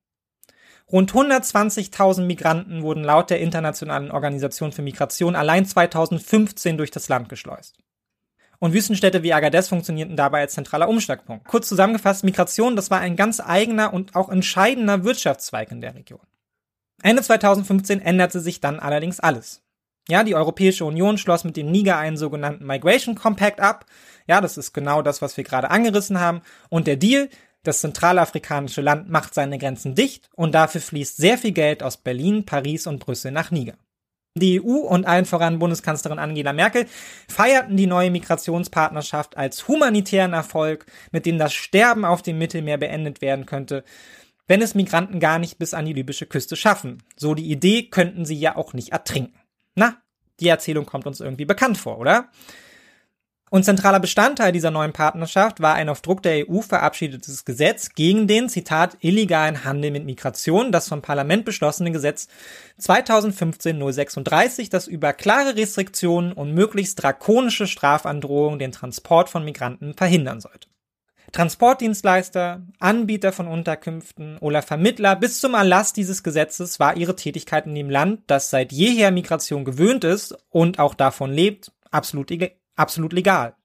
Rund 0.93 1.11
120.000 1.11 2.21
Migranten 2.21 2.83
wurden 2.83 3.03
laut 3.03 3.31
der 3.31 3.39
Internationalen 3.39 4.11
Organisation 4.11 4.71
für 4.71 4.83
Migration 4.83 5.35
allein 5.35 5.65
2015 5.65 6.77
durch 6.77 6.91
das 6.91 7.09
Land 7.09 7.29
geschleust. 7.29 7.79
Und 8.59 8.73
Wüstenstädte 8.73 9.23
wie 9.23 9.33
Agadez 9.33 9.69
funktionierten 9.69 10.15
dabei 10.15 10.41
als 10.41 10.53
zentraler 10.53 10.87
Umschlagpunkt. 10.87 11.47
Kurz 11.47 11.67
zusammengefasst, 11.67 12.23
Migration, 12.23 12.75
das 12.75 12.91
war 12.91 12.99
ein 12.99 13.15
ganz 13.15 13.39
eigener 13.39 13.91
und 13.91 14.15
auch 14.15 14.29
entscheidender 14.29 15.03
Wirtschaftszweig 15.03 15.71
in 15.71 15.81
der 15.81 15.95
Region. 15.95 16.21
Ende 17.01 17.23
2015 17.23 17.99
änderte 17.99 18.39
sich 18.39 18.61
dann 18.61 18.79
allerdings 18.79 19.19
alles. 19.19 19.63
Ja, 20.07 20.23
die 20.23 20.35
Europäische 20.35 20.85
Union 20.85 21.17
schloss 21.17 21.43
mit 21.43 21.57
dem 21.57 21.71
Niger 21.71 21.97
einen 21.97 22.17
sogenannten 22.17 22.67
Migration 22.67 23.15
Compact 23.15 23.59
ab. 23.59 23.87
Ja, 24.27 24.41
das 24.41 24.59
ist 24.59 24.73
genau 24.73 25.01
das, 25.01 25.23
was 25.23 25.37
wir 25.37 25.43
gerade 25.43 25.71
angerissen 25.71 26.19
haben. 26.19 26.41
Und 26.69 26.85
der 26.85 26.97
Deal, 26.97 27.29
das 27.63 27.81
zentralafrikanische 27.81 28.81
Land 28.81 29.09
macht 29.09 29.33
seine 29.33 29.57
Grenzen 29.57 29.95
dicht 29.95 30.29
und 30.35 30.53
dafür 30.53 30.81
fließt 30.81 31.17
sehr 31.17 31.37
viel 31.37 31.51
Geld 31.51 31.81
aus 31.81 31.97
Berlin, 31.97 32.45
Paris 32.45 32.87
und 32.87 32.99
Brüssel 32.99 33.31
nach 33.31 33.51
Niger. 33.51 33.75
Die 34.35 34.59
EU 34.61 34.77
und 34.77 35.05
allen 35.05 35.25
voran 35.25 35.59
Bundeskanzlerin 35.59 36.17
Angela 36.17 36.53
Merkel 36.53 36.87
feierten 37.29 37.77
die 37.77 37.85
neue 37.85 38.09
Migrationspartnerschaft 38.09 39.37
als 39.37 39.67
humanitären 39.67 40.33
Erfolg, 40.33 40.87
mit 41.11 41.25
dem 41.25 41.37
das 41.37 41.53
Sterben 41.53 42.03
auf 42.03 42.23
dem 42.23 42.39
Mittelmeer 42.39 42.79
beendet 42.79 43.21
werden 43.21 43.45
könnte, 43.45 43.83
wenn 44.47 44.61
es 44.61 44.73
Migranten 44.73 45.19
gar 45.19 45.37
nicht 45.37 45.59
bis 45.59 45.75
an 45.75 45.85
die 45.85 45.93
libysche 45.93 46.25
Küste 46.25 46.55
schaffen. 46.55 47.03
So 47.15 47.35
die 47.35 47.49
Idee 47.49 47.83
könnten 47.83 48.25
sie 48.25 48.37
ja 48.37 48.55
auch 48.55 48.73
nicht 48.73 48.91
ertrinken. 48.91 49.39
Na, 49.75 50.01
die 50.39 50.47
Erzählung 50.47 50.87
kommt 50.87 51.05
uns 51.05 51.21
irgendwie 51.21 51.45
bekannt 51.45 51.77
vor, 51.77 51.99
oder? 51.99 52.29
Und 53.53 53.65
zentraler 53.65 53.99
Bestandteil 53.99 54.51
dieser 54.51 54.71
neuen 54.71 54.93
Partnerschaft 54.93 55.61
war 55.61 55.75
ein 55.75 55.87
auf 55.87 56.01
Druck 56.01 56.23
der 56.23 56.49
EU 56.49 56.61
verabschiedetes 56.61 57.45
Gesetz 57.45 57.93
gegen 57.93 58.25
den, 58.25 58.49
Zitat, 58.49 58.97
illegalen 58.99 59.63
Handel 59.63 59.91
mit 59.91 60.05
Migration, 60.05 60.71
das 60.71 60.87
vom 60.87 61.03
Parlament 61.03 61.45
beschlossene 61.45 61.91
Gesetz 61.91 62.27
2015-036, 62.81 64.71
das 64.71 64.87
über 64.87 65.13
klare 65.13 65.55
Restriktionen 65.55 66.33
und 66.33 66.55
möglichst 66.55 67.03
drakonische 67.03 67.67
Strafandrohungen 67.67 68.57
den 68.57 68.71
Transport 68.71 69.29
von 69.29 69.45
Migranten 69.45 69.93
verhindern 69.93 70.41
sollte. 70.41 70.67
Transportdienstleister, 71.31 72.63
Anbieter 72.79 73.31
von 73.33 73.47
Unterkünften 73.47 74.39
oder 74.39 74.63
Vermittler 74.63 75.15
bis 75.15 75.39
zum 75.39 75.53
Erlass 75.53 75.93
dieses 75.93 76.23
Gesetzes 76.23 76.79
war 76.79 76.97
ihre 76.97 77.15
Tätigkeit 77.15 77.67
in 77.67 77.75
dem 77.75 77.91
Land, 77.91 78.21
das 78.25 78.49
seit 78.49 78.71
jeher 78.71 79.11
Migration 79.11 79.63
gewöhnt 79.63 80.05
ist 80.05 80.35
und 80.49 80.79
auch 80.79 80.95
davon 80.95 81.31
lebt, 81.31 81.71
absolut, 81.91 82.31
absolut 82.75 83.13
legal. 83.13 83.55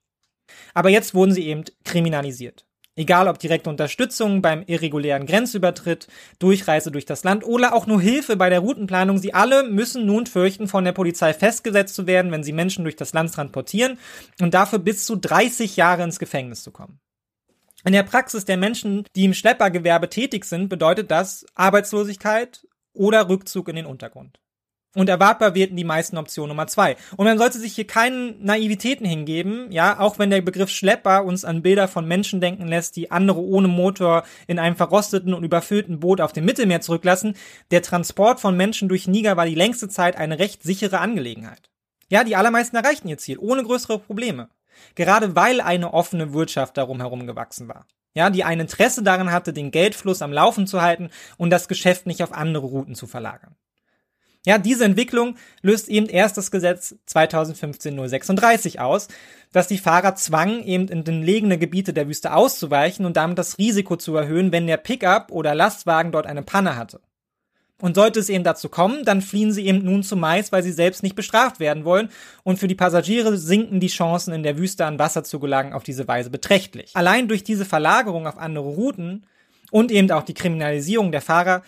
Aber 0.75 0.89
jetzt 0.89 1.15
wurden 1.15 1.33
sie 1.33 1.47
eben 1.47 1.65
kriminalisiert. 1.85 2.65
Egal 2.99 3.29
ob 3.29 3.39
direkte 3.39 3.71
Unterstützung 3.71 4.43
beim 4.43 4.65
irregulären 4.67 5.25
Grenzübertritt, 5.25 6.09
Durchreise 6.41 6.91
durch 6.91 7.05
das 7.05 7.23
Land 7.23 7.45
oder 7.45 7.73
auch 7.73 7.87
nur 7.87 8.01
Hilfe 8.01 8.37
bei 8.37 8.51
der 8.51 8.59
Routenplanung, 8.59 9.19
sie 9.19 9.35
alle 9.35 9.63
müssen 9.63 10.05
nun 10.05 10.27
fürchten, 10.27 10.67
von 10.67 10.85
der 10.85 10.91
Polizei 10.91 11.33
festgesetzt 11.33 11.95
zu 11.95 12.09
werden, 12.09 12.33
wenn 12.33 12.43
sie 12.43 12.53
Menschen 12.53 12.83
durch 12.83 12.97
das 12.97 13.13
Land 13.13 13.33
transportieren 13.33 13.99
und 14.41 14.53
dafür 14.53 14.81
bis 14.81 15.07
zu 15.07 15.15
30 15.15 15.77
Jahre 15.77 16.03
ins 16.03 16.19
Gefängnis 16.19 16.65
zu 16.65 16.73
kommen. 16.73 16.99
In 17.85 17.93
der 17.93 18.03
Praxis 18.03 18.45
der 18.45 18.57
Menschen, 18.57 19.05
die 19.15 19.27
im 19.27 19.35
Schleppergewerbe 19.35 20.09
tätig 20.09 20.45
sind, 20.45 20.69
bedeutet 20.69 21.13
das 21.13 21.47
Arbeitslosigkeit 21.55 22.67
oder 22.95 23.29
Rückzug 23.29 23.69
in 23.69 23.77
den 23.77 23.87
Untergrund. 23.87 24.41
Und 24.95 25.09
erwartbar 25.09 25.55
werden 25.55 25.77
die 25.77 25.85
meisten 25.85 26.17
Optionen 26.17 26.49
Nummer 26.49 26.67
zwei. 26.67 26.97
Und 27.17 27.27
man 27.27 27.37
sollte 27.37 27.59
sich 27.59 27.75
hier 27.75 27.87
keinen 27.87 28.43
Naivitäten 28.43 29.07
hingeben, 29.07 29.71
ja, 29.71 30.01
auch 30.01 30.19
wenn 30.19 30.31
der 30.31 30.41
Begriff 30.41 30.71
Schlepper 30.71 31.25
uns 31.25 31.45
an 31.45 31.63
Bilder 31.63 31.89
von 31.89 32.09
Menschen 32.09 32.41
denken 32.41 32.67
lässt, 32.67 32.97
die 32.97 33.11
andere 33.11 33.41
ohne 33.41 33.69
Motor 33.69 34.25
in 34.47 34.59
einem 34.59 34.77
verrosteten 34.77 35.35
und 35.35 35.45
überfüllten 35.45 36.01
Boot 36.01 36.23
auf 36.23 36.33
dem 36.33 36.47
Mittelmeer 36.47 36.81
zurücklassen. 36.81 37.37
Der 37.71 37.83
Transport 37.83 38.41
von 38.41 38.57
Menschen 38.57 38.89
durch 38.89 39.07
Niger 39.07 39.37
war 39.37 39.45
die 39.45 39.55
längste 39.55 39.89
Zeit 39.89 40.17
eine 40.17 40.39
recht 40.39 40.63
sichere 40.63 41.01
Angelegenheit. 41.01 41.71
Ja, 42.09 42.25
die 42.25 42.37
allermeisten 42.37 42.77
erreichten 42.77 43.09
ihr 43.09 43.19
Ziel, 43.19 43.39
ohne 43.39 43.63
größere 43.63 43.99
Probleme. 43.99 44.49
Gerade 44.95 45.37
weil 45.37 45.61
eine 45.61 45.93
offene 45.93 46.33
Wirtschaft 46.33 46.79
darum 46.79 47.01
herum 47.01 47.27
gewachsen 47.27 47.69
war. 47.69 47.87
Ja, 48.15 48.31
die 48.31 48.43
ein 48.43 48.61
Interesse 48.61 49.03
daran 49.03 49.31
hatte, 49.31 49.53
den 49.53 49.71
Geldfluss 49.71 50.23
am 50.23 50.33
Laufen 50.33 50.67
zu 50.67 50.81
halten 50.81 51.11
und 51.37 51.51
das 51.51 51.69
Geschäft 51.69 52.07
nicht 52.07 52.23
auf 52.23 52.33
andere 52.33 52.67
Routen 52.67 52.95
zu 52.95 53.07
verlagern. 53.07 53.55
Ja, 54.47 54.59
diese 54.59 54.85
Entwicklung 54.85 55.37
löst 55.63 55.89
eben 55.89 56.07
erst 56.07 56.37
das 56.37 56.51
Gesetz 56.51 56.95
2015-036 57.09 58.79
aus, 58.79 59.09
das 59.53 59.69
die 59.69 59.79
Fahrer 59.79 60.15
zwang, 60.15 60.63
eben 60.63 60.89
in 60.89 61.05
den 61.05 61.23
legene 61.23 61.59
Gebiete 61.59 61.93
der 61.93 62.09
Wüste 62.09 62.33
auszuweichen 62.33 63.05
und 63.05 63.17
damit 63.17 63.39
das 63.39 63.59
Risiko 63.59 63.97
zu 63.97 64.17
erhöhen, 64.17 64.53
wenn 64.53 64.67
der 64.67 64.77
Pickup 64.77 65.33
oder 65.33 65.55
Lastwagen 65.55 66.13
dort 66.13 66.27
eine 66.27 66.43
Panne 66.43 66.77
hatte. 66.77 67.01
Und 67.81 67.95
sollte 67.95 68.19
es 68.19 68.29
eben 68.29 68.43
dazu 68.43 68.69
kommen, 68.69 69.05
dann 69.05 69.23
fliehen 69.23 69.53
sie 69.53 69.67
eben 69.67 69.85
nun 69.85 70.03
zumeist, 70.03 70.51
weil 70.51 70.65
sie 70.65 70.73
selbst 70.73 71.05
nicht 71.05 71.15
bestraft 71.15 71.61
werden 71.61 71.85
wollen. 71.85 72.09
Und 72.43 72.59
für 72.59 72.67
die 72.67 72.75
Passagiere 72.75 73.39
sinken 73.39 73.79
die 73.79 73.87
Chancen, 73.87 74.35
in 74.35 74.43
der 74.43 74.59
Wüste 74.59 74.85
an 74.85 74.99
Wasser 74.99 75.23
zu 75.23 75.39
gelangen, 75.39 75.73
auf 75.73 75.85
diese 75.85 76.09
Weise 76.09 76.29
beträchtlich. 76.29 76.91
Allein 76.95 77.29
durch 77.29 77.45
diese 77.45 77.65
Verlagerung 77.65 78.27
auf 78.27 78.37
andere 78.37 78.65
Routen 78.65 79.27
und 79.71 79.93
eben 79.93 80.11
auch 80.11 80.25
die 80.25 80.35
Kriminalisierung 80.35 81.13
der 81.13 81.21
Fahrer 81.21 81.63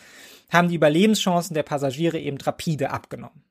haben 0.51 0.68
die 0.68 0.74
Überlebenschancen 0.74 1.55
der 1.55 1.62
Passagiere 1.62 2.18
eben 2.18 2.38
rapide 2.38 2.90
abgenommen. 2.90 3.42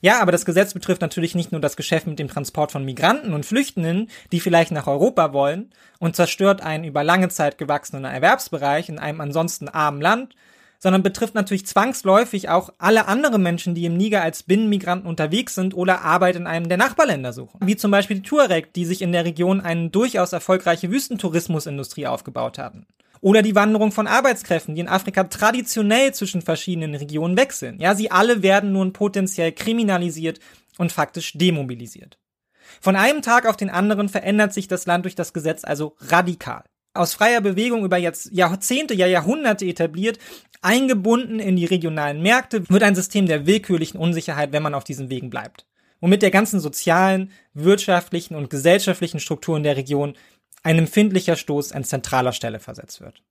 Ja, 0.00 0.20
aber 0.20 0.32
das 0.32 0.44
Gesetz 0.44 0.74
betrifft 0.74 1.00
natürlich 1.00 1.34
nicht 1.34 1.52
nur 1.52 1.60
das 1.60 1.76
Geschäft 1.76 2.06
mit 2.06 2.18
dem 2.18 2.28
Transport 2.28 2.72
von 2.72 2.84
Migranten 2.84 3.32
und 3.32 3.46
Flüchtenden, 3.46 4.10
die 4.32 4.40
vielleicht 4.40 4.70
nach 4.70 4.86
Europa 4.86 5.32
wollen, 5.32 5.70
und 5.98 6.16
zerstört 6.16 6.60
einen 6.60 6.84
über 6.84 7.02
lange 7.04 7.28
Zeit 7.28 7.56
gewachsenen 7.58 8.04
Erwerbsbereich 8.04 8.88
in 8.88 8.98
einem 8.98 9.20
ansonsten 9.20 9.68
armen 9.68 10.00
Land, 10.00 10.34
sondern 10.78 11.02
betrifft 11.02 11.34
natürlich 11.34 11.66
zwangsläufig 11.66 12.50
auch 12.50 12.68
alle 12.76 13.08
anderen 13.08 13.42
Menschen, 13.42 13.74
die 13.74 13.86
im 13.86 13.96
Niger 13.96 14.22
als 14.22 14.42
Binnenmigranten 14.42 15.08
unterwegs 15.08 15.54
sind 15.54 15.74
oder 15.74 16.02
Arbeit 16.02 16.36
in 16.36 16.46
einem 16.46 16.68
der 16.68 16.76
Nachbarländer 16.76 17.32
suchen. 17.32 17.60
Wie 17.64 17.76
zum 17.76 17.90
Beispiel 17.90 18.16
die 18.18 18.22
Tuareg, 18.22 18.74
die 18.74 18.84
sich 18.84 19.00
in 19.00 19.12
der 19.12 19.24
Region 19.24 19.62
eine 19.62 19.88
durchaus 19.88 20.34
erfolgreiche 20.34 20.90
Wüstentourismusindustrie 20.90 22.06
aufgebaut 22.06 22.58
hatten. 22.58 22.86
Oder 23.24 23.40
die 23.40 23.54
Wanderung 23.54 23.90
von 23.90 24.06
Arbeitskräften, 24.06 24.74
die 24.74 24.82
in 24.82 24.88
Afrika 24.88 25.24
traditionell 25.24 26.12
zwischen 26.12 26.42
verschiedenen 26.42 26.94
Regionen 26.94 27.38
wechseln. 27.38 27.80
Ja, 27.80 27.94
sie 27.94 28.10
alle 28.10 28.42
werden 28.42 28.72
nun 28.72 28.92
potenziell 28.92 29.50
kriminalisiert 29.50 30.40
und 30.76 30.92
faktisch 30.92 31.32
demobilisiert. 31.32 32.18
Von 32.82 32.96
einem 32.96 33.22
Tag 33.22 33.46
auf 33.46 33.56
den 33.56 33.70
anderen 33.70 34.10
verändert 34.10 34.52
sich 34.52 34.68
das 34.68 34.84
Land 34.84 35.06
durch 35.06 35.14
das 35.14 35.32
Gesetz 35.32 35.64
also 35.64 35.96
radikal. 36.00 36.64
Aus 36.92 37.14
freier 37.14 37.40
Bewegung 37.40 37.82
über 37.82 37.96
jetzt 37.96 38.30
Jahrzehnte, 38.30 38.92
ja 38.92 39.06
Jahrhunderte 39.06 39.64
etabliert, 39.64 40.18
eingebunden 40.60 41.40
in 41.40 41.56
die 41.56 41.64
regionalen 41.64 42.20
Märkte, 42.20 42.68
wird 42.68 42.82
ein 42.82 42.94
System 42.94 43.24
der 43.24 43.46
willkürlichen 43.46 43.98
Unsicherheit, 43.98 44.52
wenn 44.52 44.62
man 44.62 44.74
auf 44.74 44.84
diesen 44.84 45.08
Wegen 45.08 45.30
bleibt. 45.30 45.64
Womit 46.02 46.20
der 46.20 46.30
ganzen 46.30 46.60
sozialen, 46.60 47.30
wirtschaftlichen 47.54 48.34
und 48.34 48.50
gesellschaftlichen 48.50 49.18
Strukturen 49.18 49.62
der 49.62 49.78
Region 49.78 50.12
ein 50.64 50.78
empfindlicher 50.78 51.36
Stoß 51.36 51.72
an 51.72 51.84
zentraler 51.84 52.32
Stelle 52.32 52.58
versetzt 52.58 53.00
wird. 53.00 53.22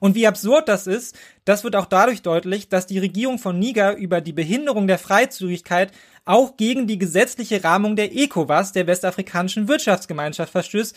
Und 0.00 0.14
wie 0.14 0.26
absurd 0.26 0.68
das 0.68 0.86
ist, 0.86 1.18
das 1.44 1.64
wird 1.64 1.76
auch 1.76 1.86
dadurch 1.86 2.22
deutlich, 2.22 2.68
dass 2.68 2.86
die 2.86 2.98
Regierung 2.98 3.38
von 3.38 3.58
Niger 3.58 3.96
über 3.96 4.20
die 4.20 4.32
Behinderung 4.32 4.86
der 4.86 4.98
Freizügigkeit 4.98 5.92
auch 6.24 6.56
gegen 6.56 6.86
die 6.86 6.98
gesetzliche 6.98 7.62
Rahmung 7.62 7.96
der 7.96 8.14
ECOWAS, 8.14 8.72
der 8.72 8.86
westafrikanischen 8.86 9.68
Wirtschaftsgemeinschaft, 9.68 10.52
verstößt, 10.52 10.96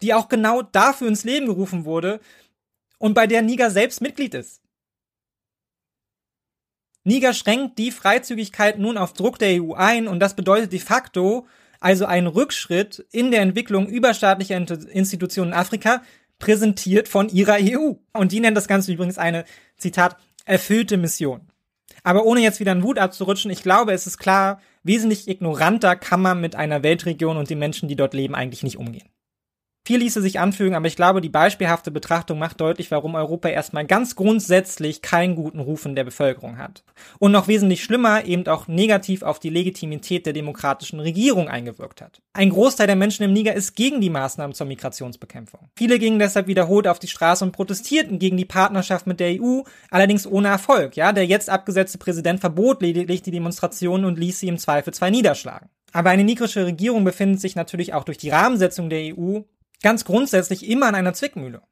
die 0.00 0.14
auch 0.14 0.28
genau 0.28 0.62
dafür 0.62 1.08
ins 1.08 1.24
Leben 1.24 1.46
gerufen 1.46 1.84
wurde 1.84 2.20
und 2.98 3.14
bei 3.14 3.26
der 3.26 3.42
Niger 3.42 3.70
selbst 3.70 4.00
Mitglied 4.00 4.34
ist. 4.34 4.60
Niger 7.04 7.34
schränkt 7.34 7.78
die 7.78 7.90
Freizügigkeit 7.90 8.78
nun 8.78 8.96
auf 8.96 9.12
Druck 9.12 9.38
der 9.38 9.62
EU 9.62 9.74
ein 9.74 10.08
und 10.08 10.20
das 10.20 10.34
bedeutet 10.34 10.72
de 10.72 10.78
facto, 10.78 11.46
also 11.82 12.06
ein 12.06 12.26
Rückschritt 12.26 13.04
in 13.10 13.30
der 13.30 13.42
Entwicklung 13.42 13.88
überstaatlicher 13.88 14.56
Institutionen 14.56 15.52
in 15.52 15.58
Afrika, 15.58 16.02
präsentiert 16.38 17.08
von 17.08 17.28
ihrer 17.28 17.58
EU. 17.60 17.94
Und 18.12 18.32
die 18.32 18.40
nennt 18.40 18.56
das 18.56 18.68
Ganze 18.68 18.92
übrigens 18.92 19.18
eine, 19.18 19.44
Zitat, 19.76 20.16
erfüllte 20.44 20.96
Mission. 20.96 21.40
Aber 22.02 22.24
ohne 22.24 22.40
jetzt 22.40 22.60
wieder 22.60 22.72
in 22.72 22.82
Wut 22.82 22.98
abzurutschen, 22.98 23.50
ich 23.50 23.62
glaube, 23.62 23.92
es 23.92 24.06
ist 24.06 24.18
klar, 24.18 24.60
wesentlich 24.82 25.28
ignoranter 25.28 25.94
kann 25.96 26.20
man 26.20 26.40
mit 26.40 26.56
einer 26.56 26.82
Weltregion 26.82 27.36
und 27.36 27.50
den 27.50 27.58
Menschen, 27.58 27.88
die 27.88 27.96
dort 27.96 28.14
leben, 28.14 28.34
eigentlich 28.34 28.62
nicht 28.62 28.78
umgehen. 28.78 29.08
Viel 29.84 29.98
ließe 29.98 30.22
sich 30.22 30.38
anfügen, 30.38 30.76
aber 30.76 30.86
ich 30.86 30.94
glaube, 30.94 31.20
die 31.20 31.28
beispielhafte 31.28 31.90
Betrachtung 31.90 32.38
macht 32.38 32.60
deutlich, 32.60 32.92
warum 32.92 33.16
Europa 33.16 33.48
erstmal 33.48 33.84
ganz 33.84 34.14
grundsätzlich 34.14 35.02
keinen 35.02 35.34
guten 35.34 35.58
Ruf 35.58 35.84
in 35.84 35.96
der 35.96 36.04
Bevölkerung 36.04 36.56
hat. 36.56 36.84
Und 37.18 37.32
noch 37.32 37.48
wesentlich 37.48 37.82
schlimmer 37.82 38.24
eben 38.24 38.46
auch 38.46 38.68
negativ 38.68 39.24
auf 39.24 39.40
die 39.40 39.50
Legitimität 39.50 40.24
der 40.24 40.34
demokratischen 40.34 41.00
Regierung 41.00 41.48
eingewirkt 41.48 42.00
hat. 42.00 42.22
Ein 42.32 42.50
Großteil 42.50 42.86
der 42.86 42.94
Menschen 42.94 43.24
im 43.24 43.32
Niger 43.32 43.54
ist 43.54 43.74
gegen 43.74 44.00
die 44.00 44.08
Maßnahmen 44.08 44.54
zur 44.54 44.68
Migrationsbekämpfung. 44.68 45.68
Viele 45.76 45.98
gingen 45.98 46.20
deshalb 46.20 46.46
wiederholt 46.46 46.86
auf 46.86 47.00
die 47.00 47.08
Straße 47.08 47.44
und 47.44 47.50
protestierten 47.50 48.20
gegen 48.20 48.36
die 48.36 48.44
Partnerschaft 48.44 49.08
mit 49.08 49.18
der 49.18 49.42
EU, 49.42 49.62
allerdings 49.90 50.28
ohne 50.28 50.46
Erfolg. 50.46 50.94
Ja, 50.94 51.12
der 51.12 51.26
jetzt 51.26 51.50
abgesetzte 51.50 51.98
Präsident 51.98 52.38
verbot 52.38 52.82
lediglich 52.82 53.22
die 53.22 53.32
Demonstrationen 53.32 54.06
und 54.06 54.16
ließ 54.16 54.38
sie 54.38 54.48
im 54.48 54.58
Zweifel 54.58 54.94
zwei 54.94 55.10
niederschlagen. 55.10 55.70
Aber 55.92 56.10
eine 56.10 56.22
nigrische 56.22 56.66
Regierung 56.66 57.02
befindet 57.02 57.40
sich 57.40 57.56
natürlich 57.56 57.94
auch 57.94 58.04
durch 58.04 58.18
die 58.18 58.30
Rahmensetzung 58.30 58.88
der 58.88 59.18
EU 59.18 59.40
ganz 59.82 60.04
grundsätzlich 60.04 60.68
immer 60.68 60.86
an 60.86 60.94
einer 60.94 61.14
Zwickmühle. 61.14 61.62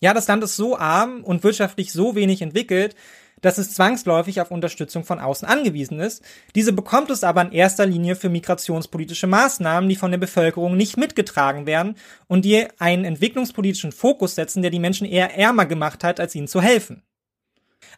Ja, 0.00 0.12
das 0.12 0.28
Land 0.28 0.44
ist 0.44 0.56
so 0.56 0.76
arm 0.76 1.24
und 1.24 1.44
wirtschaftlich 1.44 1.92
so 1.92 2.14
wenig 2.14 2.42
entwickelt, 2.42 2.94
dass 3.40 3.58
es 3.58 3.74
zwangsläufig 3.74 4.40
auf 4.40 4.50
Unterstützung 4.50 5.04
von 5.04 5.18
außen 5.18 5.46
angewiesen 5.46 6.00
ist. 6.00 6.22
Diese 6.54 6.72
bekommt 6.72 7.10
es 7.10 7.24
aber 7.24 7.42
in 7.42 7.52
erster 7.52 7.84
Linie 7.84 8.16
für 8.16 8.30
migrationspolitische 8.30 9.26
Maßnahmen, 9.26 9.88
die 9.88 9.96
von 9.96 10.10
der 10.10 10.18
Bevölkerung 10.18 10.76
nicht 10.76 10.96
mitgetragen 10.96 11.66
werden 11.66 11.96
und 12.26 12.44
die 12.44 12.66
einen 12.78 13.04
entwicklungspolitischen 13.04 13.92
Fokus 13.92 14.34
setzen, 14.34 14.62
der 14.62 14.70
die 14.70 14.78
Menschen 14.78 15.06
eher 15.06 15.36
ärmer 15.36 15.66
gemacht 15.66 16.04
hat, 16.04 16.20
als 16.20 16.34
ihnen 16.34 16.48
zu 16.48 16.62
helfen. 16.62 17.02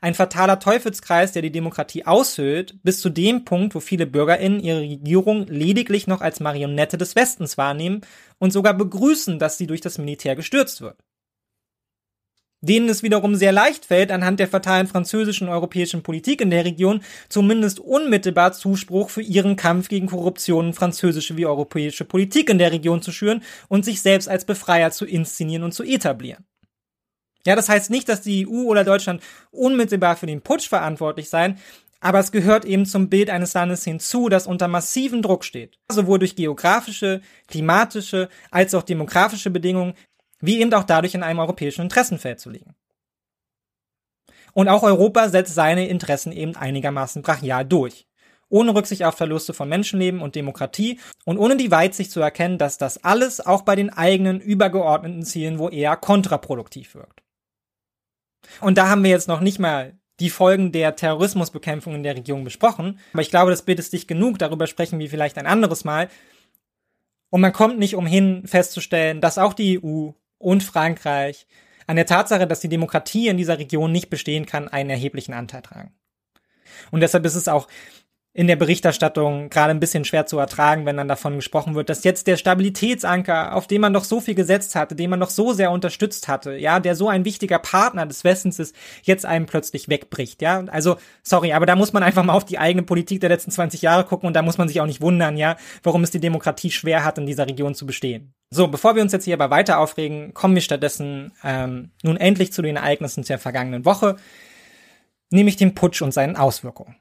Ein 0.01 0.15
fataler 0.15 0.59
Teufelskreis, 0.59 1.33
der 1.33 1.43
die 1.43 1.53
Demokratie 1.53 2.05
aushöhlt, 2.05 2.77
bis 2.83 3.01
zu 3.01 3.09
dem 3.09 3.45
Punkt, 3.45 3.75
wo 3.75 3.81
viele 3.81 4.07
BürgerInnen 4.07 4.61
ihre 4.61 4.81
Regierung 4.81 5.47
lediglich 5.47 6.07
noch 6.07 6.21
als 6.21 6.41
Marionette 6.41 6.99
des 6.99 7.17
Westens 7.17 7.59
wahrnehmen 7.59 8.03
und 8.39 8.53
sogar 8.53 8.75
begrüßen, 8.75 9.39
dass 9.39 9.59
sie 9.59 9.67
durch 9.67 9.81
das 9.81 9.99
Militär 9.99 10.37
gestürzt 10.37 10.81
wird. 10.81 10.97
Denen 12.63 12.89
es 12.89 13.03
wiederum 13.03 13.37
sehr 13.37 13.53
leicht 13.53 13.85
fällt, 13.85 14.11
anhand 14.11 14.41
der 14.41 14.49
fatalen 14.49 14.87
französischen 14.87 15.47
und 15.47 15.55
europäischen 15.55 16.03
Politik 16.03 16.41
in 16.41 16.51
der 16.51 16.65
Region 16.65 17.03
zumindest 17.29 17.79
unmittelbar 17.81 18.53
Zuspruch 18.55 19.11
für 19.11 19.23
ihren 19.23 19.57
Kampf 19.57 19.89
gegen 19.89 20.07
Korruption 20.07 20.73
französische 20.73 21.37
wie 21.37 21.47
europäische 21.47 22.05
Politik 22.05 22.49
in 22.49 22.59
der 22.59 22.73
Region 22.73 23.03
zu 23.03 23.13
schüren 23.13 23.43
und 23.69 23.85
sich 23.85 24.01
selbst 24.01 24.29
als 24.29 24.47
Befreier 24.47 24.91
zu 24.91 25.05
inszenieren 25.05 25.65
und 25.65 25.73
zu 25.73 25.85
etablieren. 25.85 26.45
Ja, 27.47 27.57
das 27.57 27.69
heißt 27.69 27.91
nicht, 27.91 28.09
dass 28.09 28.21
die 28.21 28.47
EU 28.47 28.65
oder 28.65 28.85
Deutschland 28.85 29.23
unmittelbar 29.51 30.17
für 30.17 30.27
den 30.27 30.43
Putsch 30.43 30.69
verantwortlich 30.69 31.31
seien, 31.31 31.59
aber 32.01 32.19
es 32.19 32.31
gehört 32.31 32.65
eben 32.65 32.87
zum 32.87 33.09
Bild 33.09 33.31
eines 33.31 33.55
Landes 33.55 33.83
hinzu, 33.85 34.29
das 34.29 34.47
unter 34.47 34.69
massiven 34.69 35.23
Druck 35.23 35.45
steht. 35.45 35.79
Sowohl 35.91 36.19
durch 36.19 36.37
geografische, 36.37 37.23
klimatische 37.49 38.29
als 38.51 38.75
auch 38.75 38.83
demografische 38.83 39.51
Bedingungen, 39.51 39.95
wie 40.41 40.61
eben 40.61 40.73
auch 40.75 40.85
dadurch 40.85 41.15
in 41.15 41.23
einem 41.23 41.39
europäischen 41.39 41.83
Interessenfeld 41.83 42.39
zu 42.39 42.51
liegen. 42.51 42.75
Und 44.53 44.69
auch 44.69 44.83
Europa 44.83 45.29
setzt 45.29 45.55
seine 45.55 45.89
Interessen 45.89 46.33
eben 46.33 46.57
einigermaßen 46.57 47.23
brachial 47.23 47.65
durch. 47.65 48.07
ohne 48.49 48.75
Rücksicht 48.75 49.03
auf 49.05 49.17
Verluste 49.17 49.53
von 49.55 49.69
Menschenleben 49.69 50.23
und 50.23 50.37
Demokratie 50.37 51.01
und 51.25 51.39
ohne 51.39 51.57
die 51.57 51.71
Weitsicht 51.71 52.13
zu 52.13 52.21
erkennen, 52.21 52.59
dass 52.59 52.79
das 52.79 53.03
alles 53.03 53.45
auch 53.45 53.63
bei 53.63 53.75
den 53.75 53.91
eigenen 53.91 54.41
übergeordneten 54.41 55.25
Zielen 55.25 55.59
wo 55.59 55.69
eher 55.69 55.97
kontraproduktiv 55.97 56.95
wirkt. 56.95 57.26
Und 58.61 58.79
da 58.79 58.89
haben 58.89 59.03
wir 59.03 59.11
jetzt 59.11 59.29
noch 59.29 59.41
nicht 59.41 59.59
mal 59.59 59.95
die 60.21 60.31
Folgen 60.31 60.73
der 60.73 60.97
Terrorismusbekämpfung 60.97 61.95
in 61.95 62.03
der 62.03 62.17
Region 62.17 62.45
besprochen, 62.45 62.99
aber 63.13 63.23
ich 63.23 63.31
glaube, 63.31 63.51
das 63.51 63.63
Bild 63.63 63.79
ist 63.79 63.93
dicht 63.93 64.09
genug, 64.09 64.39
darüber 64.39 64.67
sprechen 64.67 64.99
wir 64.99 65.11
vielleicht 65.11 65.37
ein 65.37 65.47
anderes 65.47 65.85
Mal. 65.85 66.09
Und 67.29 67.41
man 67.41 67.53
kommt 67.53 67.79
nicht 67.79 67.97
umhin 67.97 68.47
festzustellen, 68.47 69.21
dass 69.21 69.37
auch 69.37 69.53
die 69.53 69.83
EU 69.83 70.13
und 70.39 70.63
Frankreich 70.63 71.47
an 71.87 71.97
der 71.97 72.07
Tatsache, 72.07 72.47
dass 72.47 72.61
die 72.61 72.69
Demokratie 72.69 73.29
in 73.29 73.37
dieser 73.37 73.59
Region 73.59 73.93
nicht 73.93 74.11
bestehen 74.11 74.47
kann, 74.47 74.69
einen 74.69 74.91
erheblichen 74.91 75.35
Anteil 75.35 75.63
tragen. 75.63 75.93
Und 76.91 77.01
deshalb 77.01 77.25
ist 77.25 77.35
es 77.35 77.49
auch 77.49 77.69
in 78.37 78.49
der 78.49 78.57
Berichterstattung 78.57 79.49
gerade 79.49 79.71
ein 79.71 79.81
bisschen 79.81 80.05
schwer 80.05 80.27
zu 80.27 80.39
ertragen, 80.39 80.85
wenn 80.85 80.99
dann 80.99 81.09
davon 81.09 81.37
gesprochen 81.37 81.75
wird, 81.75 81.89
dass 81.89 82.05
jetzt 82.05 82.27
der 82.27 82.37
Stabilitätsanker, 82.37 83.57
auf 83.57 83.67
den 83.67 83.81
man 83.81 83.95
doch 83.95 84.05
so 84.05 84.21
viel 84.21 84.35
gesetzt 84.35 84.75
hatte, 84.75 84.95
den 84.95 85.09
man 85.09 85.21
doch 85.21 85.31
so 85.31 85.55
sehr 85.55 85.71
unterstützt 85.71 86.29
hatte, 86.29 86.55
ja, 86.55 86.79
der 86.79 86.97
so 86.97 87.09
ein 87.09 87.25
wichtiger 87.25 87.59
Partner 87.59 88.05
des 88.05 88.25
Westens 88.25 88.59
ist, 88.59 88.77
jetzt 89.03 89.25
einem 89.25 89.47
plötzlich 89.47 89.89
wegbricht, 89.89 90.43
ja. 90.43 90.63
Also, 90.67 90.99
sorry, 91.23 91.55
aber 91.55 91.65
da 91.65 91.77
muss 91.77 91.95
man 91.95 92.03
einfach 92.03 92.25
mal 92.25 92.35
auf 92.35 92.45
die 92.45 92.59
eigene 92.59 92.83
Politik 92.83 93.21
der 93.21 93.31
letzten 93.31 93.53
20 93.53 93.81
Jahre 93.81 94.05
gucken 94.05 94.27
und 94.27 94.35
da 94.35 94.43
muss 94.43 94.59
man 94.59 94.69
sich 94.69 94.83
auch 94.83 94.87
nicht 94.87 95.01
wundern, 95.01 95.39
ja, 95.39 95.57
warum 95.83 96.03
es 96.03 96.11
die 96.11 96.21
Demokratie 96.21 96.71
schwer 96.71 97.07
hat, 97.07 97.17
in 97.17 97.25
dieser 97.25 97.47
Region 97.47 97.75
zu 97.75 97.87
bestehen. 97.87 98.35
So, 98.51 98.69
bevor 98.69 98.97
wir 98.97 99.03
uns 99.03 99.13
jetzt 99.13 99.25
hier 99.25 99.35
aber 99.35 99.49
weiter 99.49 99.79
aufregen, 99.79 100.35
kommen 100.35 100.55
wir 100.55 100.63
stattdessen 100.63 101.33
ähm, 101.43 101.91
nun 102.03 102.19
endlich 102.19 102.53
zu 102.53 102.61
den 102.61 102.77
Ereignissen 102.77 103.25
der 103.25 103.39
vergangenen 103.39 103.87
Woche, 103.87 104.17
nämlich 105.31 105.57
dem 105.57 105.75
Putsch 105.75 106.03
und 106.03 106.13
seinen 106.13 106.37
Auswirkungen. 106.37 106.97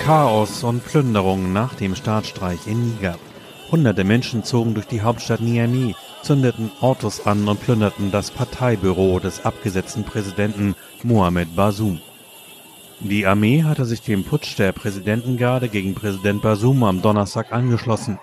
Chaos 0.00 0.64
und 0.64 0.84
Plünderung 0.84 1.52
nach 1.52 1.74
dem 1.74 1.94
Staatsstreich 1.94 2.66
in 2.66 2.90
Niger. 2.90 3.16
Hunderte 3.70 4.04
Menschen 4.04 4.44
zogen 4.44 4.74
durch 4.74 4.86
die 4.86 5.02
Hauptstadt 5.02 5.40
Niamey, 5.40 5.94
zündeten 6.22 6.70
Autos 6.80 7.26
an 7.26 7.48
und 7.48 7.60
plünderten 7.60 8.10
das 8.10 8.30
Parteibüro 8.30 9.18
des 9.18 9.44
abgesetzten 9.44 10.04
Präsidenten 10.04 10.74
Mohamed 11.02 11.56
Bazoum. 11.56 12.00
Die 13.00 13.26
Armee 13.26 13.62
hatte 13.62 13.84
sich 13.84 14.02
dem 14.02 14.24
Putsch 14.24 14.58
der 14.58 14.72
Präsidentengarde 14.72 15.68
gegen 15.68 15.94
Präsident 15.94 16.42
Bazoum 16.42 16.84
am 16.84 17.02
Donnerstag 17.02 17.52
angeschlossen. 17.52 18.18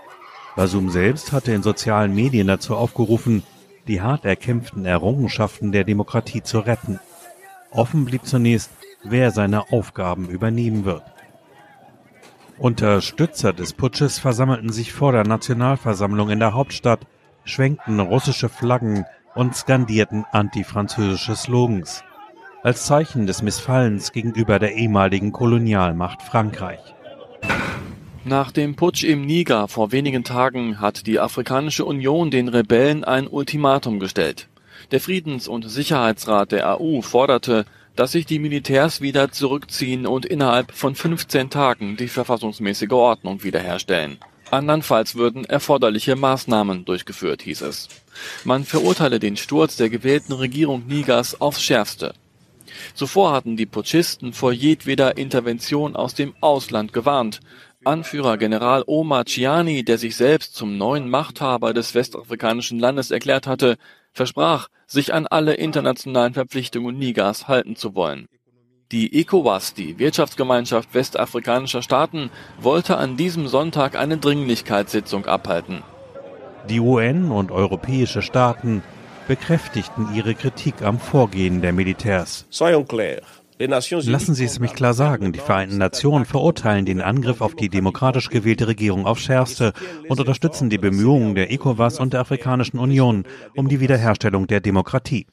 Bazoum 0.56 0.90
selbst 0.90 1.32
hatte 1.32 1.52
in 1.52 1.64
sozialen 1.64 2.14
Medien 2.14 2.48
dazu 2.48 2.76
aufgerufen, 2.76 3.44
die 3.88 4.02
hart 4.02 4.26
erkämpften 4.26 4.86
Errungenschaften 4.86 5.72
der 5.72 5.84
Demokratie 5.84 6.44
zu 6.44 6.60
retten. 6.60 7.00
Offen 7.72 8.06
blieb 8.06 8.26
zunächst, 8.26 8.70
wer 9.04 9.32
seine 9.32 9.72
Aufgaben 9.72 10.30
übernehmen 10.30 10.86
wird. 10.86 11.04
Unterstützer 12.62 13.54
des 13.54 13.74
Putsches 13.74 14.20
versammelten 14.20 14.72
sich 14.72 14.94
vor 14.94 15.14
der 15.14 15.26
Nationalversammlung 15.26 16.30
in 16.30 16.38
der 16.38 16.54
Hauptstadt, 16.54 17.08
schwenkten 17.44 18.00
russische 18.00 18.50
Flaggen 18.50 19.06
und 19.34 19.56
skandierten 19.56 20.26
antifranzösische 20.32 21.36
Slogans 21.36 22.04
als 22.62 22.86
Zeichen 22.86 23.26
des 23.26 23.42
Missfallens 23.42 24.12
gegenüber 24.12 24.60
der 24.60 24.76
ehemaligen 24.76 25.32
Kolonialmacht 25.32 26.22
Frankreich. 26.22 26.94
Nach 28.26 28.52
dem 28.52 28.76
Putsch 28.76 29.04
im 29.04 29.26
Niger 29.26 29.68
vor 29.68 29.92
wenigen 29.92 30.24
Tagen 30.24 30.80
hat 30.80 31.08
die 31.08 31.20
Afrikanische 31.20 31.84
Union 31.84 32.30
den 32.30 32.48
Rebellen 32.48 33.04
ein 33.04 33.28
Ultimatum 33.28 34.00
gestellt. 34.00 34.50
Der 34.92 35.02
Friedens- 35.02 35.48
und 35.48 35.68
Sicherheitsrat 35.68 36.52
der 36.52 36.70
AU 36.70 37.02
forderte, 37.02 37.66
dass 38.02 38.14
sich 38.14 38.26
die 38.26 38.40
Militärs 38.40 39.00
wieder 39.02 39.32
zurückziehen 39.32 40.08
und 40.08 40.26
innerhalb 40.26 40.72
von 40.72 40.96
15 40.96 41.52
Tagen 41.52 41.98
die 41.98 42.08
verfassungsmäßige 42.08 42.90
Ordnung 42.94 43.44
wiederherstellen. 43.44 44.18
Andernfalls 44.50 45.14
würden 45.14 45.46
erforderliche 45.46 46.16
Maßnahmen 46.16 46.84
durchgeführt, 46.84 47.44
hieß 47.44 47.62
es. 47.62 47.90
Man 48.44 48.66
verurteile 48.66 49.20
den 49.20 49.38
Sturz 49.38 49.76
der 49.76 49.92
gewählten 49.92 50.34
Regierung 50.34 50.88
Nigers 50.88 51.40
aufs 51.40 51.62
Schärfste. 51.62 52.16
Zuvor 52.96 53.34
hatten 53.34 53.56
die 53.56 53.68
Putschisten 53.68 54.34
vor 54.34 54.52
jedweder 54.52 55.18
Intervention 55.18 55.96
aus 55.96 56.16
dem 56.16 56.34
Ausland 56.42 56.94
gewarnt. 56.94 57.40
Anführer 57.84 58.40
General 58.40 58.84
Omar 58.88 59.26
Chiani, 59.26 59.84
der 59.84 60.00
sich 60.00 60.16
selbst 60.16 60.56
zum 60.56 60.76
neuen 60.76 61.08
Machthaber 61.08 61.72
des 61.72 61.94
westafrikanischen 61.94 62.80
Landes 62.80 63.12
erklärt 63.12 63.46
hatte, 63.46 63.78
versprach, 64.14 64.68
sich 64.88 65.14
an 65.14 65.28
alle 65.28 65.54
internationalen 65.54 66.34
Verpflichtungen 66.34 66.98
Nigers 66.98 67.48
halten 67.48 67.76
zu 67.76 67.96
wollen. 67.96 68.28
Die 68.92 69.22
ECOWAS, 69.22 69.74
die 69.74 70.00
Wirtschaftsgemeinschaft 70.00 70.94
westafrikanischer 70.94 71.82
Staaten, 71.82 72.30
wollte 72.60 72.98
an 72.98 73.16
diesem 73.16 73.48
Sonntag 73.48 73.96
eine 73.96 74.18
Dringlichkeitssitzung 74.18 75.26
abhalten. 75.26 75.84
Die 76.68 76.82
UN 76.82 77.32
und 77.32 77.52
europäische 77.52 78.22
Staaten 78.22 78.84
bekräftigten 79.28 80.14
ihre 80.14 80.36
Kritik 80.36 80.82
am 80.82 81.00
Vorgehen 81.00 81.62
der 81.62 81.72
Militärs. 81.72 82.46
Lassen 83.68 84.34
Sie 84.34 84.46
es 84.46 84.60
mich 84.60 84.74
klar 84.74 84.94
sagen, 84.94 85.34
die 85.34 85.40
Vereinten 85.40 85.78
Nationen 85.78 86.26
verurteilen 86.26 86.86
den 86.86 87.02
Angriff 87.02 87.42
auf 87.42 87.56
die 87.56 87.70
demokratisch 87.70 88.30
gewählte 88.30 88.68
Regierung 88.68 89.06
aufs 89.06 89.22
Schärfste 89.22 89.74
und 90.08 90.20
unterstützen 90.20 90.70
die 90.70 90.80
Bemühungen 90.80 91.36
der 91.36 91.52
ECOWAS 91.52 92.00
und 92.00 92.14
der 92.14 92.22
Afrikanischen 92.22 92.80
Union 92.80 93.26
um 93.56 93.70
die 93.70 93.80
Wiederherstellung 93.80 94.48
der 94.48 94.62
Demokratie. 94.62 95.28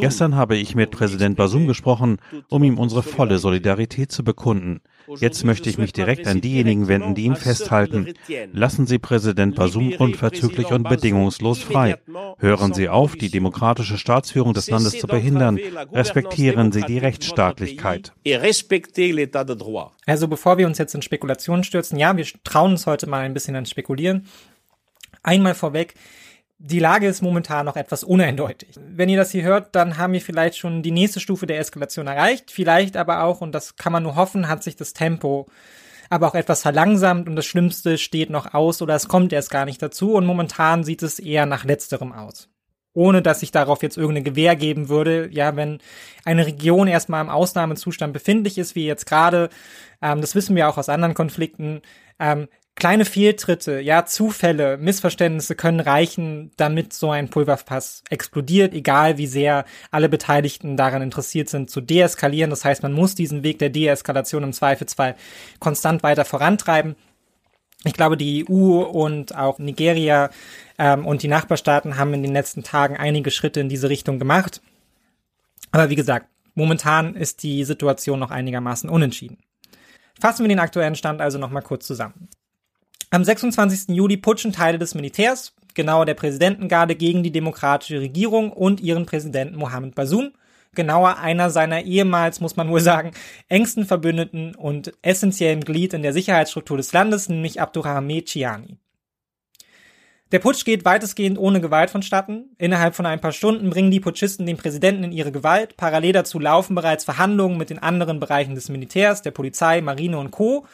Gestern 0.00 0.36
habe 0.36 0.56
ich 0.56 0.74
mit 0.74 0.90
Präsident 0.90 1.36
Basum 1.36 1.66
gesprochen, 1.66 2.16
um 2.48 2.64
ihm 2.64 2.78
unsere 2.78 3.02
volle 3.02 3.38
Solidarität 3.38 4.10
zu 4.10 4.24
bekunden. 4.24 4.80
Jetzt 5.18 5.44
möchte 5.44 5.68
ich 5.68 5.78
mich 5.78 5.92
direkt 5.92 6.26
an 6.26 6.40
diejenigen 6.40 6.88
wenden, 6.88 7.14
die 7.14 7.24
ihn 7.24 7.36
festhalten. 7.36 8.14
Lassen 8.52 8.86
Sie 8.86 8.98
Präsident 8.98 9.54
Basum 9.54 9.92
unverzüglich 9.92 10.70
und 10.70 10.88
bedingungslos 10.88 11.60
frei. 11.62 11.98
Hören 12.38 12.74
Sie 12.74 12.88
auf, 12.88 13.16
die 13.16 13.30
demokratische 13.30 13.98
Staatsführung 13.98 14.54
des 14.54 14.70
Landes 14.70 14.98
zu 14.98 15.06
behindern. 15.06 15.58
Respektieren 15.92 16.72
Sie 16.72 16.82
die 16.82 16.98
Rechtsstaatlichkeit. 16.98 18.12
Also 20.06 20.28
bevor 20.28 20.58
wir 20.58 20.66
uns 20.66 20.78
jetzt 20.78 20.94
in 20.94 21.02
Spekulationen 21.02 21.64
stürzen, 21.64 21.98
ja, 21.98 22.16
wir 22.16 22.26
trauen 22.44 22.72
uns 22.72 22.86
heute 22.86 23.08
mal 23.08 23.20
ein 23.20 23.34
bisschen 23.34 23.56
an 23.56 23.66
Spekulieren. 23.66 24.26
Einmal 25.22 25.54
vorweg, 25.54 25.94
die 26.64 26.78
Lage 26.78 27.08
ist 27.08 27.22
momentan 27.22 27.66
noch 27.66 27.74
etwas 27.74 28.04
uneindeutig. 28.04 28.76
Wenn 28.78 29.08
ihr 29.08 29.16
das 29.16 29.32
hier 29.32 29.42
hört, 29.42 29.74
dann 29.74 29.98
haben 29.98 30.12
wir 30.12 30.20
vielleicht 30.20 30.56
schon 30.56 30.82
die 30.82 30.92
nächste 30.92 31.18
Stufe 31.18 31.46
der 31.46 31.58
Eskalation 31.58 32.06
erreicht. 32.06 32.52
Vielleicht 32.52 32.96
aber 32.96 33.24
auch, 33.24 33.40
und 33.40 33.52
das 33.52 33.74
kann 33.74 33.92
man 33.92 34.04
nur 34.04 34.14
hoffen, 34.14 34.46
hat 34.46 34.62
sich 34.62 34.76
das 34.76 34.92
Tempo 34.92 35.48
aber 36.08 36.28
auch 36.28 36.34
etwas 36.34 36.60
verlangsamt 36.60 37.26
und 37.26 37.36
das 37.36 37.46
Schlimmste 37.46 37.96
steht 37.96 38.28
noch 38.28 38.52
aus 38.52 38.82
oder 38.82 38.94
es 38.94 39.08
kommt 39.08 39.32
erst 39.32 39.50
gar 39.50 39.64
nicht 39.64 39.80
dazu 39.80 40.12
und 40.12 40.26
momentan 40.26 40.84
sieht 40.84 41.02
es 41.02 41.18
eher 41.18 41.46
nach 41.46 41.64
letzterem 41.64 42.12
aus. 42.12 42.50
Ohne 42.92 43.22
dass 43.22 43.42
ich 43.42 43.50
darauf 43.50 43.82
jetzt 43.82 43.96
irgendeine 43.96 44.22
Gewähr 44.22 44.54
geben 44.54 44.90
würde, 44.90 45.30
ja, 45.32 45.56
wenn 45.56 45.78
eine 46.26 46.46
Region 46.46 46.86
erstmal 46.86 47.22
im 47.22 47.30
Ausnahmezustand 47.30 48.12
befindlich 48.12 48.58
ist, 48.58 48.74
wie 48.74 48.84
jetzt 48.84 49.06
gerade, 49.06 49.48
ähm, 50.02 50.20
das 50.20 50.34
wissen 50.34 50.54
wir 50.54 50.68
auch 50.68 50.76
aus 50.76 50.90
anderen 50.90 51.14
Konflikten, 51.14 51.80
ähm, 52.18 52.46
Kleine 52.74 53.04
Fehltritte, 53.04 53.80
ja, 53.80 54.06
Zufälle, 54.06 54.76
Missverständnisse 54.78 55.54
können 55.54 55.78
reichen, 55.78 56.50
damit 56.56 56.92
so 56.92 57.10
ein 57.10 57.28
Pulverfass 57.28 58.02
explodiert, 58.08 58.72
egal 58.72 59.18
wie 59.18 59.26
sehr 59.26 59.66
alle 59.90 60.08
Beteiligten 60.08 60.76
daran 60.76 61.02
interessiert 61.02 61.48
sind, 61.48 61.70
zu 61.70 61.80
deeskalieren. 61.80 62.50
Das 62.50 62.64
heißt, 62.64 62.82
man 62.82 62.92
muss 62.92 63.14
diesen 63.14 63.42
Weg 63.44 63.58
der 63.58 63.68
Deeskalation 63.68 64.42
im 64.42 64.52
Zweifelsfall 64.52 65.16
konstant 65.60 66.02
weiter 66.02 66.24
vorantreiben. 66.24 66.96
Ich 67.84 67.92
glaube, 67.92 68.16
die 68.16 68.46
EU 68.48 68.80
und 68.82 69.36
auch 69.36 69.58
Nigeria 69.58 70.30
ähm, 70.78 71.06
und 71.06 71.22
die 71.22 71.28
Nachbarstaaten 71.28 71.98
haben 71.98 72.14
in 72.14 72.22
den 72.22 72.32
letzten 72.32 72.62
Tagen 72.62 72.96
einige 72.96 73.30
Schritte 73.30 73.60
in 73.60 73.68
diese 73.68 73.90
Richtung 73.90 74.18
gemacht. 74.18 74.62
Aber 75.72 75.90
wie 75.90 75.96
gesagt, 75.96 76.26
momentan 76.54 77.14
ist 77.14 77.42
die 77.42 77.64
Situation 77.64 78.18
noch 78.18 78.30
einigermaßen 78.30 78.88
unentschieden. 78.88 79.38
Fassen 80.20 80.44
wir 80.44 80.48
den 80.48 80.60
aktuellen 80.60 80.94
Stand 80.94 81.20
also 81.20 81.38
nochmal 81.38 81.62
kurz 81.62 81.86
zusammen. 81.86 82.28
Am 83.12 83.24
26. 83.24 83.94
Juli 83.94 84.16
putschen 84.16 84.52
Teile 84.54 84.78
des 84.78 84.94
Militärs, 84.94 85.52
genauer 85.74 86.06
der 86.06 86.14
Präsidentengarde, 86.14 86.96
gegen 86.96 87.22
die 87.22 87.30
demokratische 87.30 88.00
Regierung 88.00 88.50
und 88.50 88.80
ihren 88.80 89.04
Präsidenten 89.04 89.56
Mohamed 89.56 89.94
Bazoum, 89.94 90.32
genauer 90.74 91.18
einer 91.18 91.50
seiner 91.50 91.82
ehemals, 91.82 92.40
muss 92.40 92.56
man 92.56 92.70
wohl 92.70 92.80
sagen, 92.80 93.10
engsten 93.50 93.84
Verbündeten 93.84 94.54
und 94.54 94.94
essentiellen 95.02 95.60
Glied 95.60 95.92
in 95.92 96.00
der 96.00 96.14
Sicherheitsstruktur 96.14 96.78
des 96.78 96.94
Landes, 96.94 97.28
nämlich 97.28 97.60
Abdurrahman 97.60 98.24
Chiani. 98.24 98.78
Der 100.32 100.38
Putsch 100.38 100.64
geht 100.64 100.86
weitestgehend 100.86 101.38
ohne 101.38 101.60
Gewalt 101.60 101.90
vonstatten. 101.90 102.56
Innerhalb 102.56 102.94
von 102.94 103.04
ein 103.04 103.20
paar 103.20 103.32
Stunden 103.32 103.68
bringen 103.68 103.90
die 103.90 104.00
Putschisten 104.00 104.46
den 104.46 104.56
Präsidenten 104.56 105.04
in 105.04 105.12
ihre 105.12 105.32
Gewalt. 105.32 105.76
Parallel 105.76 106.14
dazu 106.14 106.38
laufen 106.38 106.74
bereits 106.74 107.04
Verhandlungen 107.04 107.58
mit 107.58 107.68
den 107.68 107.78
anderen 107.78 108.20
Bereichen 108.20 108.54
des 108.54 108.70
Militärs, 108.70 109.20
der 109.20 109.32
Polizei, 109.32 109.82
Marine 109.82 110.16
und 110.18 110.30
Co 110.30 110.66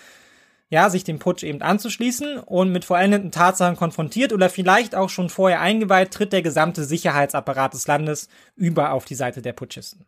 ja, 0.70 0.90
sich 0.90 1.04
dem 1.04 1.18
Putsch 1.18 1.44
eben 1.44 1.62
anzuschließen 1.62 2.38
und 2.38 2.70
mit 2.70 2.84
vollendeten 2.84 3.30
Tatsachen 3.30 3.76
konfrontiert 3.76 4.32
oder 4.32 4.50
vielleicht 4.50 4.94
auch 4.94 5.08
schon 5.08 5.30
vorher 5.30 5.60
eingeweiht, 5.60 6.12
tritt 6.12 6.32
der 6.32 6.42
gesamte 6.42 6.84
Sicherheitsapparat 6.84 7.74
des 7.74 7.86
Landes 7.86 8.28
über 8.54 8.92
auf 8.92 9.04
die 9.04 9.14
Seite 9.14 9.40
der 9.40 9.54
Putschisten. 9.54 10.06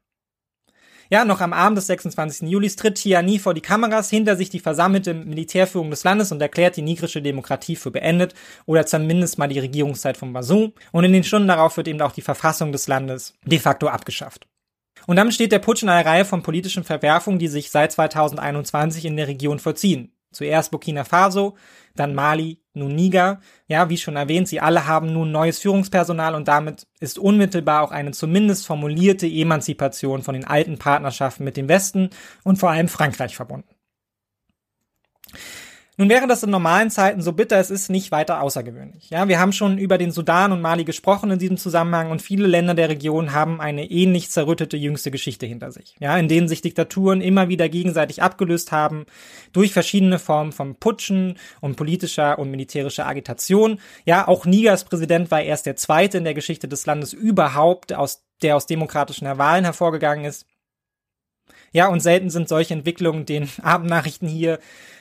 Ja, 1.12 1.24
noch 1.24 1.40
am 1.40 1.52
Abend 1.52 1.76
des 1.76 1.88
26. 1.88 2.48
Juli 2.48 2.68
tritt 2.68 2.94
Tiani 2.94 3.40
vor 3.40 3.52
die 3.52 3.60
Kameras, 3.60 4.10
hinter 4.10 4.36
sich 4.36 4.48
die 4.48 4.60
versammelte 4.60 5.12
Militärführung 5.12 5.90
des 5.90 6.04
Landes 6.04 6.30
und 6.30 6.40
erklärt 6.40 6.76
die 6.76 6.82
nigrische 6.82 7.20
Demokratie 7.20 7.74
für 7.74 7.90
beendet 7.90 8.34
oder 8.64 8.86
zumindest 8.86 9.36
mal 9.36 9.48
die 9.48 9.58
Regierungszeit 9.58 10.16
von 10.16 10.32
Bazoum. 10.32 10.72
Und 10.92 11.02
in 11.02 11.12
den 11.12 11.24
Stunden 11.24 11.48
darauf 11.48 11.76
wird 11.76 11.88
eben 11.88 12.00
auch 12.00 12.12
die 12.12 12.22
Verfassung 12.22 12.70
des 12.70 12.86
Landes 12.86 13.34
de 13.44 13.58
facto 13.58 13.88
abgeschafft. 13.88 14.46
Und 15.08 15.16
damit 15.16 15.34
steht 15.34 15.50
der 15.50 15.58
Putsch 15.58 15.82
in 15.82 15.88
einer 15.88 16.06
Reihe 16.06 16.24
von 16.24 16.44
politischen 16.44 16.84
Verwerfungen, 16.84 17.40
die 17.40 17.48
sich 17.48 17.72
seit 17.72 17.90
2021 17.90 19.04
in 19.04 19.16
der 19.16 19.26
Region 19.26 19.58
vollziehen. 19.58 20.12
Zuerst 20.32 20.70
Burkina 20.70 21.04
Faso, 21.04 21.56
dann 21.96 22.14
Mali, 22.14 22.62
nun 22.72 22.94
Niger. 22.94 23.40
Ja, 23.66 23.88
wie 23.88 23.98
schon 23.98 24.16
erwähnt, 24.16 24.48
sie 24.48 24.60
alle 24.60 24.86
haben 24.86 25.12
nun 25.12 25.32
neues 25.32 25.58
Führungspersonal 25.58 26.34
und 26.34 26.46
damit 26.46 26.86
ist 27.00 27.18
unmittelbar 27.18 27.82
auch 27.82 27.90
eine 27.90 28.12
zumindest 28.12 28.66
formulierte 28.66 29.26
Emanzipation 29.26 30.22
von 30.22 30.34
den 30.34 30.44
alten 30.44 30.78
Partnerschaften 30.78 31.44
mit 31.44 31.56
dem 31.56 31.68
Westen 31.68 32.10
und 32.44 32.58
vor 32.58 32.70
allem 32.70 32.88
Frankreich 32.88 33.34
verbunden. 33.34 33.74
Nun 35.96 36.08
wäre 36.08 36.26
das 36.26 36.42
in 36.42 36.50
normalen 36.50 36.90
Zeiten, 36.90 37.20
so 37.20 37.32
bitter 37.32 37.58
es 37.58 37.70
ist, 37.70 37.90
nicht 37.90 38.10
weiter 38.10 38.40
außergewöhnlich. 38.40 39.10
Ja, 39.10 39.28
wir 39.28 39.38
haben 39.38 39.52
schon 39.52 39.76
über 39.76 39.98
den 39.98 40.12
Sudan 40.12 40.52
und 40.52 40.62
Mali 40.62 40.84
gesprochen 40.84 41.30
in 41.30 41.38
diesem 41.38 41.58
Zusammenhang 41.58 42.10
und 42.10 42.22
viele 42.22 42.46
Länder 42.46 42.74
der 42.74 42.88
Region 42.88 43.32
haben 43.32 43.60
eine 43.60 43.90
ähnlich 43.90 44.30
zerrüttete 44.30 44.76
jüngste 44.76 45.10
Geschichte 45.10 45.46
hinter 45.46 45.72
sich. 45.72 45.96
Ja, 46.00 46.16
in 46.16 46.28
denen 46.28 46.48
sich 46.48 46.62
Diktaturen 46.62 47.20
immer 47.20 47.48
wieder 47.48 47.68
gegenseitig 47.68 48.22
abgelöst 48.22 48.72
haben 48.72 49.04
durch 49.52 49.72
verschiedene 49.72 50.18
Formen 50.18 50.52
von 50.52 50.76
Putschen 50.76 51.36
und 51.60 51.76
politischer 51.76 52.38
und 52.38 52.50
militärischer 52.50 53.06
Agitation. 53.06 53.78
Ja, 54.04 54.26
auch 54.26 54.46
Nigers 54.46 54.84
Präsident 54.84 55.30
war 55.30 55.42
erst 55.42 55.66
der 55.66 55.76
zweite 55.76 56.18
in 56.18 56.24
der 56.24 56.34
Geschichte 56.34 56.66
des 56.66 56.86
Landes 56.86 57.12
überhaupt, 57.12 57.92
aus, 57.92 58.22
der 58.42 58.56
aus 58.56 58.66
demokratischen 58.66 59.26
Wahlen 59.36 59.64
hervorgegangen 59.64 60.24
ist. 60.24 60.46
Ja, 61.72 61.88
und 61.88 62.00
selten 62.00 62.30
sind 62.30 62.48
solche 62.48 62.74
Entwicklungen 62.74 63.26
den 63.26 63.48
Abendnachrichten 63.62 64.28
hier 64.28 64.58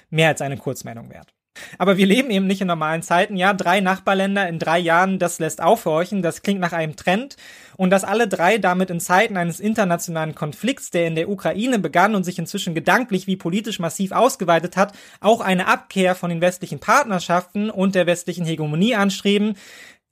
mehr 0.09 0.29
als 0.29 0.41
eine 0.41 0.57
Kurzmeldung 0.57 1.09
wert. 1.09 1.33
Aber 1.77 1.97
wir 1.97 2.05
leben 2.05 2.29
eben 2.31 2.47
nicht 2.47 2.61
in 2.61 2.67
normalen 2.67 3.01
Zeiten. 3.01 3.35
Ja, 3.35 3.53
drei 3.53 3.81
Nachbarländer 3.81 4.47
in 4.47 4.59
drei 4.59 4.79
Jahren, 4.79 5.19
das 5.19 5.39
lässt 5.39 5.61
aufhorchen. 5.61 6.21
Das 6.21 6.41
klingt 6.41 6.59
nach 6.59 6.73
einem 6.73 6.95
Trend. 6.95 7.35
Und 7.77 7.89
dass 7.89 8.03
alle 8.03 8.27
drei 8.27 8.57
damit 8.57 8.89
in 8.89 8.99
Zeiten 8.99 9.37
eines 9.37 9.59
internationalen 9.59 10.35
Konflikts, 10.35 10.91
der 10.91 11.07
in 11.07 11.15
der 11.15 11.29
Ukraine 11.29 11.79
begann 11.79 12.15
und 12.15 12.23
sich 12.23 12.39
inzwischen 12.39 12.75
gedanklich 12.75 13.27
wie 13.27 13.37
politisch 13.37 13.79
massiv 13.79 14.11
ausgeweitet 14.11 14.77
hat, 14.77 14.93
auch 15.19 15.41
eine 15.41 15.67
Abkehr 15.67 16.15
von 16.15 16.29
den 16.29 16.41
westlichen 16.41 16.79
Partnerschaften 16.79 17.69
und 17.69 17.95
der 17.95 18.07
westlichen 18.07 18.45
Hegemonie 18.45 18.95
anstreben, 18.95 19.55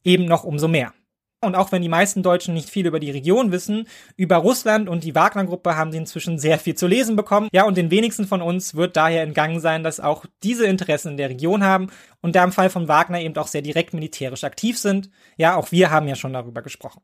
eben 0.04 0.26
noch 0.26 0.44
umso 0.44 0.68
mehr. 0.68 0.94
Und 1.40 1.54
auch 1.54 1.72
wenn 1.72 1.84
die 1.84 1.90
meisten 1.90 2.24
Deutschen 2.24 2.56
nicht 2.56 2.70
viel 2.70 2.88
über 2.88 3.00
die 3.00 3.12
Region 3.12 3.52
wissen, 3.52 3.88
über 4.16 4.38
Russland 4.38 4.90
und 4.90 5.04
die 5.04 5.14
Wagner-Gruppe 5.14 5.76
haben 5.76 5.92
sie 5.92 6.00
inzwischen 6.00 6.40
sehr 6.40 6.58
viel 6.58 6.74
zu 6.74 6.88
lesen 6.88 7.16
bekommen. 7.16 7.48
Ja, 7.52 7.66
und 7.66 7.78
den 7.78 7.92
wenigsten 7.92 8.26
von 8.26 8.42
uns 8.42 8.74
wird 8.74 8.98
daher 8.98 9.22
entgangen 9.22 9.60
sein, 9.60 9.84
dass 9.84 10.00
auch 10.00 10.26
diese 10.42 10.66
Interessen 10.66 11.12
in 11.12 11.18
der 11.18 11.30
Region 11.30 11.64
haben 11.64 11.92
und 12.22 12.36
da 12.36 12.44
im 12.44 12.52
Fall 12.52 12.72
von 12.72 12.88
Wagner 12.88 13.22
eben 13.22 13.36
auch 13.38 13.48
sehr 13.48 13.62
direkt 13.62 13.94
militärisch 13.94 14.44
aktiv 14.44 14.80
sind. 14.80 15.12
Ja, 15.38 15.56
auch 15.56 15.72
wir 15.72 15.92
haben 15.92 16.08
ja 16.08 16.16
schon 16.16 16.34
darüber 16.34 16.64
gesprochen. 16.64 17.02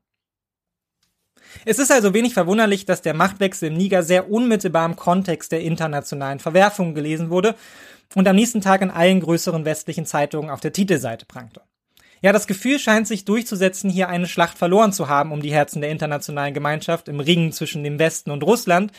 Es 1.66 1.78
ist 1.78 1.92
also 1.92 2.16
wenig 2.16 2.34
verwunderlich, 2.34 2.86
dass 2.86 3.04
der 3.04 3.14
Machtwechsel 3.14 3.70
im 3.70 3.76
Niger 3.76 4.02
sehr 4.02 4.32
unmittelbar 4.32 4.88
im 4.88 4.96
Kontext 4.96 5.52
der 5.52 5.62
internationalen 5.62 6.40
Verwerfungen 6.40 6.96
gelesen 6.96 7.30
wurde 7.30 7.56
und 8.16 8.28
am 8.28 8.36
nächsten 8.36 8.62
Tag 8.62 8.82
in 8.82 8.90
allen 8.90 9.20
größeren 9.20 9.64
westlichen 9.64 10.08
Zeitungen 10.08 10.50
auf 10.50 10.60
der 10.60 10.74
Titelseite 10.74 11.28
prangte. 11.28 11.62
Ja, 12.24 12.32
das 12.32 12.48
Gefühl 12.48 12.80
scheint 12.80 13.06
sich 13.06 13.26
durchzusetzen, 13.26 13.90
hier 13.90 14.08
eine 14.08 14.28
Schlacht 14.28 14.58
verloren 14.58 14.94
zu 14.94 15.10
haben 15.10 15.34
um 15.34 15.42
die 15.42 15.52
Herzen 15.52 15.82
der 15.82 15.92
internationalen 15.92 16.54
Gemeinschaft 16.54 17.10
im 17.10 17.20
Ringen 17.20 17.52
zwischen 17.52 17.84
dem 17.84 18.00
Westen 18.00 18.32
und 18.32 18.44
Russland 18.44 18.94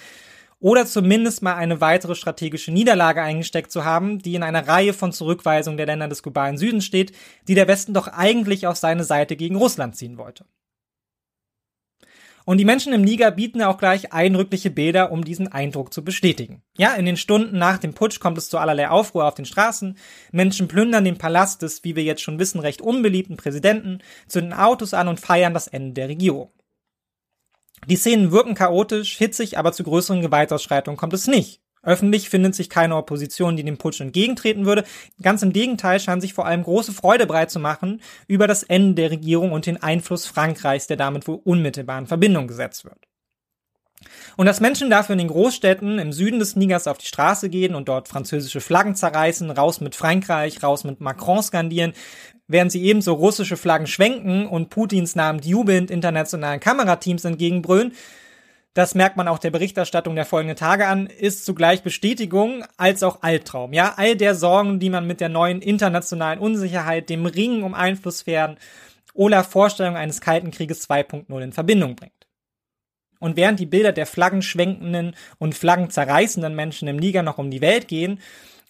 oder 0.61 0.85
zumindest 0.85 1.41
mal 1.41 1.55
eine 1.55 1.81
weitere 1.81 2.17
strategische 2.17 2.71
Niederlage 2.71 3.23
eingesteckt 3.23 3.73
zu 3.73 3.87
haben, 3.87 4.19
die 4.19 4.35
in 4.35 4.43
einer 4.43 4.69
Reihe 4.69 4.93
von 4.93 5.11
Zurückweisungen 5.11 5.79
der 5.79 5.87
Länder 5.87 6.09
des 6.09 6.23
globalen 6.23 6.59
Südens 6.59 6.85
steht, 6.85 7.13
die 7.49 7.55
der 7.55 7.67
Westen 7.67 7.95
doch 7.95 8.09
eigentlich 8.09 8.67
auf 8.67 8.77
seine 8.77 9.05
Seite 9.05 9.37
gegen 9.37 9.57
Russland 9.57 9.97
ziehen 9.97 10.19
wollte. 10.19 10.45
Und 12.45 12.59
die 12.59 12.67
Menschen 12.67 12.93
im 12.93 13.01
Niger 13.01 13.31
bieten 13.31 13.63
auch 13.63 13.79
gleich 13.79 14.13
eindrückliche 14.13 14.71
Bilder, 14.71 15.11
um 15.11 15.25
diesen 15.25 15.49
Eindruck 15.49 15.95
zu 15.95 16.05
bestätigen. 16.05 16.63
Ja, 16.77 16.95
in 16.95 17.07
den 17.07 17.17
Stunden 17.17 17.57
nach 17.57 17.79
dem 17.79 17.95
Putsch 17.95 18.21
kommt 18.21 18.37
es 18.37 18.51
zu 18.51 18.59
allerlei 18.59 18.91
Aufruhr 18.91 19.25
auf 19.27 19.35
den 19.35 19.47
Straßen. 19.47 19.97
Menschen 20.31 20.69
plündern 20.69 21.05
den 21.05 21.17
Palast 21.17 21.63
des, 21.63 21.85
wie 21.85 21.97
wir 21.97 22.03
jetzt 22.03 22.21
schon 22.21 22.39
wissen, 22.39 22.61
recht 22.61 22.83
unbeliebten 22.83 23.39
Präsidenten, 23.39 24.01
zünden 24.29 24.53
Autos 24.53 24.93
an 24.93 25.09
und 25.09 25.21
feiern 25.21 25.55
das 25.55 25.69
Ende 25.69 25.95
der 25.95 26.09
Regierung. 26.09 26.51
Die 27.87 27.97
Szenen 27.97 28.31
wirken 28.31 28.55
chaotisch, 28.55 29.17
hitzig, 29.17 29.59
aber 29.59 29.73
zu 29.73 29.83
größeren 29.85 30.21
Gewaltausschreitungen 30.21 30.99
kommt 30.99 31.15
es 31.15 31.27
nicht. 31.27 31.64
Öffentlich 31.85 32.31
findet 32.31 32.55
sich 32.55 32.71
keine 32.71 32.97
Opposition, 32.97 33.57
die 33.57 33.65
dem 33.65 33.79
Putsch 33.79 34.01
entgegentreten 34.01 34.67
würde. 34.67 34.85
Ganz 35.23 35.43
im 35.43 35.53
Gegenteil 35.53 36.01
scheint 36.01 36.23
sich 36.23 36.35
vor 36.35 36.47
allem 36.47 36.63
große 36.63 36.93
Freude 36.93 37.27
breit 37.27 37.51
zu 37.51 37.61
machen 37.61 38.01
über 38.27 38.47
das 38.47 38.63
Ende 38.63 38.95
der 38.95 39.11
Regierung 39.11 39.53
und 39.53 39.67
den 39.67 39.83
Einfluss 39.83 40.27
Frankreichs, 40.27 40.87
der 40.87 40.97
damit 40.97 41.29
wohl 41.29 41.41
unmittelbar 41.45 41.99
in 41.99 42.07
Verbindung 42.07 42.47
gesetzt 42.47 42.85
wird. 42.85 42.99
Und 44.37 44.47
dass 44.47 44.61
Menschen 44.61 44.91
dafür 44.91 45.15
in 45.15 45.19
den 45.19 45.29
Großstädten 45.29 45.99
im 45.99 46.13
Süden 46.13 46.39
des 46.39 46.57
Nigers 46.57 46.87
auf 46.87 46.99
die 46.99 47.07
Straße 47.07 47.49
gehen 47.49 47.75
und 47.75 47.89
dort 47.89 48.09
französische 48.09 48.61
Flaggen 48.61 48.97
zerreißen, 48.97 49.51
raus 49.51 49.81
mit 49.81 49.95
Frankreich, 49.95 50.63
raus 50.63 50.85
mit 50.85 51.01
Macron 51.01 51.43
skandieren, 51.43 51.93
während 52.47 52.73
sie 52.73 52.83
ebenso 52.83 53.15
russische 53.15 53.57
Flaggen 53.57 53.87
schwenken 53.87 54.47
und 54.47 54.71
Putins 54.71 55.15
Namen 55.15 55.41
jubelnd 55.41 55.91
internationalen 55.91 56.61
Kamerateams 56.61 57.25
entgegenbrüllen, 57.25 57.93
das 58.75 58.97
merkt 58.97 59.17
man 59.17 59.29
auch 59.29 59.39
der 59.39 59.53
Berichterstattung 59.53 60.17
der 60.17 60.25
folgenden 60.25 60.57
Tage 60.57 60.89
an, 60.89 61.07
ist 61.07 61.45
zugleich 61.45 61.85
Bestätigung 61.85 62.65
als 62.77 63.05
auch 63.05 63.23
Albtraum. 63.23 63.73
Ja, 63.73 63.95
all 63.97 64.17
der 64.17 64.35
Sorgen, 64.35 64.81
die 64.81 64.91
man 64.91 65.07
mit 65.07 65.21
der 65.21 65.29
neuen 65.29 65.63
internationalen 65.63 66.41
Unsicherheit, 66.41 67.09
dem 67.09 67.25
Ringen 67.25 67.63
um 67.63 67.73
Einflusssphären 67.73 68.59
oder 69.15 69.45
Vorstellung 69.45 69.97
eines 69.97 70.21
Kalten 70.21 70.51
Krieges 70.51 70.89
2.0 70.91 71.41
in 71.41 71.53
Verbindung 71.53 71.95
bringt. 71.95 72.13
Und 73.21 73.37
während 73.37 73.61
die 73.61 73.67
Bilder 73.67 73.93
der 73.93 74.07
flaggenschwenkenden 74.07 75.15
und 75.39 75.55
flaggenzerreißenden 75.55 76.55
Menschen 76.55 76.89
im 76.89 76.97
Niger 76.97 77.23
noch 77.23 77.39
um 77.39 77.53
die 77.53 77.61
Welt 77.61 77.87
gehen 77.87 78.21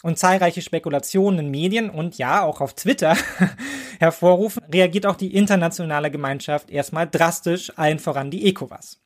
und 0.03 0.19
zahlreiche 0.19 0.61
Spekulationen 0.61 1.39
in 1.39 1.51
Medien 1.51 1.89
und 1.89 2.19
ja 2.19 2.43
auch 2.43 2.61
auf 2.61 2.75
Twitter 2.75 3.17
hervorrufen, 3.99 4.63
reagiert 4.71 5.07
auch 5.07 5.15
die 5.15 5.35
internationale 5.35 6.11
Gemeinschaft 6.11 6.69
erstmal 6.69 7.09
drastisch, 7.09 7.73
allen 7.75 7.97
voran 7.97 8.29
die 8.29 8.47
ECOWAS. 8.47 8.99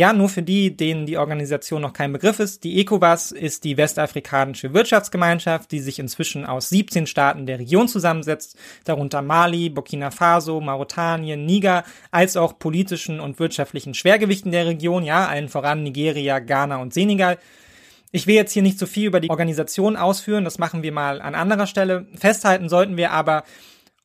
Ja, 0.00 0.14
nur 0.14 0.30
für 0.30 0.42
die, 0.42 0.74
denen 0.74 1.04
die 1.04 1.18
Organisation 1.18 1.82
noch 1.82 1.92
kein 1.92 2.10
Begriff 2.10 2.40
ist. 2.40 2.64
Die 2.64 2.80
ECOWAS 2.80 3.32
ist 3.32 3.64
die 3.64 3.76
westafrikanische 3.76 4.72
Wirtschaftsgemeinschaft, 4.72 5.70
die 5.70 5.80
sich 5.80 5.98
inzwischen 5.98 6.46
aus 6.46 6.70
17 6.70 7.06
Staaten 7.06 7.44
der 7.44 7.58
Region 7.58 7.86
zusammensetzt, 7.86 8.56
darunter 8.84 9.20
Mali, 9.20 9.68
Burkina 9.68 10.10
Faso, 10.10 10.58
Mauretanien, 10.62 11.44
Niger, 11.44 11.84
als 12.10 12.38
auch 12.38 12.58
politischen 12.58 13.20
und 13.20 13.38
wirtschaftlichen 13.38 13.92
Schwergewichten 13.92 14.52
der 14.52 14.64
Region, 14.64 15.04
ja, 15.04 15.28
allen 15.28 15.50
voran 15.50 15.82
Nigeria, 15.82 16.38
Ghana 16.38 16.78
und 16.78 16.94
Senegal. 16.94 17.36
Ich 18.10 18.26
will 18.26 18.36
jetzt 18.36 18.52
hier 18.52 18.62
nicht 18.62 18.78
so 18.78 18.86
viel 18.86 19.06
über 19.06 19.20
die 19.20 19.28
Organisation 19.28 19.98
ausführen, 19.98 20.44
das 20.44 20.58
machen 20.58 20.82
wir 20.82 20.92
mal 20.92 21.20
an 21.20 21.34
anderer 21.34 21.66
Stelle. 21.66 22.06
Festhalten 22.14 22.70
sollten 22.70 22.96
wir 22.96 23.10
aber, 23.10 23.44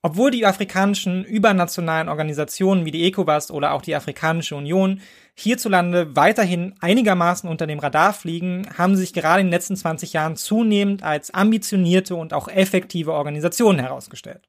obwohl 0.06 0.30
die 0.30 0.46
afrikanischen 0.46 1.24
übernationalen 1.24 2.10
Organisationen 2.10 2.86
wie 2.86 2.92
die 2.92 3.06
ECOWAS 3.06 3.50
oder 3.50 3.72
auch 3.72 3.82
die 3.82 3.96
Afrikanische 3.96 4.56
Union 4.56 5.02
hierzulande 5.34 6.16
weiterhin 6.16 6.76
einigermaßen 6.80 7.50
unter 7.50 7.66
dem 7.66 7.80
Radar 7.80 8.14
fliegen, 8.14 8.68
haben 8.78 8.96
sich 8.96 9.14
gerade 9.14 9.42
in 9.42 9.48
den 9.48 9.52
letzten 9.54 9.76
20 9.76 10.14
Jahren 10.14 10.36
zunehmend 10.36 11.02
als 11.02 11.34
ambitionierte 11.34 12.16
und 12.16 12.36
auch 12.36 12.48
effektive 12.48 13.14
Organisationen 13.14 13.80
herausgestellt. 13.80 14.48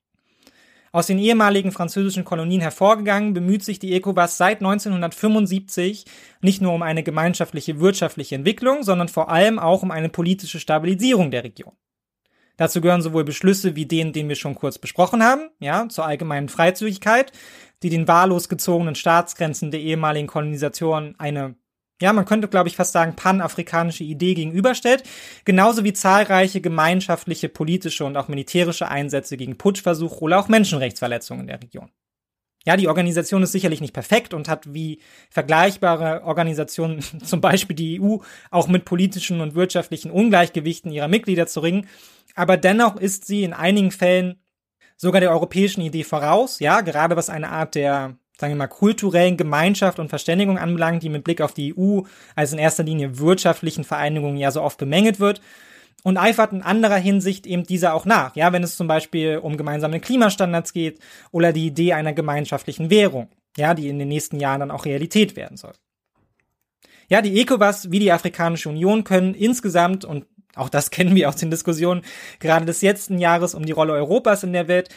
Aus 0.92 1.06
den 1.06 1.18
ehemaligen 1.18 1.72
französischen 1.72 2.26
Kolonien 2.26 2.60
hervorgegangen, 2.60 3.32
bemüht 3.32 3.64
sich 3.64 3.78
die 3.78 3.94
ECOWAS 3.94 4.36
seit 4.36 4.58
1975 4.58 6.04
nicht 6.42 6.60
nur 6.60 6.74
um 6.74 6.82
eine 6.82 7.02
gemeinschaftliche 7.02 7.80
wirtschaftliche 7.80 8.34
Entwicklung, 8.34 8.82
sondern 8.82 9.08
vor 9.08 9.30
allem 9.30 9.58
auch 9.58 9.82
um 9.82 9.90
eine 9.90 10.10
politische 10.10 10.60
Stabilisierung 10.60 11.30
der 11.30 11.44
Region. 11.44 11.72
Dazu 12.56 12.80
gehören 12.80 13.02
sowohl 13.02 13.24
Beschlüsse 13.24 13.76
wie 13.76 13.86
den, 13.86 14.12
den 14.12 14.28
wir 14.28 14.36
schon 14.36 14.54
kurz 14.54 14.78
besprochen 14.78 15.22
haben, 15.22 15.50
ja, 15.60 15.88
zur 15.88 16.06
allgemeinen 16.06 16.48
Freizügigkeit, 16.48 17.32
die 17.82 17.90
den 17.90 18.08
wahllos 18.08 18.48
gezogenen 18.48 18.94
Staatsgrenzen 18.94 19.70
der 19.70 19.80
ehemaligen 19.80 20.26
Kolonisatoren 20.26 21.14
eine, 21.18 21.56
ja, 22.00 22.12
man 22.12 22.24
könnte 22.24 22.48
glaube 22.48 22.68
ich 22.68 22.76
fast 22.76 22.92
sagen, 22.92 23.14
panafrikanische 23.14 24.04
Idee 24.04 24.34
gegenüberstellt, 24.34 25.02
genauso 25.44 25.84
wie 25.84 25.92
zahlreiche 25.92 26.62
gemeinschaftliche 26.62 27.50
politische 27.50 28.04
und 28.04 28.16
auch 28.16 28.28
militärische 28.28 28.88
Einsätze 28.88 29.36
gegen 29.36 29.58
Putschversuche 29.58 30.20
oder 30.20 30.38
auch 30.38 30.48
Menschenrechtsverletzungen 30.48 31.42
in 31.42 31.48
der 31.48 31.62
Region. 31.62 31.90
Ja, 32.64 32.76
die 32.76 32.88
Organisation 32.88 33.44
ist 33.44 33.52
sicherlich 33.52 33.80
nicht 33.80 33.94
perfekt 33.94 34.34
und 34.34 34.48
hat 34.48 34.74
wie 34.74 35.00
vergleichbare 35.30 36.24
Organisationen, 36.24 37.00
zum 37.22 37.40
Beispiel 37.40 37.76
die 37.76 38.00
EU, 38.00 38.16
auch 38.50 38.66
mit 38.66 38.86
politischen 38.86 39.40
und 39.40 39.54
wirtschaftlichen 39.54 40.10
Ungleichgewichten 40.10 40.90
ihrer 40.90 41.06
Mitglieder 41.06 41.46
zu 41.46 41.60
ringen 41.60 41.86
aber 42.36 42.56
dennoch 42.56 42.96
ist 42.96 43.26
sie 43.26 43.42
in 43.42 43.52
einigen 43.52 43.90
Fällen 43.90 44.40
sogar 44.96 45.20
der 45.20 45.32
europäischen 45.32 45.80
Idee 45.80 46.04
voraus, 46.04 46.60
ja, 46.60 46.82
gerade 46.82 47.16
was 47.16 47.28
eine 47.28 47.50
Art 47.50 47.74
der 47.74 48.16
sagen 48.38 48.52
wir 48.52 48.58
mal, 48.58 48.66
kulturellen 48.66 49.36
Gemeinschaft 49.36 49.98
und 49.98 50.08
Verständigung 50.08 50.58
anbelangt, 50.58 51.02
die 51.02 51.08
mit 51.08 51.24
Blick 51.24 51.40
auf 51.40 51.54
die 51.54 51.74
EU 51.76 52.02
als 52.34 52.52
in 52.52 52.58
erster 52.58 52.82
Linie 52.82 53.18
wirtschaftlichen 53.18 53.84
Vereinigungen 53.84 54.36
ja 54.36 54.50
so 54.50 54.62
oft 54.62 54.78
bemängelt 54.78 55.20
wird. 55.20 55.40
Und 56.02 56.18
eifert 56.18 56.52
in 56.52 56.62
anderer 56.62 56.98
Hinsicht 56.98 57.46
eben 57.46 57.64
dieser 57.64 57.94
auch 57.94 58.04
nach, 58.04 58.36
ja, 58.36 58.52
wenn 58.52 58.62
es 58.62 58.76
zum 58.76 58.86
Beispiel 58.86 59.38
um 59.38 59.56
gemeinsame 59.56 59.98
Klimastandards 59.98 60.72
geht 60.72 61.00
oder 61.32 61.52
die 61.52 61.66
Idee 61.66 61.94
einer 61.94 62.12
gemeinschaftlichen 62.12 62.90
Währung, 62.90 63.28
ja, 63.56 63.74
die 63.74 63.88
in 63.88 63.98
den 63.98 64.08
nächsten 64.08 64.38
Jahren 64.38 64.60
dann 64.60 64.70
auch 64.70 64.84
Realität 64.84 65.34
werden 65.34 65.56
soll. 65.56 65.72
Ja, 67.08 67.22
die 67.22 67.40
ECOWAS 67.40 67.90
wie 67.90 67.98
die 67.98 68.12
Afrikanische 68.12 68.68
Union 68.68 69.02
können 69.02 69.34
insgesamt, 69.34 70.04
und 70.04 70.26
auch 70.56 70.68
das 70.68 70.90
kennen 70.90 71.14
wir 71.14 71.28
aus 71.28 71.36
den 71.36 71.50
Diskussionen 71.50 72.02
gerade 72.40 72.66
des 72.66 72.82
letzten 72.82 73.18
Jahres 73.18 73.54
um 73.54 73.64
die 73.64 73.72
Rolle 73.72 73.92
Europas 73.92 74.42
in 74.42 74.52
der 74.52 74.66
Welt, 74.66 74.88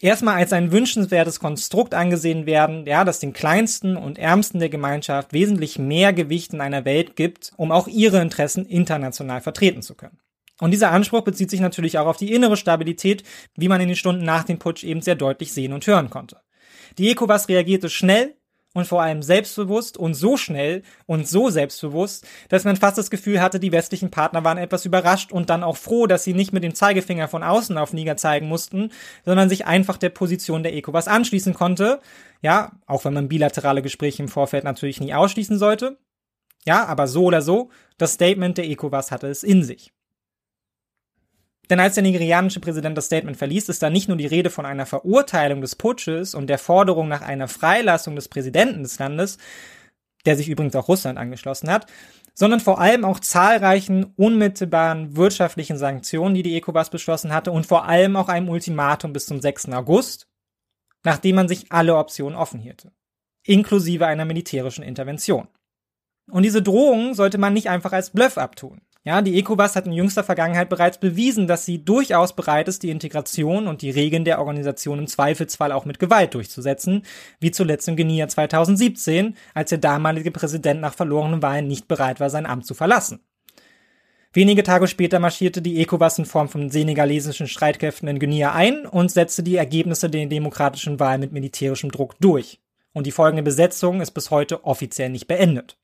erstmal 0.00 0.36
als 0.36 0.52
ein 0.52 0.72
wünschenswertes 0.72 1.38
Konstrukt 1.38 1.94
angesehen 1.94 2.46
werden, 2.46 2.86
ja, 2.86 3.04
das 3.04 3.20
den 3.20 3.32
kleinsten 3.32 3.96
und 3.96 4.18
ärmsten 4.18 4.58
der 4.58 4.70
Gemeinschaft 4.70 5.32
wesentlich 5.32 5.78
mehr 5.78 6.12
Gewicht 6.12 6.52
in 6.52 6.60
einer 6.60 6.84
Welt 6.84 7.14
gibt, 7.14 7.52
um 7.56 7.70
auch 7.70 7.86
ihre 7.86 8.20
Interessen 8.20 8.66
international 8.66 9.40
vertreten 9.40 9.82
zu 9.82 9.94
können. 9.94 10.18
Und 10.60 10.72
dieser 10.72 10.90
Anspruch 10.90 11.22
bezieht 11.22 11.50
sich 11.50 11.60
natürlich 11.60 11.98
auch 11.98 12.06
auf 12.06 12.18
die 12.18 12.32
innere 12.32 12.56
Stabilität, 12.56 13.22
wie 13.56 13.68
man 13.68 13.80
in 13.80 13.88
den 13.88 13.96
Stunden 13.96 14.24
nach 14.24 14.44
dem 14.44 14.58
Putsch 14.58 14.84
eben 14.84 15.00
sehr 15.00 15.14
deutlich 15.14 15.52
sehen 15.52 15.72
und 15.72 15.86
hören 15.86 16.10
konnte. 16.10 16.40
Die 16.98 17.10
ECOWAS 17.10 17.48
reagierte 17.48 17.88
schnell, 17.88 18.34
und 18.74 18.86
vor 18.86 19.02
allem 19.02 19.22
selbstbewusst 19.22 19.96
und 19.96 20.14
so 20.14 20.36
schnell 20.36 20.82
und 21.06 21.26
so 21.26 21.50
selbstbewusst, 21.50 22.26
dass 22.48 22.64
man 22.64 22.76
fast 22.76 22.98
das 22.98 23.10
Gefühl 23.10 23.40
hatte, 23.40 23.58
die 23.58 23.72
westlichen 23.72 24.10
Partner 24.10 24.44
waren 24.44 24.58
etwas 24.58 24.84
überrascht 24.84 25.32
und 25.32 25.50
dann 25.50 25.64
auch 25.64 25.76
froh, 25.76 26.06
dass 26.06 26.24
sie 26.24 26.34
nicht 26.34 26.52
mit 26.52 26.62
dem 26.62 26.74
Zeigefinger 26.74 27.28
von 27.28 27.42
außen 27.42 27.76
auf 27.78 27.92
Niger 27.92 28.16
zeigen 28.16 28.46
mussten, 28.48 28.92
sondern 29.24 29.48
sich 29.48 29.66
einfach 29.66 29.96
der 29.96 30.10
Position 30.10 30.62
der 30.62 30.74
ECOWAS 30.74 31.08
anschließen 31.08 31.54
konnte. 31.54 32.00
Ja, 32.42 32.72
auch 32.86 33.04
wenn 33.04 33.14
man 33.14 33.28
bilaterale 33.28 33.82
Gespräche 33.82 34.22
im 34.22 34.28
Vorfeld 34.28 34.64
natürlich 34.64 35.00
nie 35.00 35.14
ausschließen 35.14 35.58
sollte. 35.58 35.98
Ja, 36.64 36.84
aber 36.86 37.08
so 37.08 37.24
oder 37.24 37.42
so, 37.42 37.70
das 37.98 38.12
Statement 38.12 38.58
der 38.58 38.68
ECOWAS 38.68 39.10
hatte 39.10 39.28
es 39.28 39.42
in 39.42 39.64
sich. 39.64 39.92
Denn 41.70 41.78
als 41.78 41.94
der 41.94 42.02
nigerianische 42.02 42.58
Präsident 42.58 42.98
das 42.98 43.06
Statement 43.06 43.36
verließ, 43.36 43.68
ist 43.68 43.82
da 43.82 43.90
nicht 43.90 44.08
nur 44.08 44.16
die 44.16 44.26
Rede 44.26 44.50
von 44.50 44.66
einer 44.66 44.86
Verurteilung 44.86 45.60
des 45.60 45.76
Putsches 45.76 46.34
und 46.34 46.48
der 46.48 46.58
Forderung 46.58 47.06
nach 47.06 47.22
einer 47.22 47.46
Freilassung 47.46 48.16
des 48.16 48.28
Präsidenten 48.28 48.82
des 48.82 48.98
Landes, 48.98 49.38
der 50.26 50.36
sich 50.36 50.48
übrigens 50.48 50.74
auch 50.74 50.88
Russland 50.88 51.16
angeschlossen 51.16 51.70
hat, 51.70 51.86
sondern 52.34 52.58
vor 52.58 52.80
allem 52.80 53.04
auch 53.04 53.20
zahlreichen 53.20 54.12
unmittelbaren 54.16 55.16
wirtschaftlichen 55.16 55.78
Sanktionen, 55.78 56.34
die 56.34 56.42
die 56.42 56.56
ECOWAS 56.56 56.90
beschlossen 56.90 57.32
hatte 57.32 57.52
und 57.52 57.66
vor 57.66 57.84
allem 57.84 58.16
auch 58.16 58.28
einem 58.28 58.48
Ultimatum 58.48 59.12
bis 59.12 59.26
zum 59.26 59.40
6. 59.40 59.68
August, 59.68 60.26
nachdem 61.04 61.36
man 61.36 61.48
sich 61.48 61.70
alle 61.70 61.96
Optionen 61.96 62.36
offen 62.36 62.60
hielte, 62.60 62.92
inklusive 63.44 64.06
einer 64.06 64.24
militärischen 64.24 64.82
Intervention. 64.82 65.46
Und 66.30 66.42
diese 66.42 66.62
Drohungen 66.62 67.14
sollte 67.14 67.38
man 67.38 67.52
nicht 67.52 67.70
einfach 67.70 67.92
als 67.92 68.10
Bluff 68.10 68.38
abtun. 68.38 68.80
Ja, 69.02 69.22
die 69.22 69.38
ECOWAS 69.38 69.76
hat 69.76 69.86
in 69.86 69.92
jüngster 69.92 70.22
Vergangenheit 70.22 70.68
bereits 70.68 70.98
bewiesen, 71.00 71.46
dass 71.46 71.64
sie 71.64 71.82
durchaus 71.82 72.36
bereit 72.36 72.68
ist, 72.68 72.82
die 72.82 72.90
Integration 72.90 73.66
und 73.66 73.80
die 73.80 73.88
Regeln 73.88 74.26
der 74.26 74.38
Organisation 74.38 74.98
im 74.98 75.06
Zweifelsfall 75.06 75.72
auch 75.72 75.86
mit 75.86 75.98
Gewalt 75.98 76.34
durchzusetzen, 76.34 77.04
wie 77.40 77.50
zuletzt 77.50 77.88
im 77.88 77.96
Guinea 77.96 78.28
2017, 78.28 79.36
als 79.54 79.70
der 79.70 79.78
damalige 79.78 80.30
Präsident 80.30 80.82
nach 80.82 80.92
verlorenen 80.92 81.40
Wahlen 81.40 81.66
nicht 81.66 81.88
bereit 81.88 82.20
war, 82.20 82.28
sein 82.28 82.44
Amt 82.44 82.66
zu 82.66 82.74
verlassen. 82.74 83.20
Wenige 84.34 84.62
Tage 84.62 84.86
später 84.86 85.18
marschierte 85.18 85.62
die 85.62 85.80
ECOWAS 85.80 86.18
in 86.18 86.26
Form 86.26 86.50
von 86.50 86.68
senegalesischen 86.68 87.48
Streitkräften 87.48 88.06
in 88.06 88.18
Guinea 88.18 88.52
ein 88.52 88.84
und 88.84 89.10
setzte 89.10 89.42
die 89.42 89.56
Ergebnisse 89.56 90.10
der 90.10 90.26
demokratischen 90.26 91.00
Wahl 91.00 91.16
mit 91.16 91.32
militärischem 91.32 91.90
Druck 91.90 92.16
durch. 92.20 92.60
Und 92.92 93.06
die 93.06 93.12
folgende 93.12 93.42
Besetzung 93.42 94.02
ist 94.02 94.10
bis 94.10 94.30
heute 94.30 94.64
offiziell 94.64 95.08
nicht 95.08 95.26
beendet. 95.26 95.79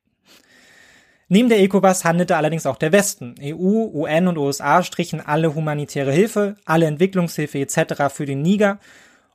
Neben 1.28 1.48
der 1.48 1.61
ECOWAS 1.61 2.05
handelte 2.05 2.36
allerdings 2.36 2.66
auch 2.66 2.77
der 2.77 2.93
Westen. 2.93 3.35
EU, 3.40 3.90
UN 3.93 4.28
und 4.28 4.39
USA 4.39 4.82
strichen 4.85 5.20
alle 5.20 5.55
humanitäre 5.55 6.12
Hilfe, 6.12 6.57
alle 6.65 6.86
Entwicklungshilfe 6.86 7.59
etc. 7.59 8.15
für 8.15 8.27
den 8.27 8.43
Niger 8.43 8.78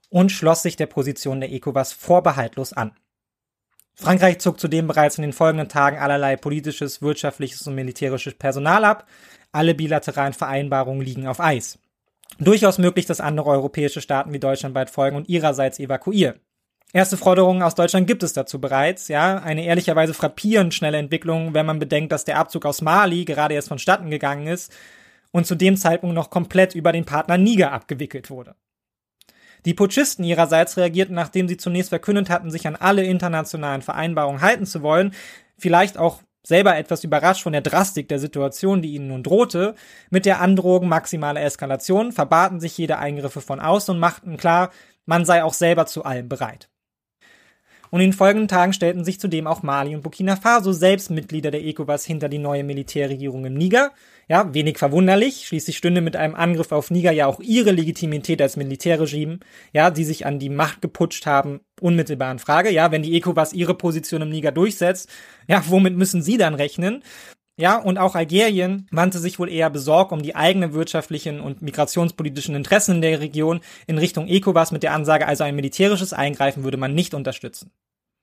und 0.09 0.31
schloss 0.31 0.61
sich 0.61 0.77
der 0.77 0.85
Position 0.85 1.41
der 1.41 1.51
ECOWAS 1.51 1.91
vorbehaltlos 1.91 2.71
an. 2.71 2.93
Frankreich 3.93 4.39
zog 4.39 4.59
zudem 4.59 4.87
bereits 4.87 5.17
in 5.17 5.23
den 5.23 5.33
folgenden 5.33 5.67
Tagen 5.67 5.97
allerlei 5.97 6.37
politisches, 6.37 7.01
wirtschaftliches 7.01 7.67
und 7.67 7.75
militärisches 7.75 8.35
Personal 8.35 8.85
ab. 8.85 9.07
Alle 9.51 9.75
bilateralen 9.75 10.33
Vereinbarungen 10.33 11.05
liegen 11.05 11.27
auf 11.27 11.41
Eis. 11.41 11.77
Durchaus 12.39 12.77
möglich, 12.77 13.05
dass 13.05 13.19
andere 13.19 13.49
europäische 13.49 13.99
Staaten 13.99 14.31
wie 14.31 14.39
Deutschland 14.39 14.73
bald 14.73 14.89
folgen 14.89 15.17
und 15.17 15.27
ihrerseits 15.27 15.77
evakuieren. 15.77 16.39
Erste 16.93 17.15
Forderungen 17.15 17.63
aus 17.63 17.75
Deutschland 17.75 18.05
gibt 18.05 18.21
es 18.21 18.33
dazu 18.33 18.59
bereits, 18.59 19.07
ja. 19.07 19.37
Eine 19.37 19.63
ehrlicherweise 19.63 20.13
frappierend 20.13 20.73
schnelle 20.73 20.97
Entwicklung, 20.97 21.53
wenn 21.53 21.65
man 21.65 21.79
bedenkt, 21.79 22.11
dass 22.11 22.25
der 22.25 22.37
Abzug 22.37 22.65
aus 22.65 22.81
Mali 22.81 23.23
gerade 23.23 23.53
erst 23.53 23.69
vonstatten 23.69 24.09
gegangen 24.09 24.47
ist 24.47 24.73
und 25.31 25.47
zu 25.47 25.55
dem 25.55 25.77
Zeitpunkt 25.77 26.15
noch 26.15 26.29
komplett 26.29 26.75
über 26.75 26.91
den 26.91 27.05
Partner 27.05 27.37
Niger 27.37 27.71
abgewickelt 27.71 28.29
wurde. 28.29 28.55
Die 29.63 29.73
Putschisten 29.73 30.25
ihrerseits 30.25 30.75
reagierten, 30.75 31.15
nachdem 31.15 31.47
sie 31.47 31.55
zunächst 31.55 31.89
verkündet 31.89 32.29
hatten, 32.29 32.51
sich 32.51 32.67
an 32.67 32.75
alle 32.75 33.03
internationalen 33.05 33.81
Vereinbarungen 33.81 34.41
halten 34.41 34.65
zu 34.65 34.81
wollen, 34.81 35.13
vielleicht 35.57 35.97
auch 35.97 36.21
selber 36.43 36.75
etwas 36.75 37.05
überrascht 37.05 37.43
von 37.43 37.53
der 37.53 37.61
Drastik 37.61 38.09
der 38.09 38.19
Situation, 38.19 38.81
die 38.81 38.95
ihnen 38.95 39.07
nun 39.07 39.23
drohte, 39.23 39.75
mit 40.09 40.25
der 40.25 40.41
Androhung 40.41 40.89
maximaler 40.89 41.43
Eskalation, 41.43 42.11
verbaten 42.11 42.59
sich 42.59 42.77
jede 42.77 42.97
Eingriffe 42.97 43.39
von 43.39 43.59
außen 43.61 43.93
und 43.93 43.99
machten 43.99 44.35
klar, 44.35 44.71
man 45.05 45.23
sei 45.23 45.43
auch 45.43 45.53
selber 45.53 45.85
zu 45.85 46.03
allem 46.03 46.27
bereit. 46.27 46.69
Und 47.91 47.99
in 47.99 48.11
den 48.11 48.17
folgenden 48.17 48.47
Tagen 48.47 48.71
stellten 48.71 49.03
sich 49.03 49.19
zudem 49.19 49.47
auch 49.47 49.63
Mali 49.63 49.93
und 49.93 50.01
Burkina 50.01 50.37
Faso 50.37 50.71
selbst 50.71 51.11
Mitglieder 51.11 51.51
der 51.51 51.63
ECOWAS 51.63 52.05
hinter 52.05 52.29
die 52.29 52.37
neue 52.37 52.63
Militärregierung 52.63 53.45
im 53.45 53.53
Niger. 53.53 53.91
Ja, 54.29 54.53
wenig 54.53 54.77
verwunderlich. 54.77 55.45
Schließlich 55.45 55.77
stünde 55.77 55.99
mit 55.99 56.15
einem 56.15 56.33
Angriff 56.33 56.71
auf 56.71 56.89
Niger 56.89 57.11
ja 57.11 57.27
auch 57.27 57.41
ihre 57.41 57.71
Legitimität 57.71 58.41
als 58.41 58.55
Militärregime, 58.55 59.39
ja, 59.73 59.91
die 59.91 60.05
sich 60.05 60.25
an 60.25 60.39
die 60.39 60.49
Macht 60.49 60.81
geputscht 60.81 61.25
haben, 61.25 61.59
unmittelbar 61.81 62.31
in 62.31 62.39
Frage. 62.39 62.71
Ja, 62.71 62.91
wenn 62.91 63.03
die 63.03 63.13
ECOWAS 63.17 63.51
ihre 63.51 63.75
Position 63.75 64.21
im 64.21 64.29
Niger 64.29 64.53
durchsetzt, 64.53 65.09
ja, 65.49 65.61
womit 65.67 65.97
müssen 65.97 66.21
sie 66.21 66.37
dann 66.37 66.55
rechnen? 66.55 67.03
Ja, 67.61 67.77
und 67.77 67.99
auch 67.99 68.15
Algerien 68.15 68.87
wandte 68.89 69.19
sich 69.19 69.37
wohl 69.37 69.47
eher 69.47 69.69
besorgt 69.69 70.11
um 70.11 70.23
die 70.23 70.35
eigenen 70.35 70.73
wirtschaftlichen 70.73 71.39
und 71.39 71.61
migrationspolitischen 71.61 72.55
Interessen 72.55 72.95
in 72.95 73.01
der 73.03 73.19
Region 73.19 73.59
in 73.85 73.99
Richtung 73.99 74.27
ECOWAS 74.27 74.71
mit 74.71 74.81
der 74.81 74.93
Ansage, 74.93 75.27
also 75.27 75.43
ein 75.43 75.55
militärisches 75.55 76.11
Eingreifen 76.11 76.63
würde 76.63 76.77
man 76.77 76.95
nicht 76.95 77.13
unterstützen. 77.13 77.69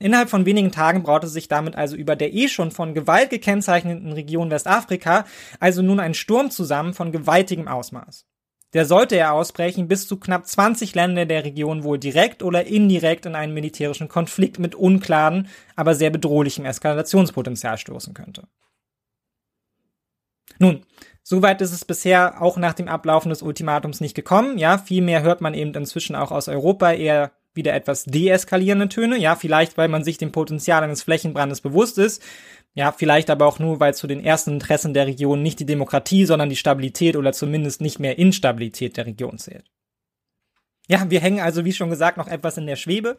Innerhalb 0.01 0.29
von 0.29 0.45
wenigen 0.45 0.73
Tagen 0.73 1.05
braute 1.05 1.29
sich 1.29 1.47
damit 1.47 1.77
also 1.77 1.95
über 1.95 2.17
der 2.17 2.35
eh 2.35 2.49
schon 2.49 2.73
von 2.73 2.95
Gewalt 2.95 3.31
gekennzeichneten 3.31 4.13
Region 4.13 4.51
Westafrika 4.51 5.25
also 5.61 5.83
nun 5.83 6.01
ein 6.01 6.15
Sturm 6.15 6.51
zusammen 6.51 6.93
von 6.93 7.13
gewaltigem 7.13 7.69
Ausmaß. 7.69 8.27
Der 8.73 8.87
sollte 8.87 9.15
er 9.15 9.35
ausbrechen, 9.35 9.87
bis 9.87 10.09
zu 10.09 10.17
knapp 10.19 10.49
20 10.49 10.97
Länder 10.97 11.27
der 11.27 11.45
Region 11.45 11.85
wohl 11.85 12.01
direkt 12.01 12.43
oder 12.43 12.67
indirekt 12.67 13.25
in 13.25 13.37
einen 13.37 13.55
militärischen 13.55 14.09
Konflikt 14.09 14.59
mit 14.59 14.75
unklaren, 14.75 15.47
aber 15.77 15.95
sehr 15.95 16.11
bedrohlichem 16.11 16.65
Eskalationspotenzial 16.65 17.79
stoßen 17.79 18.15
könnte. 18.15 18.49
Nun, 20.59 20.85
Soweit 21.31 21.61
ist 21.61 21.75
es 21.75 21.85
bisher 21.85 22.41
auch 22.41 22.57
nach 22.57 22.73
dem 22.73 22.89
Ablaufen 22.89 23.29
des 23.29 23.43
Ultimatums 23.43 24.01
nicht 24.01 24.15
gekommen. 24.15 24.57
Ja, 24.57 24.79
vielmehr 24.79 25.21
hört 25.21 25.43
man 25.43 25.53
eben 25.53 25.75
inzwischen 25.75 26.17
auch 26.17 26.31
aus 26.31 26.49
Europa 26.49 26.91
eher 26.93 27.33
wieder 27.53 27.75
etwas 27.75 28.05
deeskalierende 28.05 28.89
Töne. 28.89 29.19
Ja, 29.19 29.37
vielleicht, 29.37 29.77
weil 29.77 29.89
man 29.89 30.05
sich 30.05 30.17
dem 30.17 30.33
Potenzial 30.33 30.83
eines 30.83 31.03
Flächenbrandes 31.03 31.61
bewusst 31.61 31.99
ist. 31.99 32.23
Ja, 32.73 32.93
vielleicht 32.93 33.29
aber 33.29 33.45
auch 33.45 33.59
nur, 33.59 33.79
weil 33.79 33.93
zu 33.93 34.07
den 34.07 34.25
ersten 34.25 34.53
Interessen 34.53 34.95
der 34.95 35.07
Region 35.07 35.43
nicht 35.43 35.61
die 35.61 35.67
Demokratie, 35.67 36.25
sondern 36.25 36.49
die 36.49 36.57
Stabilität 36.57 37.15
oder 37.15 37.35
zumindest 37.35 37.83
nicht 37.83 37.99
mehr 37.99 38.19
Instabilität 38.19 38.97
der 38.97 39.05
Region 39.05 39.37
zählt. 39.37 39.71
Ja, 40.89 41.11
wir 41.11 41.21
hängen 41.21 41.41
also, 41.41 41.67
wie 41.67 41.75
schon 41.75 41.91
gesagt, 41.91 42.17
noch 42.17 42.29
etwas 42.29 42.57
in 42.57 42.67
der 42.67 42.77
Schwebe. 42.77 43.19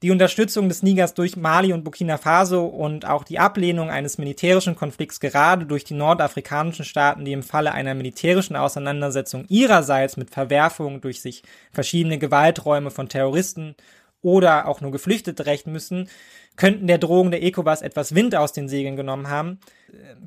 Die 0.00 0.12
Unterstützung 0.12 0.68
des 0.68 0.84
Nigers 0.84 1.14
durch 1.14 1.36
Mali 1.36 1.72
und 1.72 1.82
Burkina 1.82 2.18
Faso 2.18 2.66
und 2.66 3.04
auch 3.04 3.24
die 3.24 3.40
Ablehnung 3.40 3.90
eines 3.90 4.16
militärischen 4.16 4.76
Konflikts 4.76 5.18
gerade 5.18 5.66
durch 5.66 5.82
die 5.82 5.94
nordafrikanischen 5.94 6.84
Staaten, 6.84 7.24
die 7.24 7.32
im 7.32 7.42
Falle 7.42 7.72
einer 7.72 7.94
militärischen 7.94 8.54
Auseinandersetzung 8.54 9.44
ihrerseits 9.48 10.16
mit 10.16 10.30
Verwerfungen 10.30 11.00
durch 11.00 11.20
sich 11.20 11.42
verschiedene 11.72 12.18
Gewalträume 12.18 12.92
von 12.92 13.08
Terroristen 13.08 13.74
oder 14.22 14.68
auch 14.68 14.80
nur 14.80 14.92
Geflüchtete 14.92 15.46
rächen 15.46 15.72
müssen, 15.72 16.08
könnten 16.54 16.86
der 16.86 16.98
Drohung 16.98 17.32
der 17.32 17.42
ECOWAS 17.42 17.82
etwas 17.82 18.14
Wind 18.14 18.36
aus 18.36 18.52
den 18.52 18.68
Segeln 18.68 18.94
genommen 18.94 19.28
haben, 19.28 19.58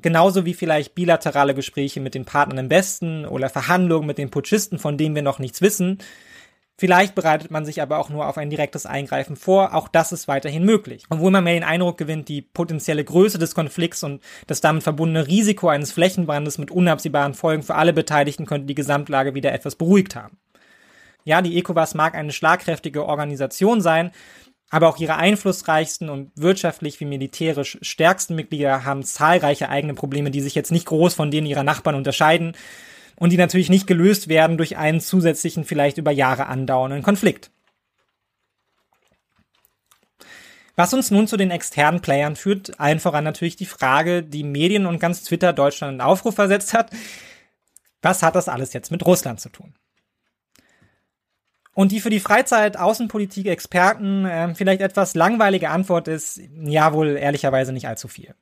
genauso 0.02 0.44
wie 0.44 0.54
vielleicht 0.54 0.94
bilaterale 0.94 1.54
Gespräche 1.54 2.00
mit 2.00 2.14
den 2.14 2.26
Partnern 2.26 2.58
im 2.58 2.70
Westen 2.70 3.24
oder 3.24 3.48
Verhandlungen 3.48 4.06
mit 4.06 4.18
den 4.18 4.30
Putschisten, 4.30 4.78
von 4.78 4.98
denen 4.98 5.14
wir 5.14 5.22
noch 5.22 5.38
nichts 5.38 5.62
wissen, 5.62 5.98
Vielleicht 6.82 7.14
bereitet 7.14 7.52
man 7.52 7.64
sich 7.64 7.80
aber 7.80 7.98
auch 7.98 8.08
nur 8.08 8.26
auf 8.26 8.36
ein 8.36 8.50
direktes 8.50 8.86
Eingreifen 8.86 9.36
vor. 9.36 9.72
Auch 9.72 9.86
das 9.86 10.10
ist 10.10 10.26
weiterhin 10.26 10.64
möglich. 10.64 11.04
Obwohl 11.10 11.30
man 11.30 11.44
mehr 11.44 11.54
den 11.54 11.62
Eindruck 11.62 11.96
gewinnt, 11.96 12.28
die 12.28 12.42
potenzielle 12.42 13.04
Größe 13.04 13.38
des 13.38 13.54
Konflikts 13.54 14.02
und 14.02 14.20
das 14.48 14.60
damit 14.60 14.82
verbundene 14.82 15.28
Risiko 15.28 15.68
eines 15.68 15.92
Flächenbrandes 15.92 16.58
mit 16.58 16.72
unabsehbaren 16.72 17.34
Folgen 17.34 17.62
für 17.62 17.76
alle 17.76 17.92
Beteiligten 17.92 18.46
könnte 18.46 18.66
die 18.66 18.74
Gesamtlage 18.74 19.36
wieder 19.36 19.52
etwas 19.52 19.76
beruhigt 19.76 20.16
haben. 20.16 20.38
Ja, 21.22 21.40
die 21.40 21.56
ECOWAS 21.56 21.94
mag 21.94 22.16
eine 22.16 22.32
schlagkräftige 22.32 23.06
Organisation 23.06 23.80
sein, 23.80 24.10
Aber 24.68 24.88
auch 24.88 24.96
ihre 24.96 25.14
einflussreichsten 25.14 26.08
und 26.08 26.32
wirtschaftlich 26.34 26.98
wie 26.98 27.04
militärisch 27.04 27.78
stärksten 27.82 28.34
Mitglieder 28.34 28.84
haben 28.84 29.04
zahlreiche 29.04 29.68
eigene 29.68 29.94
Probleme, 29.94 30.32
die 30.32 30.40
sich 30.40 30.56
jetzt 30.56 30.72
nicht 30.72 30.86
groß 30.86 31.14
von 31.14 31.30
denen 31.30 31.46
ihrer 31.46 31.62
Nachbarn 31.62 31.94
unterscheiden 31.94 32.56
und 33.22 33.30
die 33.30 33.36
natürlich 33.36 33.70
nicht 33.70 33.86
gelöst 33.86 34.26
werden 34.26 34.56
durch 34.56 34.76
einen 34.76 34.98
zusätzlichen, 34.98 35.64
vielleicht 35.64 35.96
über 35.96 36.10
Jahre 36.10 36.46
andauernden 36.46 37.04
Konflikt. 37.04 37.52
Was 40.74 40.92
uns 40.92 41.12
nun 41.12 41.28
zu 41.28 41.36
den 41.36 41.52
externen 41.52 42.00
Playern 42.00 42.34
führt, 42.34 42.80
allen 42.80 42.98
voran 42.98 43.22
natürlich 43.22 43.54
die 43.54 43.66
Frage, 43.66 44.24
die 44.24 44.42
Medien 44.42 44.86
und 44.86 44.98
ganz 44.98 45.22
Twitter 45.22 45.52
Deutschland 45.52 45.94
in 45.94 46.00
Aufruf 46.00 46.34
versetzt 46.34 46.74
hat. 46.74 46.90
Was 48.00 48.24
hat 48.24 48.34
das 48.34 48.48
alles 48.48 48.72
jetzt 48.72 48.90
mit 48.90 49.06
Russland 49.06 49.38
zu 49.38 49.50
tun? 49.50 49.72
Und 51.74 51.92
die 51.92 52.00
für 52.00 52.10
die 52.10 52.18
Freizeit-Außenpolitik-Experten 52.18 54.24
äh, 54.24 54.54
vielleicht 54.56 54.80
etwas 54.80 55.14
langweilige 55.14 55.70
Antwort 55.70 56.08
ist, 56.08 56.40
ja 56.64 56.92
wohl 56.92 57.16
ehrlicherweise 57.16 57.72
nicht 57.72 57.86
allzu 57.86 58.08
viel. 58.08 58.34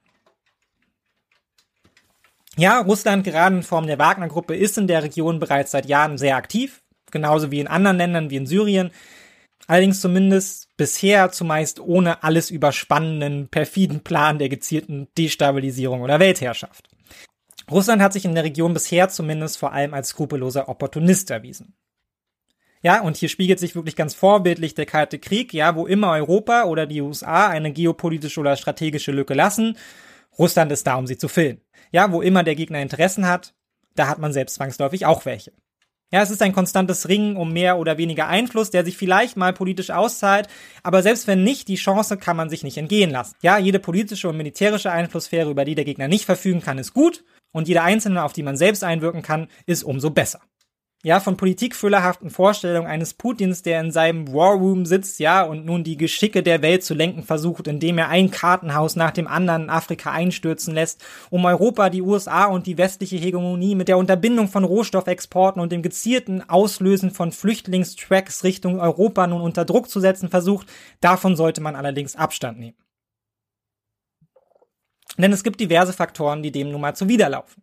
Ja, 2.60 2.78
Russland 2.80 3.24
gerade 3.24 3.56
in 3.56 3.62
Form 3.62 3.86
der 3.86 3.98
Wagner-Gruppe 3.98 4.54
ist 4.54 4.76
in 4.76 4.86
der 4.86 5.02
Region 5.02 5.38
bereits 5.38 5.70
seit 5.70 5.86
Jahren 5.86 6.18
sehr 6.18 6.36
aktiv, 6.36 6.82
genauso 7.10 7.50
wie 7.50 7.58
in 7.58 7.66
anderen 7.66 7.96
Ländern 7.96 8.28
wie 8.28 8.36
in 8.36 8.44
Syrien. 8.44 8.90
Allerdings 9.66 10.02
zumindest 10.02 10.68
bisher 10.76 11.32
zumeist 11.32 11.80
ohne 11.80 12.22
alles 12.22 12.50
überspannenden, 12.50 13.48
perfiden 13.48 14.00
Plan 14.00 14.38
der 14.38 14.50
gezielten 14.50 15.08
Destabilisierung 15.16 16.02
oder 16.02 16.20
Weltherrschaft. 16.20 16.90
Russland 17.70 18.02
hat 18.02 18.12
sich 18.12 18.26
in 18.26 18.34
der 18.34 18.44
Region 18.44 18.74
bisher 18.74 19.08
zumindest 19.08 19.56
vor 19.56 19.72
allem 19.72 19.94
als 19.94 20.08
skrupelloser 20.08 20.68
Opportunist 20.68 21.30
erwiesen. 21.30 21.72
Ja, 22.82 23.00
und 23.00 23.16
hier 23.16 23.30
spiegelt 23.30 23.58
sich 23.58 23.74
wirklich 23.74 23.96
ganz 23.96 24.12
vorbildlich 24.12 24.74
der 24.74 24.84
Kalte 24.84 25.18
Krieg, 25.18 25.54
ja, 25.54 25.76
wo 25.76 25.86
immer 25.86 26.10
Europa 26.10 26.64
oder 26.64 26.86
die 26.86 27.00
USA 27.00 27.48
eine 27.48 27.72
geopolitische 27.72 28.40
oder 28.40 28.56
strategische 28.56 29.12
Lücke 29.12 29.32
lassen, 29.32 29.78
Russland 30.38 30.72
ist 30.72 30.86
da, 30.86 30.96
um 30.96 31.06
sie 31.06 31.18
zu 31.18 31.28
füllen. 31.28 31.60
Ja, 31.90 32.12
wo 32.12 32.22
immer 32.22 32.42
der 32.42 32.54
Gegner 32.54 32.80
Interessen 32.80 33.26
hat, 33.26 33.54
da 33.94 34.08
hat 34.08 34.18
man 34.18 34.32
selbst 34.32 34.54
zwangsläufig 34.54 35.06
auch 35.06 35.24
welche. 35.24 35.52
Ja, 36.12 36.22
es 36.22 36.30
ist 36.30 36.42
ein 36.42 36.52
konstantes 36.52 37.08
Ringen 37.08 37.36
um 37.36 37.52
mehr 37.52 37.78
oder 37.78 37.96
weniger 37.96 38.26
Einfluss, 38.26 38.70
der 38.70 38.84
sich 38.84 38.96
vielleicht 38.96 39.36
mal 39.36 39.52
politisch 39.52 39.90
auszahlt, 39.90 40.48
aber 40.82 41.02
selbst 41.02 41.28
wenn 41.28 41.44
nicht, 41.44 41.68
die 41.68 41.76
Chance 41.76 42.16
kann 42.16 42.36
man 42.36 42.50
sich 42.50 42.64
nicht 42.64 42.78
entgehen 42.78 43.10
lassen. 43.10 43.36
Ja, 43.42 43.58
jede 43.58 43.78
politische 43.78 44.28
und 44.28 44.36
militärische 44.36 44.90
Einflusssphäre, 44.90 45.50
über 45.50 45.64
die 45.64 45.76
der 45.76 45.84
Gegner 45.84 46.08
nicht 46.08 46.24
verfügen 46.24 46.62
kann, 46.62 46.78
ist 46.78 46.94
gut 46.94 47.24
und 47.52 47.68
jede 47.68 47.82
einzelne, 47.82 48.24
auf 48.24 48.32
die 48.32 48.42
man 48.42 48.56
selbst 48.56 48.82
einwirken 48.82 49.22
kann, 49.22 49.48
ist 49.66 49.84
umso 49.84 50.10
besser 50.10 50.40
ja, 51.02 51.18
von 51.18 51.38
politikfüllerhaften 51.38 52.28
Vorstellungen 52.28 52.86
eines 52.86 53.14
Putins, 53.14 53.62
der 53.62 53.80
in 53.80 53.90
seinem 53.90 54.34
War 54.34 54.52
Room 54.52 54.84
sitzt, 54.84 55.18
ja, 55.18 55.42
und 55.42 55.64
nun 55.64 55.82
die 55.82 55.96
Geschicke 55.96 56.42
der 56.42 56.60
Welt 56.60 56.84
zu 56.84 56.92
lenken 56.92 57.22
versucht, 57.22 57.68
indem 57.68 57.96
er 57.96 58.08
ein 58.08 58.30
Kartenhaus 58.30 58.96
nach 58.96 59.10
dem 59.10 59.26
anderen 59.26 59.62
in 59.64 59.70
Afrika 59.70 60.10
einstürzen 60.10 60.74
lässt, 60.74 61.02
um 61.30 61.46
Europa, 61.46 61.88
die 61.88 62.02
USA 62.02 62.44
und 62.44 62.66
die 62.66 62.76
westliche 62.76 63.16
Hegemonie 63.16 63.74
mit 63.74 63.88
der 63.88 63.96
Unterbindung 63.96 64.48
von 64.48 64.64
Rohstoffexporten 64.64 65.62
und 65.62 65.72
dem 65.72 65.80
gezielten 65.80 66.46
Auslösen 66.50 67.10
von 67.10 67.32
Flüchtlingstracks 67.32 68.44
Richtung 68.44 68.78
Europa 68.78 69.26
nun 69.26 69.40
unter 69.40 69.64
Druck 69.64 69.88
zu 69.88 70.00
setzen 70.00 70.28
versucht, 70.28 70.66
davon 71.00 71.34
sollte 71.34 71.62
man 71.62 71.76
allerdings 71.76 72.14
Abstand 72.14 72.58
nehmen. 72.58 72.76
Denn 75.16 75.32
es 75.32 75.42
gibt 75.42 75.60
diverse 75.60 75.94
Faktoren, 75.94 76.42
die 76.42 76.52
dem 76.52 76.70
nun 76.70 76.80
mal 76.82 76.94
zuwiderlaufen. 76.94 77.62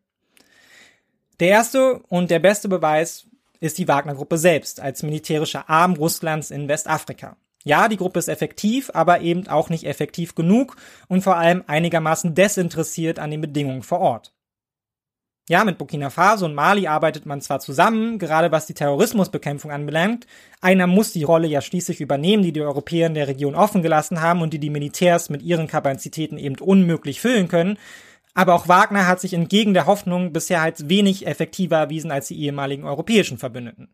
Der 1.40 1.50
erste 1.50 2.00
und 2.10 2.32
der 2.32 2.40
beste 2.40 2.68
Beweis 2.68 3.27
ist 3.60 3.78
die 3.78 3.88
Wagner-Gruppe 3.88 4.38
selbst 4.38 4.80
als 4.80 5.04
militärischer 5.04 5.70
Arm 5.70 5.94
Russlands 5.94 6.52
in 6.52 6.68
Westafrika. 6.68 7.38
Ja, 7.64 7.90
die 7.90 7.98
Gruppe 7.98 8.20
ist 8.20 8.30
effektiv, 8.30 8.92
aber 8.94 9.22
eben 9.22 9.48
auch 9.48 9.70
nicht 9.70 9.86
effektiv 9.86 10.36
genug 10.36 10.78
und 11.08 11.22
vor 11.22 11.36
allem 11.36 11.64
einigermaßen 11.68 12.34
desinteressiert 12.34 13.20
an 13.20 13.32
den 13.32 13.42
Bedingungen 13.42 13.84
vor 13.84 14.00
Ort. 14.00 14.34
Ja, 15.50 15.64
mit 15.64 15.78
Burkina 15.78 16.10
Faso 16.10 16.46
und 16.46 16.56
Mali 16.56 16.88
arbeitet 16.88 17.26
man 17.26 17.40
zwar 17.40 17.62
zusammen, 17.62 18.20
gerade 18.20 18.52
was 18.52 18.66
die 18.66 18.74
Terrorismusbekämpfung 18.74 19.72
anbelangt. 19.72 20.28
Einer 20.60 20.88
muss 20.88 21.14
die 21.14 21.24
Rolle 21.24 21.48
ja 21.48 21.62
schließlich 21.62 22.02
übernehmen, 22.02 22.44
die 22.44 22.52
die 22.52 22.62
Europäer 22.62 23.08
in 23.08 23.14
der 23.14 23.30
Region 23.30 23.56
offen 23.56 23.82
gelassen 23.82 24.22
haben 24.22 24.42
und 24.42 24.54
die 24.54 24.60
die 24.60 24.70
Militärs 24.70 25.30
mit 25.30 25.42
ihren 25.42 25.68
Kapazitäten 25.68 26.38
eben 26.38 26.58
unmöglich 26.60 27.22
füllen 27.22 27.48
können. 27.48 27.78
Aber 28.38 28.54
auch 28.54 28.68
Wagner 28.68 29.08
hat 29.08 29.20
sich 29.20 29.34
entgegen 29.34 29.74
der 29.74 29.88
Hoffnung 29.88 30.32
bisher 30.32 30.62
als 30.62 30.88
wenig 30.88 31.26
effektiver 31.26 31.78
erwiesen 31.78 32.12
als 32.12 32.28
die 32.28 32.40
ehemaligen 32.40 32.84
europäischen 32.84 33.40
Verbündeten. 33.40 33.90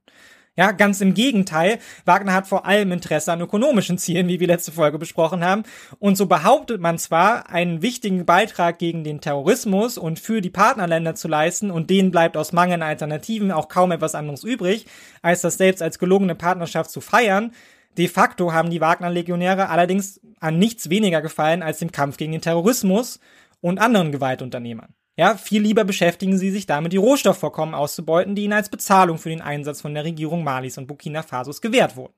Ja, 0.57 0.73
ganz 0.73 0.99
im 0.99 1.13
Gegenteil. 1.13 1.79
Wagner 2.03 2.33
hat 2.33 2.45
vor 2.45 2.65
allem 2.65 2.91
Interesse 2.91 3.31
an 3.31 3.39
ökonomischen 3.39 3.97
Zielen, 3.97 4.27
wie 4.27 4.41
wir 4.41 4.47
letzte 4.47 4.73
Folge 4.73 4.99
besprochen 4.99 5.45
haben. 5.45 5.63
Und 5.97 6.17
so 6.17 6.25
behauptet 6.25 6.81
man 6.81 6.97
zwar, 6.97 7.51
einen 7.51 7.81
wichtigen 7.81 8.25
Beitrag 8.25 8.79
gegen 8.79 9.05
den 9.05 9.21
Terrorismus 9.21 9.97
und 9.97 10.19
für 10.19 10.41
die 10.41 10.49
Partnerländer 10.49 11.15
zu 11.15 11.29
leisten 11.29 11.71
und 11.71 11.89
denen 11.89 12.11
bleibt 12.11 12.35
aus 12.35 12.51
Mangel 12.51 12.73
an 12.73 12.83
Alternativen 12.83 13.49
auch 13.49 13.69
kaum 13.69 13.93
etwas 13.93 14.13
anderes 14.13 14.43
übrig, 14.43 14.87
als 15.21 15.39
das 15.39 15.57
selbst 15.57 15.81
als 15.81 15.99
gelungene 15.99 16.35
Partnerschaft 16.35 16.91
zu 16.91 16.99
feiern. 16.99 17.53
De 17.97 18.09
facto 18.09 18.51
haben 18.51 18.71
die 18.71 18.81
Wagner-Legionäre 18.81 19.69
allerdings 19.69 20.19
an 20.41 20.59
nichts 20.59 20.89
weniger 20.89 21.21
gefallen 21.21 21.63
als 21.63 21.79
dem 21.79 21.93
Kampf 21.93 22.17
gegen 22.17 22.33
den 22.33 22.41
Terrorismus 22.41 23.21
und 23.63 23.79
anderen 23.79 24.11
Gewaltunternehmern. 24.11 24.93
Ja, 25.15 25.37
viel 25.37 25.61
lieber 25.61 25.85
beschäftigen 25.85 26.37
sie 26.37 26.51
sich 26.51 26.65
damit, 26.65 26.91
die 26.91 26.97
Rohstoffvorkommen 26.97 27.75
auszubeuten, 27.75 28.35
die 28.35 28.43
ihnen 28.43 28.53
als 28.53 28.69
Bezahlung 28.69 29.17
für 29.17 29.29
den 29.29 29.41
Einsatz 29.41 29.79
von 29.79 29.93
der 29.93 30.03
Regierung 30.03 30.43
Malis 30.43 30.77
und 30.77 30.87
Burkina 30.87 31.21
Fasos 31.21 31.61
gewährt 31.61 31.95
wurden. 31.95 32.15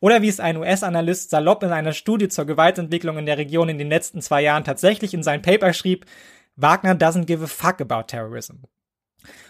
Oder 0.00 0.20
wie 0.20 0.28
es 0.28 0.40
ein 0.40 0.58
US-Analyst 0.58 1.30
salopp 1.30 1.62
in 1.62 1.70
einer 1.70 1.94
Studie 1.94 2.28
zur 2.28 2.44
Gewaltentwicklung 2.44 3.18
in 3.18 3.26
der 3.26 3.38
Region 3.38 3.68
in 3.68 3.78
den 3.78 3.88
letzten 3.88 4.20
zwei 4.20 4.42
Jahren 4.42 4.64
tatsächlich 4.64 5.14
in 5.14 5.22
sein 5.22 5.42
Paper 5.42 5.72
schrieb, 5.72 6.04
Wagner 6.56 6.94
doesn't 6.94 7.24
give 7.24 7.42
a 7.42 7.46
fuck 7.46 7.80
about 7.80 8.08
terrorism. 8.08 8.56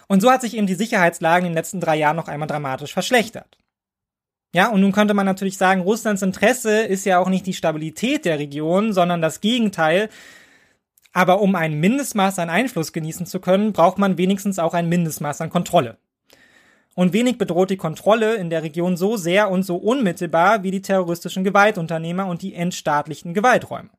Und 0.06 0.20
so 0.20 0.30
hat 0.30 0.42
sich 0.42 0.56
eben 0.56 0.66
die 0.66 0.74
Sicherheitslage 0.74 1.46
in 1.46 1.52
den 1.52 1.56
letzten 1.56 1.80
drei 1.80 1.96
Jahren 1.96 2.16
noch 2.16 2.28
einmal 2.28 2.48
dramatisch 2.48 2.92
verschlechtert. 2.92 3.58
Ja, 4.54 4.68
und 4.68 4.82
nun 4.82 4.92
könnte 4.92 5.14
man 5.14 5.26
natürlich 5.26 5.56
sagen, 5.56 5.80
Russlands 5.80 6.22
Interesse 6.22 6.82
ist 6.82 7.06
ja 7.06 7.18
auch 7.18 7.30
nicht 7.30 7.46
die 7.46 7.54
Stabilität 7.54 8.26
der 8.26 8.38
Region, 8.38 8.92
sondern 8.92 9.22
das 9.22 9.40
Gegenteil, 9.40 10.10
aber 11.12 11.40
um 11.40 11.54
ein 11.54 11.78
Mindestmaß 11.78 12.38
an 12.38 12.50
Einfluss 12.50 12.92
genießen 12.92 13.26
zu 13.26 13.40
können, 13.40 13.72
braucht 13.72 13.98
man 13.98 14.18
wenigstens 14.18 14.58
auch 14.58 14.74
ein 14.74 14.88
Mindestmaß 14.88 15.40
an 15.40 15.50
Kontrolle. 15.50 15.98
Und 16.94 17.12
wenig 17.12 17.38
bedroht 17.38 17.70
die 17.70 17.76
Kontrolle 17.76 18.34
in 18.34 18.50
der 18.50 18.62
Region 18.62 18.96
so 18.96 19.16
sehr 19.16 19.50
und 19.50 19.62
so 19.62 19.76
unmittelbar 19.76 20.62
wie 20.62 20.70
die 20.70 20.82
terroristischen 20.82 21.44
Gewaltunternehmer 21.44 22.26
und 22.26 22.42
die 22.42 22.54
entstaatlichten 22.54 23.32
Gewalträume. 23.32 23.90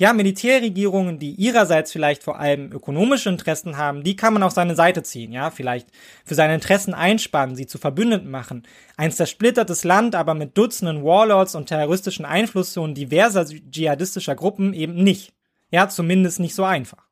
Ja, 0.00 0.14
Militärregierungen, 0.14 1.18
die 1.18 1.32
ihrerseits 1.32 1.92
vielleicht 1.92 2.22
vor 2.22 2.38
allem 2.38 2.72
ökonomische 2.72 3.28
Interessen 3.28 3.76
haben, 3.76 4.02
die 4.02 4.16
kann 4.16 4.32
man 4.32 4.42
auf 4.42 4.52
seine 4.52 4.74
Seite 4.74 5.02
ziehen, 5.02 5.30
ja, 5.30 5.50
vielleicht 5.50 5.88
für 6.24 6.34
seine 6.34 6.54
Interessen 6.54 6.94
einspannen, 6.94 7.54
sie 7.54 7.66
zu 7.66 7.76
Verbündeten 7.76 8.30
machen. 8.30 8.62
Ein 8.96 9.12
zersplittertes 9.12 9.84
Land, 9.84 10.14
aber 10.14 10.32
mit 10.32 10.56
Dutzenden 10.56 11.04
Warlords 11.04 11.54
und 11.54 11.66
terroristischen 11.66 12.24
Einflusszonen 12.24 12.94
diverser 12.94 13.44
dschihadistischer 13.44 14.36
Gruppen 14.36 14.72
eben 14.72 14.94
nicht. 14.94 15.34
Ja, 15.70 15.88
zumindest 15.88 16.40
nicht 16.40 16.54
so 16.54 16.64
einfach. 16.64 17.06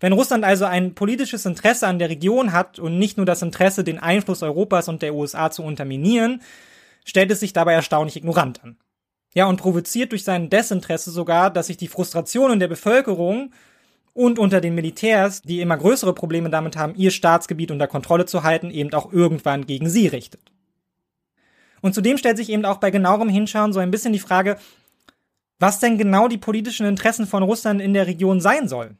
Wenn 0.00 0.12
Russland 0.12 0.44
also 0.44 0.64
ein 0.64 0.94
politisches 0.94 1.44
Interesse 1.44 1.86
an 1.86 1.98
der 1.98 2.08
Region 2.08 2.52
hat 2.52 2.78
und 2.78 2.98
nicht 2.98 3.16
nur 3.16 3.26
das 3.26 3.42
Interesse, 3.42 3.82
den 3.82 3.98
Einfluss 3.98 4.42
Europas 4.42 4.88
und 4.88 5.02
der 5.02 5.14
USA 5.14 5.50
zu 5.50 5.62
unterminieren, 5.62 6.40
stellt 7.04 7.30
es 7.30 7.40
sich 7.40 7.52
dabei 7.52 7.72
erstaunlich 7.72 8.16
ignorant 8.16 8.62
an. 8.62 8.76
Ja, 9.34 9.46
und 9.46 9.60
provoziert 9.60 10.12
durch 10.12 10.24
sein 10.24 10.50
Desinteresse 10.50 11.10
sogar, 11.10 11.50
dass 11.50 11.66
sich 11.66 11.76
die 11.76 11.88
Frustrationen 11.88 12.60
der 12.60 12.68
Bevölkerung 12.68 13.52
und 14.14 14.38
unter 14.38 14.60
den 14.60 14.74
Militärs, 14.74 15.42
die 15.42 15.60
immer 15.60 15.76
größere 15.76 16.14
Probleme 16.14 16.50
damit 16.50 16.76
haben, 16.76 16.94
ihr 16.96 17.10
Staatsgebiet 17.10 17.70
unter 17.70 17.86
Kontrolle 17.86 18.26
zu 18.26 18.42
halten, 18.42 18.70
eben 18.70 18.92
auch 18.94 19.12
irgendwann 19.12 19.66
gegen 19.66 19.88
sie 19.88 20.06
richtet. 20.06 20.40
Und 21.80 21.94
zudem 21.94 22.18
stellt 22.18 22.36
sich 22.36 22.50
eben 22.50 22.64
auch 22.64 22.78
bei 22.78 22.90
genauerem 22.90 23.28
Hinschauen 23.28 23.72
so 23.72 23.78
ein 23.78 23.90
bisschen 23.90 24.12
die 24.12 24.18
Frage, 24.18 24.58
was 25.58 25.80
denn 25.80 25.98
genau 25.98 26.28
die 26.28 26.38
politischen 26.38 26.86
Interessen 26.86 27.26
von 27.26 27.42
Russland 27.42 27.80
in 27.80 27.94
der 27.94 28.06
Region 28.06 28.40
sein 28.40 28.68
sollen, 28.68 28.98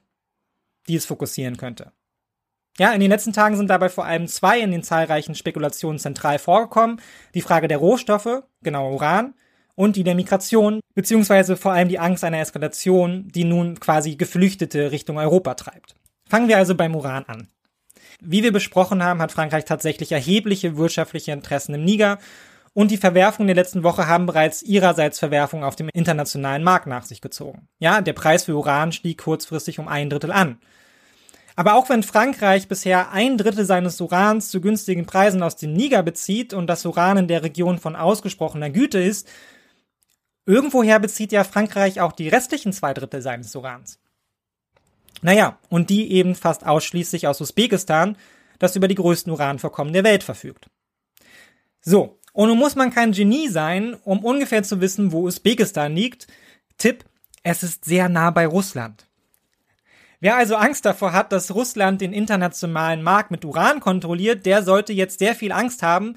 die 0.88 0.96
es 0.96 1.06
fokussieren 1.06 1.56
könnte. 1.56 1.92
Ja, 2.78 2.92
in 2.92 3.00
den 3.00 3.10
letzten 3.10 3.32
Tagen 3.32 3.56
sind 3.56 3.68
dabei 3.70 3.88
vor 3.88 4.04
allem 4.04 4.28
zwei 4.28 4.60
in 4.60 4.70
den 4.70 4.84
zahlreichen 4.84 5.34
Spekulationen 5.34 5.98
zentral 5.98 6.38
vorgekommen. 6.38 7.00
Die 7.34 7.42
Frage 7.42 7.66
der 7.66 7.78
Rohstoffe, 7.78 8.44
genau 8.62 8.92
Uran, 8.92 9.34
und 9.74 9.96
die 9.96 10.04
der 10.04 10.14
Migration, 10.14 10.80
beziehungsweise 10.94 11.56
vor 11.56 11.72
allem 11.72 11.88
die 11.88 11.98
Angst 11.98 12.24
einer 12.24 12.40
Eskalation, 12.40 13.28
die 13.28 13.44
nun 13.44 13.78
quasi 13.80 14.16
Geflüchtete 14.16 14.90
Richtung 14.90 15.18
Europa 15.18 15.54
treibt. 15.54 15.94
Fangen 16.28 16.48
wir 16.48 16.56
also 16.56 16.74
beim 16.74 16.94
Uran 16.94 17.24
an. 17.26 17.48
Wie 18.20 18.42
wir 18.42 18.52
besprochen 18.52 19.02
haben, 19.02 19.22
hat 19.22 19.32
Frankreich 19.32 19.64
tatsächlich 19.64 20.12
erhebliche 20.12 20.76
wirtschaftliche 20.76 21.32
Interessen 21.32 21.74
im 21.74 21.84
Niger 21.84 22.18
und 22.78 22.92
die 22.92 22.96
Verwerfungen 22.96 23.48
der 23.48 23.56
letzten 23.56 23.82
Woche 23.82 24.06
haben 24.06 24.26
bereits 24.26 24.62
ihrerseits 24.62 25.18
Verwerfungen 25.18 25.64
auf 25.64 25.74
dem 25.74 25.88
internationalen 25.92 26.62
Markt 26.62 26.86
nach 26.86 27.04
sich 27.04 27.20
gezogen. 27.20 27.66
Ja, 27.80 28.00
der 28.02 28.12
Preis 28.12 28.44
für 28.44 28.54
Uran 28.54 28.92
stieg 28.92 29.18
kurzfristig 29.18 29.80
um 29.80 29.88
ein 29.88 30.08
Drittel 30.08 30.30
an. 30.30 30.60
Aber 31.56 31.74
auch 31.74 31.88
wenn 31.88 32.04
Frankreich 32.04 32.68
bisher 32.68 33.10
ein 33.10 33.36
Drittel 33.36 33.64
seines 33.64 34.00
Urans 34.00 34.50
zu 34.50 34.60
günstigen 34.60 35.06
Preisen 35.06 35.42
aus 35.42 35.56
dem 35.56 35.72
Niger 35.72 36.04
bezieht 36.04 36.54
und 36.54 36.68
das 36.68 36.86
Uran 36.86 37.16
in 37.16 37.26
der 37.26 37.42
Region 37.42 37.80
von 37.80 37.96
ausgesprochener 37.96 38.70
Güte 38.70 39.00
ist, 39.00 39.28
Irgendwoher 40.46 41.00
bezieht 41.00 41.32
ja 41.32 41.42
Frankreich 41.42 42.00
auch 42.00 42.12
die 42.12 42.28
restlichen 42.28 42.72
zwei 42.72 42.94
Drittel 42.94 43.20
seines 43.20 43.54
Urans. 43.56 43.98
Naja, 45.20 45.58
und 45.68 45.90
die 45.90 46.12
eben 46.12 46.36
fast 46.36 46.64
ausschließlich 46.64 47.26
aus 47.26 47.40
Usbekistan, 47.40 48.16
das 48.60 48.76
über 48.76 48.86
die 48.86 48.94
größten 48.94 49.32
Uranvorkommen 49.32 49.92
der 49.92 50.04
Welt 50.04 50.22
verfügt. 50.22 50.70
So, 51.80 52.17
und 52.38 52.50
nun 52.50 52.58
muss 52.58 52.76
man 52.76 52.94
kein 52.94 53.10
Genie 53.10 53.48
sein, 53.48 53.96
um 54.04 54.24
ungefähr 54.24 54.62
zu 54.62 54.80
wissen, 54.80 55.10
wo 55.10 55.22
Usbekistan 55.22 55.96
liegt. 55.96 56.28
Tipp, 56.76 57.04
es 57.42 57.64
ist 57.64 57.84
sehr 57.84 58.08
nah 58.08 58.30
bei 58.30 58.46
Russland. 58.46 59.08
Wer 60.20 60.36
also 60.36 60.54
Angst 60.54 60.84
davor 60.84 61.12
hat, 61.12 61.32
dass 61.32 61.52
Russland 61.52 62.00
den 62.00 62.12
internationalen 62.12 63.02
Markt 63.02 63.32
mit 63.32 63.44
Uran 63.44 63.80
kontrolliert, 63.80 64.46
der 64.46 64.62
sollte 64.62 64.92
jetzt 64.92 65.18
sehr 65.18 65.34
viel 65.34 65.50
Angst 65.50 65.82
haben, 65.82 66.14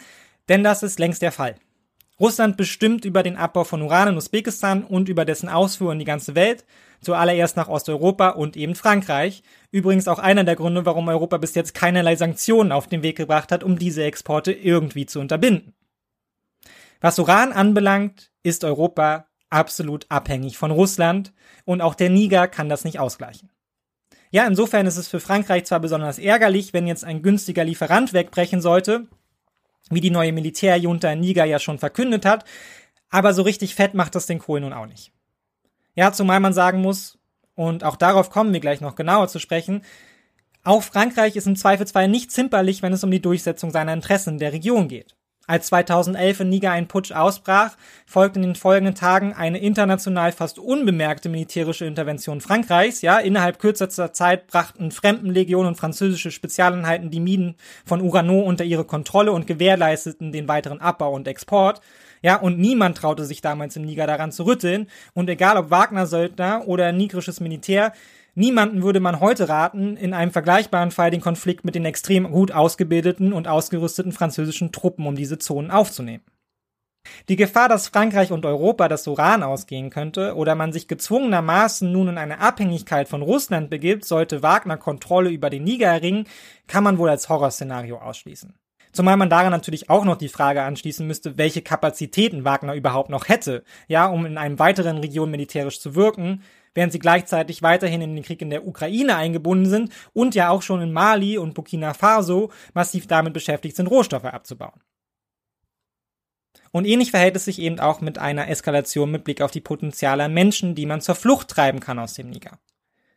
denn 0.47 0.63
das 0.63 0.83
ist 0.83 0.99
längst 0.99 1.23
der 1.23 1.31
Fall. 1.31 1.55
Russland 2.19 2.55
bestimmt 2.55 3.03
über 3.03 3.23
den 3.23 3.35
Abbau 3.35 3.63
von 3.63 3.81
Uran 3.81 4.09
in 4.09 4.17
Usbekistan 4.17 4.83
und 4.83 5.09
über 5.09 5.25
dessen 5.25 5.49
Ausfuhr 5.49 5.91
in 5.91 5.97
die 5.97 6.05
ganze 6.05 6.35
Welt, 6.35 6.65
zuallererst 7.01 7.57
nach 7.57 7.67
Osteuropa 7.67 8.29
und 8.29 8.55
eben 8.55 8.75
Frankreich. 8.75 9.41
Übrigens 9.71 10.07
auch 10.07 10.19
einer 10.19 10.43
der 10.43 10.55
Gründe, 10.55 10.85
warum 10.85 11.07
Europa 11.07 11.37
bis 11.37 11.55
jetzt 11.55 11.73
keinerlei 11.73 12.15
Sanktionen 12.15 12.71
auf 12.71 12.85
den 12.85 13.01
Weg 13.01 13.17
gebracht 13.17 13.51
hat, 13.51 13.63
um 13.63 13.79
diese 13.79 14.03
Exporte 14.03 14.51
irgendwie 14.51 15.07
zu 15.07 15.19
unterbinden. 15.19 15.73
Was 17.01 17.17
Uran 17.19 17.51
anbelangt, 17.51 18.31
ist 18.43 18.63
Europa 18.63 19.25
absolut 19.49 20.05
abhängig 20.09 20.57
von 20.57 20.71
Russland 20.71 21.33
und 21.65 21.81
auch 21.81 21.95
der 21.95 22.09
Niger 22.09 22.47
kann 22.47 22.69
das 22.69 22.85
nicht 22.85 22.99
ausgleichen. 22.99 23.51
Ja, 24.29 24.45
insofern 24.45 24.85
ist 24.85 24.97
es 24.97 25.09
für 25.09 25.19
Frankreich 25.19 25.65
zwar 25.65 25.81
besonders 25.81 26.19
ärgerlich, 26.19 26.73
wenn 26.73 26.87
jetzt 26.87 27.03
ein 27.03 27.21
günstiger 27.21 27.65
Lieferant 27.65 28.13
wegbrechen 28.13 28.61
sollte, 28.61 29.07
wie 29.89 29.99
die 29.99 30.11
neue 30.11 30.31
Militärjunta 30.31 31.11
in 31.11 31.19
Niger 31.19 31.43
ja 31.43 31.59
schon 31.59 31.79
verkündet 31.79 32.25
hat, 32.25 32.45
aber 33.09 33.33
so 33.33 33.41
richtig 33.41 33.75
fett 33.75 33.93
macht 33.93 34.15
das 34.15 34.27
den 34.27 34.39
Kohl 34.39 34.61
nun 34.61 34.71
auch 34.71 34.85
nicht. 34.85 35.11
Ja, 35.95 36.13
zumal 36.13 36.39
man 36.39 36.53
sagen 36.53 36.81
muss, 36.81 37.17
und 37.55 37.83
auch 37.83 37.97
darauf 37.97 38.29
kommen 38.29 38.53
wir 38.53 38.61
gleich 38.61 38.79
noch 38.79 38.95
genauer 38.95 39.27
zu 39.27 39.39
sprechen, 39.39 39.83
auch 40.63 40.83
Frankreich 40.83 41.35
ist 41.35 41.47
im 41.47 41.55
Zweifelsfall 41.55 42.07
nicht 42.07 42.31
zimperlich, 42.31 42.83
wenn 42.83 42.93
es 42.93 43.03
um 43.03 43.11
die 43.11 43.21
Durchsetzung 43.21 43.71
seiner 43.71 43.93
Interessen 43.93 44.33
in 44.33 44.39
der 44.39 44.53
Region 44.53 44.87
geht. 44.87 45.15
Als 45.51 45.65
2011 45.65 46.39
in 46.39 46.49
Niger 46.49 46.71
ein 46.71 46.87
Putsch 46.87 47.11
ausbrach, 47.11 47.75
folgte 48.05 48.39
in 48.39 48.43
den 48.43 48.55
folgenden 48.55 48.95
Tagen 48.95 49.33
eine 49.33 49.57
international 49.57 50.31
fast 50.31 50.59
unbemerkte 50.59 51.27
militärische 51.27 51.83
Intervention 51.83 52.39
Frankreichs. 52.39 53.01
Ja, 53.01 53.19
innerhalb 53.19 53.59
kürzester 53.59 54.13
Zeit 54.13 54.47
brachten 54.47 54.91
Fremdenlegionen 54.91 55.67
und 55.67 55.75
französische 55.75 56.31
Spezialeinheiten 56.31 57.11
die 57.11 57.19
Minen 57.19 57.55
von 57.85 57.99
Urano 57.99 58.39
unter 58.39 58.63
ihre 58.63 58.85
Kontrolle 58.85 59.33
und 59.33 59.45
gewährleisteten 59.45 60.31
den 60.31 60.47
weiteren 60.47 60.79
Abbau 60.79 61.11
und 61.13 61.27
Export. 61.27 61.81
Ja, 62.21 62.37
und 62.37 62.57
niemand 62.57 62.97
traute 62.97 63.25
sich 63.25 63.41
damals 63.41 63.75
im 63.75 63.83
Niger 63.83 64.07
daran 64.07 64.31
zu 64.31 64.45
rütteln. 64.45 64.87
Und 65.13 65.29
egal 65.29 65.57
ob 65.57 65.69
Wagner-Söldner 65.69 66.65
oder 66.65 66.93
nigrisches 66.93 67.41
Militär, 67.41 67.91
Niemanden 68.33 68.81
würde 68.81 69.01
man 69.01 69.19
heute 69.19 69.49
raten, 69.49 69.97
in 69.97 70.13
einem 70.13 70.31
vergleichbaren 70.31 70.91
Fall 70.91 71.11
den 71.11 71.21
Konflikt 71.21 71.65
mit 71.65 71.75
den 71.75 71.85
extrem 71.85 72.31
gut 72.31 72.51
ausgebildeten 72.51 73.33
und 73.33 73.47
ausgerüsteten 73.47 74.13
französischen 74.13 74.71
Truppen 74.71 75.05
um 75.05 75.15
diese 75.15 75.37
Zonen 75.37 75.69
aufzunehmen. 75.69 76.23
Die 77.29 77.35
Gefahr, 77.35 77.67
dass 77.67 77.87
Frankreich 77.87 78.31
und 78.31 78.45
Europa 78.45 78.87
das 78.87 79.07
Uran 79.07 79.43
ausgehen 79.43 79.89
könnte 79.89 80.35
oder 80.35 80.55
man 80.55 80.71
sich 80.71 80.87
gezwungenermaßen 80.87 81.91
nun 81.91 82.09
in 82.09 82.17
eine 82.17 82.39
Abhängigkeit 82.39 83.09
von 83.09 83.21
Russland 83.21 83.69
begibt, 83.69 84.05
sollte 84.05 84.43
Wagner 84.43 84.77
Kontrolle 84.77 85.31
über 85.31 85.49
den 85.49 85.63
Niger 85.63 85.87
erringen, 85.87 86.25
kann 86.67 86.83
man 86.83 86.99
wohl 86.99 87.09
als 87.09 87.27
Horrorszenario 87.27 87.97
ausschließen. 87.97 88.53
Zumal 88.93 89.17
man 89.17 89.29
daran 89.29 89.51
natürlich 89.51 89.89
auch 89.89 90.03
noch 90.03 90.17
die 90.17 90.27
Frage 90.27 90.63
anschließen 90.63 91.07
müsste, 91.07 91.37
welche 91.37 91.61
Kapazitäten 91.61 92.43
Wagner 92.43 92.75
überhaupt 92.75 93.09
noch 93.09 93.29
hätte, 93.29 93.63
ja, 93.87 94.05
um 94.07 94.25
in 94.25 94.37
einem 94.37 94.59
weiteren 94.59 94.97
Region 94.97 95.31
militärisch 95.31 95.79
zu 95.79 95.95
wirken, 95.95 96.43
während 96.73 96.91
sie 96.93 96.99
gleichzeitig 96.99 97.61
weiterhin 97.61 98.01
in 98.01 98.15
den 98.15 98.23
Krieg 98.23 98.41
in 98.41 98.49
der 98.49 98.67
Ukraine 98.67 99.15
eingebunden 99.15 99.65
sind 99.65 99.91
und 100.13 100.35
ja 100.35 100.49
auch 100.49 100.61
schon 100.61 100.81
in 100.81 100.93
Mali 100.93 101.37
und 101.37 101.53
Burkina 101.53 101.93
Faso 101.93 102.51
massiv 102.73 103.07
damit 103.07 103.33
beschäftigt 103.33 103.75
sind, 103.75 103.87
Rohstoffe 103.87 104.25
abzubauen. 104.25 104.81
Und 106.71 106.85
ähnlich 106.85 107.11
verhält 107.11 107.35
es 107.35 107.45
sich 107.45 107.59
eben 107.59 107.79
auch 107.79 108.01
mit 108.01 108.17
einer 108.17 108.49
Eskalation 108.49 109.11
mit 109.11 109.25
Blick 109.25 109.41
auf 109.41 109.51
die 109.51 109.61
Potenziale 109.61 110.29
Menschen, 110.29 110.73
die 110.73 110.85
man 110.85 111.01
zur 111.01 111.15
Flucht 111.15 111.49
treiben 111.49 111.81
kann 111.81 111.99
aus 111.99 112.13
dem 112.13 112.29
Niger. 112.29 112.59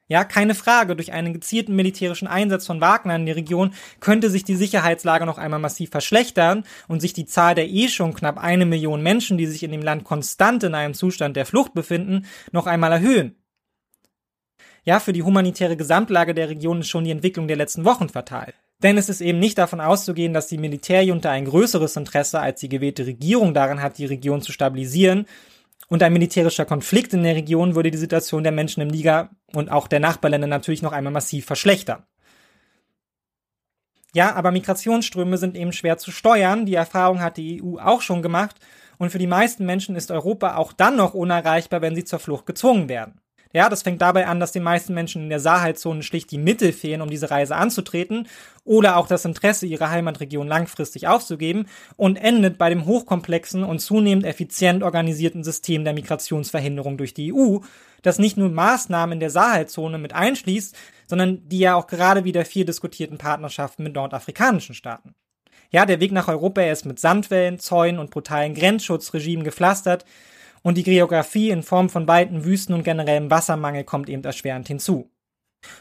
Ja, 0.06 0.24
keine 0.24 0.55
Frage, 0.55 0.97
durch 0.97 1.12
einen 1.12 1.32
gezielten 1.32 1.74
militärischen 1.74 2.28
Einsatz 2.28 2.66
von 2.66 2.82
Wagner 2.82 3.16
in 3.16 3.24
der 3.24 3.36
Region 3.36 3.72
könnte 4.01 4.28
sich 4.28 4.44
die 4.44 4.56
Sicherheitslage 4.56 5.24
noch 5.24 5.39
einmal 5.39 5.60
massiv 5.60 5.90
verschlechtern 5.90 6.64
und 6.89 7.01
sich 7.01 7.14
die 7.14 7.24
Zahl 7.24 7.55
der 7.55 7.70
eh 7.70 7.89
schon 7.89 8.12
knapp 8.12 8.36
eine 8.36 8.66
Million 8.66 9.02
Menschen, 9.02 9.39
die 9.39 9.47
sich 9.47 9.62
in 9.62 9.72
dem 9.72 9.81
Land 9.81 10.05
konstant 10.05 10.62
in 10.62 10.74
einem 10.74 10.93
Zustand 10.93 11.36
der 11.36 11.47
Flucht 11.47 11.72
befinden, 11.72 12.26
noch 12.52 12.66
einmal 12.66 12.93
erhöhen. 12.93 13.36
Ja, 14.85 15.01
für 15.01 15.15
die 15.15 15.23
humanitäre 15.23 15.77
Gesamtlage 15.77 16.35
der 16.35 16.51
Region 16.51 16.81
ist 16.81 16.89
schon 16.89 17.05
die 17.05 17.11
Entwicklung 17.11 17.48
der 17.48 17.56
letzten 17.56 17.85
Wochen 17.85 18.11
fatal. 18.11 18.52
Denn 18.82 18.98
es 18.98 19.09
ist 19.09 19.23
eben 19.23 19.39
nicht 19.39 19.56
davon 19.56 19.81
auszugehen, 19.81 20.35
dass 20.35 20.47
die 20.47 20.59
Militärjunta 20.59 21.31
ein 21.31 21.47
größeres 21.47 21.97
Interesse 21.97 22.40
als 22.40 22.61
die 22.61 22.69
gewählte 22.69 23.06
Regierung 23.06 23.55
daran 23.55 23.81
hat, 23.81 23.97
die 23.97 24.05
Region 24.05 24.43
zu 24.43 24.52
stabilisieren. 24.52 25.27
Und 25.89 26.02
ein 26.02 26.12
militärischer 26.12 26.66
Konflikt 26.66 27.15
in 27.15 27.23
der 27.23 27.35
Region 27.35 27.74
würde 27.74 27.90
die 27.90 27.98
Situation 27.98 28.43
der 28.43 28.52
Menschen 28.52 28.82
im 28.82 28.89
Niger 28.89 29.31
und 29.55 29.70
auch 29.70 29.89
der 29.89 30.01
Nachbarländer 30.01 30.47
natürlich 30.47 30.82
noch 30.82 30.93
einmal 30.93 31.12
massiv 31.12 31.47
verschlechtern. 31.47 32.05
Ja, 34.12 34.35
aber 34.35 34.51
Migrationsströme 34.51 35.39
sind 35.39 35.56
eben 35.56 35.73
schwer 35.73 35.97
zu 35.98 36.11
steuern. 36.11 36.66
Die 36.66 36.74
Erfahrung 36.74 37.20
hat 37.20 37.36
die 37.36 37.62
EU 37.62 37.78
auch 37.78 38.02
schon 38.02 38.23
gemacht. 38.23 38.56
Und 38.98 39.11
für 39.11 39.19
die 39.19 39.27
meisten 39.27 39.66
Menschen 39.66 39.97
ist 39.97 40.11
Europa 40.11 40.56
auch 40.56 40.73
dann 40.73 40.97
noch 40.97 41.15
unerreichbar, 41.15 41.81
wenn 41.81 41.97
sie 41.97 42.05
zur 42.05 42.20
Flucht 42.20 42.47
gezwungen 42.47 42.89
werden. 42.89 43.20
Ja, 43.55 43.68
das 43.68 43.82
fängt 43.82 44.02
dabei 44.02 44.26
an, 44.26 44.40
dass 44.40 44.51
den 44.51 44.64
meisten 44.64 44.94
Menschen 44.94 45.22
in 45.22 45.28
der 45.28 45.39
Sahelzone 45.39 46.02
schlicht 46.02 46.32
die 46.32 46.39
Mittel 46.39 46.72
fehlen, 46.72 47.01
um 47.01 47.09
diese 47.09 47.31
Reise 47.31 47.55
anzutreten 47.55 48.26
oder 48.64 48.97
auch 48.97 49.06
das 49.06 49.24
Interesse, 49.24 49.64
ihre 49.64 49.90
Heimatregion 49.90 50.48
langfristig 50.48 51.06
aufzugeben 51.06 51.66
und 51.97 52.16
endet 52.16 52.59
bei 52.59 52.68
dem 52.68 52.85
hochkomplexen 52.85 53.62
und 53.62 53.78
zunehmend 53.78 54.26
effizient 54.26 54.82
organisierten 54.82 55.44
System 55.44 55.85
der 55.85 55.94
Migrationsverhinderung 55.94 56.98
durch 56.98 57.14
die 57.14 57.32
EU, 57.32 57.59
das 58.02 58.18
nicht 58.18 58.36
nur 58.36 58.51
Maßnahmen 58.51 59.12
in 59.12 59.20
der 59.20 59.31
Sahelzone 59.31 59.98
mit 59.98 60.14
einschließt, 60.14 60.76
sondern 61.06 61.48
die 61.48 61.60
ja 61.60 61.76
auch 61.76 61.86
gerade 61.86 62.24
wieder 62.24 62.44
vier 62.44 62.64
diskutierten 62.64 63.18
Partnerschaften 63.18 63.85
mit 63.85 63.94
nordafrikanischen 63.94 64.74
Staaten. 64.74 65.14
Ja, 65.70 65.86
der 65.86 66.01
Weg 66.01 66.10
nach 66.10 66.26
Europa 66.26 66.62
ist 66.62 66.86
mit 66.86 66.98
Sandwellen, 66.98 67.60
Zäunen 67.60 68.01
und 68.01 68.10
brutalen 68.10 68.55
Grenzschutzregimen 68.55 69.44
gepflastert, 69.44 70.05
und 70.65 70.78
die 70.78 70.82
Geografie 70.82 71.51
in 71.51 71.62
Form 71.62 71.91
von 71.91 72.09
weiten 72.09 72.45
Wüsten 72.45 72.74
und 72.74 72.85
generellem 72.85 73.31
Wassermangel 73.31 73.85
kommt 73.85 74.09
eben 74.09 74.24
erschwerend 74.24 74.66
hinzu. 74.66 75.11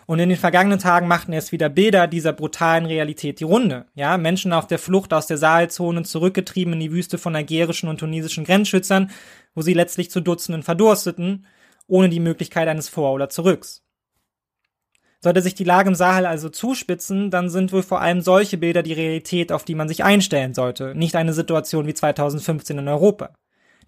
Und 0.06 0.20
in 0.20 0.30
den 0.30 0.38
vergangenen 0.38 0.80
Tagen 0.80 1.08
machten 1.08 1.34
erst 1.34 1.52
wieder 1.54 1.70
Bilder 1.70 2.08
dieser 2.08 2.34
brutalen 2.34 2.86
Realität 2.86 3.40
die 3.40 3.46
Runde. 3.46 3.86
Ja, 3.96 4.18
Menschen 4.18 4.54
auf 4.54 4.68
der 4.68 4.80
Flucht 4.80 5.14
aus 5.14 5.26
der 5.26 5.38
Sahelzone 5.38 6.04
zurückgetrieben 6.04 6.74
in 6.74 6.80
die 6.82 6.92
Wüste 6.92 7.18
von 7.18 7.36
algerischen 7.36 7.90
und 7.90 8.00
tunesischen 8.00 8.44
Grenzschützern, 8.44 9.10
wo 9.56 9.62
sie 9.62 9.74
letztlich 9.74 10.12
zu 10.12 10.22
Dutzenden 10.22 10.64
verdursteten, 10.64 11.46
ohne 11.88 12.10
die 12.10 12.20
Möglichkeit 12.20 12.68
eines 12.68 12.90
Vor- 12.90 13.14
oder 13.14 13.30
Zurücks. 13.30 13.84
Sollte 15.22 15.42
sich 15.42 15.56
die 15.56 15.64
Lage 15.64 15.90
im 15.90 15.96
Sahel 15.96 16.26
also 16.26 16.50
zuspitzen, 16.50 17.32
dann 17.32 17.50
sind 17.50 17.72
wohl 17.72 17.84
vor 17.84 18.02
allem 18.02 18.20
solche 18.20 18.58
Bilder 18.58 18.84
die 18.84 18.92
Realität, 18.92 19.54
auf 19.54 19.64
die 19.64 19.76
man 19.76 19.88
sich 19.88 20.04
einstellen 20.04 20.54
sollte, 20.54 20.94
nicht 20.94 21.16
eine 21.16 21.32
Situation 21.32 21.88
wie 21.88 21.94
2015 21.94 22.80
in 22.80 22.90
Europa. 22.90 23.34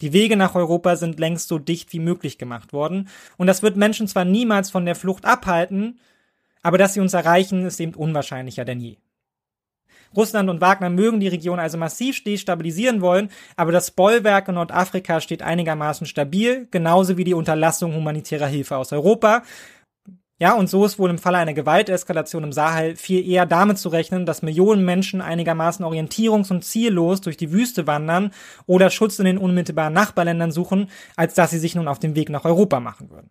Die 0.02 0.14
Wege 0.14 0.36
nach 0.36 0.56
Europa 0.56 0.96
sind 0.96 1.20
längst 1.20 1.48
so 1.48 1.60
dicht 1.60 1.94
wie 1.94 2.00
möglich 2.00 2.38
gemacht 2.38 2.74
worden. 2.74 3.10
Und 3.38 3.48
das 3.48 3.64
wird 3.64 3.78
Menschen 3.78 4.08
zwar 4.08 4.26
niemals 4.26 4.70
von 4.70 4.86
der 4.86 4.96
Flucht 4.96 5.26
abhalten, 5.26 6.00
aber 6.62 6.78
dass 6.78 6.94
sie 6.94 7.00
uns 7.00 7.14
erreichen, 7.14 7.66
ist 7.66 7.80
eben 7.80 7.94
unwahrscheinlicher 7.94 8.66
denn 8.66 8.80
je. 8.80 8.98
Russland 10.16 10.50
und 10.50 10.62
Wagner 10.62 10.90
mögen 10.90 11.20
die 11.20 11.28
Region 11.28 11.60
also 11.60 11.78
massiv 11.78 12.24
destabilisieren 12.24 13.02
wollen, 13.02 13.30
aber 13.56 13.72
das 13.72 13.92
Bollwerk 13.92 14.48
in 14.48 14.56
Nordafrika 14.56 15.20
steht 15.20 15.42
einigermaßen 15.42 16.08
stabil, 16.08 16.68
genauso 16.72 17.18
wie 17.18 17.24
die 17.24 17.34
Unterlassung 17.34 17.94
humanitärer 17.94 18.48
Hilfe 18.48 18.78
aus 18.78 18.94
Europa. 18.94 19.44
Ja, 20.38 20.54
und 20.54 20.70
so 20.70 20.84
ist 20.86 21.00
wohl 21.00 21.10
im 21.10 21.18
Falle 21.18 21.38
einer 21.38 21.54
Gewalteskalation 21.54 22.44
im 22.44 22.52
Sahel 22.52 22.98
viel 22.98 23.26
eher 23.26 23.46
damit 23.46 23.78
zu 23.78 23.88
rechnen, 23.88 24.26
dass 24.26 24.42
Millionen 24.42 24.84
Menschen 24.84 25.22
einigermaßen 25.22 25.86
orientierungs- 25.86 26.52
und 26.52 26.66
ziellos 26.66 27.22
durch 27.22 27.38
die 27.38 27.54
Wüste 27.54 27.88
wandern 27.88 28.32
oder 28.66 28.90
Schutz 28.90 29.18
in 29.20 29.26
den 29.26 29.38
unmittelbaren 29.38 29.94
Nachbarländern 29.94 30.52
suchen, 30.52 30.90
als 31.16 31.36
dass 31.36 31.52
sie 31.52 31.60
sich 31.60 31.74
nun 31.76 31.88
auf 31.88 32.00
den 32.00 32.16
Weg 32.16 32.30
nach 32.30 32.44
Europa 32.44 32.82
machen 32.82 33.10
würden. 33.12 33.30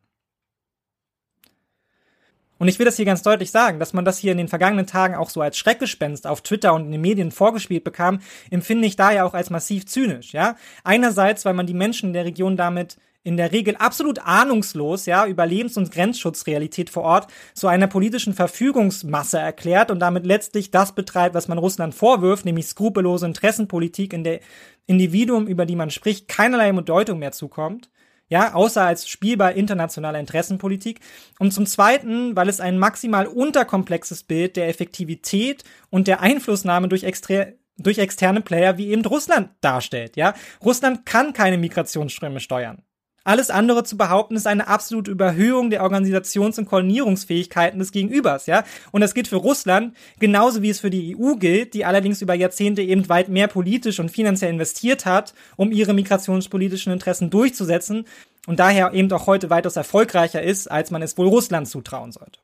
Und 2.58 2.68
ich 2.68 2.78
will 2.78 2.86
das 2.86 2.96
hier 2.96 3.04
ganz 3.04 3.22
deutlich 3.22 3.50
sagen, 3.50 3.78
dass 3.78 3.92
man 3.92 4.06
das 4.06 4.16
hier 4.16 4.32
in 4.32 4.38
den 4.38 4.48
vergangenen 4.48 4.86
Tagen 4.86 5.16
auch 5.16 5.28
so 5.28 5.42
als 5.42 5.58
Schreckgespenst 5.58 6.26
auf 6.26 6.40
Twitter 6.40 6.72
und 6.72 6.86
in 6.86 6.92
den 6.92 7.00
Medien 7.02 7.32
vorgespielt 7.32 7.84
bekam, 7.84 8.20
empfinde 8.50 8.86
ich 8.86 8.96
daher 8.96 9.26
auch 9.26 9.34
als 9.34 9.50
massiv 9.50 9.84
zynisch, 9.84 10.32
ja. 10.32 10.56
Einerseits, 10.84 11.44
weil 11.44 11.52
man 11.52 11.66
die 11.66 11.74
Menschen 11.74 12.08
in 12.08 12.12
der 12.14 12.24
Region 12.24 12.56
damit 12.56 12.96
in 13.24 13.38
der 13.38 13.52
Regel 13.52 13.74
absolut 13.76 14.20
ahnungslos, 14.20 15.06
ja, 15.06 15.26
über 15.26 15.46
Lebens- 15.46 15.78
und 15.78 15.90
Grenzschutzrealität 15.90 16.90
vor 16.90 17.02
Ort 17.02 17.32
zu 17.54 17.66
einer 17.66 17.86
politischen 17.86 18.34
Verfügungsmasse 18.34 19.38
erklärt 19.38 19.90
und 19.90 19.98
damit 19.98 20.26
letztlich 20.26 20.70
das 20.70 20.94
betreibt, 20.94 21.34
was 21.34 21.48
man 21.48 21.58
Russland 21.58 21.94
vorwirft, 21.94 22.44
nämlich 22.44 22.66
skrupellose 22.66 23.26
Interessenpolitik, 23.26 24.12
in 24.12 24.24
der 24.24 24.40
Individuum, 24.86 25.46
über 25.46 25.64
die 25.64 25.74
man 25.74 25.90
spricht, 25.90 26.28
keinerlei 26.28 26.70
Bedeutung 26.72 27.18
mehr 27.18 27.32
zukommt. 27.32 27.90
Ja, 28.28 28.54
außer 28.54 28.82
als 28.82 29.08
Spielball 29.08 29.56
internationaler 29.56 30.18
Interessenpolitik. 30.18 31.00
Und 31.38 31.52
zum 31.52 31.66
Zweiten, 31.66 32.34
weil 32.36 32.48
es 32.48 32.60
ein 32.60 32.78
maximal 32.78 33.26
unterkomplexes 33.26 34.22
Bild 34.24 34.56
der 34.56 34.68
Effektivität 34.68 35.62
und 35.90 36.08
der 36.08 36.20
Einflussnahme 36.20 36.88
durch, 36.88 37.04
extra 37.04 37.46
durch 37.76 37.98
externe 37.98 38.40
Player 38.40 38.78
wie 38.78 38.88
eben 38.88 39.04
Russland 39.04 39.50
darstellt. 39.60 40.16
Ja, 40.16 40.34
Russland 40.64 41.04
kann 41.04 41.32
keine 41.32 41.58
Migrationsströme 41.58 42.40
steuern. 42.40 42.82
Alles 43.26 43.48
andere 43.48 43.84
zu 43.84 43.96
behaupten, 43.96 44.36
ist 44.36 44.46
eine 44.46 44.68
absolute 44.68 45.10
Überhöhung 45.10 45.70
der 45.70 45.82
Organisations- 45.82 46.58
und 46.58 46.66
Koordinierungsfähigkeiten 46.66 47.78
des 47.78 47.90
Gegenübers, 47.90 48.44
ja. 48.44 48.64
Und 48.92 49.00
das 49.00 49.14
gilt 49.14 49.28
für 49.28 49.36
Russland 49.36 49.96
genauso 50.20 50.60
wie 50.60 50.68
es 50.68 50.80
für 50.80 50.90
die 50.90 51.16
EU 51.16 51.36
gilt, 51.36 51.72
die 51.72 51.86
allerdings 51.86 52.20
über 52.20 52.34
Jahrzehnte 52.34 52.82
eben 52.82 53.08
weit 53.08 53.30
mehr 53.30 53.48
politisch 53.48 53.98
und 53.98 54.10
finanziell 54.10 54.50
investiert 54.50 55.06
hat, 55.06 55.32
um 55.56 55.72
ihre 55.72 55.94
migrationspolitischen 55.94 56.92
Interessen 56.92 57.30
durchzusetzen 57.30 58.06
und 58.46 58.60
daher 58.60 58.92
eben 58.92 59.10
auch 59.10 59.26
heute 59.26 59.48
weitaus 59.48 59.76
erfolgreicher 59.76 60.42
ist, 60.42 60.70
als 60.70 60.90
man 60.90 61.00
es 61.00 61.16
wohl 61.16 61.28
Russland 61.28 61.66
zutrauen 61.66 62.12
sollte. 62.12 62.40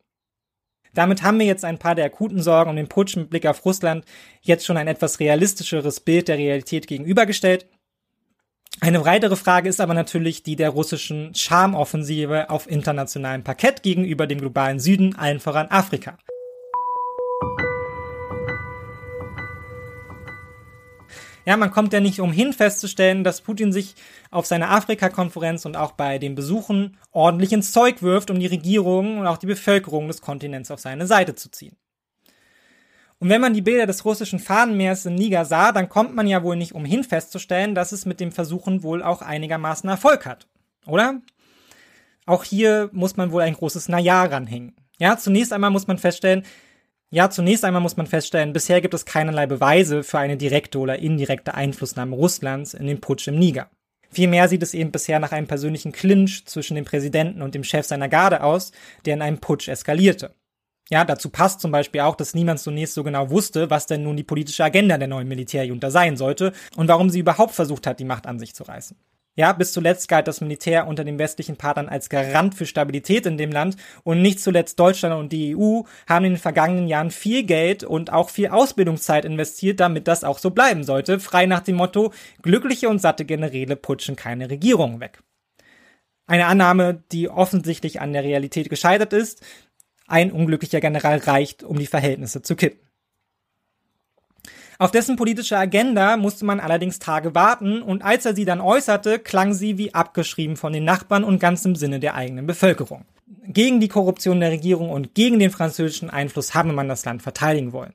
Damit 0.94 1.22
haben 1.22 1.38
wir 1.38 1.46
jetzt 1.46 1.64
ein 1.64 1.78
paar 1.78 1.94
der 1.94 2.06
akuten 2.06 2.42
Sorgen 2.42 2.70
um 2.70 2.76
den 2.76 2.88
Putsch 2.88 3.16
mit 3.16 3.30
Blick 3.30 3.46
auf 3.46 3.64
Russland 3.64 4.04
jetzt 4.40 4.64
schon 4.64 4.78
ein 4.78 4.88
etwas 4.88 5.20
realistischeres 5.20 6.00
Bild 6.00 6.28
der 6.28 6.38
Realität 6.38 6.86
gegenübergestellt. 6.86 7.66
Eine 8.82 9.04
weitere 9.04 9.36
Frage 9.36 9.68
ist 9.68 9.78
aber 9.78 9.92
natürlich 9.92 10.42
die 10.42 10.56
der 10.56 10.70
russischen 10.70 11.34
Charmoffensive 11.34 12.48
auf 12.48 12.66
internationalem 12.66 13.44
Parkett 13.44 13.82
gegenüber 13.82 14.26
dem 14.26 14.40
globalen 14.40 14.80
Süden, 14.80 15.14
allen 15.16 15.38
voran 15.38 15.66
Afrika. 15.68 16.16
Ja, 21.44 21.58
man 21.58 21.70
kommt 21.70 21.92
ja 21.92 22.00
nicht 22.00 22.20
umhin 22.20 22.54
festzustellen, 22.54 23.22
dass 23.22 23.42
Putin 23.42 23.70
sich 23.70 23.94
auf 24.30 24.46
seiner 24.46 24.70
Afrika-Konferenz 24.70 25.66
und 25.66 25.76
auch 25.76 25.92
bei 25.92 26.18
den 26.18 26.34
Besuchen 26.34 26.96
ordentlich 27.12 27.52
ins 27.52 27.72
Zeug 27.72 28.02
wirft, 28.02 28.30
um 28.30 28.40
die 28.40 28.46
Regierung 28.46 29.18
und 29.18 29.26
auch 29.26 29.38
die 29.38 29.46
Bevölkerung 29.46 30.08
des 30.08 30.22
Kontinents 30.22 30.70
auf 30.70 30.80
seine 30.80 31.06
Seite 31.06 31.34
zu 31.34 31.50
ziehen. 31.50 31.76
Und 33.20 33.28
wenn 33.28 33.42
man 33.42 33.52
die 33.52 33.60
Bilder 33.60 33.86
des 33.86 34.06
russischen 34.06 34.38
Fahnenmeers 34.38 35.04
in 35.04 35.14
Niger 35.14 35.44
sah, 35.44 35.72
dann 35.72 35.90
kommt 35.90 36.14
man 36.14 36.26
ja 36.26 36.42
wohl 36.42 36.56
nicht 36.56 36.74
umhin 36.74 37.04
festzustellen, 37.04 37.74
dass 37.74 37.92
es 37.92 38.06
mit 38.06 38.18
dem 38.18 38.32
Versuchen 38.32 38.82
wohl 38.82 39.02
auch 39.02 39.20
einigermaßen 39.20 39.88
Erfolg 39.90 40.24
hat. 40.24 40.48
Oder? 40.86 41.20
Auch 42.24 42.44
hier 42.44 42.88
muss 42.92 43.18
man 43.18 43.30
wohl 43.30 43.42
ein 43.42 43.54
großes 43.54 43.90
Naja 43.90 44.24
ranhängen. 44.24 44.74
Ja, 44.98 45.18
zunächst 45.18 45.52
einmal 45.52 45.70
muss 45.70 45.86
man 45.86 45.98
feststellen, 45.98 46.44
ja, 47.10 47.28
zunächst 47.28 47.64
einmal 47.64 47.82
muss 47.82 47.96
man 47.96 48.06
feststellen, 48.06 48.52
bisher 48.52 48.80
gibt 48.80 48.94
es 48.94 49.04
keinerlei 49.04 49.46
Beweise 49.46 50.02
für 50.02 50.18
eine 50.18 50.36
direkte 50.36 50.78
oder 50.78 51.00
indirekte 51.00 51.54
Einflussnahme 51.54 52.14
Russlands 52.14 52.72
in 52.72 52.86
den 52.86 53.00
Putsch 53.00 53.28
im 53.28 53.38
Niger. 53.38 53.68
Vielmehr 54.10 54.48
sieht 54.48 54.62
es 54.62 54.74
eben 54.74 54.92
bisher 54.92 55.18
nach 55.18 55.32
einem 55.32 55.46
persönlichen 55.46 55.92
Clinch 55.92 56.46
zwischen 56.46 56.74
dem 56.74 56.84
Präsidenten 56.84 57.42
und 57.42 57.54
dem 57.54 57.64
Chef 57.64 57.86
seiner 57.86 58.08
Garde 58.08 58.42
aus, 58.42 58.72
der 59.04 59.14
in 59.14 59.22
einem 59.22 59.38
Putsch 59.38 59.68
eskalierte. 59.68 60.34
Ja, 60.90 61.04
dazu 61.04 61.30
passt 61.30 61.60
zum 61.60 61.70
Beispiel 61.70 62.00
auch, 62.00 62.16
dass 62.16 62.34
niemand 62.34 62.58
zunächst 62.58 62.94
so 62.94 63.04
genau 63.04 63.30
wusste, 63.30 63.70
was 63.70 63.86
denn 63.86 64.02
nun 64.02 64.16
die 64.16 64.24
politische 64.24 64.64
Agenda 64.64 64.98
der 64.98 65.06
neuen 65.06 65.28
Militärjunta 65.28 65.90
sein 65.90 66.16
sollte 66.16 66.52
und 66.76 66.88
warum 66.88 67.10
sie 67.10 67.20
überhaupt 67.20 67.54
versucht 67.54 67.86
hat, 67.86 68.00
die 68.00 68.04
Macht 68.04 68.26
an 68.26 68.40
sich 68.40 68.54
zu 68.54 68.64
reißen. 68.64 68.96
Ja, 69.36 69.52
bis 69.52 69.72
zuletzt 69.72 70.08
galt 70.08 70.26
das 70.26 70.40
Militär 70.40 70.88
unter 70.88 71.04
den 71.04 71.18
westlichen 71.18 71.56
Partnern 71.56 71.88
als 71.88 72.08
Garant 72.08 72.56
für 72.56 72.66
Stabilität 72.66 73.24
in 73.26 73.38
dem 73.38 73.52
Land 73.52 73.76
und 74.02 74.20
nicht 74.20 74.40
zuletzt 74.40 74.80
Deutschland 74.80 75.14
und 75.14 75.30
die 75.30 75.56
EU 75.56 75.82
haben 76.08 76.24
in 76.24 76.32
den 76.32 76.38
vergangenen 76.38 76.88
Jahren 76.88 77.12
viel 77.12 77.44
Geld 77.44 77.84
und 77.84 78.12
auch 78.12 78.28
viel 78.28 78.48
Ausbildungszeit 78.48 79.24
investiert, 79.24 79.78
damit 79.78 80.08
das 80.08 80.24
auch 80.24 80.38
so 80.38 80.50
bleiben 80.50 80.82
sollte, 80.82 81.20
frei 81.20 81.46
nach 81.46 81.60
dem 81.60 81.76
Motto, 81.76 82.12
glückliche 82.42 82.88
und 82.88 83.00
satte 83.00 83.24
Generäle 83.24 83.76
putschen 83.76 84.16
keine 84.16 84.50
Regierungen 84.50 84.98
weg. 84.98 85.22
Eine 86.26 86.46
Annahme, 86.46 87.02
die 87.12 87.28
offensichtlich 87.28 88.00
an 88.00 88.12
der 88.12 88.24
Realität 88.24 88.68
gescheitert 88.68 89.12
ist, 89.12 89.42
ein 90.10 90.32
unglücklicher 90.32 90.80
General 90.80 91.18
reicht, 91.18 91.62
um 91.62 91.78
die 91.78 91.86
Verhältnisse 91.86 92.42
zu 92.42 92.56
kippen. 92.56 92.80
Auf 94.78 94.90
dessen 94.90 95.16
politische 95.16 95.58
Agenda 95.58 96.16
musste 96.16 96.46
man 96.46 96.58
allerdings 96.58 96.98
Tage 96.98 97.34
warten 97.34 97.82
und 97.82 98.02
als 98.02 98.24
er 98.24 98.34
sie 98.34 98.46
dann 98.46 98.62
äußerte, 98.62 99.18
klang 99.18 99.52
sie 99.52 99.76
wie 99.76 99.92
abgeschrieben 99.92 100.56
von 100.56 100.72
den 100.72 100.84
Nachbarn 100.84 101.22
und 101.22 101.38
ganz 101.38 101.64
im 101.66 101.76
Sinne 101.76 102.00
der 102.00 102.14
eigenen 102.14 102.46
Bevölkerung. 102.46 103.04
Gegen 103.46 103.80
die 103.80 103.88
Korruption 103.88 104.40
der 104.40 104.50
Regierung 104.50 104.88
und 104.88 105.14
gegen 105.14 105.38
den 105.38 105.50
französischen 105.50 106.08
Einfluss 106.08 106.54
habe 106.54 106.72
man 106.72 106.88
das 106.88 107.04
Land 107.04 107.20
verteidigen 107.20 107.74
wollen. 107.74 107.92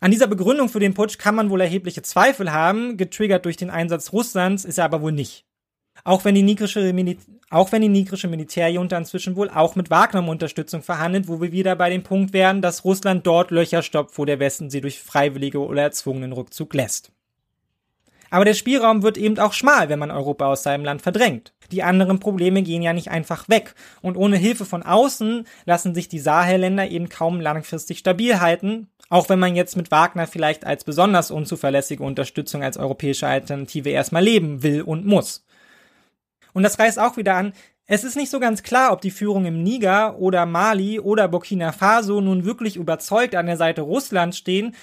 An 0.00 0.10
dieser 0.10 0.26
Begründung 0.26 0.68
für 0.68 0.80
den 0.80 0.92
Putsch 0.92 1.16
kann 1.16 1.34
man 1.34 1.48
wohl 1.48 1.62
erhebliche 1.62 2.02
Zweifel 2.02 2.52
haben, 2.52 2.98
getriggert 2.98 3.46
durch 3.46 3.56
den 3.56 3.70
Einsatz 3.70 4.12
Russlands 4.12 4.66
ist 4.66 4.76
er 4.76 4.84
aber 4.84 5.00
wohl 5.00 5.12
nicht. 5.12 5.46
Auch 6.04 6.26
wenn 6.26 6.34
die 6.34 6.42
nigrische, 6.42 6.92
auch 7.54 7.70
wenn 7.70 7.82
die 7.82 7.88
nigrische 7.88 8.26
Militärjunta 8.26 8.98
inzwischen 8.98 9.36
wohl 9.36 9.48
auch 9.48 9.76
mit 9.76 9.88
Wagner 9.88 10.18
um 10.18 10.28
Unterstützung 10.28 10.82
verhandelt, 10.82 11.28
wo 11.28 11.40
wir 11.40 11.52
wieder 11.52 11.76
bei 11.76 11.88
dem 11.88 12.02
Punkt 12.02 12.32
wären, 12.32 12.62
dass 12.62 12.84
Russland 12.84 13.24
dort 13.24 13.52
Löcher 13.52 13.82
stoppt, 13.82 14.18
wo 14.18 14.24
der 14.24 14.40
Westen 14.40 14.70
sie 14.70 14.80
durch 14.80 14.98
freiwillige 14.98 15.60
oder 15.60 15.82
erzwungenen 15.82 16.32
Rückzug 16.32 16.74
lässt. 16.74 17.12
Aber 18.30 18.44
der 18.44 18.54
Spielraum 18.54 19.04
wird 19.04 19.16
eben 19.16 19.38
auch 19.38 19.52
schmal, 19.52 19.88
wenn 19.88 20.00
man 20.00 20.10
Europa 20.10 20.46
aus 20.46 20.64
seinem 20.64 20.84
Land 20.84 21.02
verdrängt. 21.02 21.54
Die 21.70 21.84
anderen 21.84 22.18
Probleme 22.18 22.62
gehen 22.62 22.82
ja 22.82 22.92
nicht 22.92 23.12
einfach 23.12 23.48
weg. 23.48 23.76
Und 24.02 24.16
ohne 24.16 24.36
Hilfe 24.36 24.64
von 24.64 24.82
außen 24.82 25.46
lassen 25.64 25.94
sich 25.94 26.08
die 26.08 26.18
Sahelländer 26.18 26.88
eben 26.88 27.08
kaum 27.08 27.40
langfristig 27.40 28.00
stabil 28.00 28.40
halten, 28.40 28.88
auch 29.10 29.28
wenn 29.28 29.38
man 29.38 29.54
jetzt 29.54 29.76
mit 29.76 29.92
Wagner 29.92 30.26
vielleicht 30.26 30.66
als 30.66 30.82
besonders 30.82 31.30
unzuverlässige 31.30 32.02
Unterstützung 32.02 32.64
als 32.64 32.76
europäische 32.76 33.28
Alternative 33.28 33.90
erstmal 33.90 34.24
leben 34.24 34.64
will 34.64 34.82
und 34.82 35.06
muss. 35.06 35.44
Und 36.54 36.62
das 36.62 36.78
reißt 36.78 36.98
auch 36.98 37.18
wieder 37.18 37.34
an, 37.34 37.52
es 37.86 38.02
ist 38.02 38.16
nicht 38.16 38.30
so 38.30 38.40
ganz 38.40 38.62
klar, 38.62 38.92
ob 38.92 39.02
die 39.02 39.10
Führung 39.10 39.44
im 39.44 39.62
Niger 39.62 40.18
oder 40.18 40.46
Mali 40.46 40.98
oder 40.98 41.28
Burkina 41.28 41.72
Faso 41.72 42.22
nun 42.22 42.46
wirklich 42.46 42.76
überzeugt 42.76 43.34
an 43.34 43.44
der 43.44 43.58
Seite 43.58 43.82
Russlands 43.82 44.38
stehen 44.38 44.74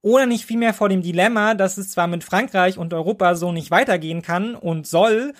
oder 0.00 0.26
nicht 0.26 0.44
vielmehr 0.44 0.74
vor 0.74 0.88
dem 0.88 1.02
Dilemma, 1.02 1.54
dass 1.54 1.78
es 1.78 1.92
zwar 1.92 2.08
mit 2.08 2.24
Frankreich 2.24 2.78
und 2.78 2.92
Europa 2.92 3.36
so 3.36 3.52
nicht 3.52 3.70
weitergehen 3.70 4.22
kann 4.22 4.56
und 4.56 4.88
soll, 4.88 5.34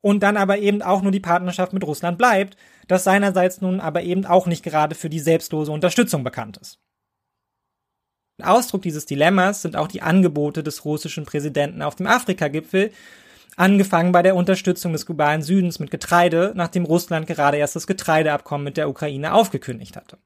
und 0.00 0.22
dann 0.22 0.36
aber 0.36 0.58
eben 0.58 0.82
auch 0.82 1.02
nur 1.02 1.12
die 1.12 1.20
Partnerschaft 1.20 1.72
mit 1.72 1.84
Russland 1.84 2.18
bleibt, 2.18 2.56
das 2.88 3.04
seinerseits 3.04 3.60
nun 3.60 3.80
aber 3.80 4.02
eben 4.02 4.24
auch 4.26 4.46
nicht 4.46 4.62
gerade 4.62 4.94
für 4.94 5.10
die 5.10 5.20
selbstlose 5.20 5.70
Unterstützung 5.72 6.24
bekannt 6.24 6.56
ist. 6.56 6.78
Ausdruck 8.42 8.82
dieses 8.82 9.04
Dilemmas 9.04 9.60
sind 9.60 9.76
auch 9.76 9.88
die 9.88 10.00
Angebote 10.00 10.62
des 10.62 10.84
russischen 10.86 11.26
Präsidenten 11.26 11.82
auf 11.82 11.96
dem 11.96 12.06
Afrika-Gipfel, 12.06 12.90
Angefangen 13.60 14.10
bei 14.10 14.22
der 14.22 14.36
Unterstützung 14.36 14.94
des 14.94 15.04
globalen 15.04 15.42
Südens 15.42 15.80
mit 15.80 15.90
Getreide, 15.90 16.52
nachdem 16.56 16.86
Russland 16.86 17.26
gerade 17.26 17.58
erst 17.58 17.76
das 17.76 17.86
Getreideabkommen 17.86 18.64
mit 18.64 18.78
der 18.78 18.88
Ukraine 18.88 19.34
aufgekündigt 19.34 19.96
hatte. 19.96 20.16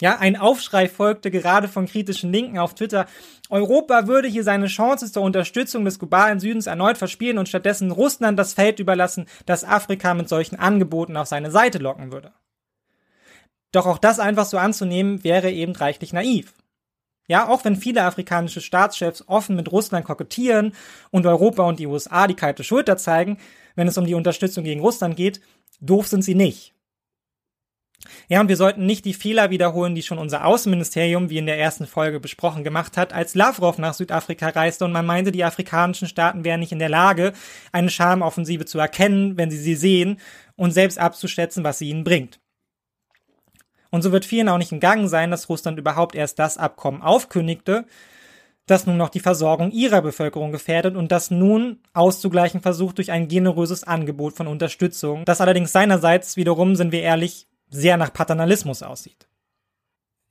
Ja, 0.00 0.18
ein 0.18 0.34
Aufschrei 0.34 0.88
folgte 0.88 1.30
gerade 1.30 1.68
von 1.68 1.86
kritischen 1.86 2.32
Linken 2.32 2.58
auf 2.58 2.74
Twitter. 2.74 3.06
Europa 3.50 4.08
würde 4.08 4.26
hier 4.26 4.42
seine 4.42 4.66
Chance 4.66 5.12
zur 5.12 5.22
Unterstützung 5.22 5.84
des 5.84 6.00
globalen 6.00 6.40
Südens 6.40 6.66
erneut 6.66 6.98
verspielen 6.98 7.38
und 7.38 7.48
stattdessen 7.48 7.92
Russland 7.92 8.36
das 8.36 8.54
Feld 8.54 8.80
überlassen, 8.80 9.26
das 9.46 9.62
Afrika 9.62 10.12
mit 10.14 10.28
solchen 10.28 10.56
Angeboten 10.56 11.16
auf 11.16 11.28
seine 11.28 11.52
Seite 11.52 11.78
locken 11.78 12.10
würde. 12.10 12.32
Doch 13.70 13.86
auch 13.86 13.98
das 13.98 14.18
einfach 14.18 14.46
so 14.46 14.58
anzunehmen, 14.58 15.22
wäre 15.22 15.52
eben 15.52 15.76
reichlich 15.76 16.12
naiv. 16.12 16.52
Ja, 17.30 17.46
auch 17.46 17.64
wenn 17.64 17.76
viele 17.76 18.02
afrikanische 18.02 18.60
Staatschefs 18.60 19.22
offen 19.28 19.54
mit 19.54 19.70
Russland 19.70 20.04
kokettieren 20.04 20.72
und 21.12 21.26
Europa 21.26 21.62
und 21.62 21.78
die 21.78 21.86
USA 21.86 22.26
die 22.26 22.34
kalte 22.34 22.64
Schulter 22.64 22.96
zeigen, 22.96 23.38
wenn 23.76 23.86
es 23.86 23.96
um 23.96 24.04
die 24.04 24.14
Unterstützung 24.14 24.64
gegen 24.64 24.80
Russland 24.80 25.14
geht, 25.14 25.40
doof 25.80 26.08
sind 26.08 26.24
sie 26.24 26.34
nicht. 26.34 26.74
Ja, 28.28 28.40
und 28.40 28.48
wir 28.48 28.56
sollten 28.56 28.84
nicht 28.84 29.04
die 29.04 29.14
Fehler 29.14 29.50
wiederholen, 29.50 29.94
die 29.94 30.02
schon 30.02 30.18
unser 30.18 30.44
Außenministerium, 30.44 31.30
wie 31.30 31.38
in 31.38 31.46
der 31.46 31.60
ersten 31.60 31.86
Folge 31.86 32.18
besprochen, 32.18 32.64
gemacht 32.64 32.96
hat, 32.96 33.12
als 33.12 33.36
Lavrov 33.36 33.78
nach 33.78 33.94
Südafrika 33.94 34.48
reiste 34.48 34.84
und 34.84 34.90
man 34.90 35.06
meinte, 35.06 35.30
die 35.30 35.44
afrikanischen 35.44 36.08
Staaten 36.08 36.44
wären 36.44 36.58
nicht 36.58 36.72
in 36.72 36.80
der 36.80 36.88
Lage, 36.88 37.32
eine 37.70 37.90
Schamoffensive 37.90 38.64
zu 38.64 38.80
erkennen, 38.80 39.36
wenn 39.36 39.52
sie 39.52 39.58
sie 39.58 39.76
sehen 39.76 40.18
und 40.56 40.72
selbst 40.72 40.98
abzuschätzen, 40.98 41.62
was 41.62 41.78
sie 41.78 41.90
ihnen 41.90 42.02
bringt. 42.02 42.39
Und 43.90 44.02
so 44.02 44.12
wird 44.12 44.24
vielen 44.24 44.48
auch 44.48 44.58
nicht 44.58 44.72
entgangen 44.72 45.08
sein, 45.08 45.30
dass 45.30 45.48
Russland 45.48 45.78
überhaupt 45.78 46.14
erst 46.14 46.38
das 46.38 46.58
Abkommen 46.58 47.02
aufkündigte, 47.02 47.84
das 48.66 48.86
nun 48.86 48.96
noch 48.96 49.08
die 49.08 49.20
Versorgung 49.20 49.72
ihrer 49.72 50.00
Bevölkerung 50.00 50.52
gefährdet 50.52 50.94
und 50.96 51.10
das 51.10 51.30
nun 51.30 51.80
auszugleichen 51.92 52.60
versucht 52.60 52.98
durch 52.98 53.10
ein 53.10 53.26
generöses 53.26 53.82
Angebot 53.84 54.34
von 54.34 54.46
Unterstützung, 54.46 55.24
das 55.24 55.40
allerdings 55.40 55.72
seinerseits 55.72 56.36
wiederum, 56.36 56.76
sind 56.76 56.92
wir 56.92 57.02
ehrlich, 57.02 57.48
sehr 57.68 57.96
nach 57.96 58.12
Paternalismus 58.12 58.82
aussieht. 58.82 59.29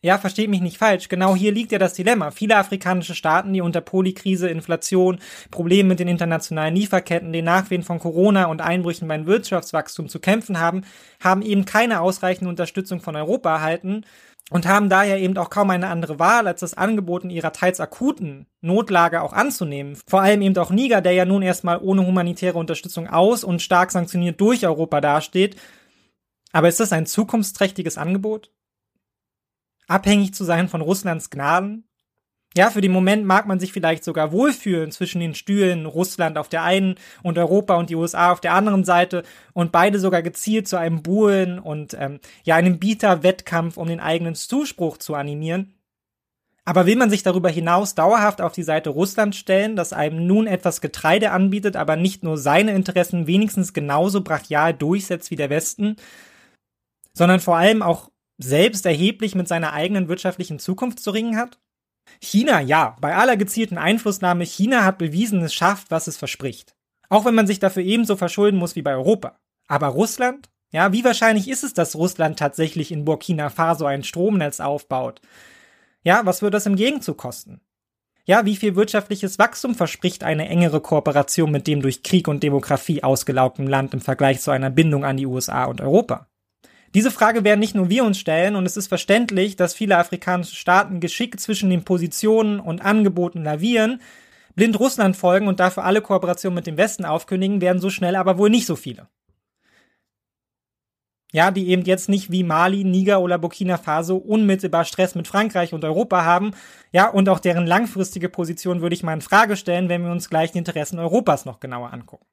Ja, 0.02 0.18
versteht 0.18 0.50
mich 0.50 0.62
nicht 0.62 0.78
falsch. 0.78 1.10
Genau 1.10 1.36
hier 1.36 1.52
liegt 1.52 1.74
ja 1.74 1.78
das 1.78 1.94
Dilemma. 1.94 2.32
Viele 2.32 2.56
afrikanische 2.56 3.16
Staaten, 3.16 3.52
die 3.52 3.60
unter 3.60 3.82
Polykrise, 3.82 4.48
Inflation, 4.48 5.20
Problemen 5.52 5.90
mit 5.90 6.00
den 6.00 6.08
internationalen 6.08 6.74
Lieferketten, 6.74 7.34
den 7.34 7.44
Nachwehen 7.44 7.84
von 7.84 8.00
Corona 8.00 8.46
und 8.46 8.62
Einbrüchen 8.62 9.10
beim 9.10 9.26
Wirtschaftswachstum 9.26 10.08
zu 10.08 10.20
kämpfen 10.20 10.58
haben, 10.58 10.86
haben 11.22 11.42
eben 11.42 11.66
keine 11.66 12.00
ausreichende 12.00 12.50
Unterstützung 12.50 13.02
von 13.02 13.18
Europa 13.18 13.56
erhalten 13.56 14.06
und 14.50 14.66
haben 14.68 14.88
daher 14.88 15.20
eben 15.20 15.38
auch 15.38 15.50
kaum 15.50 15.70
eine 15.70 15.90
andere 15.90 16.18
Wahl, 16.18 16.48
als 16.48 16.62
das 16.62 16.76
Angebot 16.76 17.26
in 17.26 17.30
ihrer 17.30 17.52
teils 17.52 17.82
akuten 17.82 18.48
Notlage 18.62 19.22
auch 19.22 19.34
anzunehmen. 19.34 19.98
Vor 20.08 20.22
allem 20.22 20.42
eben 20.42 20.58
auch 20.58 20.72
Niger, 20.72 21.02
der 21.02 21.12
ja 21.12 21.26
nun 21.26 21.42
erstmal 21.42 21.78
ohne 21.78 22.06
humanitäre 22.08 22.58
Unterstützung 22.58 23.10
aus 23.10 23.44
und 23.44 23.62
stark 23.62 23.92
sanktioniert 23.92 24.40
durch 24.40 24.66
Europa 24.66 25.02
dasteht. 25.02 25.58
Aber 26.54 26.70
ist 26.70 26.80
das 26.80 26.94
ein 26.94 27.06
zukunftsträchtiges 27.06 27.98
Angebot? 27.98 28.50
Abhängig 29.90 30.34
zu 30.34 30.44
sein 30.44 30.70
von 30.70 30.82
Russlands 30.82 31.30
Gnaden? 31.30 31.84
Ja, 32.56 32.70
für 32.72 32.82
den 32.82 32.92
Moment 32.92 33.26
mag 33.26 33.48
man 33.48 33.60
sich 33.60 33.74
vielleicht 33.74 34.04
sogar 34.04 34.32
wohlfühlen 34.32 34.92
zwischen 34.92 35.20
den 35.20 35.36
Stühlen 35.36 35.86
Russland 35.86 36.38
auf 36.38 36.50
der 36.50 36.64
einen 36.64 36.96
und 37.22 37.38
Europa 37.38 37.76
und 37.76 37.90
die 37.90 37.96
USA 37.96 38.32
auf 38.32 38.40
der 38.40 38.54
anderen 38.54 38.84
Seite 38.84 39.24
und 39.54 39.72
beide 39.72 40.00
sogar 40.00 40.24
gezielt 40.24 40.68
zu 40.68 40.78
einem 40.78 41.04
Buhlen 41.04 41.60
und 41.60 41.96
ähm, 42.00 42.20
ja 42.44 42.56
einem 42.56 42.80
Bieterwettkampf 42.80 43.78
um 43.78 43.88
den 43.88 44.00
eigenen 44.00 44.34
Zuspruch 44.34 44.98
zu 44.98 45.14
animieren. 45.14 45.76
Aber 46.66 46.86
will 46.86 46.96
man 46.96 47.10
sich 47.10 47.24
darüber 47.24 47.50
hinaus 47.50 47.96
dauerhaft 47.96 48.42
auf 48.42 48.54
die 48.54 48.64
Seite 48.64 48.92
Russland 48.92 49.36
stellen, 49.36 49.76
das 49.76 49.94
einem 49.94 50.28
nun 50.28 50.46
etwas 50.46 50.82
Getreide 50.82 51.32
anbietet, 51.32 51.76
aber 51.76 51.96
nicht 51.96 52.24
nur 52.24 52.38
seine 52.38 52.74
Interessen 52.74 53.26
wenigstens 53.26 53.74
genauso 53.74 54.22
brachial 54.22 54.74
durchsetzt 54.74 55.32
wie 55.32 55.36
der 55.36 55.50
Westen, 55.50 55.96
sondern 57.14 57.40
vor 57.40 57.58
allem 57.58 57.82
auch 57.82 58.12
selbst 58.40 58.86
erheblich 58.86 59.36
mit 59.36 59.48
seiner 59.48 59.74
eigenen 59.74 60.08
wirtschaftlichen 60.08 60.58
Zukunft 60.58 61.00
zu 61.00 61.12
ringen 61.12 61.38
hat? 61.38 61.60
China, 62.22 62.60
ja, 62.60 62.98
bei 63.02 63.16
aller 63.16 63.38
gezielten 63.38 63.78
Einflussnahme, 63.78 64.44
China 64.46 64.84
hat 64.84 64.98
bewiesen, 64.98 65.44
es 65.44 65.54
schafft, 65.54 65.92
was 65.92 66.08
es 66.08 66.18
verspricht. 66.18 66.76
Auch 67.10 67.26
wenn 67.26 67.36
man 67.36 67.48
sich 67.48 67.60
dafür 67.60 67.84
ebenso 67.84 68.16
verschulden 68.16 68.58
muss 68.58 68.76
wie 68.76 68.82
bei 68.82 68.94
Europa. 68.94 69.38
Aber 69.68 69.88
Russland? 69.88 70.50
Ja, 70.72 70.92
wie 70.94 71.04
wahrscheinlich 71.04 71.48
ist 71.48 71.64
es, 71.64 71.74
dass 71.74 71.96
Russland 71.96 72.40
tatsächlich 72.40 72.92
in 72.92 73.06
Burkina 73.06 73.50
Faso 73.50 73.86
ein 73.86 74.04
Stromnetz 74.04 74.60
aufbaut? 74.60 75.22
Ja, 76.04 76.26
was 76.26 76.42
würde 76.42 76.56
das 76.56 76.66
im 76.66 76.76
Gegenzug 76.76 77.18
kosten? 77.18 77.62
Ja, 78.26 78.46
wie 78.46 78.56
viel 78.56 78.76
wirtschaftliches 78.76 79.40
Wachstum 79.40 79.74
verspricht 79.74 80.24
eine 80.24 80.48
engere 80.48 80.82
Kooperation 80.82 81.50
mit 81.52 81.66
dem 81.66 81.82
durch 81.82 82.04
Krieg 82.04 82.28
und 82.28 82.44
Demografie 82.44 83.04
ausgelaugten 83.04 83.66
Land 83.66 83.94
im 83.96 84.02
Vergleich 84.02 84.40
zu 84.42 84.52
einer 84.52 84.70
Bindung 84.70 85.04
an 85.04 85.18
die 85.18 85.26
USA 85.26 85.66
und 85.66 85.82
Europa? 85.82 86.28
Diese 86.96 87.12
Frage 87.12 87.44
werden 87.44 87.60
nicht 87.60 87.76
nur 87.76 87.90
wir 87.90 88.04
uns 88.04 88.18
stellen 88.18 88.56
und 88.56 88.66
es 88.66 88.76
ist 88.76 88.88
verständlich, 88.88 89.56
dass 89.56 89.76
viele 89.76 89.98
afrikanische 89.98 90.56
Staaten 90.56 91.00
geschickt 91.00 91.40
zwischen 91.40 91.70
den 91.70 91.84
Positionen 91.84 92.60
und 92.60 92.82
Angeboten 92.84 93.44
lavieren, 93.44 94.02
blind 94.56 94.80
Russland 94.80 95.16
folgen 95.16 95.48
und 95.48 95.60
dafür 95.60 95.86
alle 95.86 96.02
Kooperationen 96.02 96.56
mit 96.56 96.68
dem 96.68 96.78
Westen 96.78 97.06
aufkündigen, 97.06 97.62
werden 97.62 97.80
so 97.80 97.90
schnell 97.92 98.16
aber 98.16 98.38
wohl 98.38 98.50
nicht 98.50 98.66
so 98.66 98.76
viele. 98.76 99.08
Ja, 101.32 101.52
die 101.52 101.70
eben 101.70 101.84
jetzt 101.84 102.10
nicht 102.10 102.32
wie 102.32 102.44
Mali, 102.44 102.84
Niger 102.84 103.22
oder 103.22 103.38
Burkina 103.38 103.78
Faso 103.78 104.18
unmittelbar 104.18 104.84
Stress 104.84 105.14
mit 105.14 105.28
Frankreich 105.28 105.74
und 105.74 105.86
Europa 105.86 106.26
haben. 106.26 106.52
Ja, 106.92 107.08
und 107.08 107.30
auch 107.30 107.40
deren 107.40 107.68
langfristige 107.68 108.30
Position 108.30 108.82
würde 108.82 108.96
ich 108.96 109.04
mal 109.04 109.14
in 109.14 109.22
Frage 109.22 109.56
stellen, 109.56 109.90
wenn 109.90 110.04
wir 110.04 110.12
uns 110.12 110.30
gleich 110.30 110.54
die 110.54 110.58
Interessen 110.58 110.98
Europas 110.98 111.46
noch 111.46 111.60
genauer 111.60 111.94
angucken. 111.94 112.26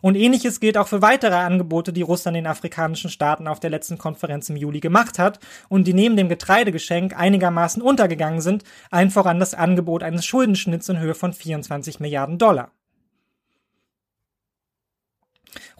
Und 0.00 0.14
ähnliches 0.14 0.60
gilt 0.60 0.76
auch 0.76 0.88
für 0.88 1.02
weitere 1.02 1.34
Angebote, 1.34 1.92
die 1.92 2.02
Russland 2.02 2.36
den 2.36 2.46
afrikanischen 2.46 3.10
Staaten 3.10 3.48
auf 3.48 3.60
der 3.60 3.70
letzten 3.70 3.98
Konferenz 3.98 4.48
im 4.48 4.56
Juli 4.56 4.80
gemacht 4.80 5.18
hat 5.18 5.40
und 5.68 5.86
die 5.86 5.94
neben 5.94 6.16
dem 6.16 6.28
Getreidegeschenk 6.28 7.18
einigermaßen 7.18 7.82
untergegangen 7.82 8.40
sind, 8.40 8.64
allen 8.90 9.10
voran 9.10 9.40
das 9.40 9.54
Angebot 9.54 10.02
eines 10.02 10.24
Schuldenschnitts 10.24 10.88
in 10.88 10.98
Höhe 10.98 11.14
von 11.14 11.32
24 11.32 12.00
Milliarden 12.00 12.38
Dollar. 12.38 12.70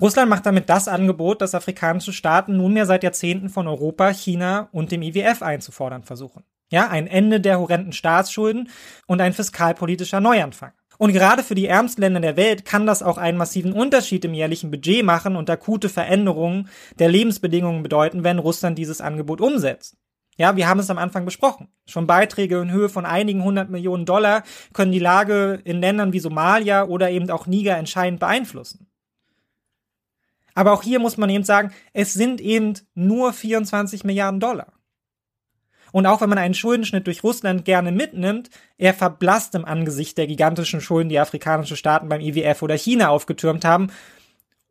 Russland 0.00 0.30
macht 0.30 0.46
damit 0.46 0.68
das 0.68 0.88
Angebot, 0.88 1.42
das 1.42 1.54
afrikanische 1.54 2.12
Staaten 2.12 2.56
nunmehr 2.56 2.86
seit 2.86 3.02
Jahrzehnten 3.02 3.48
von 3.48 3.66
Europa, 3.66 4.12
China 4.12 4.68
und 4.72 4.92
dem 4.92 5.02
IWF 5.02 5.42
einzufordern 5.42 6.04
versuchen. 6.04 6.44
Ja, 6.70 6.88
ein 6.88 7.06
Ende 7.06 7.40
der 7.40 7.58
horrenden 7.58 7.92
Staatsschulden 7.92 8.68
und 9.06 9.20
ein 9.20 9.32
fiskalpolitischer 9.32 10.20
Neuanfang. 10.20 10.72
Und 10.98 11.12
gerade 11.12 11.44
für 11.44 11.54
die 11.54 11.66
ärmsten 11.66 12.02
Länder 12.02 12.20
der 12.20 12.36
Welt 12.36 12.64
kann 12.64 12.84
das 12.84 13.02
auch 13.02 13.18
einen 13.18 13.38
massiven 13.38 13.72
Unterschied 13.72 14.24
im 14.24 14.34
jährlichen 14.34 14.70
Budget 14.70 15.04
machen 15.04 15.36
und 15.36 15.48
akute 15.48 15.88
Veränderungen 15.88 16.68
der 16.98 17.08
Lebensbedingungen 17.08 17.84
bedeuten, 17.84 18.24
wenn 18.24 18.40
Russland 18.40 18.76
dieses 18.76 19.00
Angebot 19.00 19.40
umsetzt. 19.40 19.96
Ja, 20.36 20.56
wir 20.56 20.68
haben 20.68 20.80
es 20.80 20.90
am 20.90 20.98
Anfang 20.98 21.24
besprochen. 21.24 21.68
Schon 21.86 22.06
Beiträge 22.06 22.60
in 22.60 22.70
Höhe 22.70 22.88
von 22.88 23.06
einigen 23.06 23.42
hundert 23.42 23.70
Millionen 23.70 24.06
Dollar 24.06 24.42
können 24.72 24.92
die 24.92 24.98
Lage 24.98 25.60
in 25.64 25.80
Ländern 25.80 26.12
wie 26.12 26.20
Somalia 26.20 26.84
oder 26.84 27.10
eben 27.10 27.30
auch 27.30 27.46
Niger 27.46 27.76
entscheidend 27.76 28.20
beeinflussen. 28.20 28.88
Aber 30.54 30.72
auch 30.72 30.82
hier 30.82 30.98
muss 30.98 31.16
man 31.16 31.30
eben 31.30 31.44
sagen, 31.44 31.72
es 31.92 32.14
sind 32.14 32.40
eben 32.40 32.74
nur 32.94 33.32
24 33.32 34.02
Milliarden 34.02 34.40
Dollar. 34.40 34.72
Und 35.92 36.06
auch 36.06 36.20
wenn 36.20 36.28
man 36.28 36.38
einen 36.38 36.54
Schuldenschnitt 36.54 37.06
durch 37.06 37.22
Russland 37.22 37.64
gerne 37.64 37.92
mitnimmt, 37.92 38.50
er 38.76 38.94
verblasst 38.94 39.54
im 39.54 39.64
Angesicht 39.64 40.18
der 40.18 40.26
gigantischen 40.26 40.80
Schulden, 40.80 41.08
die 41.08 41.18
afrikanische 41.18 41.76
Staaten 41.76 42.08
beim 42.08 42.20
IWF 42.20 42.62
oder 42.62 42.76
China 42.76 43.08
aufgetürmt 43.08 43.64
haben. 43.64 43.88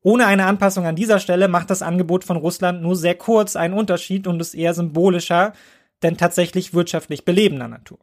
Ohne 0.02 0.26
eine 0.28 0.46
Anpassung 0.46 0.86
an 0.86 0.96
dieser 0.96 1.20
Stelle 1.20 1.48
macht 1.48 1.70
das 1.70 1.82
Angebot 1.82 2.24
von 2.24 2.38
Russland 2.38 2.82
nur 2.82 2.96
sehr 2.96 3.16
kurz 3.16 3.56
einen 3.56 3.74
Unterschied 3.74 4.28
und 4.28 4.40
ist 4.40 4.54
eher 4.54 4.74
symbolischer, 4.74 5.54
denn 6.04 6.18
tatsächlich 6.18 6.74
wirtschaftlich 6.74 7.26
belebender 7.26 7.68
Natur. 7.68 8.00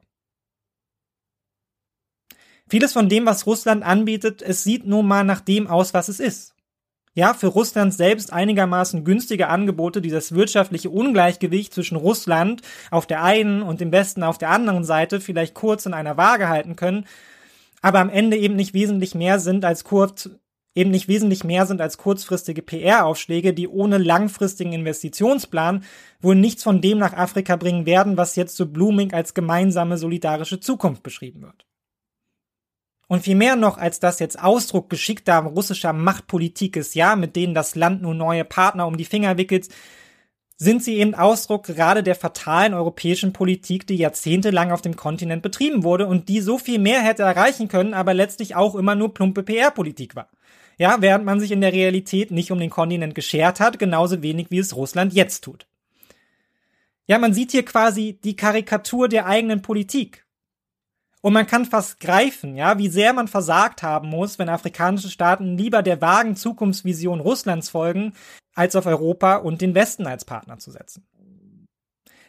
Vieles 2.69 2.93
von 2.93 3.09
dem, 3.09 3.27
was 3.27 3.47
Russland 3.47 3.85
anbietet, 3.85 4.43
es 4.43 4.65
sieht 4.65 4.86
nun 4.86 5.07
mal 5.07 5.23
nach 5.23 5.41
dem 5.41 5.66
aus, 5.66 5.95
was 5.95 6.09
es 6.09 6.19
ist 6.19 6.54
ja, 7.15 7.32
für 7.32 7.47
Russland 7.47 7.95
selbst 7.95 8.32
einigermaßen 8.32 9.05
günstige 9.05 9.49
Angebote, 9.49 10.01
die 10.01 10.11
das 10.11 10.32
wirtschaftliche 10.32 10.91
Ungleichgewicht 10.91 11.73
zwischen 11.73 11.97
Russland 11.97 12.62
auf 12.91 13.07
der 13.07 13.23
einen 13.23 13.62
und 13.62 13.81
dem 13.81 13.93
Westen 13.93 14.24
auf 14.24 14.36
der 14.36 14.51
anderen 14.51 14.85
Seite 14.85 15.20
vielleicht 15.20 15.55
kurz 15.55 15.86
in 15.86 15.95
einer 15.95 16.16
Waage 16.16 16.49
halten 16.49 16.74
können, 16.74 17.07
aber 17.82 18.01
am 18.01 18.11
Ende 18.11 18.36
eben 18.36 18.57
nicht 18.57 18.74
wesentlich 18.74 19.15
mehr 19.15 19.39
sind 19.39 19.65
als 19.65 19.85
kurz, 19.85 20.31
eben 20.74 20.91
nicht 20.91 21.07
wesentlich 21.07 21.45
mehr 21.45 21.66
sind 21.66 21.81
als 21.81 21.99
kurzfristige 21.99 22.62
PR-Aufschläge, 22.62 23.55
die 23.55 23.69
ohne 23.69 23.99
langfristigen 23.99 24.73
Investitionsplan 24.73 25.85
wohl 26.20 26.35
nichts 26.35 26.65
von 26.65 26.81
dem 26.81 26.99
nach 26.99 27.12
Afrika 27.12 27.55
bringen 27.55 27.86
werden, 27.86 28.16
was 28.16 28.35
jetzt 28.35 28.57
so 28.57 28.66
blooming 28.66 29.12
als 29.12 29.35
gemeinsame 29.35 29.99
solidarische 29.99 30.59
Zukunft 30.59 31.05
beschrieben 31.05 31.43
wird. 31.43 31.65
Und 33.07 33.23
viel 33.23 33.35
mehr 33.35 33.57
noch, 33.57 33.79
als 33.79 34.01
das 34.01 34.19
jetzt 34.19 34.43
Ausdruck 34.43 34.89
geschickter 34.89 35.39
russischer 35.41 35.93
Machtpolitik 35.93 36.77
ist, 36.77 36.95
ja, 36.95 37.17
mit 37.17 37.37
denen 37.37 37.55
das 37.55 37.75
Land 37.75 38.03
nur 38.03 38.15
neue 38.15 38.45
Partner 38.45 38.87
um 38.87 38.97
die 38.97 39.05
Finger 39.05 39.37
wickelt, 39.37 39.69
sind 40.57 40.83
sie 40.83 40.97
eben 40.97 41.15
Ausdruck 41.15 41.65
gerade 41.65 42.03
der 42.03 42.15
fatalen 42.15 42.75
europäischen 42.75 43.33
Politik, 43.33 43.87
die 43.87 43.97
jahrzehntelang 43.97 44.71
auf 44.71 44.83
dem 44.83 44.97
Kontinent 44.97 45.43
betrieben 45.43 45.83
wurde 45.83 46.07
und 46.07 46.29
die 46.29 46.41
so 46.41 46.59
viel 46.59 46.79
mehr 46.79 47.03
hätte 47.03 47.25
erreichen 47.25 47.69
können, 47.69 47.93
aber 47.93 48.15
letztlich 48.15 48.55
auch 48.55 48.75
immer 48.75 48.95
nur 48.95 49.13
plumpe 49.13 49.43
PR-Politik 49.43 50.15
war. 50.15 50.31
Ja, 50.79 50.97
während 51.01 51.25
man 51.25 51.41
sich 51.41 51.53
in 51.53 51.61
der 51.61 51.73
Realität 51.73 52.31
nicht 52.31 52.51
um 52.51 52.59
den 52.59 52.71
Kontinent 52.71 53.15
geschert 53.15 53.61
hat, 53.61 53.79
genauso 53.79 54.23
wenig 54.23 54.49
wie 54.51 54.59
es 54.59 54.75
Russland 54.75 55.13
jetzt 55.13 55.43
tut. 55.43 55.67
Ja, 57.07 57.19
man 57.19 57.35
sieht 57.35 57.53
hier 57.53 57.65
quasi 57.65 58.19
die 58.25 58.35
Karikatur 58.35 59.09
der 59.09 59.27
eigenen 59.27 59.61
Politik. 59.61 60.24
Und 61.25 61.33
man 61.33 61.47
kann 61.47 61.65
fast 61.65 62.01
greifen, 62.01 62.55
ja, 62.55 62.77
wie 62.77 62.91
sehr 62.91 63.15
man 63.15 63.29
versagt 63.29 63.83
haben 63.83 64.11
muss, 64.11 64.39
wenn 64.39 64.51
afrikanische 64.51 65.09
Staaten 65.09 65.57
lieber 65.57 65.83
der 65.83 66.03
vagen 66.03 66.37
Zukunftsvision 66.37 67.21
Russlands 67.21 67.71
folgen, 67.71 68.13
als 68.55 68.77
auf 68.77 68.85
Europa 68.85 69.37
und 69.37 69.63
den 69.63 69.75
Westen 69.75 70.07
als 70.07 70.27
Partner 70.27 70.59
zu 70.59 70.71
setzen. 70.71 71.07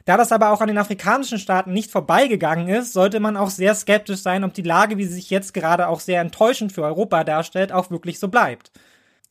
Da 0.06 0.16
das 0.16 0.32
aber 0.32 0.52
auch 0.52 0.62
an 0.62 0.70
den 0.70 0.78
afrikanischen 0.78 1.40
Staaten 1.40 1.74
nicht 1.74 1.92
vorbeigegangen 1.92 2.70
ist, 2.70 2.94
sollte 2.94 3.20
man 3.20 3.36
auch 3.36 3.50
sehr 3.50 3.76
skeptisch 3.76 4.22
sein, 4.22 4.46
ob 4.46 4.54
die 4.54 4.62
Lage, 4.62 4.98
wie 4.98 5.04
sie 5.04 5.16
sich 5.16 5.30
jetzt 5.30 5.54
gerade 5.54 5.90
auch 5.90 6.00
sehr 6.00 6.22
enttäuschend 6.22 6.72
für 6.72 6.84
Europa 6.84 7.26
darstellt, 7.26 7.74
auch 7.74 7.92
wirklich 7.92 8.18
so 8.18 8.30
bleibt. 8.30 8.72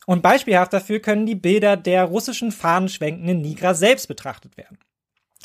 Und 0.04 0.20
beispielhaft 0.20 0.74
dafür 0.74 1.00
können 1.00 1.24
die 1.24 1.36
Bilder 1.36 1.78
der 1.78 2.04
russischen 2.04 2.52
fahnenschwenkenden 2.52 3.40
Nigra 3.40 3.72
selbst 3.72 4.08
betrachtet 4.08 4.58
werden. 4.58 4.76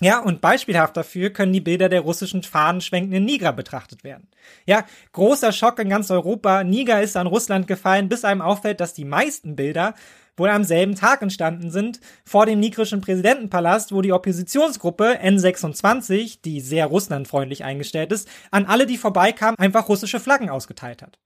Ja, 0.02 0.20
und 0.20 0.40
beispielhaft 0.40 0.96
dafür 0.96 1.30
können 1.30 1.52
die 1.52 1.60
Bilder 1.60 1.90
der 1.90 2.02
russischen 2.02 2.44
fahnenschwenkenden 2.44 3.26
Niger 3.26 3.52
betrachtet 3.52 4.04
werden. 4.04 4.30
Ja, 4.66 4.86
großer 5.12 5.52
Schock 5.52 5.80
in 5.80 5.90
ganz 5.90 6.10
Europa. 6.10 6.64
Niger 6.64 7.02
ist 7.02 7.18
an 7.18 7.28
Russland 7.28 7.68
gefallen, 7.68 8.08
bis 8.08 8.24
einem 8.24 8.42
auffällt, 8.42 8.80
dass 8.80 8.94
die 8.94 9.06
meisten 9.06 9.56
Bilder 9.58 9.96
wohl 10.38 10.50
am 10.50 10.64
selben 10.64 10.96
Tag 10.96 11.22
entstanden 11.22 11.70
sind, 11.70 12.00
vor 12.24 12.46
dem 12.46 12.62
nigrischen 12.62 13.02
Präsidentenpalast, 13.02 13.92
wo 13.92 14.02
die 14.02 14.14
Oppositionsgruppe 14.14 15.20
N26, 15.22 16.40
die 16.44 16.62
sehr 16.62 16.86
russlandfreundlich 16.86 17.66
eingestellt 17.66 18.14
ist, 18.14 18.30
an 18.50 18.66
alle, 18.66 18.86
die 18.86 18.98
vorbeikamen, 18.98 19.60
einfach 19.60 19.90
russische 19.90 20.22
Flaggen 20.22 20.50
ausgeteilt 20.50 21.02
hat. 21.02 21.20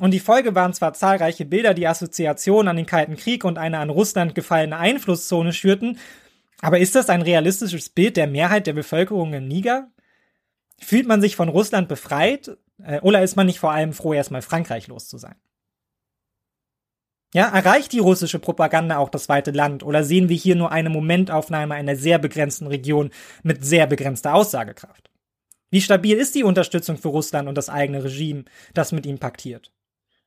Und 0.00 0.10
die 0.10 0.20
Folge 0.20 0.54
waren 0.56 0.72
zwar 0.72 0.92
zahlreiche 0.94 1.44
Bilder, 1.44 1.72
die 1.72 1.86
Assoziationen 1.86 2.68
an 2.68 2.76
den 2.76 2.86
Kalten 2.86 3.16
Krieg 3.16 3.44
und 3.44 3.58
eine 3.58 3.78
an 3.78 3.90
Russland 3.90 4.34
gefallene 4.34 4.76
Einflusszone 4.76 5.52
schürten, 5.52 5.98
aber 6.64 6.78
ist 6.78 6.94
das 6.94 7.10
ein 7.10 7.20
realistisches 7.20 7.90
Bild 7.90 8.16
der 8.16 8.26
Mehrheit 8.26 8.66
der 8.66 8.72
Bevölkerung 8.72 9.34
in 9.34 9.46
Niger? 9.46 9.90
Fühlt 10.80 11.06
man 11.06 11.20
sich 11.20 11.36
von 11.36 11.50
Russland 11.50 11.88
befreit? 11.88 12.56
Äh, 12.82 13.00
oder 13.00 13.22
ist 13.22 13.36
man 13.36 13.44
nicht 13.44 13.58
vor 13.58 13.72
allem 13.72 13.92
froh, 13.92 14.14
erstmal 14.14 14.40
Frankreich 14.40 14.86
los 14.88 15.06
zu 15.06 15.18
sein? 15.18 15.34
Ja, 17.34 17.48
erreicht 17.48 17.92
die 17.92 17.98
russische 17.98 18.38
Propaganda 18.38 18.96
auch 18.96 19.10
das 19.10 19.28
weite 19.28 19.50
Land 19.50 19.82
oder 19.82 20.04
sehen 20.04 20.30
wir 20.30 20.36
hier 20.36 20.56
nur 20.56 20.72
eine 20.72 20.88
Momentaufnahme 20.88 21.74
einer 21.74 21.96
sehr 21.96 22.18
begrenzten 22.18 22.66
Region 22.66 23.10
mit 23.42 23.62
sehr 23.62 23.86
begrenzter 23.86 24.32
Aussagekraft? 24.32 25.10
Wie 25.68 25.82
stabil 25.82 26.16
ist 26.16 26.34
die 26.34 26.44
Unterstützung 26.44 26.96
für 26.96 27.08
Russland 27.08 27.46
und 27.46 27.58
das 27.58 27.68
eigene 27.68 28.04
Regime, 28.04 28.44
das 28.72 28.92
mit 28.92 29.04
ihm 29.04 29.18
paktiert? 29.18 29.70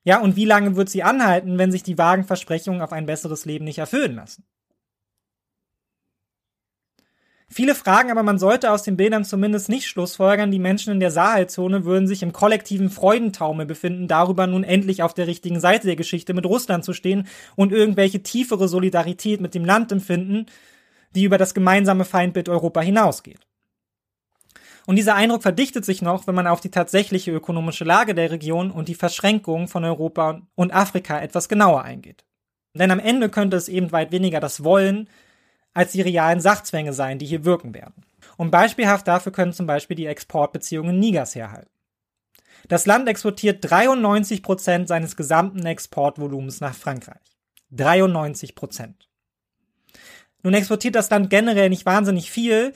Ja, 0.03 0.19
und 0.21 0.35
wie 0.35 0.45
lange 0.45 0.75
wird 0.75 0.89
sie 0.89 1.01
anhalten, 1.01 1.57
wenn 1.57 1.71
sich 1.71 1.81
die 1.81 1.97
vagen 1.97 2.25
Versprechungen 2.25 2.81
auf 2.81 2.91
ein 2.91 3.07
besseres 3.07 3.45
Leben 3.45 3.65
nicht 3.65 3.79
erfüllen 3.79 4.13
lassen? 4.13 4.45
Viele 7.49 7.75
fragen, 7.75 8.11
aber 8.11 8.23
man 8.23 8.39
sollte 8.39 8.71
aus 8.71 8.83
den 8.83 8.97
Bildern 8.97 9.23
zumindest 9.23 9.69
nicht 9.69 9.87
schlussfolgern, 9.87 10.51
die 10.51 10.59
Menschen 10.59 10.91
in 10.91 10.99
der 10.99 11.11
Sahelzone 11.11 11.85
würden 11.85 12.05
sich 12.05 12.21
im 12.21 12.33
kollektiven 12.33 12.89
Freudentaumel 12.89 13.65
befinden, 13.65 14.09
darüber 14.09 14.47
nun 14.47 14.65
endlich 14.65 15.01
auf 15.01 15.13
der 15.13 15.27
richtigen 15.27 15.61
Seite 15.61 15.87
der 15.87 15.95
Geschichte 15.95 16.33
mit 16.33 16.45
Russland 16.45 16.83
zu 16.83 16.91
stehen 16.91 17.27
und 17.55 17.71
irgendwelche 17.71 18.21
tiefere 18.21 18.67
Solidarität 18.67 19.39
mit 19.39 19.55
dem 19.55 19.63
Land 19.63 19.93
empfinden, 19.93 20.47
die 21.15 21.23
über 21.23 21.37
das 21.37 21.53
gemeinsame 21.53 22.03
Feindbild 22.03 22.49
Europa 22.49 22.81
hinausgeht. 22.81 23.47
Und 24.85 24.97
dieser 24.97 25.15
Eindruck 25.15 25.41
verdichtet 25.41 25.85
sich 25.85 26.01
noch, 26.01 26.27
wenn 26.27 26.35
man 26.35 26.47
auf 26.47 26.59
die 26.59 26.71
tatsächliche 26.71 27.31
ökonomische 27.31 27.85
Lage 27.85 28.13
der 28.13 28.29
Region 28.29 28.71
und 28.71 28.89
die 28.89 28.95
Verschränkungen 28.95 29.69
von 29.69 29.85
Europa 29.85 30.41
und 30.55 30.73
Afrika 30.73 31.19
etwas 31.21 31.47
genauer 31.47 31.83
eingeht. 31.83 32.25
Denn 32.73 32.91
am 32.91 32.99
Ende 32.99 33.29
könnte 33.29 33.57
es 33.57 33.69
eben 33.69 33.91
weit 33.91 34.11
weniger 34.11 34.39
das 34.39 34.63
Wollen 34.63 35.09
als 35.77 35.91
die 35.91 36.01
realen 36.01 36.39
Sachzwänge 36.39 36.91
sein, 36.91 37.19
die 37.19 37.27
hier 37.27 37.45
wirken 37.45 37.75
werden. 37.75 38.03
Und 38.35 38.49
beispielhaft 38.49 39.07
dafür 39.07 39.31
können 39.31 39.53
zum 39.53 39.67
Beispiel 39.67 39.95
die 39.95 40.07
Exportbeziehungen 40.07 40.97
Nigers 40.97 41.35
herhalten. 41.35 41.69
Das 42.67 42.87
Land 42.87 43.07
exportiert 43.07 43.59
93 43.61 44.41
Prozent 44.41 44.87
seines 44.87 45.15
gesamten 45.15 45.63
Exportvolumens 45.67 46.61
nach 46.61 46.73
Frankreich. 46.73 47.21
93 47.69 48.55
Prozent. 48.55 49.07
Nun 50.41 50.55
exportiert 50.55 50.95
das 50.95 51.11
Land 51.11 51.29
generell 51.29 51.69
nicht 51.69 51.85
wahnsinnig 51.85 52.31
viel, 52.31 52.73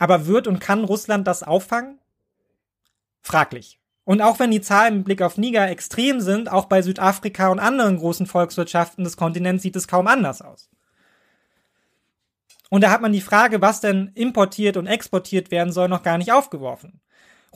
aber 0.00 0.26
wird 0.26 0.48
und 0.48 0.58
kann 0.58 0.82
Russland 0.82 1.24
das 1.28 1.44
auffangen? 1.44 2.00
Fraglich. 3.22 3.78
Und 4.02 4.22
auch 4.22 4.40
wenn 4.40 4.50
die 4.50 4.60
Zahlen 4.60 4.96
mit 4.96 5.04
Blick 5.04 5.22
auf 5.22 5.38
Niger 5.38 5.70
extrem 5.70 6.20
sind, 6.20 6.50
auch 6.50 6.64
bei 6.64 6.82
Südafrika 6.82 7.46
und 7.46 7.60
anderen 7.60 7.98
großen 7.98 8.26
Volkswirtschaften 8.26 9.04
des 9.04 9.16
Kontinents 9.16 9.62
sieht 9.62 9.76
es 9.76 9.86
kaum 9.86 10.08
anders 10.08 10.42
aus. 10.42 10.68
Und 12.70 12.82
da 12.82 12.90
hat 12.90 13.00
man 13.00 13.12
die 13.12 13.20
Frage, 13.20 13.60
was 13.60 13.80
denn 13.80 14.10
importiert 14.14 14.76
und 14.76 14.86
exportiert 14.86 15.50
werden 15.50 15.72
soll, 15.72 15.88
noch 15.88 16.02
gar 16.02 16.18
nicht 16.18 16.32
aufgeworfen. 16.32 17.00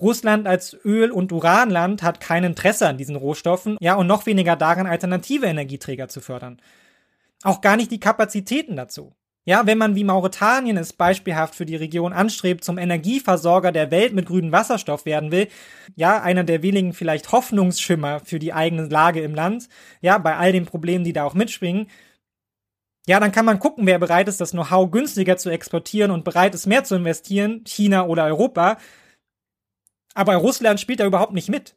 Russland 0.00 0.46
als 0.46 0.76
Öl- 0.84 1.10
und 1.10 1.32
Uranland 1.32 2.02
hat 2.02 2.20
kein 2.20 2.44
Interesse 2.44 2.88
an 2.88 2.96
diesen 2.96 3.16
Rohstoffen, 3.16 3.76
ja, 3.80 3.94
und 3.94 4.06
noch 4.06 4.26
weniger 4.26 4.56
daran, 4.56 4.86
alternative 4.86 5.46
Energieträger 5.46 6.08
zu 6.08 6.20
fördern. 6.20 6.60
Auch 7.42 7.60
gar 7.60 7.76
nicht 7.76 7.90
die 7.90 8.00
Kapazitäten 8.00 8.76
dazu. 8.76 9.12
Ja, 9.46 9.66
wenn 9.66 9.78
man 9.78 9.94
wie 9.94 10.04
Mauretanien 10.04 10.76
es 10.76 10.92
beispielhaft 10.92 11.54
für 11.54 11.64
die 11.64 11.76
Region 11.76 12.12
anstrebt, 12.12 12.62
zum 12.62 12.76
Energieversorger 12.76 13.72
der 13.72 13.90
Welt 13.90 14.12
mit 14.12 14.26
grünem 14.26 14.52
Wasserstoff 14.52 15.06
werden 15.06 15.32
will, 15.32 15.48
ja, 15.96 16.20
einer 16.20 16.44
der 16.44 16.62
wenigen 16.62 16.92
vielleicht 16.92 17.32
Hoffnungsschimmer 17.32 18.20
für 18.20 18.38
die 18.38 18.52
eigene 18.52 18.86
Lage 18.86 19.22
im 19.22 19.34
Land, 19.34 19.68
ja, 20.02 20.18
bei 20.18 20.36
all 20.36 20.52
den 20.52 20.66
Problemen, 20.66 21.04
die 21.04 21.14
da 21.14 21.24
auch 21.24 21.34
mitschwingen, 21.34 21.88
ja, 23.10 23.18
dann 23.18 23.32
kann 23.32 23.44
man 23.44 23.58
gucken, 23.58 23.86
wer 23.86 23.98
bereit 23.98 24.28
ist, 24.28 24.40
das 24.40 24.52
Know-how 24.52 24.88
günstiger 24.88 25.36
zu 25.36 25.50
exportieren 25.50 26.12
und 26.12 26.22
bereit 26.22 26.54
ist, 26.54 26.66
mehr 26.66 26.84
zu 26.84 26.94
investieren, 26.94 27.64
China 27.64 28.06
oder 28.06 28.24
Europa. 28.24 28.78
Aber 30.14 30.36
Russland 30.36 30.78
spielt 30.78 31.00
da 31.00 31.06
überhaupt 31.06 31.32
nicht 31.32 31.48
mit. 31.48 31.74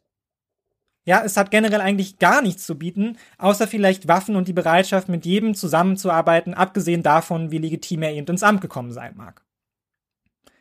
Ja, 1.04 1.24
es 1.24 1.36
hat 1.36 1.50
generell 1.50 1.80
eigentlich 1.80 2.20
gar 2.20 2.40
nichts 2.40 2.64
zu 2.64 2.78
bieten, 2.78 3.18
außer 3.36 3.66
vielleicht 3.66 4.06
Waffen 4.06 4.36
und 4.36 4.46
die 4.46 4.52
Bereitschaft, 4.52 5.08
mit 5.08 5.26
jedem 5.26 5.56
zusammenzuarbeiten, 5.56 6.54
abgesehen 6.54 7.02
davon, 7.02 7.50
wie 7.50 7.58
legitim 7.58 8.02
er 8.02 8.12
eben 8.12 8.28
ins 8.28 8.44
Amt 8.44 8.60
gekommen 8.60 8.92
sein 8.92 9.16
mag. 9.16 9.44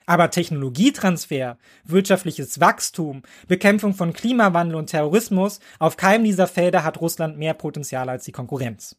Aber 0.08 0.32
Technologietransfer, 0.32 1.60
wirtschaftliches 1.84 2.60
Wachstum, 2.60 3.22
Bekämpfung 3.48 3.94
von 3.94 4.12
Klimawandel 4.12 4.78
und 4.78 4.88
Terrorismus, 4.88 5.60
auf 5.78 5.98
keinem 5.98 6.24
dieser 6.24 6.48
Felder 6.48 6.84
hat 6.84 7.00
Russland 7.00 7.38
mehr 7.38 7.54
Potenzial 7.54 8.10
als 8.10 8.24
die 8.24 8.32
Konkurrenz. 8.32 8.98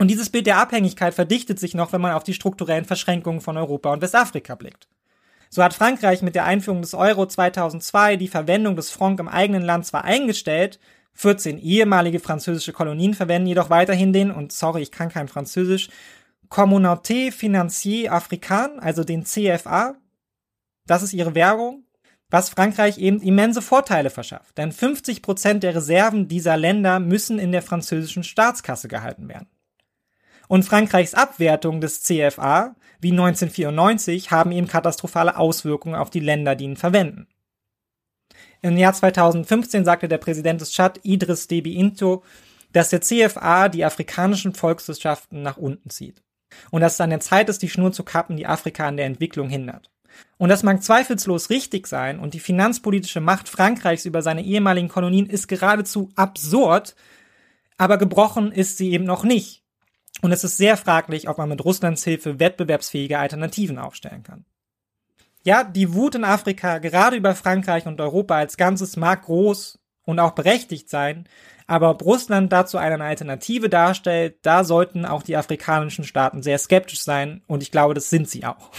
Und 0.00 0.08
dieses 0.08 0.30
Bild 0.30 0.46
der 0.46 0.56
Abhängigkeit 0.56 1.12
verdichtet 1.12 1.60
sich 1.60 1.74
noch, 1.74 1.92
wenn 1.92 2.00
man 2.00 2.14
auf 2.14 2.24
die 2.24 2.32
strukturellen 2.32 2.86
Verschränkungen 2.86 3.42
von 3.42 3.58
Europa 3.58 3.92
und 3.92 4.00
Westafrika 4.00 4.54
blickt. 4.54 4.88
So 5.50 5.62
hat 5.62 5.74
Frankreich 5.74 6.22
mit 6.22 6.34
der 6.34 6.46
Einführung 6.46 6.80
des 6.80 6.94
Euro 6.94 7.26
2002 7.26 8.16
die 8.16 8.28
Verwendung 8.28 8.76
des 8.76 8.90
Franc 8.90 9.20
im 9.20 9.28
eigenen 9.28 9.62
Land 9.62 9.84
zwar 9.84 10.04
eingestellt, 10.04 10.80
14 11.12 11.58
ehemalige 11.58 12.18
französische 12.18 12.72
Kolonien 12.72 13.12
verwenden 13.12 13.48
jedoch 13.48 13.68
weiterhin 13.68 14.14
den, 14.14 14.30
und 14.30 14.52
sorry, 14.52 14.80
ich 14.80 14.90
kann 14.90 15.10
kein 15.10 15.28
Französisch, 15.28 15.90
Communauté 16.48 17.30
Financier 17.30 18.10
Africaine, 18.14 18.82
also 18.82 19.04
den 19.04 19.26
CFA. 19.26 19.96
Das 20.86 21.02
ist 21.02 21.12
ihre 21.12 21.34
Währung, 21.34 21.84
was 22.30 22.48
Frankreich 22.48 22.96
eben 22.96 23.20
immense 23.20 23.60
Vorteile 23.60 24.08
verschafft. 24.08 24.56
Denn 24.56 24.72
50 24.72 25.20
Prozent 25.20 25.62
der 25.62 25.74
Reserven 25.74 26.26
dieser 26.26 26.56
Länder 26.56 27.00
müssen 27.00 27.38
in 27.38 27.52
der 27.52 27.60
französischen 27.60 28.24
Staatskasse 28.24 28.88
gehalten 28.88 29.28
werden. 29.28 29.48
Und 30.50 30.64
Frankreichs 30.64 31.14
Abwertung 31.14 31.80
des 31.80 32.02
CFA, 32.02 32.74
wie 33.00 33.12
1994, 33.12 34.32
haben 34.32 34.50
eben 34.50 34.66
katastrophale 34.66 35.36
Auswirkungen 35.36 35.94
auf 35.94 36.10
die 36.10 36.18
Länder, 36.18 36.56
die 36.56 36.64
ihn 36.64 36.76
verwenden. 36.76 37.28
Im 38.60 38.76
Jahr 38.76 38.92
2015 38.92 39.84
sagte 39.84 40.08
der 40.08 40.18
Präsident 40.18 40.60
des 40.60 40.72
Tschad, 40.72 40.98
Idris 41.04 41.46
Deby 41.46 41.76
Into, 41.76 42.24
dass 42.72 42.90
der 42.90 43.00
CFA 43.00 43.68
die 43.68 43.84
afrikanischen 43.84 44.52
Volkswirtschaften 44.52 45.40
nach 45.40 45.56
unten 45.56 45.88
zieht. 45.88 46.20
Und 46.72 46.80
dass 46.80 46.94
es 46.94 47.00
an 47.00 47.10
der 47.10 47.20
Zeit 47.20 47.48
ist, 47.48 47.62
die 47.62 47.68
Schnur 47.68 47.92
zu 47.92 48.02
kappen, 48.02 48.36
die 48.36 48.48
Afrika 48.48 48.88
an 48.88 48.96
der 48.96 49.06
Entwicklung 49.06 49.48
hindert. 49.48 49.88
Und 50.36 50.48
das 50.48 50.64
mag 50.64 50.82
zweifellos 50.82 51.50
richtig 51.50 51.86
sein 51.86 52.18
und 52.18 52.34
die 52.34 52.40
finanzpolitische 52.40 53.20
Macht 53.20 53.48
Frankreichs 53.48 54.04
über 54.04 54.20
seine 54.20 54.42
ehemaligen 54.42 54.88
Kolonien 54.88 55.30
ist 55.30 55.46
geradezu 55.46 56.10
absurd, 56.16 56.96
aber 57.78 57.98
gebrochen 57.98 58.50
ist 58.50 58.78
sie 58.78 58.90
eben 58.90 59.04
noch 59.04 59.22
nicht. 59.22 59.59
Und 60.22 60.32
es 60.32 60.44
ist 60.44 60.56
sehr 60.56 60.76
fraglich, 60.76 61.28
ob 61.28 61.38
man 61.38 61.48
mit 61.48 61.64
Russlands 61.64 62.04
Hilfe 62.04 62.38
wettbewerbsfähige 62.38 63.18
Alternativen 63.18 63.78
aufstellen 63.78 64.22
kann. 64.22 64.44
Ja, 65.42 65.64
die 65.64 65.94
Wut 65.94 66.14
in 66.14 66.24
Afrika, 66.24 66.78
gerade 66.78 67.16
über 67.16 67.34
Frankreich 67.34 67.86
und 67.86 68.00
Europa 68.00 68.36
als 68.36 68.58
Ganzes, 68.58 68.96
mag 68.96 69.22
groß 69.22 69.78
und 70.04 70.18
auch 70.18 70.32
berechtigt 70.32 70.90
sein, 70.90 71.26
aber 71.66 71.90
ob 71.90 72.04
Russland 72.04 72.52
dazu 72.52 72.78
eine 72.78 73.02
Alternative 73.02 73.68
darstellt, 73.68 74.38
da 74.42 74.64
sollten 74.64 75.06
auch 75.06 75.22
die 75.22 75.36
afrikanischen 75.36 76.04
Staaten 76.04 76.42
sehr 76.42 76.58
skeptisch 76.58 77.00
sein 77.00 77.42
und 77.46 77.62
ich 77.62 77.70
glaube, 77.70 77.94
das 77.94 78.10
sind 78.10 78.28
sie 78.28 78.44
auch. 78.44 78.70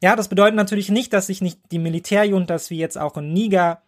Ja, 0.00 0.14
das 0.14 0.28
bedeutet 0.28 0.54
natürlich 0.54 0.88
nicht, 0.88 1.12
dass 1.12 1.26
sich 1.26 1.40
nicht 1.40 1.60
die 1.72 1.80
Militärjuntas 1.80 2.70
wie 2.70 2.78
jetzt 2.78 2.96
auch 2.96 3.16
in 3.16 3.32
Niger 3.32 3.82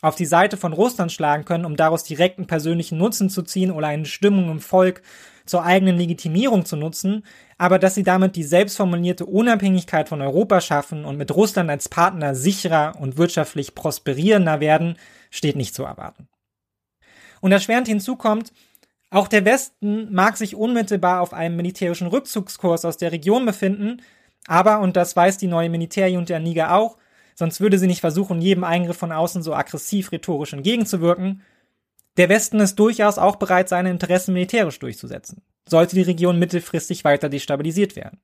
auf 0.00 0.14
die 0.14 0.26
Seite 0.26 0.56
von 0.56 0.72
Russland 0.72 1.10
schlagen 1.10 1.44
können, 1.44 1.64
um 1.64 1.76
daraus 1.76 2.04
direkten 2.04 2.46
persönlichen 2.46 2.98
Nutzen 2.98 3.28
zu 3.28 3.42
ziehen 3.42 3.72
oder 3.72 3.88
eine 3.88 4.06
Stimmung 4.06 4.50
im 4.50 4.60
Volk 4.60 5.02
zur 5.46 5.64
eigenen 5.64 5.96
Legitimierung 5.96 6.64
zu 6.64 6.76
nutzen, 6.76 7.24
aber 7.58 7.78
dass 7.78 7.94
sie 7.94 8.02
damit 8.02 8.36
die 8.36 8.42
selbstformulierte 8.42 9.24
Unabhängigkeit 9.24 10.08
von 10.08 10.20
Europa 10.20 10.60
schaffen 10.60 11.04
und 11.04 11.16
mit 11.16 11.34
Russland 11.34 11.70
als 11.70 11.88
Partner 11.88 12.34
sicherer 12.34 12.94
und 13.00 13.16
wirtschaftlich 13.16 13.74
prosperierender 13.74 14.60
werden, 14.60 14.96
steht 15.30 15.56
nicht 15.56 15.74
zu 15.74 15.84
erwarten. 15.84 16.28
Und 17.40 17.52
erschwerend 17.52 17.86
hinzu 17.86 18.16
kommt, 18.16 18.52
auch 19.10 19.28
der 19.28 19.44
Westen 19.44 20.12
mag 20.12 20.36
sich 20.36 20.56
unmittelbar 20.56 21.20
auf 21.20 21.32
einem 21.32 21.56
militärischen 21.56 22.08
Rückzugskurs 22.08 22.84
aus 22.84 22.96
der 22.96 23.12
Region 23.12 23.46
befinden, 23.46 24.02
aber, 24.46 24.80
und 24.80 24.96
das 24.96 25.14
weiß 25.16 25.38
die 25.38 25.46
neue 25.46 25.70
Militärjunta 25.70 26.38
Niger 26.38 26.74
auch, 26.74 26.96
sonst 27.34 27.60
würde 27.60 27.78
sie 27.78 27.86
nicht 27.86 28.00
versuchen, 28.00 28.40
jedem 28.40 28.64
Eingriff 28.64 28.96
von 28.96 29.12
außen 29.12 29.42
so 29.42 29.54
aggressiv 29.54 30.12
rhetorisch 30.12 30.52
entgegenzuwirken, 30.52 31.42
der 32.16 32.28
Westen 32.28 32.60
ist 32.60 32.76
durchaus 32.76 33.18
auch 33.18 33.36
bereit, 33.36 33.68
seine 33.68 33.90
Interessen 33.90 34.32
militärisch 34.32 34.78
durchzusetzen, 34.78 35.42
sollte 35.68 35.96
die 35.96 36.02
Region 36.02 36.38
mittelfristig 36.38 37.04
weiter 37.04 37.28
destabilisiert 37.28 37.96
werden. 37.96 38.20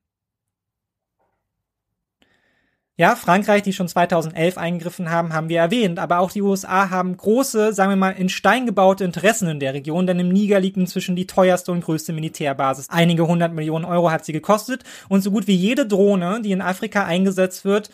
Ja, 2.99 3.17
Frankreich, 3.17 3.63
die 3.63 3.73
schon 3.73 3.89
2011 3.89 4.59
eingegriffen 4.59 5.11
haben, 5.11 5.33
haben 5.33 5.49
wir 5.49 5.59
erwähnt, 5.59 5.99
aber 5.99 6.19
auch 6.19 6.31
die 6.31 6.43
USA 6.43 6.91
haben 6.91 7.17
große, 7.17 7.73
sagen 7.73 7.91
wir 7.91 7.97
mal, 7.97 8.11
in 8.11 8.29
Stein 8.29 8.67
gebaute 8.67 9.03
Interessen 9.03 9.49
in 9.49 9.61
der 9.61 9.73
Region, 9.73 10.07
denn 10.07 10.21
im 10.21 10.29
Niger 10.29 10.61
liegt 10.61 10.77
inzwischen 10.77 11.17
die 11.17 11.27
teuerste 11.27 11.73
und 11.73 11.83
größte 11.83 12.13
Militärbasis. 12.13 12.91
Einige 12.91 13.27
hundert 13.27 13.55
Millionen 13.55 13.87
Euro 13.87 14.11
hat 14.11 14.27
sie 14.27 14.35
gekostet 14.35 14.85
und 15.09 15.23
so 15.23 15.31
gut 15.31 15.47
wie 15.47 15.57
jede 15.57 15.87
Drohne, 15.87 16.43
die 16.43 16.53
in 16.53 16.61
Afrika 16.61 17.05
eingesetzt 17.05 17.65
wird, 17.65 17.91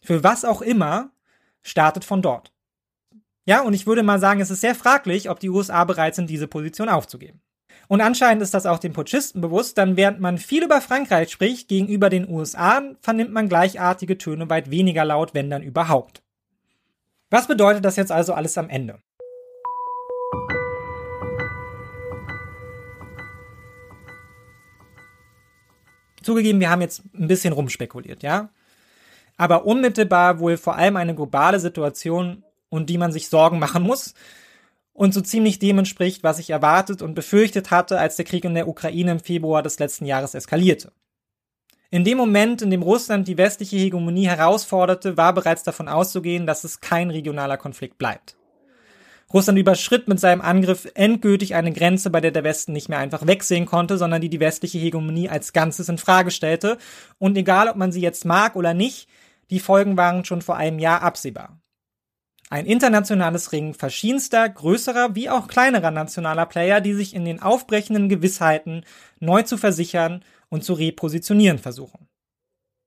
für 0.00 0.24
was 0.24 0.46
auch 0.46 0.62
immer, 0.62 1.10
startet 1.62 2.04
von 2.04 2.22
dort. 2.22 2.55
Ja, 3.48 3.62
und 3.62 3.74
ich 3.74 3.86
würde 3.86 4.02
mal 4.02 4.18
sagen, 4.18 4.40
es 4.40 4.50
ist 4.50 4.60
sehr 4.60 4.74
fraglich, 4.74 5.30
ob 5.30 5.38
die 5.38 5.50
USA 5.50 5.84
bereit 5.84 6.16
sind, 6.16 6.28
diese 6.28 6.48
Position 6.48 6.88
aufzugeben. 6.88 7.40
Und 7.86 8.00
anscheinend 8.00 8.42
ist 8.42 8.54
das 8.54 8.66
auch 8.66 8.80
den 8.80 8.92
Putschisten 8.92 9.40
bewusst, 9.40 9.78
denn 9.78 9.96
während 9.96 10.18
man 10.18 10.38
viel 10.38 10.64
über 10.64 10.80
Frankreich 10.80 11.30
spricht, 11.30 11.68
gegenüber 11.68 12.10
den 12.10 12.28
USA 12.28 12.82
vernimmt 13.00 13.30
man 13.30 13.48
gleichartige 13.48 14.18
Töne 14.18 14.50
weit 14.50 14.72
weniger 14.72 15.04
laut, 15.04 15.32
wenn 15.32 15.48
dann 15.48 15.62
überhaupt. 15.62 16.24
Was 17.30 17.46
bedeutet 17.46 17.84
das 17.84 17.94
jetzt 17.94 18.10
also 18.10 18.34
alles 18.34 18.58
am 18.58 18.68
Ende? 18.68 18.98
Zugegeben, 26.20 26.58
wir 26.58 26.70
haben 26.70 26.80
jetzt 26.80 27.04
ein 27.14 27.28
bisschen 27.28 27.52
rumspekuliert, 27.52 28.24
ja? 28.24 28.48
Aber 29.36 29.66
unmittelbar 29.66 30.40
wohl 30.40 30.56
vor 30.56 30.74
allem 30.74 30.96
eine 30.96 31.14
globale 31.14 31.60
Situation 31.60 32.42
und 32.68 32.90
die 32.90 32.98
man 32.98 33.12
sich 33.12 33.28
Sorgen 33.28 33.58
machen 33.58 33.82
muss 33.82 34.14
und 34.92 35.12
so 35.12 35.20
ziemlich 35.20 35.58
dem 35.58 35.78
entspricht, 35.78 36.22
was 36.22 36.38
ich 36.38 36.50
erwartet 36.50 37.02
und 37.02 37.14
befürchtet 37.14 37.70
hatte, 37.70 37.98
als 37.98 38.16
der 38.16 38.24
Krieg 38.24 38.44
in 38.44 38.54
der 38.54 38.68
Ukraine 38.68 39.12
im 39.12 39.20
Februar 39.20 39.62
des 39.62 39.78
letzten 39.78 40.06
Jahres 40.06 40.34
eskalierte. 40.34 40.92
In 41.90 42.04
dem 42.04 42.18
Moment, 42.18 42.62
in 42.62 42.70
dem 42.70 42.82
Russland 42.82 43.28
die 43.28 43.38
westliche 43.38 43.76
Hegemonie 43.76 44.26
herausforderte, 44.26 45.16
war 45.16 45.32
bereits 45.32 45.62
davon 45.62 45.88
auszugehen, 45.88 46.46
dass 46.46 46.64
es 46.64 46.80
kein 46.80 47.10
regionaler 47.10 47.58
Konflikt 47.58 47.98
bleibt. 47.98 48.36
Russland 49.32 49.58
überschritt 49.58 50.08
mit 50.08 50.20
seinem 50.20 50.40
Angriff 50.40 50.88
endgültig 50.94 51.54
eine 51.54 51.72
Grenze, 51.72 52.10
bei 52.10 52.20
der 52.20 52.30
der 52.30 52.44
Westen 52.44 52.72
nicht 52.72 52.88
mehr 52.88 52.98
einfach 52.98 53.26
wegsehen 53.26 53.66
konnte, 53.66 53.98
sondern 53.98 54.20
die 54.20 54.28
die 54.28 54.40
westliche 54.40 54.78
Hegemonie 54.78 55.28
als 55.28 55.52
Ganzes 55.52 55.88
in 55.88 55.98
Frage 55.98 56.30
stellte. 56.30 56.78
Und 57.18 57.36
egal, 57.36 57.68
ob 57.68 57.76
man 57.76 57.92
sie 57.92 58.00
jetzt 58.00 58.24
mag 58.24 58.56
oder 58.56 58.72
nicht, 58.72 59.08
die 59.50 59.60
Folgen 59.60 59.96
waren 59.96 60.24
schon 60.24 60.42
vor 60.42 60.56
einem 60.56 60.78
Jahr 60.78 61.02
absehbar. 61.02 61.60
Ein 62.48 62.66
internationales 62.66 63.50
Ringen 63.50 63.74
verschiedenster, 63.74 64.48
größerer 64.48 65.16
wie 65.16 65.28
auch 65.28 65.48
kleinerer 65.48 65.90
nationaler 65.90 66.46
Player, 66.46 66.80
die 66.80 66.94
sich 66.94 67.12
in 67.12 67.24
den 67.24 67.42
aufbrechenden 67.42 68.08
Gewissheiten 68.08 68.84
neu 69.18 69.42
zu 69.42 69.56
versichern 69.56 70.22
und 70.48 70.62
zu 70.62 70.74
repositionieren 70.74 71.58
versuchen. 71.58 72.08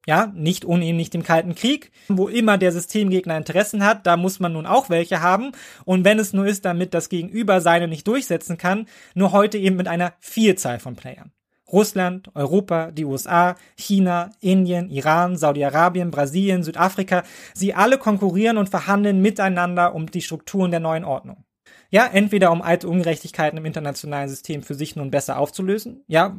Ja, 0.07 0.31
nicht 0.33 0.63
unähnlich 0.63 1.09
dem 1.09 1.23
Kalten 1.23 1.55
Krieg, 1.55 1.91
wo 2.07 2.29
immer 2.29 2.57
der 2.57 2.71
Systemgegner 2.71 3.35
Interessen 3.35 3.83
hat, 3.83 4.07
da 4.07 4.15
muss 4.15 4.39
man 4.39 4.53
nun 4.53 4.65
auch 4.65 4.89
welche 4.89 5.21
haben. 5.21 5.51
Und 5.83 6.05
wenn 6.05 6.19
es 6.19 6.31
nur 6.31 6.47
ist, 6.47 6.63
damit 6.63 6.93
das 6.93 7.09
Gegenüber 7.09 7.59
seine 7.59 7.89
nicht 7.89 8.07
durchsetzen 8.07 8.57
kann, 8.57 8.87
nur 9.13 9.33
heute 9.33 9.57
eben 9.57 9.75
mit 9.75 9.89
einer 9.89 10.13
Vielzahl 10.21 10.79
von 10.79 10.95
Playern. 10.95 11.33
Russland, 11.71 12.29
Europa, 12.35 12.91
die 12.91 13.05
USA, 13.05 13.55
China, 13.75 14.31
Indien, 14.39 14.89
Iran, 14.89 15.37
Saudi-Arabien, 15.37 16.11
Brasilien, 16.11 16.63
Südafrika, 16.63 17.23
sie 17.53 17.73
alle 17.73 17.97
konkurrieren 17.97 18.57
und 18.57 18.69
verhandeln 18.69 19.21
miteinander 19.21 19.93
um 19.93 20.09
die 20.09 20.21
Strukturen 20.21 20.71
der 20.71 20.79
neuen 20.79 21.05
Ordnung. 21.05 21.43
Ja, 21.91 22.05
entweder 22.05 22.51
um 22.51 22.61
alte 22.61 22.87
Ungerechtigkeiten 22.87 23.57
im 23.57 23.65
internationalen 23.65 24.29
System 24.29 24.61
für 24.61 24.75
sich 24.75 24.95
nun 24.95 25.11
besser 25.11 25.39
aufzulösen, 25.39 26.03
ja, 26.07 26.35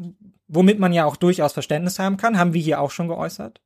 womit 0.47 0.78
man 0.78 0.93
ja 0.93 1.05
auch 1.05 1.16
durchaus 1.16 1.52
Verständnis 1.52 1.98
haben 1.98 2.16
kann, 2.16 2.39
haben 2.39 2.55
wir 2.55 2.62
hier 2.62 2.81
auch 2.81 2.90
schon 2.90 3.09
geäußert. 3.09 3.61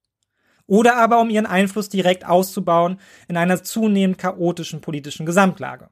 Oder 0.66 0.96
aber 0.96 1.20
um 1.20 1.28
ihren 1.28 1.46
Einfluss 1.46 1.90
direkt 1.90 2.26
auszubauen 2.26 2.98
in 3.28 3.36
einer 3.36 3.62
zunehmend 3.62 4.16
chaotischen 4.16 4.80
politischen 4.80 5.26
Gesamtlage. 5.26 5.90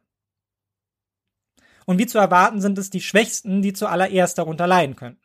Und 1.85 1.99
wie 1.99 2.07
zu 2.07 2.19
erwarten 2.19 2.61
sind 2.61 2.79
es 2.79 2.91
die 2.91 3.01
Schwächsten, 3.01 3.61
die 3.61 3.73
zuallererst 3.73 4.39
darunter 4.39 4.67
leiden 4.67 4.97
könnten. 4.97 5.22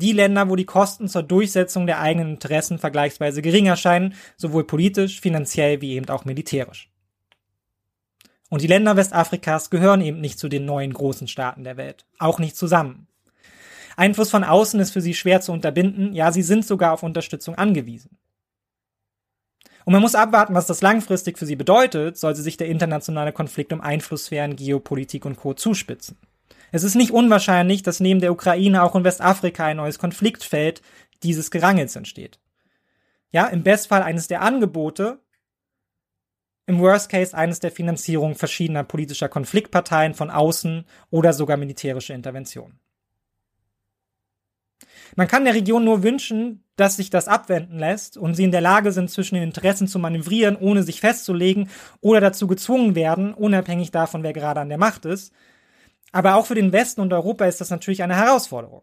Die 0.00 0.12
Länder, 0.12 0.48
wo 0.48 0.56
die 0.56 0.64
Kosten 0.64 1.08
zur 1.08 1.22
Durchsetzung 1.22 1.86
der 1.86 2.00
eigenen 2.00 2.30
Interessen 2.30 2.78
vergleichsweise 2.78 3.42
gering 3.42 3.66
erscheinen, 3.66 4.14
sowohl 4.38 4.64
politisch, 4.64 5.20
finanziell 5.20 5.82
wie 5.82 5.92
eben 5.92 6.08
auch 6.08 6.24
militärisch. 6.24 6.90
Und 8.48 8.62
die 8.62 8.66
Länder 8.66 8.96
Westafrikas 8.96 9.68
gehören 9.68 10.00
eben 10.00 10.20
nicht 10.20 10.38
zu 10.38 10.48
den 10.48 10.64
neuen 10.64 10.94
großen 10.94 11.28
Staaten 11.28 11.64
der 11.64 11.76
Welt, 11.76 12.06
auch 12.18 12.38
nicht 12.38 12.56
zusammen. 12.56 13.08
Einfluss 13.96 14.30
von 14.30 14.42
außen 14.42 14.80
ist 14.80 14.90
für 14.90 15.02
sie 15.02 15.12
schwer 15.12 15.42
zu 15.42 15.52
unterbinden, 15.52 16.14
ja, 16.14 16.32
sie 16.32 16.42
sind 16.42 16.64
sogar 16.64 16.94
auf 16.94 17.02
Unterstützung 17.02 17.56
angewiesen. 17.56 18.16
Und 19.84 19.92
man 19.92 20.00
muss 20.00 20.14
abwarten, 20.14 20.54
was 20.54 20.66
das 20.66 20.80
langfristig 20.80 21.38
für 21.38 21.46
sie 21.46 21.56
bedeutet, 21.56 22.16
sollte 22.16 22.40
sich 22.40 22.56
der 22.56 22.68
internationale 22.68 23.32
Konflikt 23.32 23.72
um 23.72 23.82
Einflusssphären, 23.82 24.56
Geopolitik 24.56 25.26
und 25.26 25.36
Co. 25.36 25.52
zuspitzen. 25.52 26.16
Es 26.72 26.84
ist 26.84 26.94
nicht 26.94 27.10
unwahrscheinlich, 27.10 27.82
dass 27.82 28.00
neben 28.00 28.20
der 28.20 28.32
Ukraine 28.32 28.82
auch 28.82 28.94
in 28.94 29.04
Westafrika 29.04 29.66
ein 29.66 29.78
neues 29.78 29.98
Konfliktfeld 29.98 30.82
dieses 31.22 31.50
Gerangels 31.50 31.96
entsteht. 31.96 32.38
Ja, 33.30 33.46
im 33.46 33.62
Bestfall 33.62 34.02
eines 34.02 34.28
der 34.28 34.42
Angebote, 34.42 35.20
im 36.66 36.78
Worst 36.78 37.10
Case 37.10 37.36
eines 37.36 37.60
der 37.60 37.72
Finanzierung 37.72 38.34
verschiedener 38.34 38.84
politischer 38.84 39.28
Konfliktparteien 39.28 40.14
von 40.14 40.30
außen 40.30 40.84
oder 41.10 41.32
sogar 41.32 41.56
militärische 41.56 42.12
Interventionen. 42.12 42.78
Man 45.16 45.28
kann 45.28 45.44
der 45.44 45.54
Region 45.54 45.84
nur 45.84 46.02
wünschen, 46.02 46.64
dass 46.76 46.96
sich 46.96 47.10
das 47.10 47.26
abwenden 47.28 47.78
lässt 47.78 48.16
und 48.16 48.34
sie 48.34 48.44
in 48.44 48.52
der 48.52 48.60
Lage 48.60 48.92
sind, 48.92 49.10
zwischen 49.10 49.34
den 49.34 49.44
Interessen 49.44 49.88
zu 49.88 49.98
manövrieren, 49.98 50.56
ohne 50.56 50.82
sich 50.82 51.00
festzulegen 51.00 51.68
oder 52.00 52.20
dazu 52.20 52.46
gezwungen 52.46 52.94
werden, 52.94 53.34
unabhängig 53.34 53.90
davon, 53.90 54.22
wer 54.22 54.32
gerade 54.32 54.60
an 54.60 54.68
der 54.68 54.78
Macht 54.78 55.04
ist. 55.04 55.32
Aber 56.12 56.34
auch 56.34 56.46
für 56.46 56.54
den 56.54 56.72
Westen 56.72 57.00
und 57.00 57.12
Europa 57.12 57.44
ist 57.46 57.60
das 57.60 57.70
natürlich 57.70 58.02
eine 58.02 58.16
Herausforderung. 58.16 58.82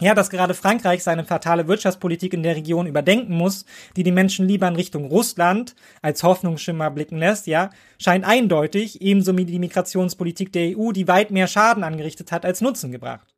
Ja, 0.00 0.14
dass 0.14 0.30
gerade 0.30 0.54
Frankreich 0.54 1.04
seine 1.04 1.24
fatale 1.24 1.68
Wirtschaftspolitik 1.68 2.34
in 2.34 2.42
der 2.42 2.56
Region 2.56 2.88
überdenken 2.88 3.34
muss, 3.34 3.64
die 3.96 4.02
die 4.02 4.10
Menschen 4.10 4.48
lieber 4.48 4.66
in 4.66 4.74
Richtung 4.74 5.04
Russland 5.04 5.76
als 6.02 6.24
Hoffnungsschimmer 6.24 6.90
blicken 6.90 7.18
lässt, 7.18 7.46
ja, 7.46 7.70
scheint 7.98 8.24
eindeutig, 8.24 9.00
ebenso 9.02 9.36
wie 9.38 9.44
die 9.44 9.60
Migrationspolitik 9.60 10.52
der 10.52 10.76
EU, 10.76 10.90
die 10.90 11.06
weit 11.06 11.30
mehr 11.30 11.46
Schaden 11.46 11.84
angerichtet 11.84 12.32
hat 12.32 12.44
als 12.44 12.60
Nutzen 12.60 12.90
gebracht. 12.90 13.34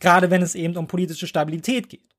Gerade 0.00 0.30
wenn 0.30 0.42
es 0.42 0.56
eben 0.56 0.76
um 0.76 0.88
politische 0.88 1.28
Stabilität 1.28 1.88
geht. 1.88 2.12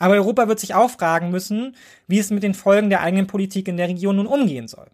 Aber 0.00 0.14
Europa 0.14 0.48
wird 0.48 0.58
sich 0.58 0.74
auch 0.74 0.90
fragen 0.90 1.30
müssen, 1.30 1.76
wie 2.08 2.18
es 2.18 2.30
mit 2.30 2.42
den 2.42 2.54
Folgen 2.54 2.90
der 2.90 3.02
eigenen 3.02 3.28
Politik 3.28 3.68
in 3.68 3.76
der 3.76 3.86
Region 3.86 4.16
nun 4.16 4.26
umgehen 4.26 4.66
soll. 4.66 4.90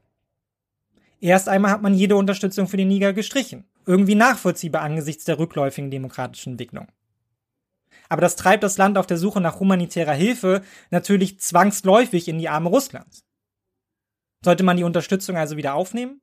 Erst 1.20 1.48
einmal 1.48 1.72
hat 1.72 1.82
man 1.82 1.94
jede 1.94 2.16
Unterstützung 2.16 2.68
für 2.68 2.76
den 2.76 2.88
Niger 2.88 3.12
gestrichen. 3.12 3.64
Irgendwie 3.86 4.14
nachvollziehbar 4.14 4.82
angesichts 4.82 5.24
der 5.24 5.38
rückläufigen 5.38 5.90
demokratischen 5.90 6.52
Entwicklung. 6.52 6.88
Aber 8.08 8.20
das 8.20 8.36
treibt 8.36 8.62
das 8.62 8.78
Land 8.78 8.96
auf 8.96 9.06
der 9.06 9.18
Suche 9.18 9.40
nach 9.40 9.60
humanitärer 9.60 10.12
Hilfe 10.12 10.62
natürlich 10.90 11.40
zwangsläufig 11.40 12.28
in 12.28 12.38
die 12.38 12.48
Arme 12.48 12.68
Russlands. 12.68 13.24
Sollte 14.44 14.62
man 14.62 14.76
die 14.76 14.84
Unterstützung 14.84 15.36
also 15.36 15.56
wieder 15.56 15.74
aufnehmen? 15.74 16.20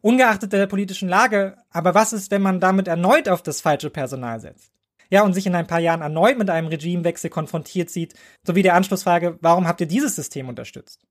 Ungeachtet 0.00 0.52
der 0.52 0.66
politischen 0.66 1.08
Lage, 1.08 1.56
aber 1.70 1.94
was 1.94 2.12
ist, 2.12 2.30
wenn 2.30 2.42
man 2.42 2.60
damit 2.60 2.88
erneut 2.88 3.28
auf 3.28 3.42
das 3.42 3.60
falsche 3.60 3.90
Personal 3.90 4.40
setzt? 4.40 4.72
Ja, 5.10 5.22
und 5.22 5.34
sich 5.34 5.46
in 5.46 5.54
ein 5.54 5.66
paar 5.66 5.78
Jahren 5.78 6.02
erneut 6.02 6.38
mit 6.38 6.50
einem 6.50 6.68
Regimewechsel 6.68 7.30
konfrontiert 7.30 7.90
sieht, 7.90 8.14
sowie 8.44 8.62
der 8.62 8.74
Anschlussfrage, 8.74 9.38
warum 9.40 9.68
habt 9.68 9.80
ihr 9.80 9.86
dieses 9.86 10.16
System 10.16 10.48
unterstützt? 10.48 11.06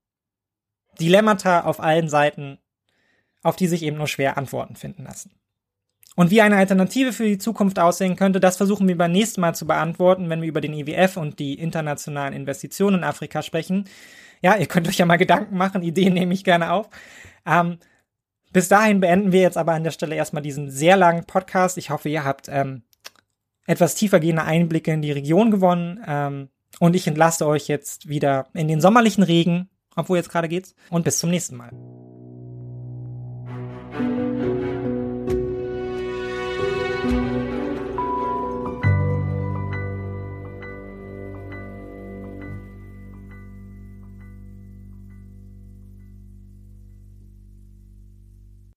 Dilemmata 1.00 1.62
auf 1.62 1.80
allen 1.80 2.10
Seiten, 2.10 2.58
auf 3.46 3.56
die 3.56 3.68
sich 3.68 3.84
eben 3.84 3.98
nur 3.98 4.08
schwer 4.08 4.38
Antworten 4.38 4.76
finden 4.76 5.04
lassen. 5.04 5.32
Und 6.16 6.32
wie 6.32 6.42
eine 6.42 6.56
Alternative 6.56 7.14
für 7.14 7.26
die 7.26 7.38
Zukunft 7.38 7.78
aussehen 7.78 8.16
könnte, 8.16 8.40
das 8.40 8.58
versuchen 8.58 8.88
wir 8.88 8.98
beim 8.98 9.12
nächsten 9.12 9.42
Mal 9.42 9.54
zu 9.54 9.68
beantworten, 9.68 10.30
wenn 10.30 10.42
wir 10.42 10.48
über 10.48 10.62
den 10.62 10.74
IWF 10.74 11.18
und 11.18 11.40
die 11.40 11.54
internationalen 11.56 12.34
Investitionen 12.34 13.00
in 13.00 13.04
Afrika 13.04 13.44
sprechen. 13.44 13.88
Ja, 14.42 14.56
ihr 14.56 14.66
könnt 14.66 14.88
euch 14.88 14.98
ja 14.98 15.06
mal 15.06 15.18
Gedanken 15.18 15.58
machen, 15.58 15.84
Ideen 15.84 16.14
nehme 16.14 16.34
ich 16.34 16.44
gerne 16.44 16.72
auf. 16.72 16.90
Ähm, 17.46 17.78
bis 18.52 18.68
dahin 18.68 19.00
beenden 19.00 19.32
wir 19.32 19.42
jetzt 19.42 19.58
aber 19.58 19.74
an 19.74 19.84
der 19.84 19.92
Stelle 19.92 20.16
erstmal 20.16 20.42
diesen 20.42 20.72
sehr 20.72 20.98
langen 20.98 21.26
Podcast. 21.26 21.78
Ich 21.78 21.92
hoffe, 21.92 22.10
ihr 22.10 22.24
habt 22.24 22.48
ähm, 22.50 22.82
etwas 23.68 23.94
tiefergehende 23.94 24.44
Einblicke 24.44 24.92
in 24.92 25.04
die 25.04 25.12
Region 25.12 25.52
gewonnen. 25.52 26.04
Ähm, 26.08 26.50
und 26.80 26.96
ich 26.96 27.06
entlasse 27.06 27.46
euch 27.46 27.68
jetzt 27.68 28.10
wieder 28.10 28.48
in 28.54 28.68
den 28.68 28.82
sommerlichen 28.82 29.24
Regen, 29.24 29.70
obwohl 29.96 30.18
jetzt 30.18 30.30
gerade 30.30 30.50
geht's. 30.50 30.74
Und 30.90 31.04
bis 31.04 31.20
zum 31.20 31.30
nächsten 31.30 31.58
Mal. 31.58 31.72